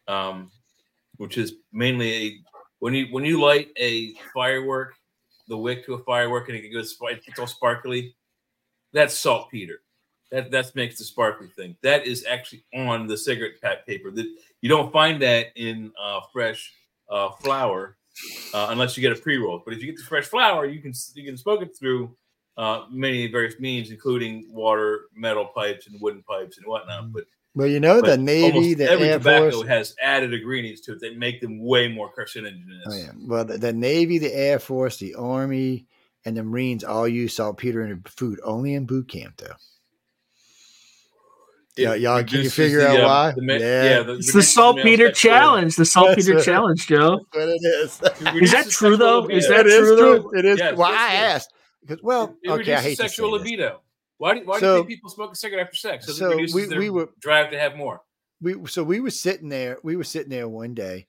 [0.09, 0.51] um
[1.17, 2.37] which is mainly a
[2.81, 4.95] when you when you light a firework
[5.49, 8.15] the wick to a firework and it goes it's all sparkly
[8.93, 9.81] that's saltpeter
[10.33, 11.77] that that makes the sparkly thing.
[11.83, 14.11] That is actually on the cigarette pack paper.
[14.11, 14.27] That
[14.63, 16.73] you don't find that in uh, fresh
[17.11, 17.99] uh, flour
[18.55, 19.63] uh, unless you get a pre roll.
[19.65, 22.17] But if you get the fresh flour, you can you can smoke it through
[22.57, 27.13] uh, many various means, including water, metal pipes, and wooden pipes and whatnot.
[27.13, 27.25] But,
[27.55, 29.69] Well, you know but the Navy, almost the every Air tobacco Force.
[29.69, 32.81] has added ingredients to it that make them way more carcinogenous.
[32.87, 33.11] Oh yeah.
[33.27, 35.87] Well, the, the Navy, the Air Force, the Army,
[36.25, 38.41] and the Marines all use saltpeter in their food.
[38.43, 39.55] Only in boot camp, though.
[41.77, 43.33] It Yeah, y'all, can you figure the, out uh, why?
[43.33, 43.59] the ma- Yeah.
[43.61, 45.77] yeah, It's the reduces saltpeter challenge.
[45.77, 46.45] The saltpeter right.
[46.45, 47.21] challenge, Joe.
[47.33, 48.01] That's what it is.
[48.43, 49.27] Is that true, sexual though?
[49.29, 50.31] Is that It is true, true.
[50.33, 50.39] though?
[50.39, 50.59] It is.
[50.59, 51.35] Yes, well, I yes.
[51.35, 53.43] asked because well, It okay, I reduces hate to say sexual this.
[54.23, 56.07] Why do, why do you think people smoke a cigarette after sex?
[56.07, 58.03] Because so we- we were- drive to have more.
[58.41, 61.07] we so we were sitting there we were sitting there one day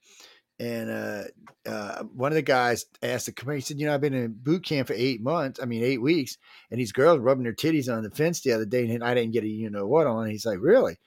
[0.59, 1.23] and uh
[1.67, 4.31] uh one of the guys asked the commander he said you know i've been in
[4.31, 6.37] boot camp for eight months i mean eight weeks
[6.69, 9.33] and these girls rubbing their titties on the fence the other day and i didn't
[9.33, 10.29] get a you know what on.
[10.29, 10.97] He's like really?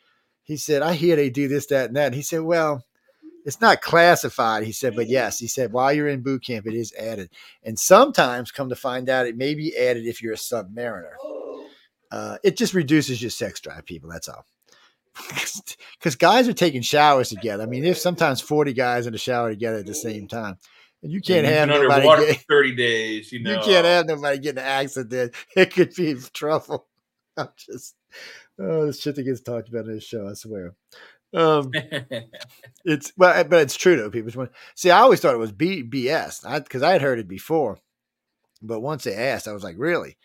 [0.43, 2.07] He said i hear they do this that and that.
[2.07, 2.85] And he said well
[3.45, 5.39] it's not classified he said but yes.
[5.39, 7.31] He said while you're in boot camp it is added.
[7.63, 11.15] And sometimes come to find out it may be added if you're a submariner
[12.11, 14.45] uh, it just reduces your sex drive people that's all
[15.99, 17.63] because guys are taking showers together.
[17.63, 20.59] I mean, there's sometimes 40 guys in the shower together at the same time.
[21.03, 23.33] And you can't you've nobody get, for 30 days.
[23.33, 25.35] You know, you can't have nobody get in an accident.
[25.57, 26.87] It could be trouble.
[27.37, 27.95] I'm just
[28.59, 30.75] oh, this shit that gets talked about in this show, I swear.
[31.35, 31.71] Um,
[32.85, 34.11] it's well, but it's true though.
[34.11, 34.91] People see.
[34.91, 37.79] I always thought it was B, BS because I had heard it before,
[38.63, 40.17] but once they asked, I was like, really?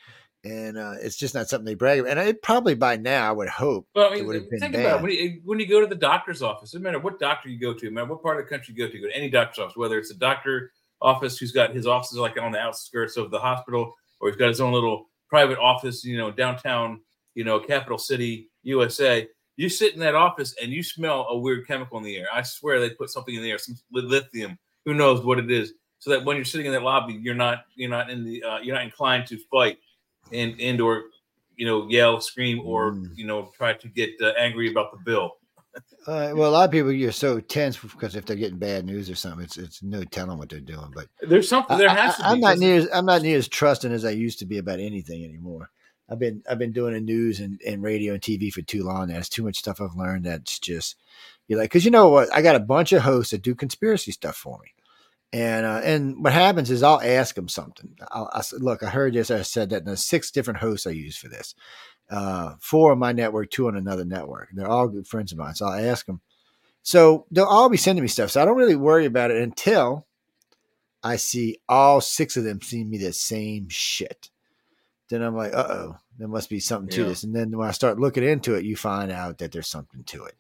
[0.44, 2.18] And uh, it's just not something they brag about.
[2.18, 4.60] And it probably by now, I would hope Well, I it mean, would have been
[4.60, 5.04] think about it.
[5.04, 7.74] When you, when you go to the doctor's office, no matter what doctor you go
[7.74, 9.60] to, no matter what part of the country you go to, go to any doctor's
[9.60, 10.72] office, whether it's a doctor
[11.02, 14.48] office who's got his offices like on the outskirts of the hospital, or he's got
[14.48, 17.02] his own little private office, you know, downtown,
[17.36, 19.28] you know, capital city, USA.
[19.58, 22.28] You sit in that office and you smell a weird chemical in the air.
[22.34, 24.58] I swear they put something in the air, some lithium.
[24.86, 25.74] Who knows what it is?
[26.02, 28.60] so that when you're sitting in that lobby, you're not you're not in the uh,
[28.60, 29.78] you're not inclined to fight
[30.34, 31.04] and and or
[31.56, 33.12] you know yell, scream, or Mm.
[33.16, 35.38] you know try to get uh, angry about the bill.
[36.06, 39.10] Uh, well, a lot of people you're so tense because if they're getting bad news
[39.10, 40.92] or something, it's it's no telling what they're doing.
[40.94, 42.28] But There's something there has to be.
[42.28, 44.58] I, am not near as I'm not near as trusting as I used to be
[44.58, 45.70] about anything anymore.
[46.10, 49.08] I've been I've been doing the news and, and radio and TV for too long.
[49.08, 49.14] now.
[49.14, 50.98] There's too much stuff I've learned that's just
[51.48, 54.12] you're like because you know what I got a bunch of hosts that do conspiracy
[54.12, 54.74] stuff for me,
[55.34, 57.96] and uh, and what happens is I'll ask them something.
[58.12, 59.32] I'll, I said, look, I heard this.
[59.32, 59.78] I said that.
[59.78, 61.56] And there's six different hosts I use for this.
[62.10, 64.50] Uh, four on my network, two on another network.
[64.54, 65.56] They're all good friends of mine.
[65.56, 66.20] So I'll ask them.
[66.84, 68.32] So they'll all be sending me stuff.
[68.32, 70.08] So I don't really worry about it until
[71.04, 74.30] I see all six of them send me the same shit.
[75.10, 77.08] Then I'm like, uh oh, there must be something to Yeah.
[77.10, 77.24] this.
[77.24, 80.26] And then when I start looking into it, you find out that there's something to
[80.26, 80.36] it.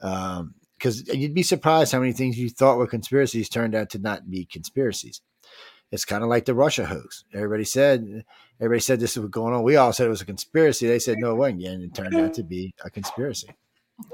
[0.00, 4.00] Um, because you'd be surprised how many things you thought were conspiracies turned out to
[4.00, 5.20] not be conspiracies.
[5.92, 7.24] It's kind of like the Russia hoax.
[7.32, 8.24] Everybody said,
[8.58, 9.62] everybody said this was going on.
[9.62, 10.88] We all said it was a conspiracy.
[10.88, 11.62] They said no, it wasn't.
[11.62, 13.54] And it turned out to be a conspiracy.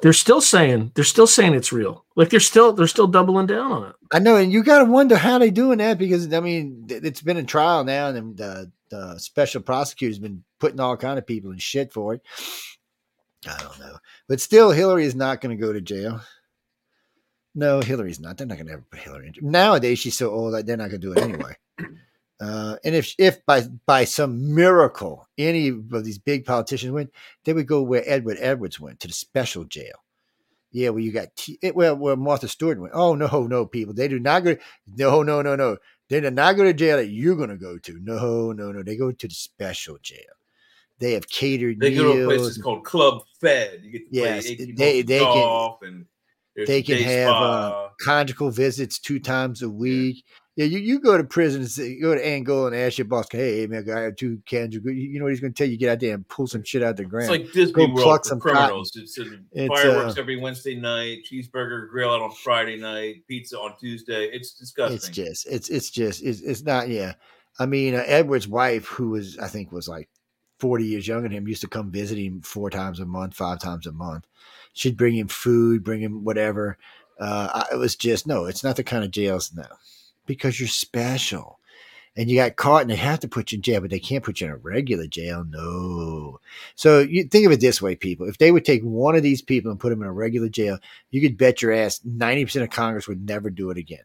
[0.02, 2.05] They're still saying they're still saying it's real.
[2.16, 3.97] Like they're still they're still doubling down on it.
[4.12, 7.22] I know, and you got to wonder how they doing that because I mean, it's
[7.22, 11.52] been in trial now, and the, the special prosecutor's been putting all kind of people
[11.52, 12.20] in shit for it.
[13.48, 16.20] I don't know, but still, Hillary is not going to go to jail.
[17.59, 18.37] No, Hillary's not.
[18.39, 19.51] They're not going to ever put Hillary in.
[19.51, 21.57] Nowadays, she's so old that they're not going to do it anyway.
[22.41, 27.11] Uh, and if if by by some miracle any of these big politicians went,
[27.43, 29.97] they would go where Edwin Edwards went to the special jail.
[30.70, 32.93] Yeah, well, you got T- it, well, where Martha Stewart went.
[32.95, 34.55] Oh no, no, people, they do not go.
[34.97, 35.78] No, no, no, no.
[36.09, 37.99] They do not go to jail that you're going to go to.
[38.01, 38.85] No, no, no.
[38.85, 40.20] They go to the special jail.
[41.01, 43.81] They have catered They go to a place that's called Club Fed.
[43.83, 46.07] You get to Yes, play 18 they- they can- golf and
[46.59, 50.25] there's they can have, uh, conjugal visits two times a week.
[50.57, 53.28] Yeah, you, you go to prison and say, go to Angola and ask your boss,
[53.31, 54.91] hey, man, I have two conjugal.
[54.91, 55.78] You you know what he's going to tell you?
[55.78, 57.33] Get out there and pull some shit out of the ground.
[57.33, 58.91] It's like Disney Go World pluck some criminals.
[58.97, 63.57] It's, uh, It's, fireworks uh, every Wednesday night, cheeseburger grill out on Friday night, pizza
[63.57, 64.31] on Tuesday.
[64.33, 64.97] It's disgusting.
[64.97, 66.89] It's just, it's, it's just, it's, it's not.
[66.89, 67.12] Yeah,
[67.61, 70.09] I mean, uh, Edward's wife, who was, I think, was like
[70.59, 73.61] forty years younger than him, used to come visit him four times a month, five
[73.61, 74.27] times a month.
[74.78, 76.78] She'd bring him food, bring him whatever.
[77.18, 79.66] Uh, I, it was just no, it's not the kind of jails no,
[80.24, 81.58] because you're special,
[82.16, 84.23] and you got caught, and they have to put you in jail, but they can't
[84.23, 85.44] put you in a regular jail.
[85.48, 86.39] No,
[86.76, 89.42] so you think of it this way, people: if they would take one of these
[89.42, 90.78] people and put them in a regular jail,
[91.10, 94.05] you could bet your ass ninety percent of Congress would never do it again.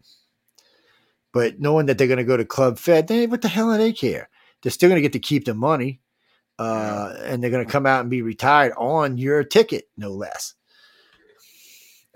[1.31, 3.77] But knowing that they're going to go to Club Fed, they what the hell do
[3.77, 4.27] they care?
[4.63, 5.99] They're still going to get to keep the money,
[6.57, 10.55] uh, and they're going to come out and be retired on your ticket, no less.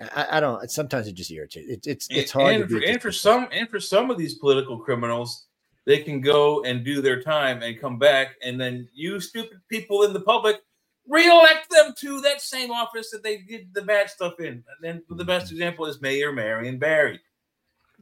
[0.01, 0.69] I, I don't.
[0.69, 1.69] Sometimes it just irritates.
[1.69, 2.55] It, it's it's hard.
[2.55, 5.47] and, to for, and for some and for some of these political criminals,
[5.85, 10.03] they can go and do their time and come back, and then you stupid people
[10.03, 10.61] in the public
[11.07, 14.47] reelect them to that same office that they did the bad stuff in.
[14.47, 15.55] And then the best mm-hmm.
[15.55, 17.19] example is Mayor Marion Barry.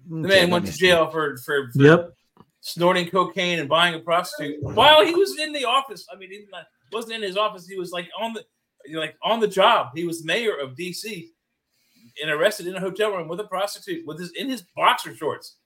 [0.10, 2.14] The Okay, man went to jail for, for, for Yep.
[2.62, 6.06] snorting cocaine and buying a prostitute while he was in the office.
[6.12, 6.46] I mean, he
[6.92, 7.68] wasn't in his office.
[7.68, 8.44] He was like on the
[8.94, 9.90] like on the job.
[9.96, 11.30] He was mayor of DC
[12.22, 15.58] and arrested in a hotel room with a prostitute with his in his boxer shorts.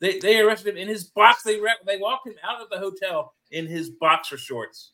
[0.00, 1.42] They they arrested him in his box.
[1.42, 4.92] They they walked him out of the hotel in his boxer shorts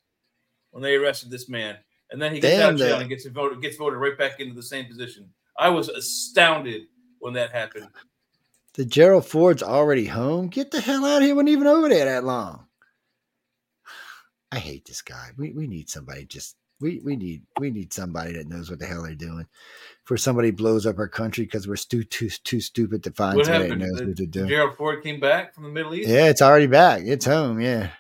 [0.71, 1.77] when they arrested this man.
[2.11, 4.17] And then he gets Damn, out of jail that- and gets voted gets voted right
[4.17, 5.29] back into the same position.
[5.59, 6.83] I was astounded
[7.19, 7.89] when that happened.
[8.75, 10.49] The Gerald Ford's already home.
[10.49, 11.35] Get the hell out of here!
[11.35, 12.67] wasn't even over there that long.
[14.53, 15.31] I hate this guy.
[15.37, 18.87] We we need somebody just we we need we need somebody that knows what the
[18.87, 19.47] hell they're doing.
[20.05, 23.47] For somebody blows up our country because we're too too too stupid to find What
[23.47, 24.47] somebody that knows what to do.
[24.47, 26.09] Gerald Ford came back from the Middle East.
[26.09, 27.03] Yeah, it's already back.
[27.05, 27.61] It's home.
[27.61, 27.91] Yeah.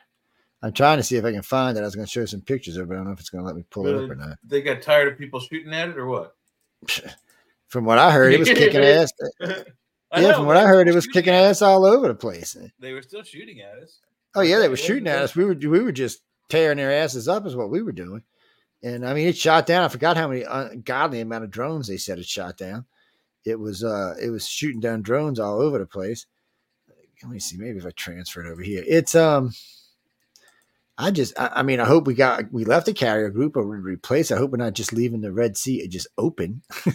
[0.65, 1.81] I'm trying to see if I can find it.
[1.81, 2.95] I was going to show some pictures of it.
[2.95, 4.39] I don't know if it's going to let me pull it up or not.
[4.45, 6.37] They got tired of people shooting at it, or what?
[7.67, 9.13] From what I heard, it was kicking ass.
[10.13, 12.55] I yeah, know, from what I heard, it was kicking ass all over the place.
[12.79, 13.99] They were still shooting at us.
[14.35, 15.35] Oh yeah, they were shooting at us.
[15.35, 16.21] We were we were just
[16.51, 18.23] tearing their asses up, is what we were doing.
[18.83, 19.85] And I mean, it shot down.
[19.85, 22.87] I forgot how many ungodly amount of drones they said it shot down.
[23.45, 26.27] It was uh, it was shooting down drones all over the place.
[27.23, 28.83] Let me see, maybe if I transfer it over here.
[28.85, 29.53] It's um,
[30.99, 33.67] I just, I, I mean, I hope we got we left the carrier group or
[33.67, 34.31] we replaced.
[34.31, 36.63] I hope we're not just leaving the Red Sea It just open.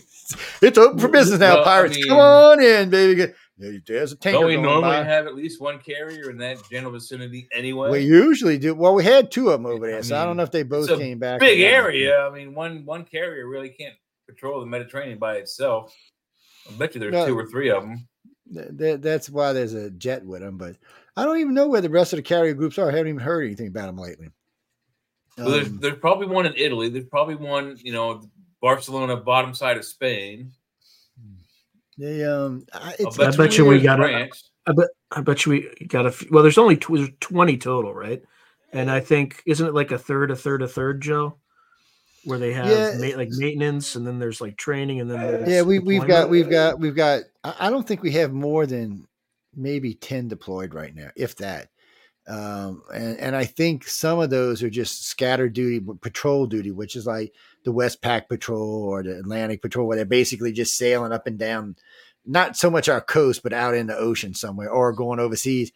[0.61, 2.05] it's open for business now, Well, I pirates.
[2.05, 3.33] Come on in, baby.
[3.57, 5.03] There's a tanker Don't we normally by.
[5.03, 7.89] have at least one carrier in that general vicinity anyway?
[7.89, 8.75] We usually do.
[8.75, 10.61] Well, we had two of them over there, I so I don't know if they
[10.63, 11.39] both came back.
[11.39, 12.19] Big area.
[12.21, 13.95] I mean, one one carrier really can't
[14.27, 15.91] patrol the Mediterranean by itself.
[16.69, 17.25] I bet you there's No.
[17.25, 18.07] two or three of them.
[18.53, 20.57] Th- th- that's why there's a jet with them.
[20.57, 20.75] But
[21.15, 22.89] I don't even know where the rest of the carrier groups are.
[22.89, 24.29] I haven't even heard anything about them lately.
[25.37, 26.89] Well, there's, Um, there's probably one in Italy.
[26.89, 28.29] There's probably one, you know,
[28.61, 30.51] Barcelona, bottom side of Spain.
[31.97, 34.49] They, um, I- I'll it's, I bet bet you you we got a- France.
[34.65, 36.43] I bet I bet you we got a few, well.
[36.43, 38.21] There's only tw- there's 20 total, right?
[38.73, 41.37] And I think isn't it like a third, a third, a third, Joe?
[42.25, 42.97] Where they have Yeah.
[42.99, 46.29] ma- like maintenance, and then there's like training, and then there's yeah, we we've got
[46.29, 47.21] we've got we've got.
[47.45, 49.07] I I don't think we have more than
[49.55, 51.69] maybe ten deployed right now, if that.
[52.27, 56.95] Um, and and I think some of those are just scattered duty, patrol duty, which
[56.95, 57.33] is like
[57.63, 61.77] the Westpac Patrol or the Atlantic Patrol, where they're basically just sailing up and down,
[62.25, 65.71] not so much our coast, but out in the ocean somewhere or going overseas.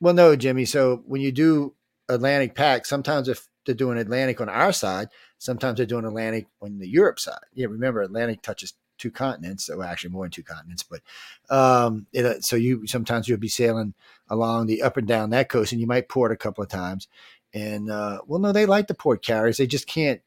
[0.00, 0.66] Well, no, Jimmy.
[0.66, 1.74] So when you do
[2.08, 5.08] Atlantic Pac, sometimes if they're doing Atlantic on our side,
[5.38, 7.38] sometimes they're doing Atlantic on the Europe side.
[7.54, 10.82] Yeah, remember Atlantic touches two continents, so actually more than two continents.
[10.82, 11.00] But
[11.54, 13.94] um, it, uh, so you sometimes you'll be sailing
[14.28, 17.08] along the up and down that coast, and you might port a couple of times.
[17.52, 19.58] And uh, well, no, they like the port carriers.
[19.58, 20.20] They just can't.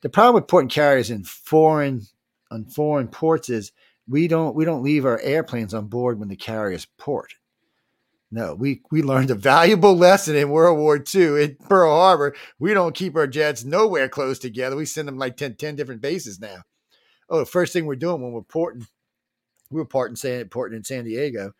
[0.00, 2.02] The problem with port carriers in foreign
[2.50, 3.72] on foreign ports is
[4.08, 7.34] we don't we don't leave our airplanes on board when the carriers port.
[8.30, 12.34] No, we we learned a valuable lesson in World War II in Pearl Harbor.
[12.58, 14.74] We don't keep our jets nowhere close together.
[14.74, 16.62] We send them like 10, 10 different bases now.
[17.32, 18.86] Oh, the first thing we're doing when we're porting,
[19.70, 21.54] we were porting San porting in San Diego,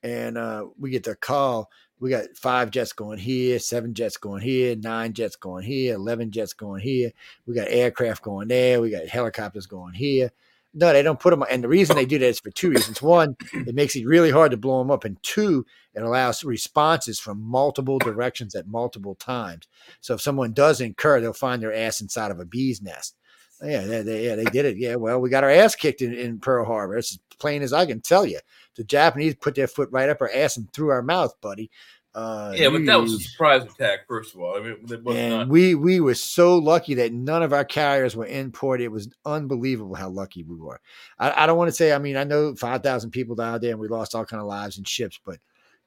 [0.00, 1.68] and uh, we get the call.
[1.98, 6.30] We got five jets going here, seven jets going here, nine jets going here, eleven
[6.30, 7.10] jets going here.
[7.44, 8.80] We got aircraft going there.
[8.80, 10.30] We got helicopters going here.
[10.72, 11.42] No, they don't put them.
[11.50, 13.02] And the reason they do that is for two reasons.
[13.02, 17.18] One, it makes it really hard to blow them up, and two, it allows responses
[17.18, 19.66] from multiple directions at multiple times.
[20.00, 23.16] So if someone does incur, they'll find their ass inside of a bee's nest.
[23.62, 24.76] Yeah, they, they, yeah, they did it.
[24.76, 26.96] Yeah, well, we got our ass kicked in, in Pearl Harbor.
[26.96, 28.38] It's as plain as I can tell you.
[28.76, 31.70] The Japanese put their foot right up our ass and through our mouth, buddy.
[32.14, 34.56] Uh, Yeah, but that was a surprise attack, first of all.
[34.56, 34.78] I mean,
[35.08, 35.48] and not.
[35.48, 38.80] we we were so lucky that none of our carriers were in port.
[38.80, 40.80] It was unbelievable how lucky we were.
[41.18, 41.92] I, I don't want to say.
[41.92, 44.48] I mean, I know five thousand people died there, and we lost all kind of
[44.48, 45.38] lives and ships, but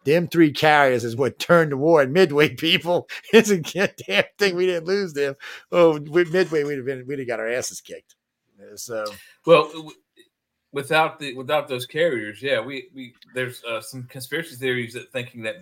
[0.10, 2.02] them three carriers is what turned the war.
[2.02, 5.36] And Midway people, it's a damn thing we didn't lose them.
[5.72, 8.16] Oh, with Midway, we'd have been we'd have got our asses kicked.
[8.60, 9.06] Uh, So
[9.46, 9.92] Well,
[10.72, 15.42] without the without those carriers, yeah, we we there's uh, some conspiracy theories that thinking
[15.44, 15.56] that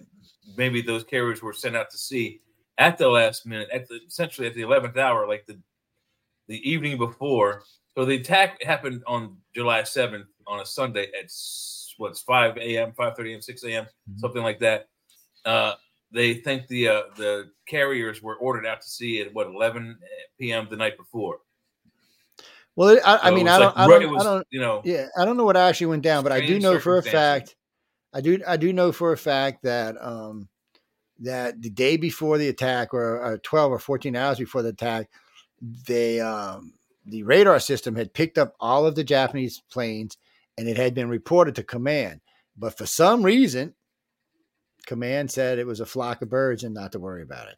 [0.55, 2.41] maybe those carriers were sent out to sea
[2.77, 5.59] at the last minute, at the essentially at the eleventh hour, like the
[6.47, 7.63] the evening before.
[7.95, 11.29] So the attack happened on July seventh on a Sunday at
[11.97, 14.87] what's five a.m., five thirty a.m., six a.m., something like that.
[15.45, 15.73] Uh,
[16.11, 19.97] they think the uh, the carriers were ordered out to sea at what 11
[20.39, 20.67] p.m.
[20.69, 21.39] the night before.
[22.75, 25.07] well, I, I So mean, I don't, I don't, was, I don't, you know, Yeah,
[25.17, 27.55] I don't know what actually went down, but I do know for a fact.
[28.13, 28.41] I do.
[28.47, 30.47] I do know for a fact that um,
[31.19, 35.09] that the day before the attack, or, or twelve or fourteen hours before the attack,
[35.85, 36.73] they um,
[37.05, 40.17] the radar system had picked up all of the Japanese planes,
[40.57, 42.21] and it had been reported to command.
[42.57, 43.75] But for some reason,
[44.85, 47.57] command said it was a flock of birds and not to worry about it.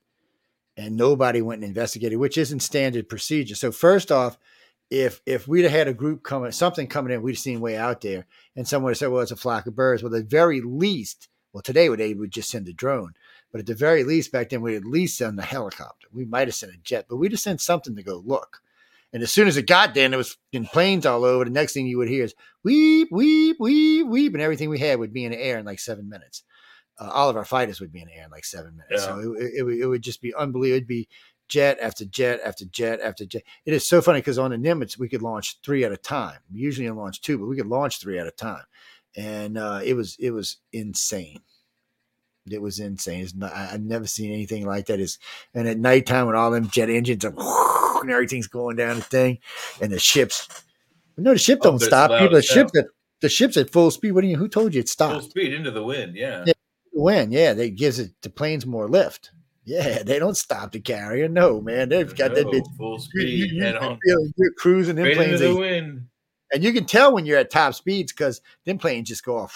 [0.76, 3.56] And nobody went and investigated, which isn't standard procedure.
[3.56, 4.38] So first off,
[4.90, 7.78] if if we'd have had a group coming, something coming in, we'd have seen way
[7.78, 10.61] out there, and someone said, "Well, it's a flock of birds." Well, at the very
[10.61, 13.14] least, well, today they would just send a drone,
[13.52, 16.08] but at the very least, back then we'd at least send a helicopter.
[16.11, 18.61] We might have sent a jet, but we'd have sent something to go look.
[19.12, 21.44] And as soon as it got there, and there was in planes all over.
[21.46, 25.00] The next thing you would hear is weep, weep, weep, weep, and everything we had
[25.00, 26.44] would be in the air in like seven minutes.
[27.00, 29.04] Uh, all of our fighters would be in the air in like seven minutes.
[29.06, 30.76] So it, it, it, would- it would just be unbelievable.
[30.78, 31.08] It'd be
[31.48, 33.42] jet after jet after jet after jet.
[33.66, 36.38] It is so funny because on the Nimitz we could launch three at a time.
[36.54, 38.66] We usually launch two, but we could launch three at a time,
[39.16, 41.40] and uh, it was it was insane.
[42.52, 43.24] It was insane.
[43.24, 45.00] It's not, I, I've never seen anything like that.
[45.00, 45.18] Is
[45.56, 47.32] and at nighttime when all them jet engines are
[48.02, 49.40] and everything's going down the thing,
[49.82, 50.48] and the ships.
[51.18, 52.11] No, the ship Oh, don't stop.
[52.11, 52.88] People, the ship that
[53.22, 54.11] the ship's at full speed.
[54.14, 54.38] What do you?
[54.38, 55.22] Who told you it stopped?
[55.22, 56.16] full speed into the wind.
[56.16, 56.44] Yeah.
[56.48, 56.53] Yeah.
[56.94, 57.32] When?
[57.32, 59.32] Yeah, they gives it the planes more lift.
[59.66, 61.28] Yeah, they don't stop the carrier.
[61.30, 62.78] No, man, they've got that No, bitch.
[62.78, 66.08] full You, you, speed you feel, you're cruising them planes, the wind.
[66.53, 69.56] and you can tell when you're at top speeds because them planes just go off.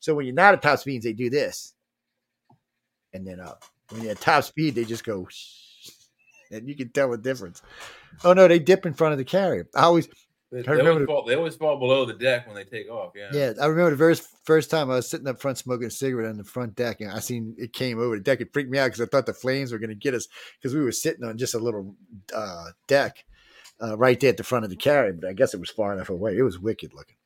[0.00, 1.74] So when you're not at top speeds, they do this,
[3.12, 3.64] and then up.
[3.90, 5.26] When you're at top speed, they just go,
[6.50, 7.62] and you can tell the difference.
[8.24, 9.68] Oh no, they dip in front of the carrier.
[9.74, 10.08] I always,
[10.52, 13.12] They, I they always fall, they always fall below the deck when they take off.
[13.16, 13.30] Yeah.
[13.32, 16.30] yeah, I remember the very first time I was sitting up front smoking a cigarette
[16.30, 18.40] on the front deck, and I seen it came over the deck.
[18.40, 20.74] It freaked me out because I thought the flames were going to get us because
[20.74, 21.96] we were sitting on just a little
[22.34, 23.24] uh, deck
[23.82, 25.12] uh, right there at the front of the carrier.
[25.12, 26.36] But I guess it was far enough away.
[26.36, 27.16] It was wicked looking.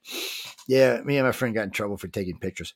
[0.67, 2.75] Yeah, me and my friend got in trouble for taking pictures.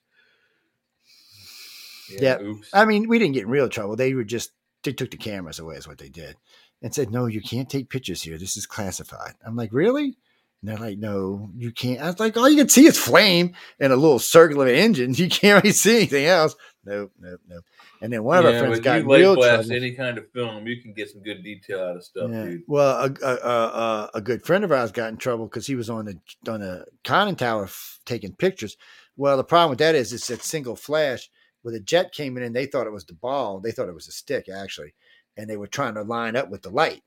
[2.10, 2.38] Yeah.
[2.40, 2.68] Oops.
[2.72, 3.96] I mean, we didn't get in real trouble.
[3.96, 4.50] They were just
[4.84, 6.36] they took the cameras away, is what they did,
[6.82, 8.38] and said, "No, you can't take pictures here.
[8.38, 10.16] This is classified." I'm like, "Really?"
[10.62, 13.54] And they're like, "No, you can't." I was like, "All you can see is flame
[13.80, 15.14] and a little circular engine.
[15.18, 16.54] You can't really see anything else."
[16.86, 17.64] Nope, nope, nope.
[18.02, 19.82] And then one of our friends got you in real blast trouble.
[19.82, 22.44] any kind of film, you can get some good detail out of stuff, Yeah.
[22.44, 22.62] dude.
[22.66, 25.76] Well, a, a, a, a- a good friend of ours got in trouble because he
[25.76, 26.18] was on the
[26.52, 28.76] on a conning tower f- taking pictures.
[29.16, 31.30] Well, the problem with that is it's a single flash.
[31.64, 33.94] Where the jet came in and they thought it was the ball, they thought it
[33.94, 34.92] was a stick actually,
[35.34, 37.02] and they were trying to line up with the light.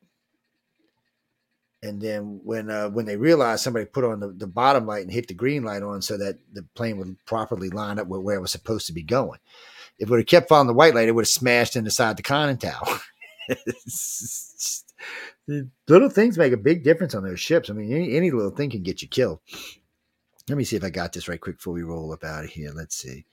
[1.84, 5.11] And then when uh, when they realized somebody put on the, the bottom light and
[5.11, 8.38] hit the green light on so that the plane would properly line up with where
[8.38, 9.38] it was supposed to be going.
[10.00, 11.92] If it would have kept following the white light, it would have smashed in the
[11.92, 13.00] side of the conning tower.
[15.88, 17.69] Little things make a big difference on those ships.
[17.69, 19.40] I mean, any, any little thing can get you killed.
[20.50, 22.50] Let me see if I got this right quick before we roll up out of
[22.50, 22.72] here.
[22.74, 23.26] Let's see.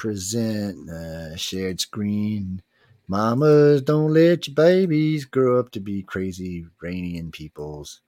[0.00, 2.62] Present uh, shared screen.
[3.06, 8.00] Mamas, don't let your babies grow up to be crazy Iranian peoples.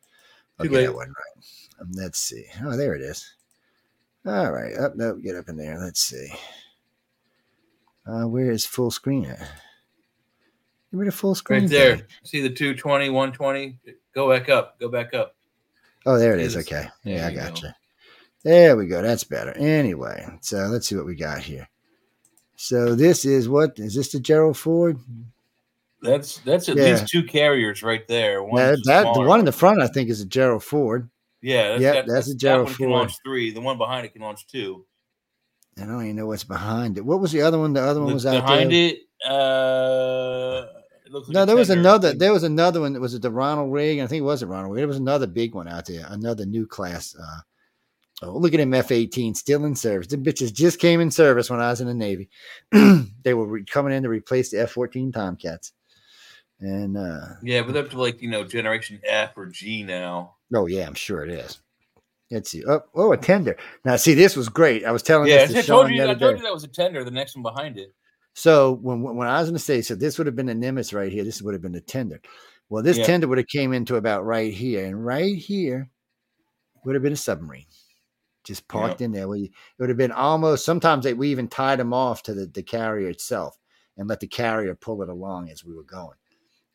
[0.59, 1.45] Okay, that one right.
[1.83, 2.47] Um, let's see.
[2.65, 3.35] Oh, there it is.
[4.25, 4.73] All right.
[4.75, 5.79] Up, no, get up in there.
[5.79, 6.29] Let's see.
[8.07, 9.41] Uh, where is full screen at?
[10.91, 11.65] Give me the full screen.
[11.65, 11.97] Right there.
[11.99, 12.07] thing.
[12.25, 13.77] See the 220, 120?
[14.15, 14.81] Go back up.
[14.81, 15.37] Go back up.
[16.07, 16.57] Oh, there it is.
[16.57, 16.87] Okay.
[17.05, 17.67] There Yeah, I got go.
[17.69, 17.73] you.
[18.45, 19.03] There we go.
[19.03, 19.53] That's better.
[19.59, 21.69] Anyway, so let's see what we got here.
[22.62, 24.97] So this is what is this the Gerald Ford?
[26.00, 26.92] That's that's at Yeah.
[26.92, 28.41] least two carriers right there.
[28.55, 31.10] That, that the one in the front, I think, is a Gerald Ford.
[31.41, 33.00] Yeah, that's, Yep, that, that's a that Gerald one can Ford.
[33.00, 33.50] launch three.
[33.50, 34.86] The one behind it can launch two.
[35.76, 37.05] I don't even know what's behind it.
[37.05, 37.73] What was the other one?
[37.73, 38.91] The other one was out behind there.
[38.91, 40.66] it, uh,
[41.05, 42.15] it looks like No, there was another.
[42.15, 43.00] There was another one.
[43.00, 44.05] Was it the Ronald Reagan?
[44.05, 44.82] I think it was the Ronald Reagan.
[44.82, 46.07] There was another big one out there.
[46.10, 47.16] Another new class.
[47.16, 47.41] Uh,
[48.23, 50.07] oh, look at him, F eighteen, still in service.
[50.09, 52.28] The bitches just came in service when I was in the Navy.
[52.73, 55.73] they were re- coming in to replace the F fourteen Tomcats.
[56.60, 60.36] And uh, Yeah, but up to like you know generation F or G now.
[60.55, 61.59] oh yeah, I'm sure it is.
[62.31, 62.62] Let's see.
[62.67, 63.57] Oh, oh, a tender.
[63.84, 64.86] Now, see, this was great.
[64.86, 66.01] I was telling Yeah, this I to told you.
[66.02, 67.05] the I told you that was a tender.
[67.05, 67.92] The next one behind it.
[68.34, 70.94] So when when I was in the States, so this would have been the Nimitz
[70.94, 71.25] right here.
[71.25, 72.20] This would have been the tender.
[72.70, 73.05] Well, this Yeah.
[73.05, 75.91] tender would have came into about right here, and right here
[76.84, 77.67] would have been a submarine,
[78.45, 79.29] just parked in there.
[79.29, 80.65] We it would have been almost.
[80.65, 83.59] Sometimes they, we even tied them off to the, the carrier itself
[83.97, 86.17] and let the carrier pull it along as we were going.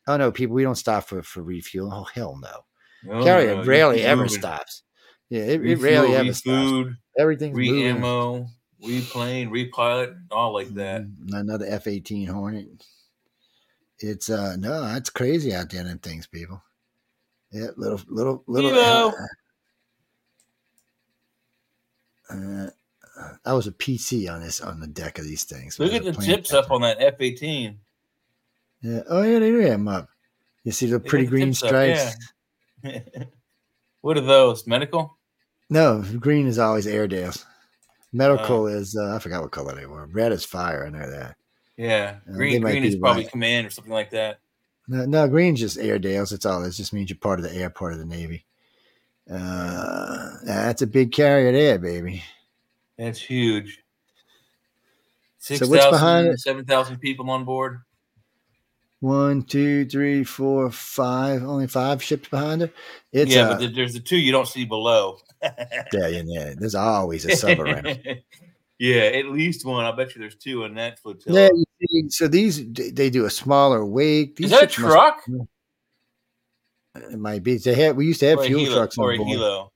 [0.06, 1.92] Oh no, people, we don't stop for for refuel.
[1.92, 2.64] Oh hell no,
[3.12, 4.38] No, carrier no, rarely ever moving.
[4.38, 4.82] stops.
[5.28, 6.70] Yeah, it, it rarely ever stops.
[6.70, 8.46] refood, Everything's re ammo,
[8.82, 11.02] replane, repilot, all like that.
[11.02, 11.34] Mhm.
[11.34, 12.68] Another F eighteen Hornet.
[13.98, 15.84] It's uh no, that's crazy out there.
[15.84, 16.62] Them things, people.
[17.50, 18.70] Yeah, little, little, little.
[18.70, 19.12] helo.
[22.30, 22.70] Uh,
[23.44, 25.78] I was a PC on this on the deck of these things.
[25.78, 27.78] Look at the tips up on that F eighteen.
[28.80, 29.00] Yeah.
[29.08, 30.08] Oh yeah, they do have 'em up.
[30.64, 32.16] You see the pretty green tips up, stripes?
[32.84, 33.00] yeah.
[34.02, 34.66] what are those?
[34.66, 35.16] Medical?
[35.70, 37.44] No, green is always Airedales.
[38.12, 38.66] Medical Oh.
[38.66, 40.06] is uh, I forgot what color they were.
[40.06, 40.86] Red is fire.
[40.86, 41.36] I know that.
[41.76, 42.62] Yeah, Uh, green.
[42.62, 43.30] might Green is probably right.
[43.30, 44.38] command or something like that.
[44.88, 46.32] No, no, green's just Airedales.
[46.32, 46.64] It's all.
[46.64, 48.46] It just means you're part of the air, part of the Navy.
[49.30, 52.22] Uh, that's a big carrier there, baby.
[52.96, 53.82] That's huge.
[55.38, 56.40] Six So what's behind it?
[56.40, 57.80] seven thousand people on board.
[59.00, 61.44] One, two, three, four, five.
[61.44, 62.70] Only five ships behind her.
[63.12, 65.18] It's yeah, uh, but there's the two you don't see below.
[65.42, 65.54] yeah,
[65.92, 66.54] yeah, yeah.
[66.56, 67.86] There's always a sub around.
[68.78, 69.84] yeah, at least one.
[69.84, 71.48] I bet you there's two in that flotilla.
[71.80, 74.34] Yeah, so these they do a smaller wake.
[74.34, 75.20] These Is that a ships must- truck?
[77.02, 77.56] It might be.
[77.56, 79.68] They had we used to have or fuel helo, trucks or on a?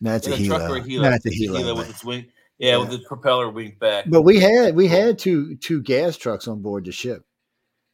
[0.00, 0.46] No, it's a it helo.
[0.46, 1.02] truck or a helo?
[1.02, 1.76] No, it's a helo.
[1.76, 2.26] with its wing.
[2.58, 2.98] Yeah, with Yeah.
[2.98, 4.04] the propeller winged back.
[4.08, 7.24] But we had we had two two gas trucks on board the ship.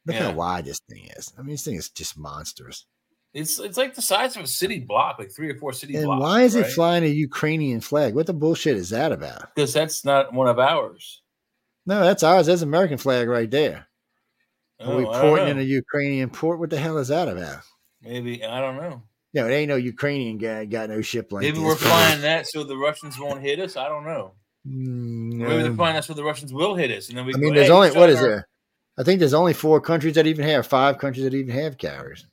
[0.05, 0.31] Look Yeah.
[0.31, 1.33] how wide this thing is.
[1.37, 2.85] I mean, this thing is just monstrous.
[3.33, 6.05] It's it's like the size of a city block, like three or four city And
[6.05, 6.21] blocks.
[6.21, 8.15] why is it flying a Ukrainian flag?
[8.15, 9.53] What the bullshit is that about?
[9.55, 11.21] Because that's not one of ours.
[11.85, 12.47] No, that's ours.
[12.47, 13.87] That's an American flag right there.
[14.79, 16.59] Are Oh, we porting in a Ukrainian port?
[16.59, 17.59] What the hell is that about?
[18.05, 19.01] Maybe I don't know.
[19.33, 21.65] No, it ain't no Ukrainian guy got no ship like Maybe this.
[21.65, 23.75] we're flying that so the Russians won't hit us.
[23.75, 24.33] I don't know.
[24.65, 27.33] Mm, Maybe they're flying that so the Russians will hit us, and then we.
[27.33, 28.47] I go, mean, there's "Hey, only what is what our-" there?
[28.97, 32.25] I think there's only four countries that even have five countries that even have carriers.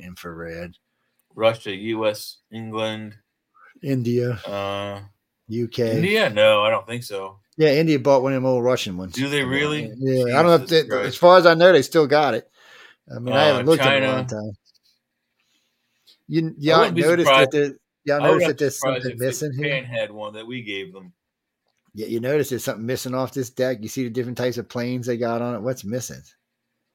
[0.00, 0.76] Infrared,
[1.34, 3.16] Russia, U.S., England,
[3.82, 5.00] India, uh,
[5.52, 5.78] UK.
[5.80, 6.30] India.
[6.30, 7.40] No, I don't think so.
[7.58, 9.14] Yeah, India bought one of them old Russian ones.
[9.14, 9.92] Do they really?
[9.98, 12.48] Yeah, I don't know if they, as far as I know, they still got it.
[13.14, 14.50] I mean, I Uh, haven't looked at it in a long time.
[16.28, 17.52] You I y'all wouldn't noticed that surprised.
[17.52, 19.64] the y'all I would notice not that there's something missing here?
[19.80, 21.12] Japan had one that we gave them.
[21.94, 23.78] Yeah, you notice there's something missing off this deck.
[23.80, 25.60] You see the different types of planes they got on it.
[25.62, 26.20] What's missing?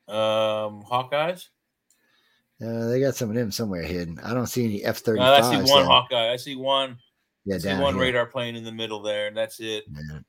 [0.07, 1.47] Um, Hawkeyes.
[2.63, 4.19] Uh, they got some of them somewhere hidden.
[4.19, 6.31] I don't see any F thirty Uh, I see one Hawkeye.
[6.31, 6.97] I see one.
[7.45, 8.03] Yeah, I see one here.
[8.03, 9.85] radar plane in the middle there, and that's it.
[9.91, 10.19] Yeah.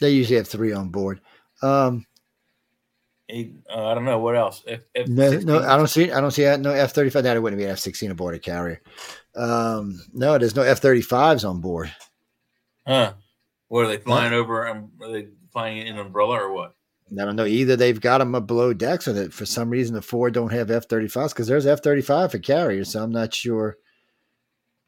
[0.00, 1.20] They usually have three on board.
[1.62, 2.04] Um,
[3.32, 4.62] Uh, I don't know what else.
[4.66, 6.12] F, F no, no, I don't see.
[6.12, 6.60] I don't see that.
[6.60, 7.22] No F thirty five.
[7.22, 8.82] That it wouldn't be an F sixteen aboard a carrier.
[9.34, 11.90] Um, no, there's no F thirty fives on board.
[12.86, 13.14] Huh?
[13.68, 14.68] What are they flying over?
[14.68, 16.74] Um, are they flying in an umbrella or what?
[17.10, 17.46] I don't know.
[17.46, 20.70] Either they've got them below decks, or that for some reason the four don't have
[20.70, 22.92] F thirty fives because there's F thirty five for carriers.
[22.92, 23.78] So I'm not sure.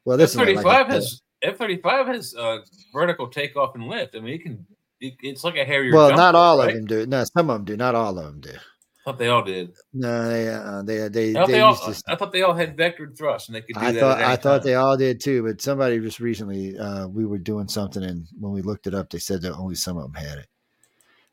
[0.05, 2.59] Well, F this is thirty five has F thirty five has uh,
[2.93, 4.15] vertical takeoff and lift.
[4.15, 4.65] I mean, it can.
[4.99, 5.93] It, it's like a Harrier.
[5.93, 6.69] Well, not all right?
[6.69, 7.05] of them do.
[7.05, 7.77] No, some of them do.
[7.77, 8.51] Not all of them do.
[8.51, 9.71] I thought they all did.
[9.93, 11.75] No, they uh, they they, I thought they, they, all.
[11.75, 12.03] to.
[12.09, 13.99] I thought they all had vectored thrust, and they could do I that.
[13.99, 17.67] thought I thought they all did too, but somebody just recently uh, we were doing
[17.69, 20.39] something, and when we looked it up, they said that only some of them had
[20.39, 20.47] it.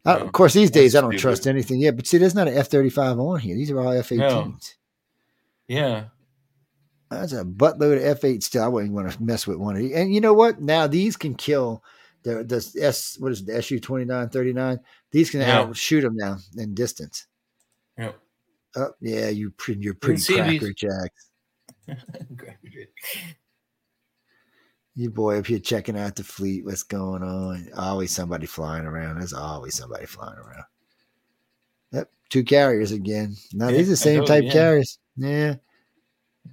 [0.06, 1.22] Uh, No, of course, these that's days I don't stupid.
[1.22, 1.96] trust anything yet.
[1.96, 3.56] But see, there's not an F thirty five on here.
[3.56, 4.74] These are all F 18s
[5.66, 6.04] Yeah.
[7.10, 8.62] That's a buttload of F eight still.
[8.62, 9.94] I wouldn't want to mess with one of these.
[9.94, 10.60] And you know what?
[10.60, 11.82] Now these can kill
[12.24, 13.16] the the S.
[13.20, 14.80] What is it, the SU twenty nine thirty nine?
[15.12, 15.60] These can Yeah.
[15.60, 17.26] outshoot them now in distance.
[17.96, 18.12] Yeah.
[18.76, 20.26] Oh yeah, you pre- you're pretty these-
[20.60, 21.30] cracker jacks.
[22.36, 22.56] Great.
[24.96, 26.64] You boy up here checking out the fleet.
[26.64, 27.68] What's going on?
[27.76, 29.18] Always somebody flying around.
[29.18, 30.64] There's always somebody flying around.
[31.92, 33.34] Yep, two carriers again.
[33.52, 34.52] Now Yeah, these are the same type yeah.
[34.52, 34.98] carriers.
[35.16, 35.54] Yeah.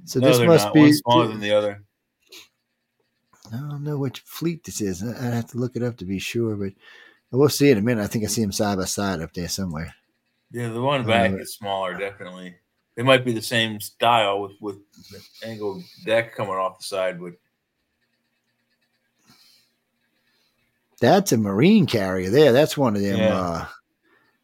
[0.05, 0.73] So no, this must not.
[0.73, 0.79] be.
[0.81, 1.83] One's smaller than the other.
[3.53, 5.03] I don't know which fleet this is.
[5.03, 6.73] I- I'd have to look it up to be sure, but
[7.31, 8.03] we'll see in a minute.
[8.03, 9.93] I think I see them side by side up there somewhere.
[10.51, 12.55] Yeah, the one back Uh, is smaller, definitely.
[12.95, 14.77] They might be the same style with with
[15.11, 17.33] the angled deck coming off the side, but
[20.99, 22.51] That's a marine carrier there.
[22.51, 23.17] That's one of them.
[23.17, 23.35] Yeah.
[23.35, 23.65] Uh,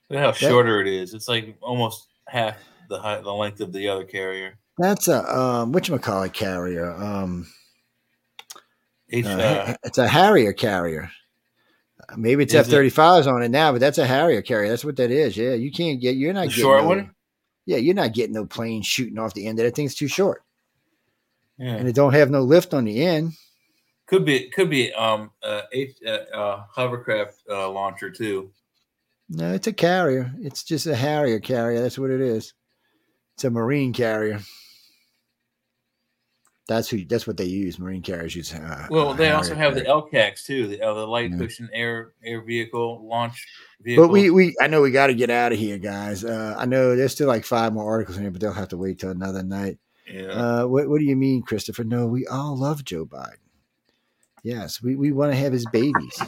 [0.10, 1.14] look how shorter it is.
[1.14, 2.58] It's like almost half
[2.90, 4.58] the height, the length of the other carrier.
[4.80, 6.92] that's a um, call it carrier.
[6.92, 7.48] Um,
[9.10, 11.12] H, uh, uh, it's a Harrier carrier.
[12.16, 14.70] Maybe it's F thirty fives on it now, but that's a Harrier carrier.
[14.70, 15.36] That's what that is.
[15.36, 16.16] Yeah, you can't get.
[16.16, 17.12] You're not getting short no- one.
[17.66, 19.60] Yeah, you're not getting no plane shooting off the end.
[19.60, 20.42] of That thing's too short,
[21.58, 23.34] Yeah, and it don't have no lift on the end.
[24.06, 28.52] could be could be um uh, H, uh, uh hovercraft uh, launcher too.
[29.30, 30.32] No, it's a carrier.
[30.40, 31.82] It's just a Harrier carrier.
[31.82, 32.54] That's what it is.
[33.36, 34.40] It's a marine carrier.
[36.68, 37.06] That's who.
[37.06, 37.80] That's what they use.
[37.80, 38.54] Marine carriers use.
[38.54, 40.02] Uh, Well, they also have the carrier.
[40.32, 41.38] LCAX too, the, uh, the light Yeah.
[41.38, 43.46] pushing air air vehicle launch
[43.82, 44.06] vehicle.
[44.06, 46.26] But we, we, I know we got to get out of here, guys.
[46.26, 48.78] Uh, I know there's still like five more articles in here, but they'll have to
[48.78, 49.78] wait till another night.
[50.12, 50.24] yeah.
[50.28, 51.86] Uh, what, what do you mean, Christopher?
[51.86, 53.38] No, we all love Joe Biden.
[54.44, 56.22] Yes, we, we want to have his babies.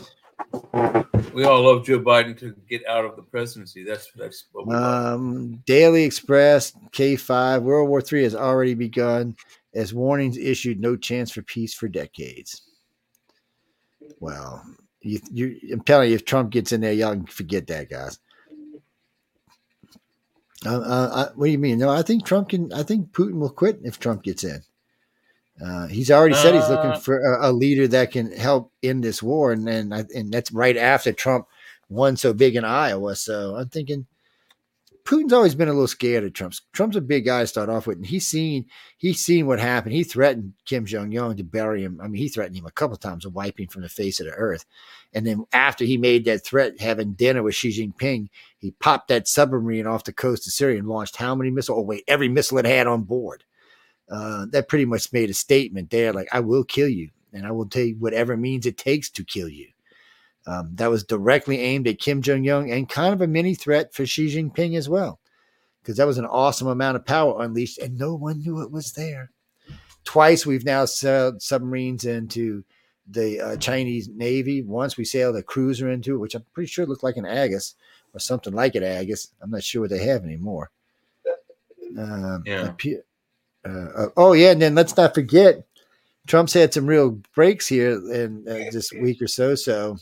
[1.34, 3.84] we all love Joe Biden to get out of the presidency.
[3.84, 4.76] That's that's what we.
[4.76, 9.36] Um, Daily Express, K5, World War Three has already begun
[9.74, 12.64] as warnings issued no chance for peace for decades.
[14.20, 14.64] Well,
[15.02, 18.20] you, you, I'm telling you, if Trump gets in there, y'all can forget that, guys.
[20.66, 21.80] Uh, uh, what do you mean?
[21.80, 22.74] No, I think Trump can.
[22.74, 24.62] I think Putin will quit if Trump gets in.
[25.64, 29.04] Uh, he's already said he's looking Uh, for a, a leader that can help end
[29.04, 31.48] this war, and and, I, and that's right after Trump
[31.88, 33.16] won so big in Iowa.
[33.16, 34.06] So I'm thinking
[35.06, 36.54] Putin's always been a little scared of Trump.
[36.74, 38.66] Trump's a big guy to start off with, and he's seen
[38.98, 39.94] he's seen what happened.
[39.94, 42.00] He threatened Kim Jong Un to bury him.
[42.02, 44.34] I mean, he threatened him a couple times of wiping from the face of the
[44.34, 44.66] earth.
[45.14, 49.28] And then after he made that threat, having dinner with Xi Jinping, he popped that
[49.28, 51.80] submarine off the coast of Syria and launched how many missiles?
[51.80, 53.44] Oh wait, every missile it had on board.
[54.10, 57.52] Uh, that pretty much made a statement there, like I will kill you, and I
[57.52, 59.68] will take whatever means it takes to kill you.
[60.50, 63.94] Um, that was directly aimed at Kim Jong Un and kind of a mini threat
[63.94, 65.20] for Xi Jinping as well,
[65.82, 68.94] because that was an awesome amount of power unleashed, and no one knew it was
[68.94, 69.30] there.
[70.06, 72.64] Twice we've now sailed submarines into
[73.08, 74.64] the uh, Chinese Navy.
[74.64, 77.76] Once we sailed a cruiser into it, which I'm pretty sure looked like an Aegis
[78.14, 79.28] or something like an Aegis.
[79.42, 80.72] I'm not sure what they have anymore.
[81.98, 82.72] Um, Yeah.
[83.66, 85.64] uh, uh, oh yeah, and then let's not forget,
[86.26, 89.54] Trump's had some real breaks here in uh, this week or so.
[89.54, 89.98] So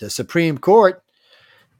[0.00, 1.02] the Supreme Court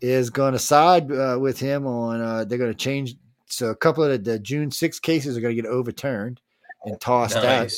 [0.01, 2.21] is going to side uh, with him on.
[2.21, 3.17] Uh, they're going to change.
[3.47, 6.41] So a couple of the, the June 6 cases are going to get overturned
[6.85, 7.71] and tossed out.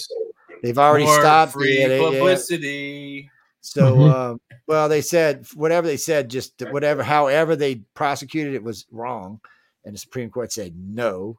[0.62, 1.52] They've already More stopped.
[1.52, 2.10] free yeah, they- yeah.
[2.10, 3.30] publicity.
[3.64, 4.12] So, Mhm.
[4.12, 9.40] um, well, they said whatever they said, just whatever, however they prosecuted it was wrong,
[9.84, 11.38] and the Supreme Court said no.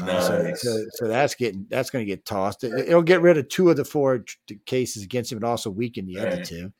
[0.00, 2.62] Uh, so, so, so that's getting that's going to get tossed.
[2.64, 5.68] It, will get rid of two of the four t- cases against him, and also
[5.68, 6.72] weaken the other two.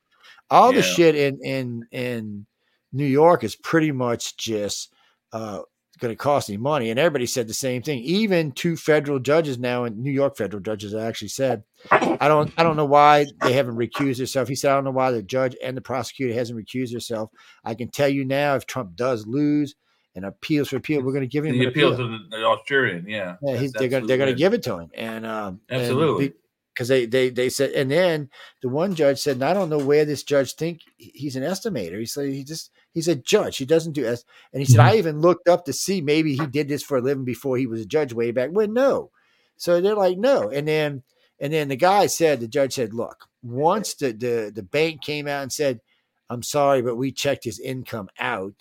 [0.55, 2.47] All the shit in in in
[2.93, 4.93] New York is pretty much just
[5.33, 5.61] uh,
[5.99, 8.01] going to cost any money, and everybody said the same thing.
[8.01, 12.63] Even two federal judges now, in New York federal judges, actually said, "I don't I
[12.63, 15.57] don't know why they haven't recused themselves." He said, "I don't know why the judge
[15.63, 17.31] and the prosecutor hasn't recused herself.
[17.65, 19.75] I can tell you now, if Trump does lose."
[20.17, 22.07] And appeals for appeal, we're going to give him The an appeal appeal.
[22.07, 23.35] to the, the Australian, yeah.
[23.43, 26.35] Yeah, he's, they're gonna they're gonna give it to him, and um, Absolutely.
[26.75, 28.29] Because they they they said, and then
[28.61, 31.99] the one judge said, and I don't know where this judge think he's an estimator.
[31.99, 33.57] He said he just he's a judge.
[33.59, 34.25] He doesn't do es-.
[34.53, 34.95] and he said mm-hmm.
[34.95, 37.67] I even looked up to see maybe he did this for a living before he
[37.67, 38.73] was a judge way back when.
[38.73, 39.11] No,
[39.57, 41.03] so they're like no, and then
[41.41, 45.29] and then the guy said the judge said, look, once the the the bank came
[45.29, 45.81] out and said,
[46.29, 48.55] I'm sorry, but we checked his income out,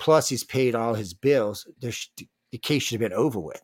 [0.00, 1.66] plus he's paid all his bills.
[1.90, 2.06] Sh-
[2.50, 3.62] the case should have been over with.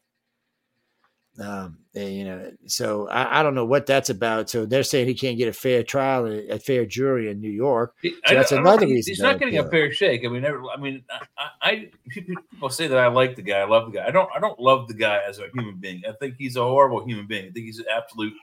[1.41, 4.49] Um, and, you know, so I, I don't know what that's about.
[4.49, 7.51] So they're saying he can't get a fair trial, a, a fair jury in New
[7.51, 7.97] York.
[8.05, 10.25] So that's another reason He's not getting a fair shake.
[10.25, 11.03] I mean, never, I mean,
[11.37, 14.07] I, I people say that I like the guy, I love the guy.
[14.07, 16.03] I don't, I don't love the guy as a human being.
[16.09, 17.47] I think he's a horrible human being.
[17.47, 18.35] I think he's an absolute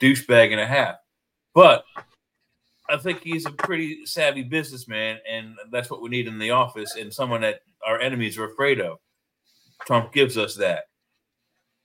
[0.00, 0.96] douchebag and a half.
[1.54, 1.84] But
[2.90, 6.96] I think he's a pretty savvy businessman, and that's what we need in the office,
[6.96, 8.98] and someone that our enemies are afraid of.
[9.86, 10.84] Trump gives us that.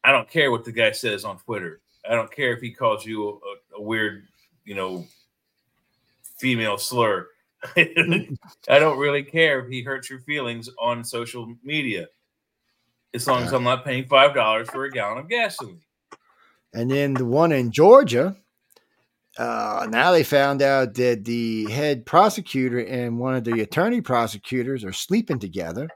[0.04, 1.82] I don't care what the guy says on Twitter.
[2.10, 4.24] I don't care if he calls you a, a weird,
[4.66, 5.06] you know,
[6.38, 7.28] female slur.
[7.78, 8.36] I
[8.68, 12.08] don't really care if he hurts your feelings on social media,
[13.14, 15.82] as long as I'm not paying five dollars for a gallon of gasoline.
[16.74, 18.36] And then the one in Georgia,
[19.38, 24.84] uh, now they found out that the head prosecutor and one of the attorney prosecutors
[24.84, 25.90] are sleeping together.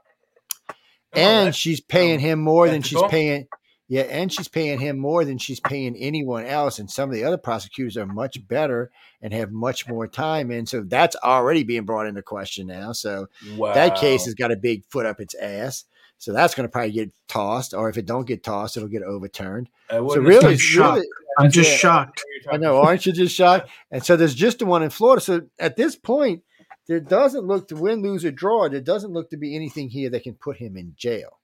[0.70, 0.74] Oh,
[1.14, 3.48] and she's paying him more than she's paying.
[3.88, 6.80] Yeah, and she's paying him more than she's paying anyone else.
[6.80, 8.90] And some of the other prosecutors are much better
[9.22, 10.50] and have much more time.
[10.50, 12.92] And so that's already being brought into question now.
[12.92, 13.74] So wow.
[13.74, 15.84] that case has got a big foot up its ass.
[16.18, 19.02] So that's going to probably get tossed, or if it don't get tossed, it'll get
[19.02, 19.68] overturned.
[19.90, 20.96] So really, I'm shocked.
[20.96, 21.08] really,
[21.38, 21.76] I'm just Yeah.
[21.76, 22.24] shocked.
[22.50, 23.68] I know, aren't you just shocked?
[23.90, 25.20] And so there's just the one in Florida.
[25.20, 26.42] So at this point,
[26.86, 28.68] there doesn't look to win, lose, or draw.
[28.68, 31.38] There doesn't look to be anything here that can put him in jail.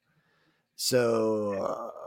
[0.75, 2.02] So, uh,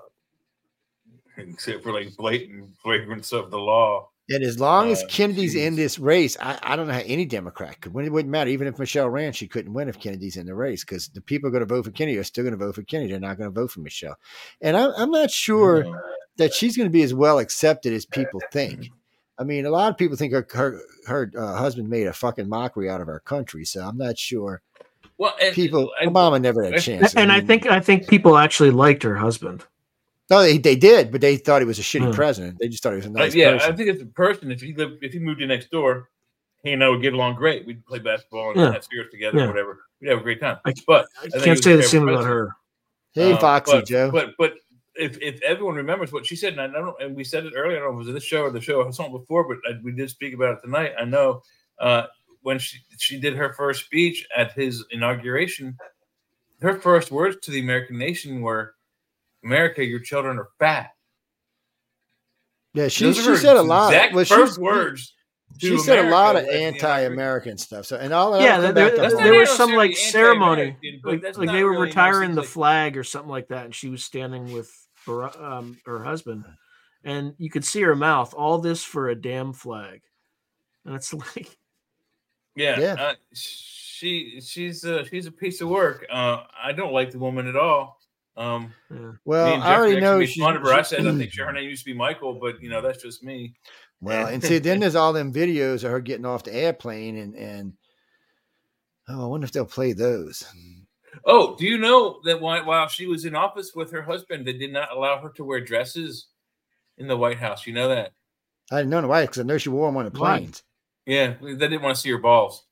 [1.38, 4.10] except for like blatant flagrance of the law.
[4.30, 7.26] and as long as Uh, Kennedy's in this race, I, I don't know how any
[7.26, 8.06] Democrat could win.
[8.06, 8.50] It wouldn't matter.
[8.50, 11.50] Even if Michelle ran, she couldn't win if Kennedy's in the race because the people
[11.52, 13.12] going to vote for Kennedy are still going to vote for Kennedy.
[13.12, 14.16] They're not going to vote for Michelle.
[14.62, 15.84] And I, I'm not sure.
[15.84, 16.00] No.
[16.38, 18.90] that she's going to be as well accepted as people think.
[19.38, 22.50] I mean, a lot of people think her her, her uh, husband made a fucking
[22.50, 24.62] mockery out of our country, so I'm not sure.
[25.18, 27.16] Well, and, People, and- Obama never had a and- chance.
[27.16, 29.64] And I think I think people actually liked her husband.
[30.30, 32.12] No, they, they did, but they thought he was a shitty Hmm.
[32.12, 32.58] president.
[32.60, 33.74] They just thought he was a Uh, nice yeah, person.
[33.74, 36.10] I think as a person, if he lived, if he moved in next door,
[36.64, 37.66] he and I would get along great.
[37.66, 38.72] We'd play basketball and Yeah.
[38.74, 39.44] have spirits together, Yeah.
[39.46, 39.80] or whatever.
[40.02, 40.58] We'd have a great time.
[40.66, 42.56] I- but I think he can't say the fair same about her.
[43.14, 44.12] hey, Um, Foxy but, Joe.
[44.12, 44.56] But but
[44.96, 47.78] if if everyone remembers what she said, and I don't, and we said it earlier,
[47.78, 49.58] I don't know if it was this show or the show or something before, but
[49.70, 50.94] I, we did speak about it tonight.
[50.98, 51.44] I know
[51.80, 52.08] uh,
[52.42, 55.78] when she she did her first speech at his inauguration,
[56.62, 58.75] her first words to the American nation were,
[59.46, 60.92] "America, your children are fat."
[62.74, 63.94] yeah, she Those she said a lot.
[63.94, 65.14] exact well, first she, words.
[65.60, 67.86] She to said a lot of America at the anti-American stuff.
[67.86, 69.72] So, and all Yeah, that'll come there, back to That's haunt not there was some
[69.74, 73.48] like ceremony, like, like not they were really retiring the like- flag or something like
[73.50, 74.70] that, and she was standing with
[75.06, 76.44] Bar- um, her husband,
[77.04, 78.34] and you could see her mouth.
[78.34, 80.02] All this for a damn flag,
[80.84, 81.56] and it's like,
[82.56, 82.94] Yeah, Yeah.
[83.00, 86.06] Uh, she she's uh, she's a piece of work.
[86.12, 87.95] Uh, I don't like the woman at all.
[88.38, 89.12] Um, yeah.
[89.24, 90.44] Well, I already know actually she's.
[90.44, 90.74] fun of her.
[90.74, 93.24] I said I think her name used to be Michael, but you know that's just
[93.24, 93.56] me.
[94.02, 97.36] Well, and see, then there's all them videos of her getting off the airplane, and
[97.36, 97.74] and
[99.10, 100.44] oh, I wonder if they'll play those.
[101.24, 104.54] Oh, do you know that while, while she was in office with her husband, they
[104.54, 106.28] did not allow her to wear dresses
[106.98, 107.66] in the White House?
[107.66, 108.12] You know that?
[108.72, 110.40] I didn't know why because I know she wore them on the Why?
[110.40, 110.64] planes.
[111.06, 112.66] Yeah, they didn't want to see her balls.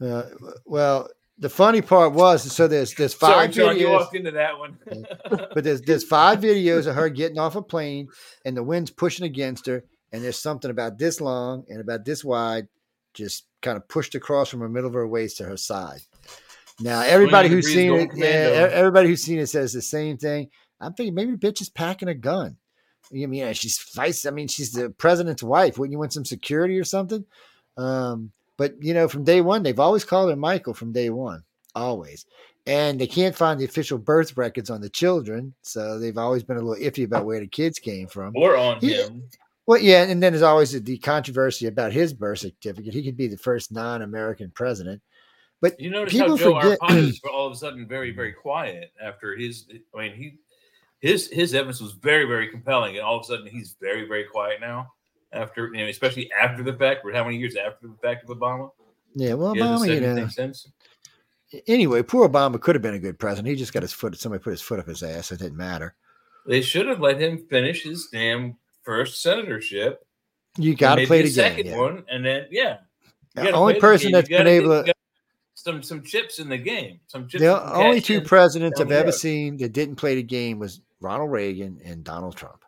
[0.00, 0.22] Uh,
[0.64, 1.08] well,
[1.40, 4.58] the funny part was so there's there's Sorry, five John, you videos, walked into that
[4.58, 4.78] one.
[5.54, 8.08] but there's there's five videos of her getting off a plane
[8.44, 12.22] and the wind's pushing against her, and there's something about this long and about this
[12.22, 12.68] wide,
[13.14, 16.00] just kind of pushed across from her middle of her waist to her side.
[16.78, 20.50] Now everybody who's seen it, yeah, everybody who's seen it says the same thing.
[20.78, 22.56] I'm thinking maybe bitch is packing a gun.
[23.12, 24.26] I mean, she's feisty.
[24.26, 25.78] I mean, she's the president's wife.
[25.78, 27.24] Wouldn't you want some security or something?
[27.76, 31.42] Um, but you know, from day one, they've always called her Michael from day one,
[31.74, 32.26] always.
[32.66, 36.58] and they can't find the official birth records on the children, so they've always been
[36.58, 38.34] a little iffy about where the kids came from.
[38.36, 39.22] Or on He- him.
[39.66, 42.92] Well, yeah, and then there's always the controversy about his birth certificate.
[42.92, 45.00] He could be the first non-American president,
[45.62, 48.32] but You notice people how Joe forget- Arpaio is all of a sudden very, very
[48.34, 49.66] quiet after his.
[49.96, 50.38] I mean, he
[51.00, 54.24] his his evidence was very, very compelling, and all of a sudden he's very, very
[54.24, 54.92] quiet now.
[55.32, 58.36] After you know, especially after the fact, or how many years after the fact of
[58.36, 58.70] Obama?
[59.14, 60.68] yeah, well, Obama, you know, since.
[61.66, 63.48] anyway, poor Obama could have been a good president.
[63.48, 64.18] He just got his foot.
[64.18, 65.30] Somebody put his foot up his ass.
[65.30, 65.94] It didn't matter.
[66.46, 69.98] They should have let him finish his damn first senatorship.
[70.56, 71.32] You got to play the game.
[71.32, 71.78] second yeah.
[71.78, 72.78] one, and then yeah,
[73.34, 74.94] The only person that's been able to,
[75.54, 77.00] some some chips in the game.
[77.06, 77.42] Some chips.
[77.42, 81.80] the only two presidents I've ever seen that didn't play the game was Ronald Reagan
[81.84, 82.64] and Donald Trump.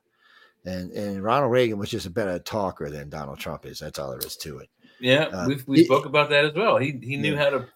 [0.65, 3.81] And and Ronald Reagan was just a better talker than Donald Trump is.
[3.81, 4.69] That's all there is to it.
[5.01, 6.77] Yeah, Uh, we we spoke about that as well.
[6.79, 7.39] He he knew Yeah.
[7.45, 7.69] how to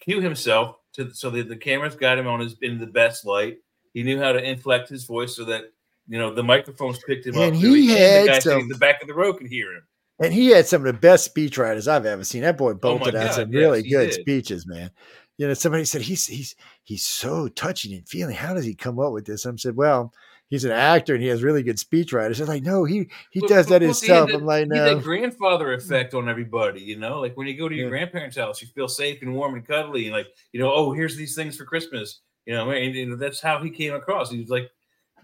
[0.00, 3.58] cue himself to so that the cameras got him on his in the best light.
[3.94, 5.64] He knew how to inflect his voice so that
[6.06, 7.62] you know the microphones picked him And up.
[7.62, 9.82] he so had the guy some- in the back of the row could hear him.
[10.20, 12.42] And he had some of the best speechwriters I've ever seen.
[12.42, 14.20] That boy Oh bolted out God, some yes, really good did.
[14.20, 14.90] speeches, man.
[15.38, 18.36] You know, somebody said he's he's he's so touching and feeling.
[18.36, 19.42] How does he come up with this?
[19.42, 20.12] Some said, well,
[20.50, 22.38] he's an actor and he has really good speechwriters.
[22.38, 24.30] They're like, no, he he But- does but that plus he had himself.
[24.30, 24.94] that- I'm like, He no.
[24.96, 27.20] that grandfather effect on everybody, you know.
[27.20, 27.90] Like when you go to your Yeah.
[27.90, 31.16] grandparents' house, you feel safe and warm and cuddly, and like you know, oh, here's
[31.16, 32.20] these things for Christmas.
[32.46, 34.30] You know, and, and that's how he came across.
[34.30, 34.70] He was like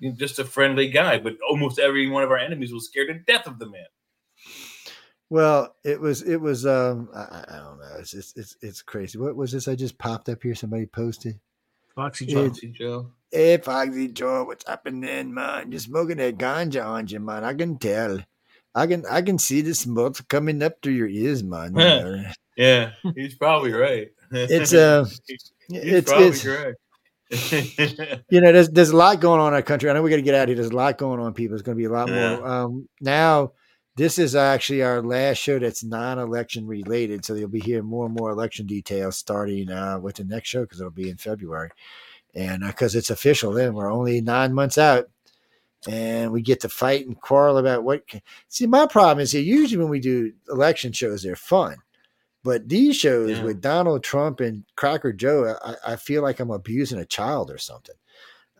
[0.00, 3.08] you know, just a friendly guy, but almost every one of our enemies was scared
[3.08, 3.84] to death of the man.
[5.28, 7.96] Well, it was it was um I, I I don't know.
[7.98, 9.18] It's, it's it's it's crazy.
[9.18, 10.54] What was this I just popped up here?
[10.54, 11.38] Somebody posted.
[11.94, 12.34] Foxy Yeah.
[12.34, 12.48] Joe.
[12.48, 13.10] Foxy Joe.
[13.32, 15.70] Hey Foxy Joe, what's happening, man?
[15.70, 17.44] You're smoking that ganja on you, man.
[17.44, 18.18] I can tell.
[18.74, 22.34] I can I can see the smoke coming up through your ears, man.
[22.56, 24.08] Yeah, he's probably right.
[24.32, 26.78] It's uh he's it's probably it's correct.
[28.30, 29.88] you know, there's there's a lot going on in our country.
[29.88, 30.56] I know we got to get out of here.
[30.56, 31.52] There's a lot going on, people.
[31.54, 32.36] There's going to be a lot Yeah.
[32.36, 32.46] more.
[32.46, 33.52] Um, now,
[33.96, 38.14] this is actually our last show that's non-election related, so you'll be hearing more and
[38.14, 41.70] more election details starting uh, with the next show because it'll be in February,
[42.34, 45.08] and uh, because it's official, then we're only nine months out,
[45.88, 48.02] and we get to fight and quarrel about what.
[48.48, 49.42] See, my problem is here.
[49.42, 51.76] Usually, when we do election shows, they're fun.
[52.42, 53.44] But these shows Yeah.
[53.44, 57.58] with Donald Trump and Cracker Joe, I, I feel like I'm abusing a child or
[57.58, 57.94] something.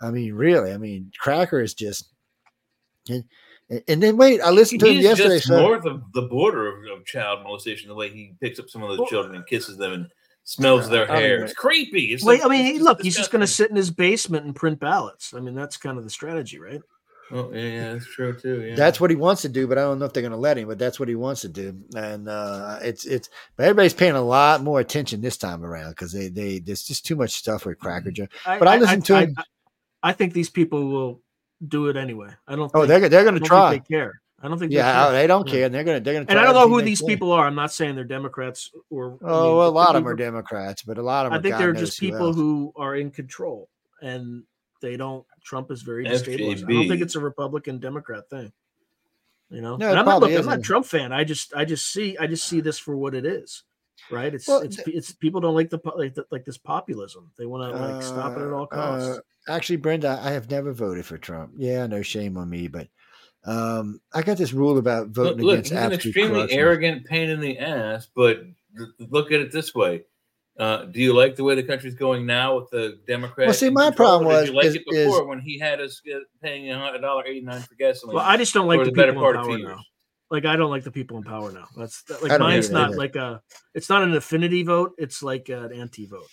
[0.03, 0.73] I mean, really.
[0.73, 2.11] I mean, Cracker is just.
[3.09, 3.25] And,
[3.89, 5.37] and then wait, I listened to him He's yesterday.
[5.37, 7.89] just So, north of the border of, of child molestation.
[7.89, 10.07] The way he picks up some of those children and kisses them and
[10.44, 11.44] smells their I mean, hair.
[11.44, 12.12] It's creepy.
[12.12, 14.47] It's Wait, like- I mean, it's look, he's just going to sit in his basement
[14.47, 15.35] and print ballots.
[15.35, 16.81] I mean, that's kind of the strategy, right?
[17.33, 18.60] Oh yeah, yeah, that's true too.
[18.62, 20.36] Yeah, that's what he wants to do, but I don't know if they're going to
[20.36, 20.67] let him.
[20.67, 23.28] But that's what he wants to do, and uh, it's it's.
[23.57, 27.07] But everybody's paying a lot more attention this time around because they they there's just
[27.07, 28.27] too much stuff with Cracker Joe.
[28.44, 29.44] But I listened to I, him- I,
[30.02, 31.23] I think these people will
[31.69, 32.31] do it anyway.
[32.49, 32.69] I don't.
[32.75, 33.70] Oh, think, they're they're going to try.
[33.70, 34.20] think they care.
[34.43, 34.73] I don't think.
[34.73, 35.52] Yeah, they, they don't Yeah.
[35.52, 35.69] care.
[35.69, 36.31] They're going to they're going to.
[36.33, 37.47] And I don't know who these people are.
[37.47, 39.19] I'm not saying they're Democrats or.
[39.23, 41.39] I Oh, mean, well, a lot of them are Democrats, but a lot of them.
[41.39, 42.36] I think God they're just people else.
[42.36, 43.69] who are in control,
[44.01, 44.44] and
[44.81, 45.27] they don't.
[45.44, 46.65] Trump is very destabilized.
[46.69, 48.52] I don't think it's a Republican Democrat thing.
[49.51, 50.20] You know, No, and I'm not.
[50.20, 50.62] Look, I'm not a.
[50.62, 51.12] Trump fan.
[51.12, 53.65] I just, I just see, I just see this for what it is.
[54.10, 54.33] Right?
[54.33, 57.31] It's, Well, it's, th- it's people don't like the like, the, like this populism.
[57.36, 59.09] They want to like stop it at all Uh, costs.
[59.49, 61.52] uh, actually, Brenda, I have never voted for Trump.
[61.57, 62.89] Yeah, no shame on me, but
[63.44, 66.59] um, I got this rule about voting look, against he's an extremely corruption.
[66.59, 68.09] arrogant pain in the ass.
[68.15, 68.43] But
[68.99, 70.02] look at it this way:
[70.59, 73.47] uh, Do you like the way the country's going now with the Democrats?
[73.47, 75.41] Well, see, my control, problem or Did you was- like is- it before is- when
[75.41, 76.02] he had us
[76.43, 78.17] paying a dollar eighty nine for gasoline?
[78.17, 79.81] well, I just don't like the, the better part in of power two now.
[80.31, 81.67] Like I don't like the people in power now.
[81.77, 82.99] That's like I don't mine's not either.
[82.99, 83.43] like a.
[83.75, 84.93] It's not an affinity vote.
[84.97, 86.28] It's like an anti-vote.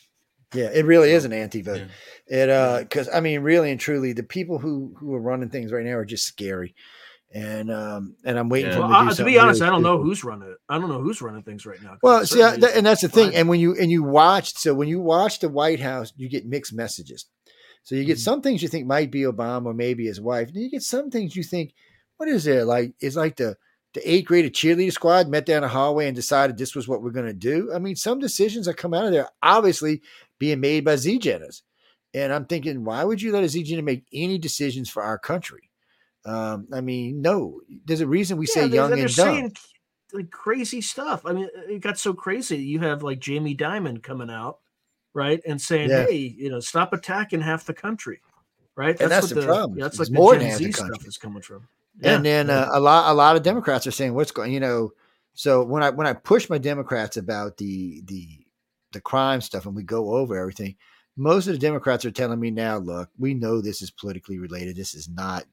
[0.53, 1.82] Yeah, it really is an anti-vote.
[2.30, 2.43] Yeah.
[2.43, 5.72] It uh, because I mean, really and truly, the people who who are running things
[5.72, 6.74] right now are just scary,
[7.34, 8.76] and um, and I'm waiting Yeah.
[8.77, 10.58] for Well, to, do I, to be honest, really I don't know who's running it.
[10.69, 11.98] I don't know who's running things right now.
[12.01, 13.35] Well, see, I, certainly th- and that's the thing.
[13.35, 16.45] And when you and you watched, so when you watch the White House, you get
[16.45, 17.26] mixed messages.
[17.84, 18.22] So you get Mhm.
[18.22, 21.09] some things you think might be Obama or maybe his wife, and you get some
[21.09, 21.74] things you think,
[22.17, 22.93] what is it like?
[23.01, 23.58] It's like the
[23.93, 27.09] the eighth grade cheerleader squad met down the hallway and decided this was what we're
[27.09, 27.72] going to do.
[27.74, 30.01] I mean, some decisions that come out of there obviously
[30.40, 31.62] being made by Z Jenners.
[32.14, 35.18] And I'm thinking, why would you let a Z Jenner make any decisions for our
[35.20, 35.70] country?
[36.26, 37.62] Um, I mean, no.
[37.86, 39.10] There's a reason we Yeah, say they- young and dumb.
[39.10, 39.54] saying
[40.14, 41.26] like crazy stuff.
[41.26, 42.58] I mean, it got so crazy.
[42.58, 44.60] You have like Jamie Dimon coming out,
[45.14, 46.06] right, and saying, Yeah.
[46.06, 48.22] "Hey, you know, stop attacking half the country."
[48.76, 49.80] Right, And that's what the problem.
[49.80, 51.68] That's It's like more the than Gen half Z stuff is coming from.
[52.04, 52.60] and then yeah.
[52.62, 54.92] uh, a lot a lot of Democrats are saying what's going you know
[55.34, 58.28] so when I when I push my Democrats about the the
[58.98, 60.76] the crime stuff and we go over everything
[61.17, 64.76] most of the Democrats are telling me now, look, we know this is politically related.
[64.76, 65.45] This is not.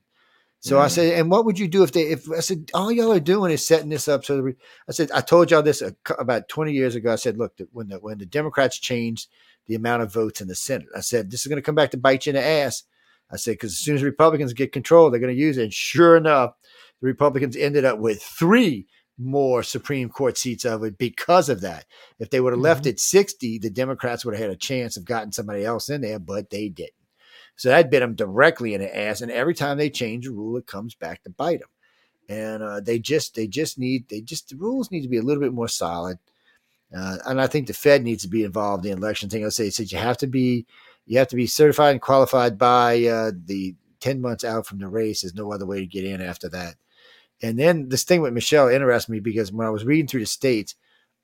[0.61, 0.91] So I mm.
[0.91, 3.51] said, and what would you do if they, if I said, all y'all are doing
[3.51, 4.55] is setting this up so that we,
[4.89, 7.13] I said, I told y'all this a, about 20 years ago.
[7.13, 9.29] I said, look, the- when the, when the Democrats changed
[9.67, 11.91] the amount of votes in the Senate, I said, this is going to come back
[11.93, 12.85] to bite you in the ass.
[13.31, 15.65] I said, because as soon as Republicans get control, they're going to use it.
[15.65, 16.55] And sure enough,
[17.01, 18.87] the Republicans ended up with three
[19.19, 21.87] more Supreme Court seats of it because of that.
[22.19, 25.05] If they would have left it 60, the Democrats would have had a chance of
[25.05, 26.93] getting somebody else in there, but they didn't.
[27.57, 29.21] So that bit them directly in the ass.
[29.21, 31.69] And every time they change a rule, it comes back to bite them.
[32.29, 35.23] And uh, they just, they just need, they just, the rules need to be a
[35.23, 36.19] little bit more solid.
[36.97, 39.45] Uh, and I think the Fed needs to be involved in the election thing.
[39.45, 40.67] I say, says you have to be,
[41.07, 44.89] you have to be certified and qualified by uh, the 10 months out from the
[44.89, 45.23] race.
[45.23, 46.77] There's no other way to get in after that.
[47.43, 50.27] And then this thing with Michelle interests me because when I was reading through the
[50.27, 50.75] states,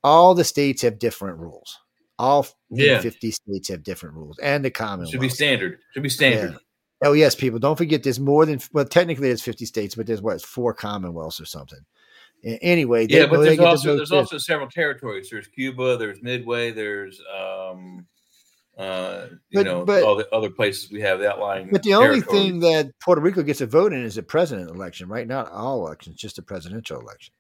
[0.03, 1.79] all the states have different rules.
[2.19, 3.01] All Yeah.
[3.01, 5.79] 50 states have different rules and the common Should be standard.
[5.95, 6.57] Should be standard.
[7.03, 7.59] Oh yes, people.
[7.59, 11.41] Don't forget there's more than well, technically there's 50 states, but there's what four commonwealths
[11.41, 11.79] or something.
[12.45, 14.17] Anyway, they- Yeah, but they there's also there's too.
[14.17, 15.29] also several territories.
[15.31, 18.07] There's Cuba, there's Midway, there's um
[18.81, 21.69] uh you But- know but- all the other places we have outlying.
[21.71, 25.09] But the only thing that Puerto Rico gets a vote in is a president election,
[25.09, 25.27] right?
[25.27, 27.35] Not all elections, just a presidential election.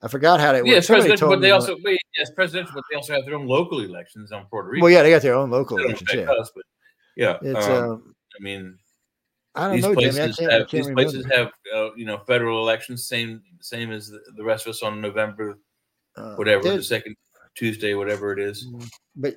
[0.00, 2.96] I forgot how that yeah, presidential, but they also one- wait, yes, presidential, but they
[2.96, 4.84] also have their own local elections on Puerto Rico.
[4.84, 6.10] well, yeah, they got their own local They elections.
[6.14, 6.64] Yeah, us, but
[7.16, 8.78] yeah, it's um, um, I mean,
[9.56, 10.12] I don't these know, Jimmy.
[10.12, 11.36] Places I have these places remember.
[11.36, 15.00] have uh, you know federal elections, same same as the, the rest of us on
[15.00, 15.58] November
[16.16, 17.16] Uh, whatever the second
[17.56, 18.66] Tuesday, whatever it is.
[19.16, 19.34] But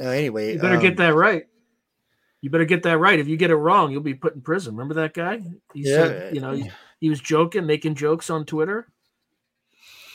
[0.00, 1.44] uh, anyway, You better um, get that right.
[2.40, 3.18] You better get that right.
[3.18, 4.74] If you get it wrong, you'll be put in prison.
[4.74, 5.38] Remember that guy?
[5.74, 5.94] He Yeah.
[5.94, 8.88] said, you know, he, he was joking, making jokes on Twitter,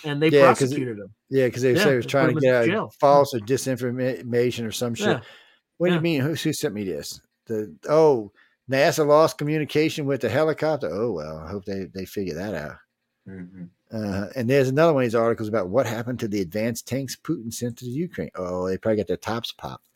[0.03, 1.14] and they Yeah, 'cause it- prosecuted him.
[1.30, 4.72] Yeah, because they Yeah, said he was trying to get out false or disinformation or
[4.72, 5.07] some shit.
[5.07, 5.22] Yeah.
[5.77, 6.22] What do you mean?
[6.22, 7.19] Who, who sent me this?
[7.47, 8.31] The oh,
[8.72, 10.89] NASA lost communication with the helicopter.
[10.91, 12.77] Oh well, I hope they they figure that out.
[13.27, 13.69] Mhm.
[13.91, 17.15] Uh, and there's another one of these articles about what happened to the advanced tanks
[17.15, 18.31] Putin sent to the Ukraine.
[18.35, 19.88] Oh, they probably got their tops popped.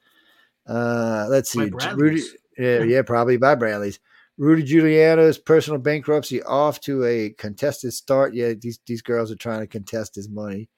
[0.68, 2.22] Uh, let's see, Rudy.
[2.58, 4.00] Yeah, yeah, probably by Bradley's.
[4.38, 8.34] Rudy Giuliani's personal bankruptcy off to a contested start.
[8.34, 10.70] Yeah, these these girls are trying to contest his money.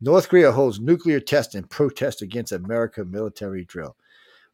[0.00, 3.96] North Korea holds nuclear test in protest against America military drill.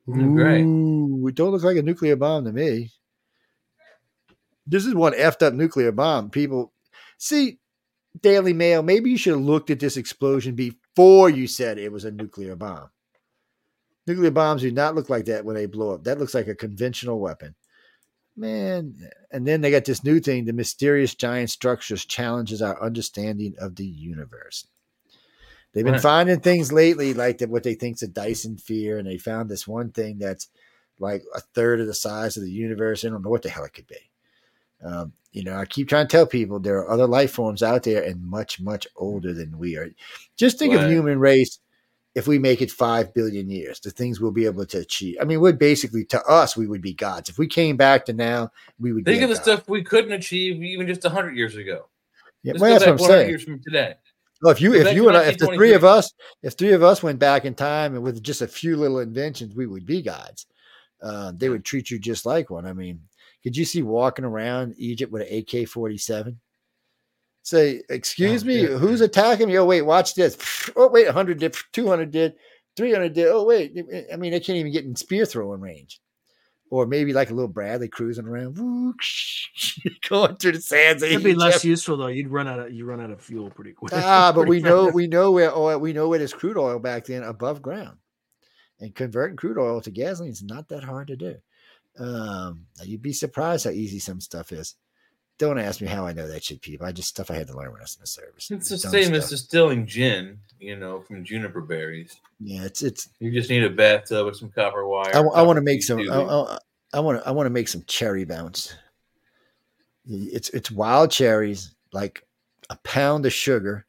[0.08, 0.62] Oh, great.
[0.62, 2.90] Ooh, it don't look like a nuclear bomb to me.
[4.66, 6.28] This is one effed up nuclear bomb.
[6.28, 6.72] People
[7.16, 7.58] see
[8.22, 8.82] Daily Mail.
[8.82, 12.56] Maybe you should have looked at this explosion before you said it was a nuclear
[12.56, 12.90] bomb.
[14.06, 16.04] Nuclear bombs do not look like that when they blow up.
[16.04, 17.54] That looks like a conventional weapon.
[18.36, 18.94] Man,
[19.30, 23.76] and then they got this new thing the mysterious giant structures challenges our understanding of
[23.76, 24.66] the universe.
[25.72, 26.02] They've been Right.
[26.02, 29.66] finding things lately like that what they think's a Dyson sphere, and they found this
[29.68, 30.48] one thing that's
[30.98, 33.04] like a third of the size of the universe.
[33.04, 34.10] I don't know what the hell it could be.
[34.84, 37.82] Um, you know, I keep trying to tell people there are other life forms out
[37.82, 39.88] there and much, much older than we are.
[40.36, 41.58] Just think of human race
[42.14, 45.16] if we make it five billion years, the things we'll be able to achieve.
[45.20, 47.28] I mean, we're basically to us, we would be gods.
[47.28, 48.50] If we came back to now,
[48.80, 49.42] we would Think of the god.
[49.44, 51.86] stuff we couldn't achieve even just hundred years ago.
[52.42, 53.28] Yeah, well, that's what I'm saying.
[53.28, 53.94] Years from today.
[54.42, 56.82] Well, if you, if you and I, if the three of us, if three of
[56.82, 60.02] us went back in time and with just a few little inventions, we would be
[60.02, 60.46] gods.
[61.02, 62.66] Uh, they would treat you just like one.
[62.66, 63.00] I mean,
[63.42, 66.40] could you see walking around Egypt with an AK forty seven?
[67.42, 68.68] Say, excuse Oh, me, yeah.
[68.76, 69.56] who's attacking me?
[69.58, 70.36] Oh wait, watch this.
[70.76, 72.34] Oh wait, hundred did, two hundred did,
[72.76, 73.28] three hundred did.
[73.28, 73.72] Oh wait,
[74.12, 76.00] I mean, they can't even get in spear throwing range.
[76.70, 78.56] Or maybe like a little Bradley cruising around,
[80.10, 81.02] going through the sands.
[81.02, 82.08] It'd be less useful though.
[82.08, 83.94] You'd run out of you run out of fuel pretty quick.
[83.94, 87.06] Ah, but we know we know where oil we know where there's crude oil back
[87.06, 87.96] then above ground,
[88.80, 91.36] and converting crude oil to gasoline is not that hard to do.
[91.98, 94.76] Um, you'd be surprised how easy some stuff is.
[95.38, 96.86] Don't ask me how I know that shit, people.
[96.86, 98.50] I just stuff I had to learn when I was in the service.
[98.50, 102.16] It's the same as distilling gin, you know, from juniper berries.
[102.40, 102.64] yeah.
[102.64, 103.08] It's it's.
[103.20, 105.14] You just need a bathtub with some copper wire.
[105.14, 106.00] I, want to make some.
[106.00, 106.18] I
[107.00, 107.28] want to.
[107.28, 108.74] I want to make some cherry bounce.
[110.06, 112.26] It's it's wild cherries, like
[112.68, 113.86] a pound of sugar,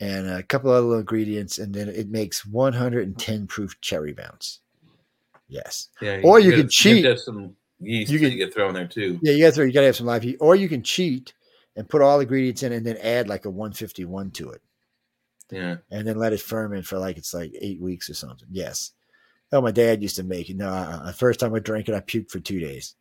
[0.00, 4.60] and a couple other little ingredients, and then it makes 110 proof cherry bounce.
[5.50, 5.88] Yes.
[6.00, 7.02] yeah, or you can cheat.
[7.02, 9.18] You have some yeast You can- get thrown there too.
[9.22, 10.38] Yeah, you got to you got to have some live yeast.
[10.40, 11.34] or you can cheat
[11.76, 14.62] and put all the ingredients in, and then add like a 151 to it,
[15.50, 15.76] Yeah.
[15.90, 18.48] and then let it ferment for like it's like eight weeks or something.
[18.50, 18.92] Yes.
[19.52, 20.56] Oh, my dad used to make it.
[20.56, 22.94] No, uh, the first time I drank it, I puked for two days.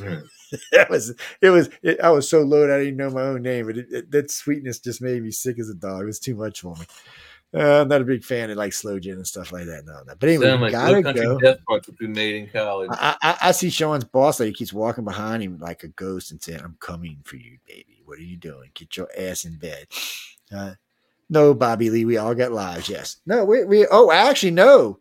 [0.00, 0.20] Yeah.
[0.72, 3.66] that was it was it, I was so loaded I didn't know my own name,
[3.66, 6.02] but it, it, that sweetness just made me sick as a dog.
[6.02, 6.86] It was too much for me.
[7.54, 9.84] Uh, I'm not a big fan of like slow gin and stuff like that.
[9.84, 10.14] No, no.
[10.18, 11.38] But anyway, like gotta go.
[11.38, 12.88] Death Punch, which we made in college.
[12.92, 16.42] I, I, I see Sean's boss lady keeps walking behind him like a ghost and
[16.42, 18.02] saying, I'm coming for you, baby.
[18.06, 18.70] What are you doing?
[18.72, 19.86] Get your ass in bed.
[20.50, 20.74] Uh,
[21.28, 22.88] no, Bobby Lee, we all got lives.
[22.88, 23.16] Yes.
[23.26, 24.98] No, we, we oh, actually, no.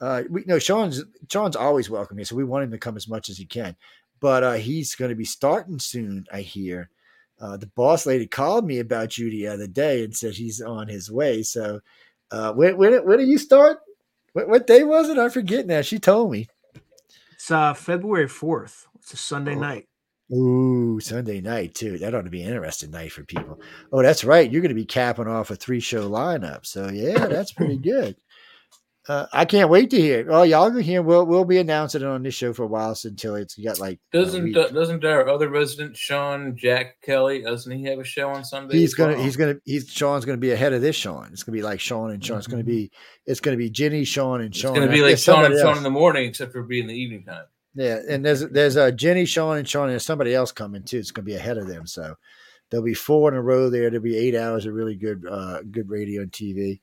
[0.00, 3.08] Uh, we no Sean's Sean's always welcome here, so we want him to come as
[3.08, 3.76] much as he can.
[4.20, 6.90] But uh, he's going to be starting soon, I hear.
[7.40, 10.88] Uh, the boss lady called me about you the other day and said he's on
[10.88, 11.42] his way.
[11.42, 11.80] So,
[12.30, 13.78] uh, when when when do you start?
[14.32, 15.18] What, what day was it?
[15.18, 15.80] I forget now.
[15.82, 16.48] She told me.
[17.32, 18.86] It's uh, February 4th.
[18.96, 19.60] It's a Sunday Oh.
[19.60, 19.88] night.
[20.32, 21.98] Ooh, Sunday night too.
[21.98, 23.60] That ought to be an interesting night for people.
[23.92, 24.50] Oh, that's right.
[24.50, 26.64] You're going to be capping off a three show lineup.
[26.64, 28.16] So yeah, that's pretty good.
[29.06, 30.20] Uh, I can't wait to hear.
[30.20, 30.26] it.
[30.30, 31.02] Oh, y'all go here.
[31.02, 33.78] We'll we'll be announcing it on this show for a while so until it's got
[33.78, 38.30] like Doesn't uh, doesn't our other resident Sean Jack Kelly doesn't he have a show
[38.30, 38.78] on Sunday?
[38.78, 41.28] he's gonna he's gonna he's Sean's gonna be ahead of this Sean.
[41.32, 42.38] It's gonna be like Sean and Sean.
[42.38, 42.90] It's gonna be
[43.26, 44.70] it's gonna be Jenny Sean, and Sean.
[44.70, 45.78] It's going to be like Sean and Sean else.
[45.78, 47.44] in the morning, except for being the evening time.
[47.74, 50.98] Yeah, and there's there's uh, Jenny, Sean, and Sean, and there's somebody else coming too.
[50.98, 52.14] It's going to be ahead of them, so
[52.70, 53.90] there'll be four in a row there.
[53.90, 56.80] There'll be eight hours of really good uh, good radio and TV.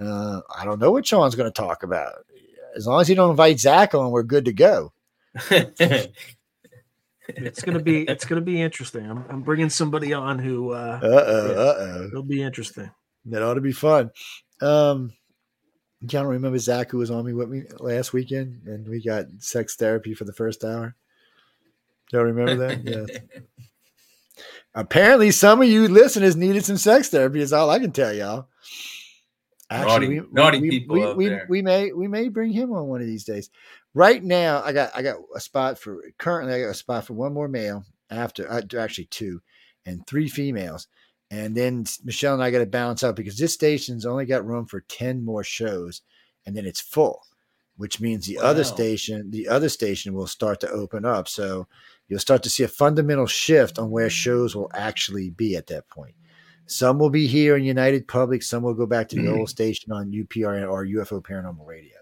[0.00, 2.12] Uh, I don't know what Sean's going to talk about.
[2.76, 4.92] As long as he don't invite Zach on, we're good to go.
[7.28, 9.08] It's gonna be it's gonna be interesting.
[9.10, 12.90] I'm, I'm bringing somebody on who uh, Uh oh, uh oh, it'll be interesting.
[13.26, 14.10] that ought to be fun.
[14.60, 15.12] Um,
[16.02, 19.24] I don't remember Zach who was on me with me last weekend, and we got
[19.38, 20.96] sex therapy for the first hour.
[22.12, 22.84] Don't remember that?
[22.84, 23.40] Yeah.
[24.74, 27.40] Apparently, some of you listeners needed some sex therapy.
[27.40, 28.48] Is all I can tell y'all.
[29.70, 31.46] Naughty- naughty people we, out we, there.
[31.48, 33.50] we may we may bring him on one of these days.
[33.94, 37.14] Right now, I got I got a spot for currently I got a spot for
[37.14, 39.40] one more male after uh, actually two
[39.86, 40.88] and three females,
[41.30, 44.66] and then Michelle and I got to balance out because this station's only got room
[44.66, 46.02] for ten more shows,
[46.44, 47.22] and then it's full,
[47.76, 51.26] which means the other station the other station will start to open up.
[51.28, 51.68] So
[52.08, 55.88] you'll start to see a fundamental shift on where shows will actually be at that
[55.88, 56.14] point.
[56.66, 59.92] Some will be here in United Public, some will go back to the old station
[59.92, 61.96] on UPR or UFO Paranormal Radio.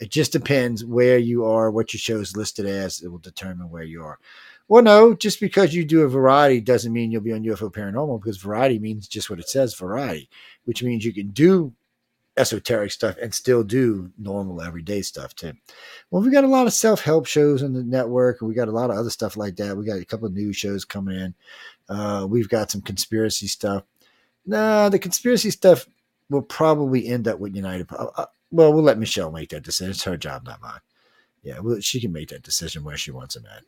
[0.00, 3.02] It just depends where you are, what your show is listed as.
[3.02, 4.18] It will determine where you are.
[4.66, 8.20] Well, no, just because you do a variety doesn't mean you'll be on UFO Paranormal
[8.20, 10.30] because variety means just what it says variety,
[10.64, 11.72] which means you can do
[12.36, 15.52] esoteric stuff and still do normal everyday stuff too.
[16.10, 18.68] Well, we got a lot of self help shows on the network, and we got
[18.68, 19.76] a lot of other stuff like that.
[19.76, 21.34] We got a couple of news shows coming in.
[21.88, 23.84] Uh, we've got some conspiracy stuff.
[24.50, 25.86] Nah, the conspiracy stuff
[26.28, 27.86] will probably end up with United.
[27.92, 29.92] Uh, uh, well, we'll let Michelle make that decision.
[29.92, 30.80] It's her job, not mine.
[31.44, 33.62] Yeah, well, she can make that decision where she wants him at.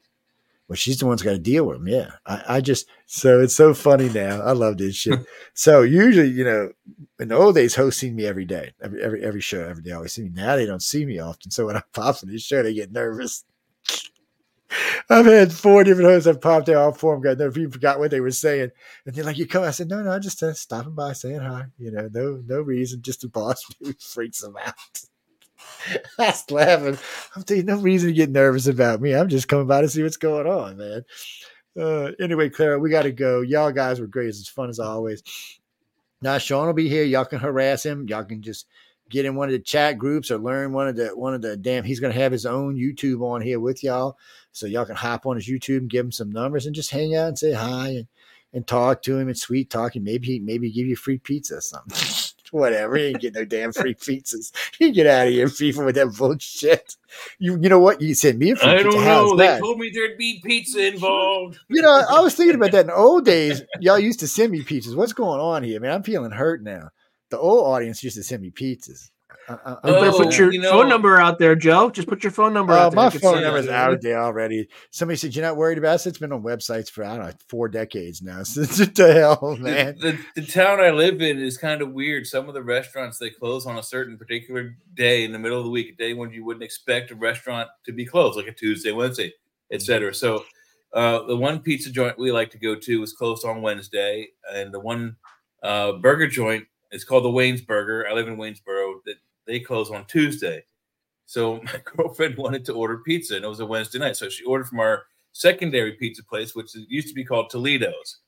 [0.67, 1.87] Well, she's the one's got to deal with him.
[1.87, 4.41] Yeah, I, I just so it's so funny now.
[4.43, 5.21] I love this shit.
[5.55, 6.73] so usually, you know,
[7.21, 9.93] in the old days, hosts seen me every day, every every every show, every day.
[9.93, 10.31] Always see me.
[10.35, 11.53] Now they don't see me often.
[11.53, 13.45] So when I pop in this show, they get nervous.
[15.11, 17.57] I've had four different hosts I've popped out all four of them got nervous.
[17.57, 18.71] People forgot what they were saying.
[19.07, 19.65] And they're like, you come.
[19.65, 21.65] I said, no, no, I'm just uh, stopping by saying hi.
[21.79, 23.03] You know, no, no reason.
[23.03, 23.65] Just the boss
[24.01, 24.75] freaks them out.
[26.19, 26.99] I was laughing.
[27.35, 29.15] I'm telling you, no reason to get nervous about me.
[29.15, 31.05] I'm just coming by to see what's going on, man.
[31.79, 33.41] Uh, anyway, Clara, we got to go.
[33.41, 34.29] Y'all guys were great.
[34.29, 35.23] It's fun as always.
[36.21, 37.05] Now Sean will be here.
[37.05, 38.07] Y'all can harass him.
[38.09, 38.67] Y'all can just
[39.11, 41.57] get in one of the chat groups or learn one of the one of the
[41.57, 41.85] damn.
[41.85, 44.17] He's gonna have his own YouTube on here with y'all,
[44.53, 47.15] so y'all can hop on his YouTube and give him some numbers and just hang
[47.15, 48.07] out and say hi and
[48.53, 50.05] and talk to him and sweet talking.
[50.05, 51.99] Maybe he maybe give you free pizza or something.
[52.51, 52.97] Whatever.
[52.97, 54.53] He ain't get no damn free pizzas.
[54.79, 56.97] You get out of here, people, with that bullshit.
[57.39, 58.03] You you know what?
[58.03, 58.91] You sent me a free I pizza.
[58.91, 59.37] don't How's know.
[59.39, 61.59] They told me there'd be pizza involved.
[61.69, 63.63] You know, I was thinking about that in the old days.
[63.81, 64.95] Y'all used to send me pizzas.
[64.95, 65.93] What's going on here, man?
[65.93, 66.91] I'm feeling hurt now.
[67.31, 69.11] The old audience used to send me pizzas.
[69.49, 71.91] I, I, You better Oh, put your you know- phone number out there, Joe.
[71.91, 72.97] Just put your phone number Oh, out there.
[72.97, 73.99] my You phone send it number's out you.
[74.11, 74.69] there already.
[74.91, 76.07] Somebody said you're not worried about it.
[76.09, 78.43] It's been on websites for I don't know four decades now.
[78.45, 79.97] Since the hell, man?
[79.99, 82.27] The, the town I live in is kind of weird.
[82.27, 85.65] Some of the restaurants they close on a certain particular day in the middle of
[85.65, 88.53] the week, a day when you wouldn't expect a restaurant to be closed, like a
[88.53, 89.33] Tuesday, Wednesday,
[89.73, 90.15] etc.
[90.15, 90.45] So
[90.95, 94.73] uh, the one pizza joint we like to go to is closed on Wednesday, and
[94.73, 95.17] the one
[95.63, 98.07] uh, burger joint is called the Wayne's Burger.
[98.07, 98.82] I live in Waynesboro.
[99.47, 100.65] That they close on Tuesday.
[101.27, 104.17] So my girlfriend wanted to order pizza, and it was a Wednesday night.
[104.17, 108.19] So she ordered from our secondary pizza place, which used to be called Toledo's.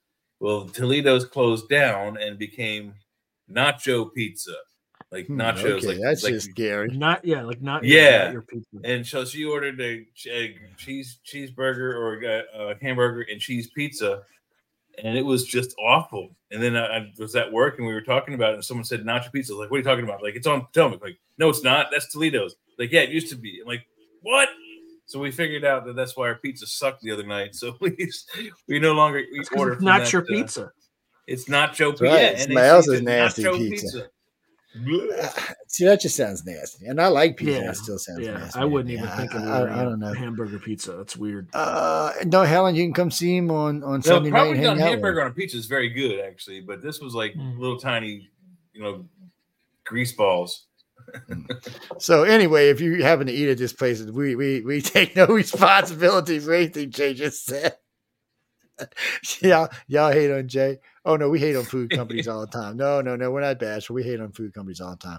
[0.41, 2.95] Well, Toledo's closed down and became
[3.51, 4.55] Nacho Pizza,
[5.13, 5.77] like Hmm, nachos.
[5.79, 6.89] okay, like, that's like- just scary.
[6.89, 8.25] Not yeah, like not Yeah.
[8.25, 8.77] not your pizza.
[8.85, 14.23] and so she ordered a, a cheese cheeseburger or a, a hamburger and cheese pizza.
[15.03, 16.37] And it was just awful.
[16.51, 18.85] And then I, I was at work and we were talking about it, and someone
[18.85, 19.53] said nacho pizza.
[19.53, 20.23] I was like, what are you talking about?
[20.23, 21.03] Like, it's on Potomac.
[21.03, 21.89] Like, no, it's not.
[21.91, 22.57] That's Toledo's.
[22.79, 23.61] Like, yeah, it used to be.
[23.61, 23.87] I'm like,
[24.23, 24.49] what?
[25.07, 27.55] So we figured out that that's why our pizza sucked the other night.
[27.55, 27.97] So we
[28.69, 30.73] we no longer we It's 'cause order it's from not that, your uh, pizza.
[31.27, 32.05] it's nacho pizza.
[32.05, 32.13] right.
[32.13, 34.09] Yeah, and Somebody they else's say nasty nacho pizza.
[34.83, 35.55] Blech.
[35.69, 37.61] See, that just sounds nasty, and I like pizza.
[37.61, 37.71] Yeah.
[37.71, 38.59] It still sounds Yeah, nasty.
[38.61, 40.13] I wouldn't Yeah, even think of I, I, I don't know.
[40.13, 40.93] hamburger pizza.
[40.93, 41.49] That's weird.
[41.55, 44.37] Uh, no, Helen, you can come see him on on No, Sunday night.
[44.39, 47.15] probably and done with hamburger on a pizza is very good actually, but this was
[47.15, 47.59] like Mm.
[47.59, 48.29] little tiny,
[48.73, 49.07] you know,
[49.85, 50.67] grease balls.
[51.99, 55.27] So anyway, if you happen to eat at this place, we we we take no
[55.27, 57.77] responsibility for anything Jay just said.
[59.43, 60.79] y'all, y'all hate on Jay.
[61.05, 62.77] Oh no, we hate on food companies all the time.
[62.77, 63.95] No, no, no, we're not bashful.
[63.95, 65.19] We hate on food companies all the time.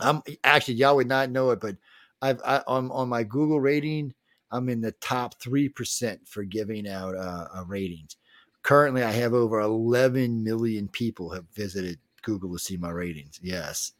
[0.00, 1.76] I'm actually y'all would not know it, but
[2.20, 4.14] I've I, on on my Google rating,
[4.50, 8.16] I'm in the top three percent for giving out uh, uh, ratings.
[8.62, 13.38] Currently, I have over 11 million people have visited Google to see my ratings.
[13.42, 13.92] Yes.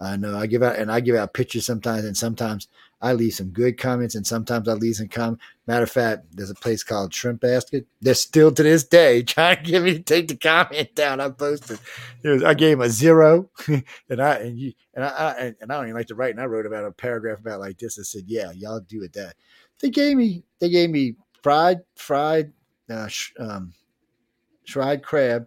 [0.00, 2.68] I know I give out and I give out pictures sometimes, and sometimes
[3.00, 5.44] I leave some good comments, and sometimes I leave some comments.
[5.68, 7.86] Matter of fact, there's a place called Shrimp Basket.
[8.00, 11.20] They're still to this day trying to get me to take the comment down.
[11.20, 11.78] I posted,
[12.24, 13.50] was, I gave them a zero,
[14.08, 16.40] and I and you and I, I and, I don't even like to write, and
[16.40, 17.98] I wrote about a paragraph about like this.
[18.00, 19.36] I said, yeah, y'all do it that.
[19.80, 22.52] They gave me they gave me fried fried
[22.90, 23.74] uh, sh- um,
[24.66, 25.46] fried crab,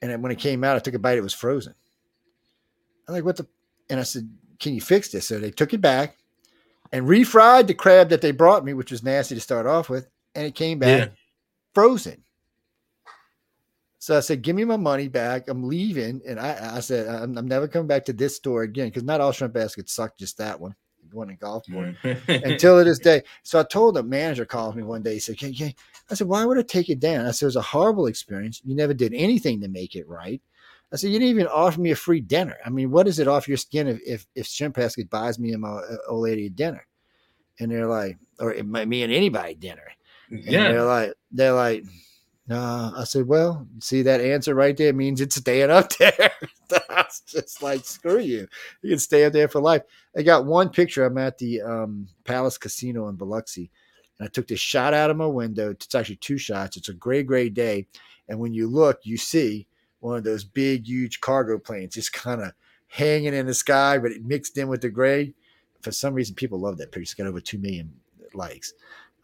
[0.00, 1.18] and when it came out, I took a bite.
[1.18, 1.74] It was frozen.
[3.08, 3.48] I'm like, what the?
[3.90, 5.26] And I said, can you fix this?
[5.26, 6.16] So they took it back
[6.94, 10.08] and refried the crab that they brought me, which was nasty to start off with,
[10.36, 11.08] and it came back Yeah.
[11.74, 12.22] frozen.
[13.98, 15.48] So I said, give me my money back.
[15.48, 16.20] I'm leaving.
[16.24, 19.20] And I, I said, I'm, I'm never coming back to this store again because not
[19.20, 20.76] all shrimp baskets suck, just that one,
[21.10, 21.96] the one in Gulfport
[22.44, 23.22] until this day.
[23.42, 25.14] So I told the manager called me one day.
[25.14, 25.74] He said, "Can, can,
[26.10, 27.26] I said, why would I take it down?
[27.26, 28.60] I said, it was a horrible experience.
[28.64, 30.40] You never did anything to make it right.
[30.92, 32.56] I said, you didn't even offer me a free dinner.
[32.64, 34.78] I mean, what is it off your skin if if, if Shrimp
[35.10, 36.86] buys me and my uh, old lady a dinner?
[37.58, 39.86] And they're like, or it might me and anybody dinner.
[40.30, 40.72] And yeah.
[40.72, 41.84] they're like, they're like,
[42.46, 42.92] no.
[42.96, 46.32] I said, well, see that answer right there means it's staying up there.
[46.90, 48.48] Was just like, screw you.
[48.82, 49.82] You can stay up there for life.
[50.16, 51.04] I got one picture.
[51.04, 53.70] I'm at the um, Palace Casino in Biloxi,
[54.18, 55.70] and I took this shot out of my window.
[55.70, 56.76] It's actually two shots.
[56.76, 57.86] It's a gray, gray day,
[58.28, 59.66] and when you look, you see
[60.04, 62.52] one of those big, huge cargo planes just kind of
[62.88, 65.32] hanging in the sky, but it mixed in with the gray.
[65.80, 67.02] For some reason, people love that picture.
[67.02, 67.92] It's got over two million
[68.34, 68.74] likes.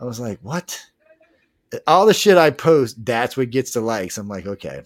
[0.00, 0.80] I was like, what?
[1.86, 4.16] All the shit I post, that's what gets the likes.
[4.16, 4.82] I'm like, okay.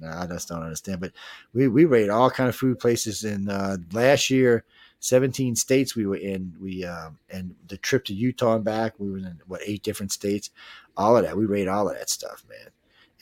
[0.00, 1.00] No, I just don't understand.
[1.00, 1.12] But
[1.54, 3.24] we we rate all kind of food places.
[3.24, 4.64] And uh, last year,
[5.00, 6.54] 17 states we were in.
[6.60, 10.12] We um, and the trip to Utah and back, we were in what eight different
[10.12, 10.50] states.
[10.96, 12.70] All of that, we rate all of that stuff, man.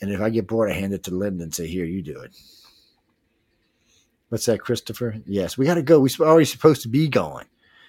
[0.01, 2.19] And if I get bored, I hand it to Linda and say, "Here, you do
[2.19, 2.35] it."
[4.29, 5.15] What's that, Christopher?
[5.25, 5.99] Yes, we got to go.
[5.99, 7.45] We are already supposed to be going.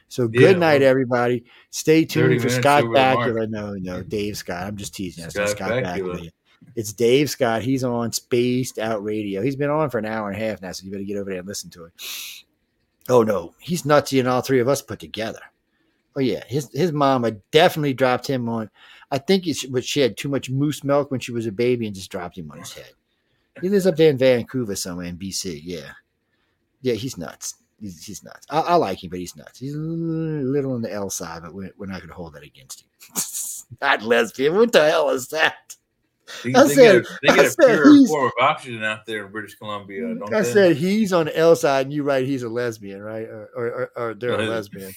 [0.08, 1.44] So good Yeah, night, well, everybody.
[1.70, 3.18] Stay tuned for Scott over the mark.
[3.18, 3.50] Bakula.
[3.50, 4.66] No, no, Dave Scott.
[4.66, 5.28] I'm just teasing.
[5.30, 6.20] Scott Scott Bakula.
[6.20, 6.30] Bakula.
[6.76, 7.62] It's Dave Scott.
[7.62, 9.42] He's on Spaced Out Radio.
[9.42, 11.30] He's been on for an hour and a half now, so you better get over
[11.30, 11.92] there and listen to it.
[13.08, 15.40] Oh no, he's nutsy and all three of us put together.
[16.16, 18.70] Oh yeah, his his mama definitely dropped him on.
[19.10, 21.86] I think it's but she had too much moose milk when she was a baby
[21.86, 22.90] and just dropped him on his head.
[23.60, 25.60] He lives up there in Vancouver somewhere in BC.
[25.62, 25.92] Yeah,
[26.82, 27.54] yeah, he's nuts.
[27.80, 28.46] He's, he's nuts.
[28.50, 29.58] I, I like him, but he's nuts.
[29.58, 32.42] He's a little on the L side, but we're, we're not going to hold that
[32.42, 32.88] against him.
[33.80, 34.54] not lesbian.
[34.54, 35.76] What the hell is that?
[36.44, 38.82] They, I they said- get a, they I get a said pure form of oxygen
[38.84, 40.14] out there in British Columbia.
[40.14, 40.52] Don't I they?
[40.52, 43.26] said he's on the L side, and you write he's a lesbian, right?
[43.26, 44.92] Or, or, or, or they're a lesbian.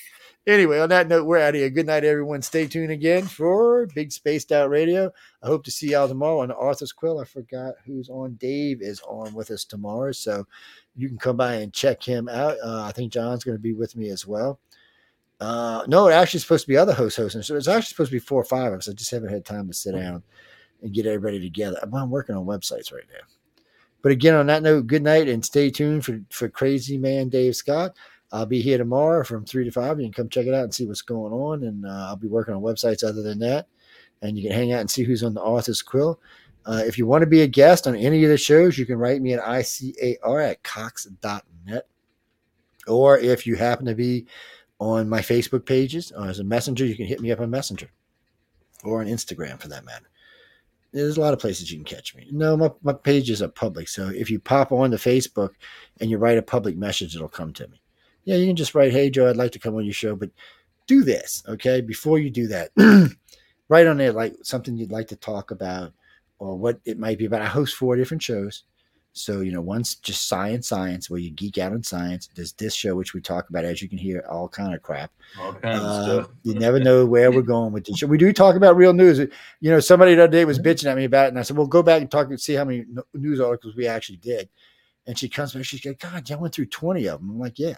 [0.47, 1.69] Anyway, on that note, we're out of here.
[1.69, 2.41] Good night, everyone.
[2.41, 5.11] Stay tuned again for Big Spaced Out Radio.
[5.43, 7.19] I hope to see y'all tomorrow on Author's Quill.
[7.19, 8.33] I forgot who's on.
[8.35, 10.47] Dave is on with us tomorrow, so
[10.95, 12.55] you can come by and check him out.
[12.63, 14.59] Uh, I think John's going to be with me as well.
[15.39, 17.43] Uh, no, it actually supposed to be other hosts hosting.
[17.43, 18.89] So it's actually supposed to be four or five of us.
[18.89, 20.23] I just haven't had time to sit down
[20.81, 21.77] and get everybody together.
[21.81, 23.25] I'm, working on websites right now.
[24.01, 27.55] But again, on that note, good night and stay tuned for, for Crazy Man Dave
[27.55, 27.95] Scott.
[28.31, 29.99] I'll be here tomorrow from three to five.
[29.99, 31.63] You can come check it out and see what's going on.
[31.63, 33.67] And uh, I'll be working on websites other than that.
[34.21, 36.19] And you can hang out and see who's on the author's Quill.
[36.65, 38.97] Uh, if you want to be a guest on any of the shows, you can
[38.97, 41.87] write me at ICAR at cox.net.
[42.87, 44.27] Or if you happen to be
[44.79, 47.89] on my Facebook pages or as a messenger, you can hit me up on Messenger
[48.83, 50.08] or on Instagram for that matter.
[50.91, 52.27] There's a lot of places you can catch me.
[52.31, 53.87] No, my, my pages are public.
[53.87, 55.51] So if you pop on to Facebook
[56.01, 57.81] and you write a public message, it'll come to me.
[58.23, 60.31] Yeah, you can just write, Hey, Joe, I'd like to come on your show, but
[60.87, 61.81] do this, okay?
[61.81, 62.71] Before you do that,
[63.69, 65.93] write on there like something you'd like to talk about
[66.39, 67.43] or what it might be about.
[67.43, 68.63] I host four different shows.
[69.13, 72.29] So, you know, one's just science, science, where you geek out on science.
[72.35, 75.11] There's this show, which we talk about, as you can hear, all kind of crap.
[75.39, 78.07] All kinds Uh, you never know where we're going with this show.
[78.07, 79.19] We do talk about real news.
[79.19, 81.57] You know, somebody the other day was bitching at me about it, and I said,
[81.57, 84.47] "Well, go back and talk and see how many news articles we actually did."
[85.07, 87.57] And she comes back, she's like, "God, I went through twenty of them." I'm like,
[87.57, 87.77] "Yeah."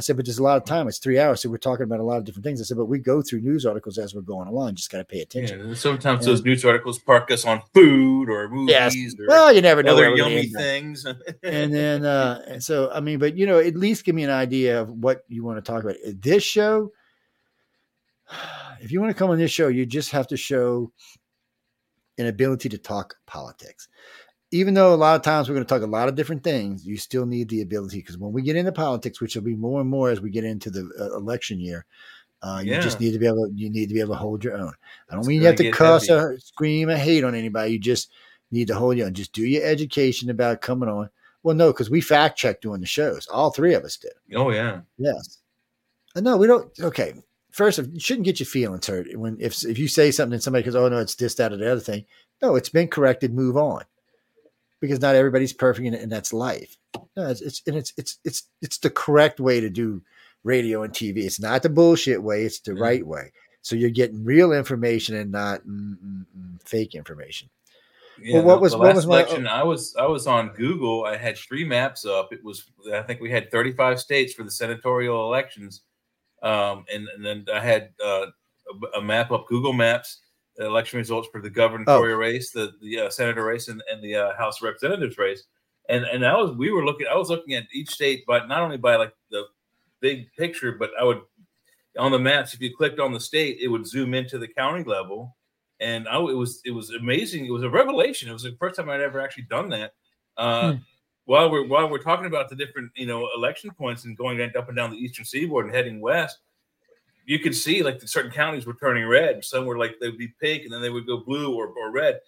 [0.00, 0.88] I said, "But there's a lot of time.
[0.88, 2.86] It's three hours, so we're talking about a lot of different things." I said, "But
[2.86, 4.76] we go through news articles as we're going along.
[4.76, 6.32] Just got to pay attention." Yeah, sometimes Yeah.
[6.32, 9.14] those news articles park us on food or movies Yes.
[9.18, 9.92] or Well, you never know.
[9.92, 11.04] other yummy things.
[11.04, 14.30] and then uh and so i mean but you know at least give me an
[14.30, 16.90] idea of what you want to talk about this show
[18.80, 20.90] if you want to come on this show you just have to show
[22.18, 23.88] an ability to talk politics
[24.52, 26.86] even though a lot of times we're going to talk a lot of different things
[26.86, 29.80] you still need the ability because when we get into politics which will be more
[29.80, 31.84] and more as we get into the uh, election year
[32.42, 34.54] uh, you just need to be able you need to be able to hold your
[34.56, 34.72] own
[35.08, 36.20] i don't It's mean you have to cuss heavy.
[36.20, 38.10] or scream or hate on anybody you just
[38.50, 41.10] need to hold your own just do your education about coming on
[41.42, 43.26] well, no, because we fact check doing the shows.
[43.28, 44.12] All three of us did.
[44.36, 44.80] oh yeah.
[44.98, 45.38] Yes.
[46.14, 46.70] Uh, No, we don't.
[46.78, 47.14] Okay.
[47.50, 50.64] First, it shouldn't get your feelings hurt when if if you say something and somebody
[50.66, 52.04] goes, "Oh no, it's this, that, or the other thing."
[52.42, 53.32] No, it's been corrected.
[53.32, 53.84] Move on,
[54.80, 56.76] because not everybody's perfect, and, and that's life.
[57.16, 60.02] No, it's it's and it's it's it's it's the correct way to do
[60.44, 61.18] radio and TV.
[61.18, 62.44] It's not the bullshit way.
[62.44, 62.82] It's the Yeah.
[62.82, 63.32] right way.
[63.62, 67.50] So you're getting real information and not mm, mm, mm, fake information.
[68.22, 69.46] Yeah, what the- was- the what last was my- election?
[69.46, 71.04] I was I was on Google.
[71.04, 72.32] I had three maps up.
[72.32, 75.82] It was I think we had 35 states for the senatorial elections,
[76.42, 78.26] um, and, and then I had uh,
[78.94, 80.20] a, a map up Google Maps.
[80.66, 84.36] Election results for the gubernatorial race, the the uh, senator race, and, and the uh,
[84.36, 85.44] House of Representatives race.
[85.88, 87.06] And and I was we were looking.
[87.06, 89.44] I was looking at each state, but not only by like the
[90.00, 91.20] big picture, but I would
[91.98, 92.54] on the maps.
[92.54, 95.36] If you clicked on the state, it would zoom into the county level
[95.80, 97.46] and I, it was it was amazing.
[97.46, 98.28] It was a revelation.
[98.28, 99.94] It was the first time I'd ever actually done that.
[100.36, 100.78] Uh, Hmm.
[101.26, 104.68] While we're while we're talking about the different you know election points and going up
[104.68, 106.38] and down the eastern seaboard and heading west,
[107.26, 109.44] you could see like certain counties were turning red.
[109.44, 111.90] Some were like they would be pink and then they would go blue or, or
[111.90, 112.20] red,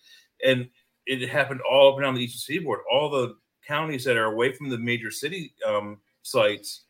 [0.44, 0.68] and
[1.06, 2.80] it happened all up and down the eastern seaboard.
[2.90, 6.82] All the counties that are away from the major city um, sites,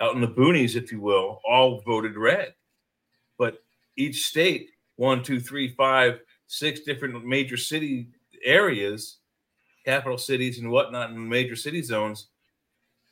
[0.00, 2.54] out in the boonies, if you will, all voted red.
[3.38, 3.62] But
[3.96, 8.08] each state one, two, three, five, six different major city
[8.44, 9.18] areas,
[9.84, 12.28] capital cities and whatnot, in major city zones,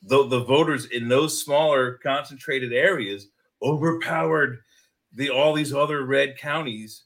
[0.02, 3.28] the, the voters in those smaller concentrated areas
[3.64, 4.60] overpowered
[5.12, 7.04] the all these other red counties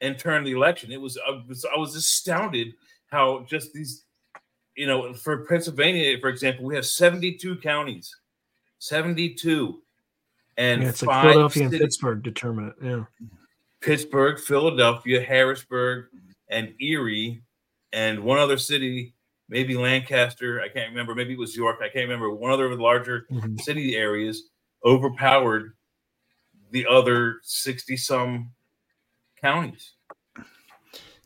[0.00, 0.90] and turned the election.
[0.90, 2.74] It was I was, I was astounded
[3.08, 4.04] how just these,
[4.76, 8.14] you know, for Pennsylvania, for example, we have 72 counties,
[8.78, 9.80] 72.
[10.56, 12.74] And Yeah, it's like five Philadelphia and cities- Pittsburgh determine it.
[12.82, 13.04] Yeah.
[13.80, 16.06] Pittsburgh, Philadelphia, Harrisburg,
[16.48, 17.42] and Erie,
[17.92, 19.14] and one other city,
[19.48, 20.60] maybe Lancaster.
[20.60, 21.14] I can't remember.
[21.14, 21.78] Maybe it was York.
[21.80, 22.30] I can't remember.
[22.30, 23.60] One other of the larger Mhm.
[23.60, 24.50] city areas
[24.84, 25.74] overpowered
[26.72, 28.50] the other 60 some
[29.40, 29.92] counties.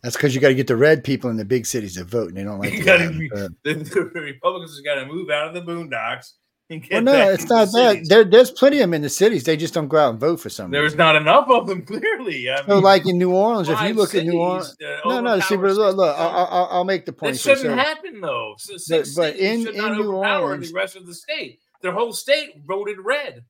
[0.02, 2.28] That's because you got to get the red people in the big cities to vote,
[2.28, 3.08] and they don't like You gotta
[3.64, 3.74] The,
[4.14, 6.32] the Republicans have got to move out of the boondocks
[6.70, 8.04] and get Well, no, it's not that.
[8.08, 9.42] There, there's plenty of them in the cities.
[9.44, 10.70] They just don't go out and vote for some.
[10.70, 10.98] There's reason.
[10.98, 12.48] not enough of them, clearly.
[12.50, 15.20] I So, mean, like in New Orleans, if you look at New Orleans, uh, no,
[15.20, 15.40] no.
[15.40, 16.16] See, but look, look.
[16.16, 17.36] I'll, I'll, I'll make the point.
[17.36, 18.54] So- shouldn't so- happen though.
[18.58, 21.60] So But- but in- in New Orleans- the rest of the state.
[21.82, 23.44] Their whole state voted red.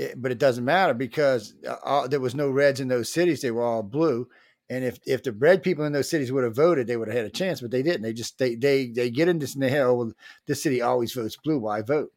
[0.00, 3.42] Yeah, but it doesn't matter because uh, all, there was no reds in those cities;
[3.42, 4.28] they were all blue.
[4.70, 7.16] And if if the red people in those cities would have voted, they would have
[7.18, 7.60] had a chance.
[7.60, 8.00] But they didn't.
[8.00, 9.98] They just they they they get into in the hell.
[9.98, 10.12] Well,
[10.46, 11.58] this city always votes blue.
[11.58, 12.12] Why vote?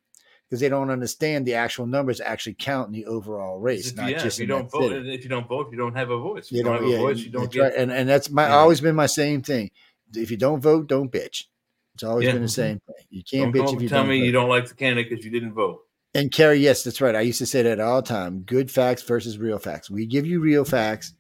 [0.48, 4.12] Because they don't understand the actual numbers actually count in the overall race, If, not
[4.12, 5.14] yeah, just if you don't vote, city.
[5.14, 6.46] if you don't vote, you don't have a voice.
[6.46, 7.62] If You you don't don't, have yeah, a voice, you don't get.
[7.64, 7.74] right.
[7.76, 8.56] And and that's my Yeah.
[8.60, 9.72] always been my same thing.
[10.16, 11.48] If you don't vote, don't bitch.
[11.96, 13.06] It's always been the same thing.
[13.10, 14.26] You Don't can't bitch if you tell don't me vote.
[14.26, 15.82] you don't like the candidate because you didn't vote.
[16.16, 17.16] And Kerry, yes, that's right.
[17.16, 18.42] I used to say that all the time.
[18.42, 19.90] Good facts versus real facts.
[19.90, 21.14] We give you real facts.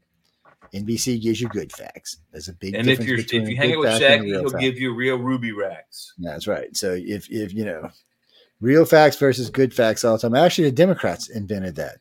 [0.74, 2.18] NBC gives you good facts.
[2.32, 4.62] There's a big And if difference you're if you hang out with Shaggy, he'll fact.
[4.62, 6.14] give you real ruby racks.
[6.18, 6.76] That's right.
[6.76, 7.90] So if if you know
[8.62, 10.36] real facts versus good facts all the time.
[10.36, 11.98] Actually, the Democrats invented that.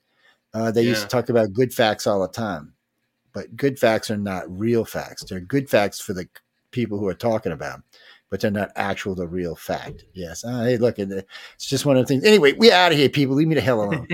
[0.55, 2.75] Uh, they used to talk about good facts all the time,
[3.33, 5.25] but good facts are not real facts.
[5.25, 6.29] They're good facts for the
[6.71, 7.85] people who are talking about, 'em,
[8.33, 10.07] but they're not actual the real fact.
[10.15, 10.43] Yes.
[10.43, 12.25] Uh, hey, look, it's just one of the things.
[12.25, 13.37] Anyway, we out of here, people.
[13.37, 14.09] Leave me the hell alone.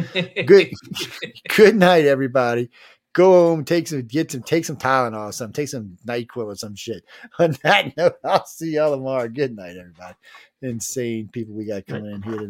[0.45, 0.73] Good.
[1.57, 2.69] good night, everybody.
[3.13, 6.57] Go home, take some, get some, take some Tylenol or something, take some Nyquil or
[6.57, 7.05] some shit.
[7.39, 9.29] On that note, I'll see y'all tomorrow.
[9.29, 10.17] Good night, everybody.
[10.63, 12.47] Insane people we got coming in here tonight.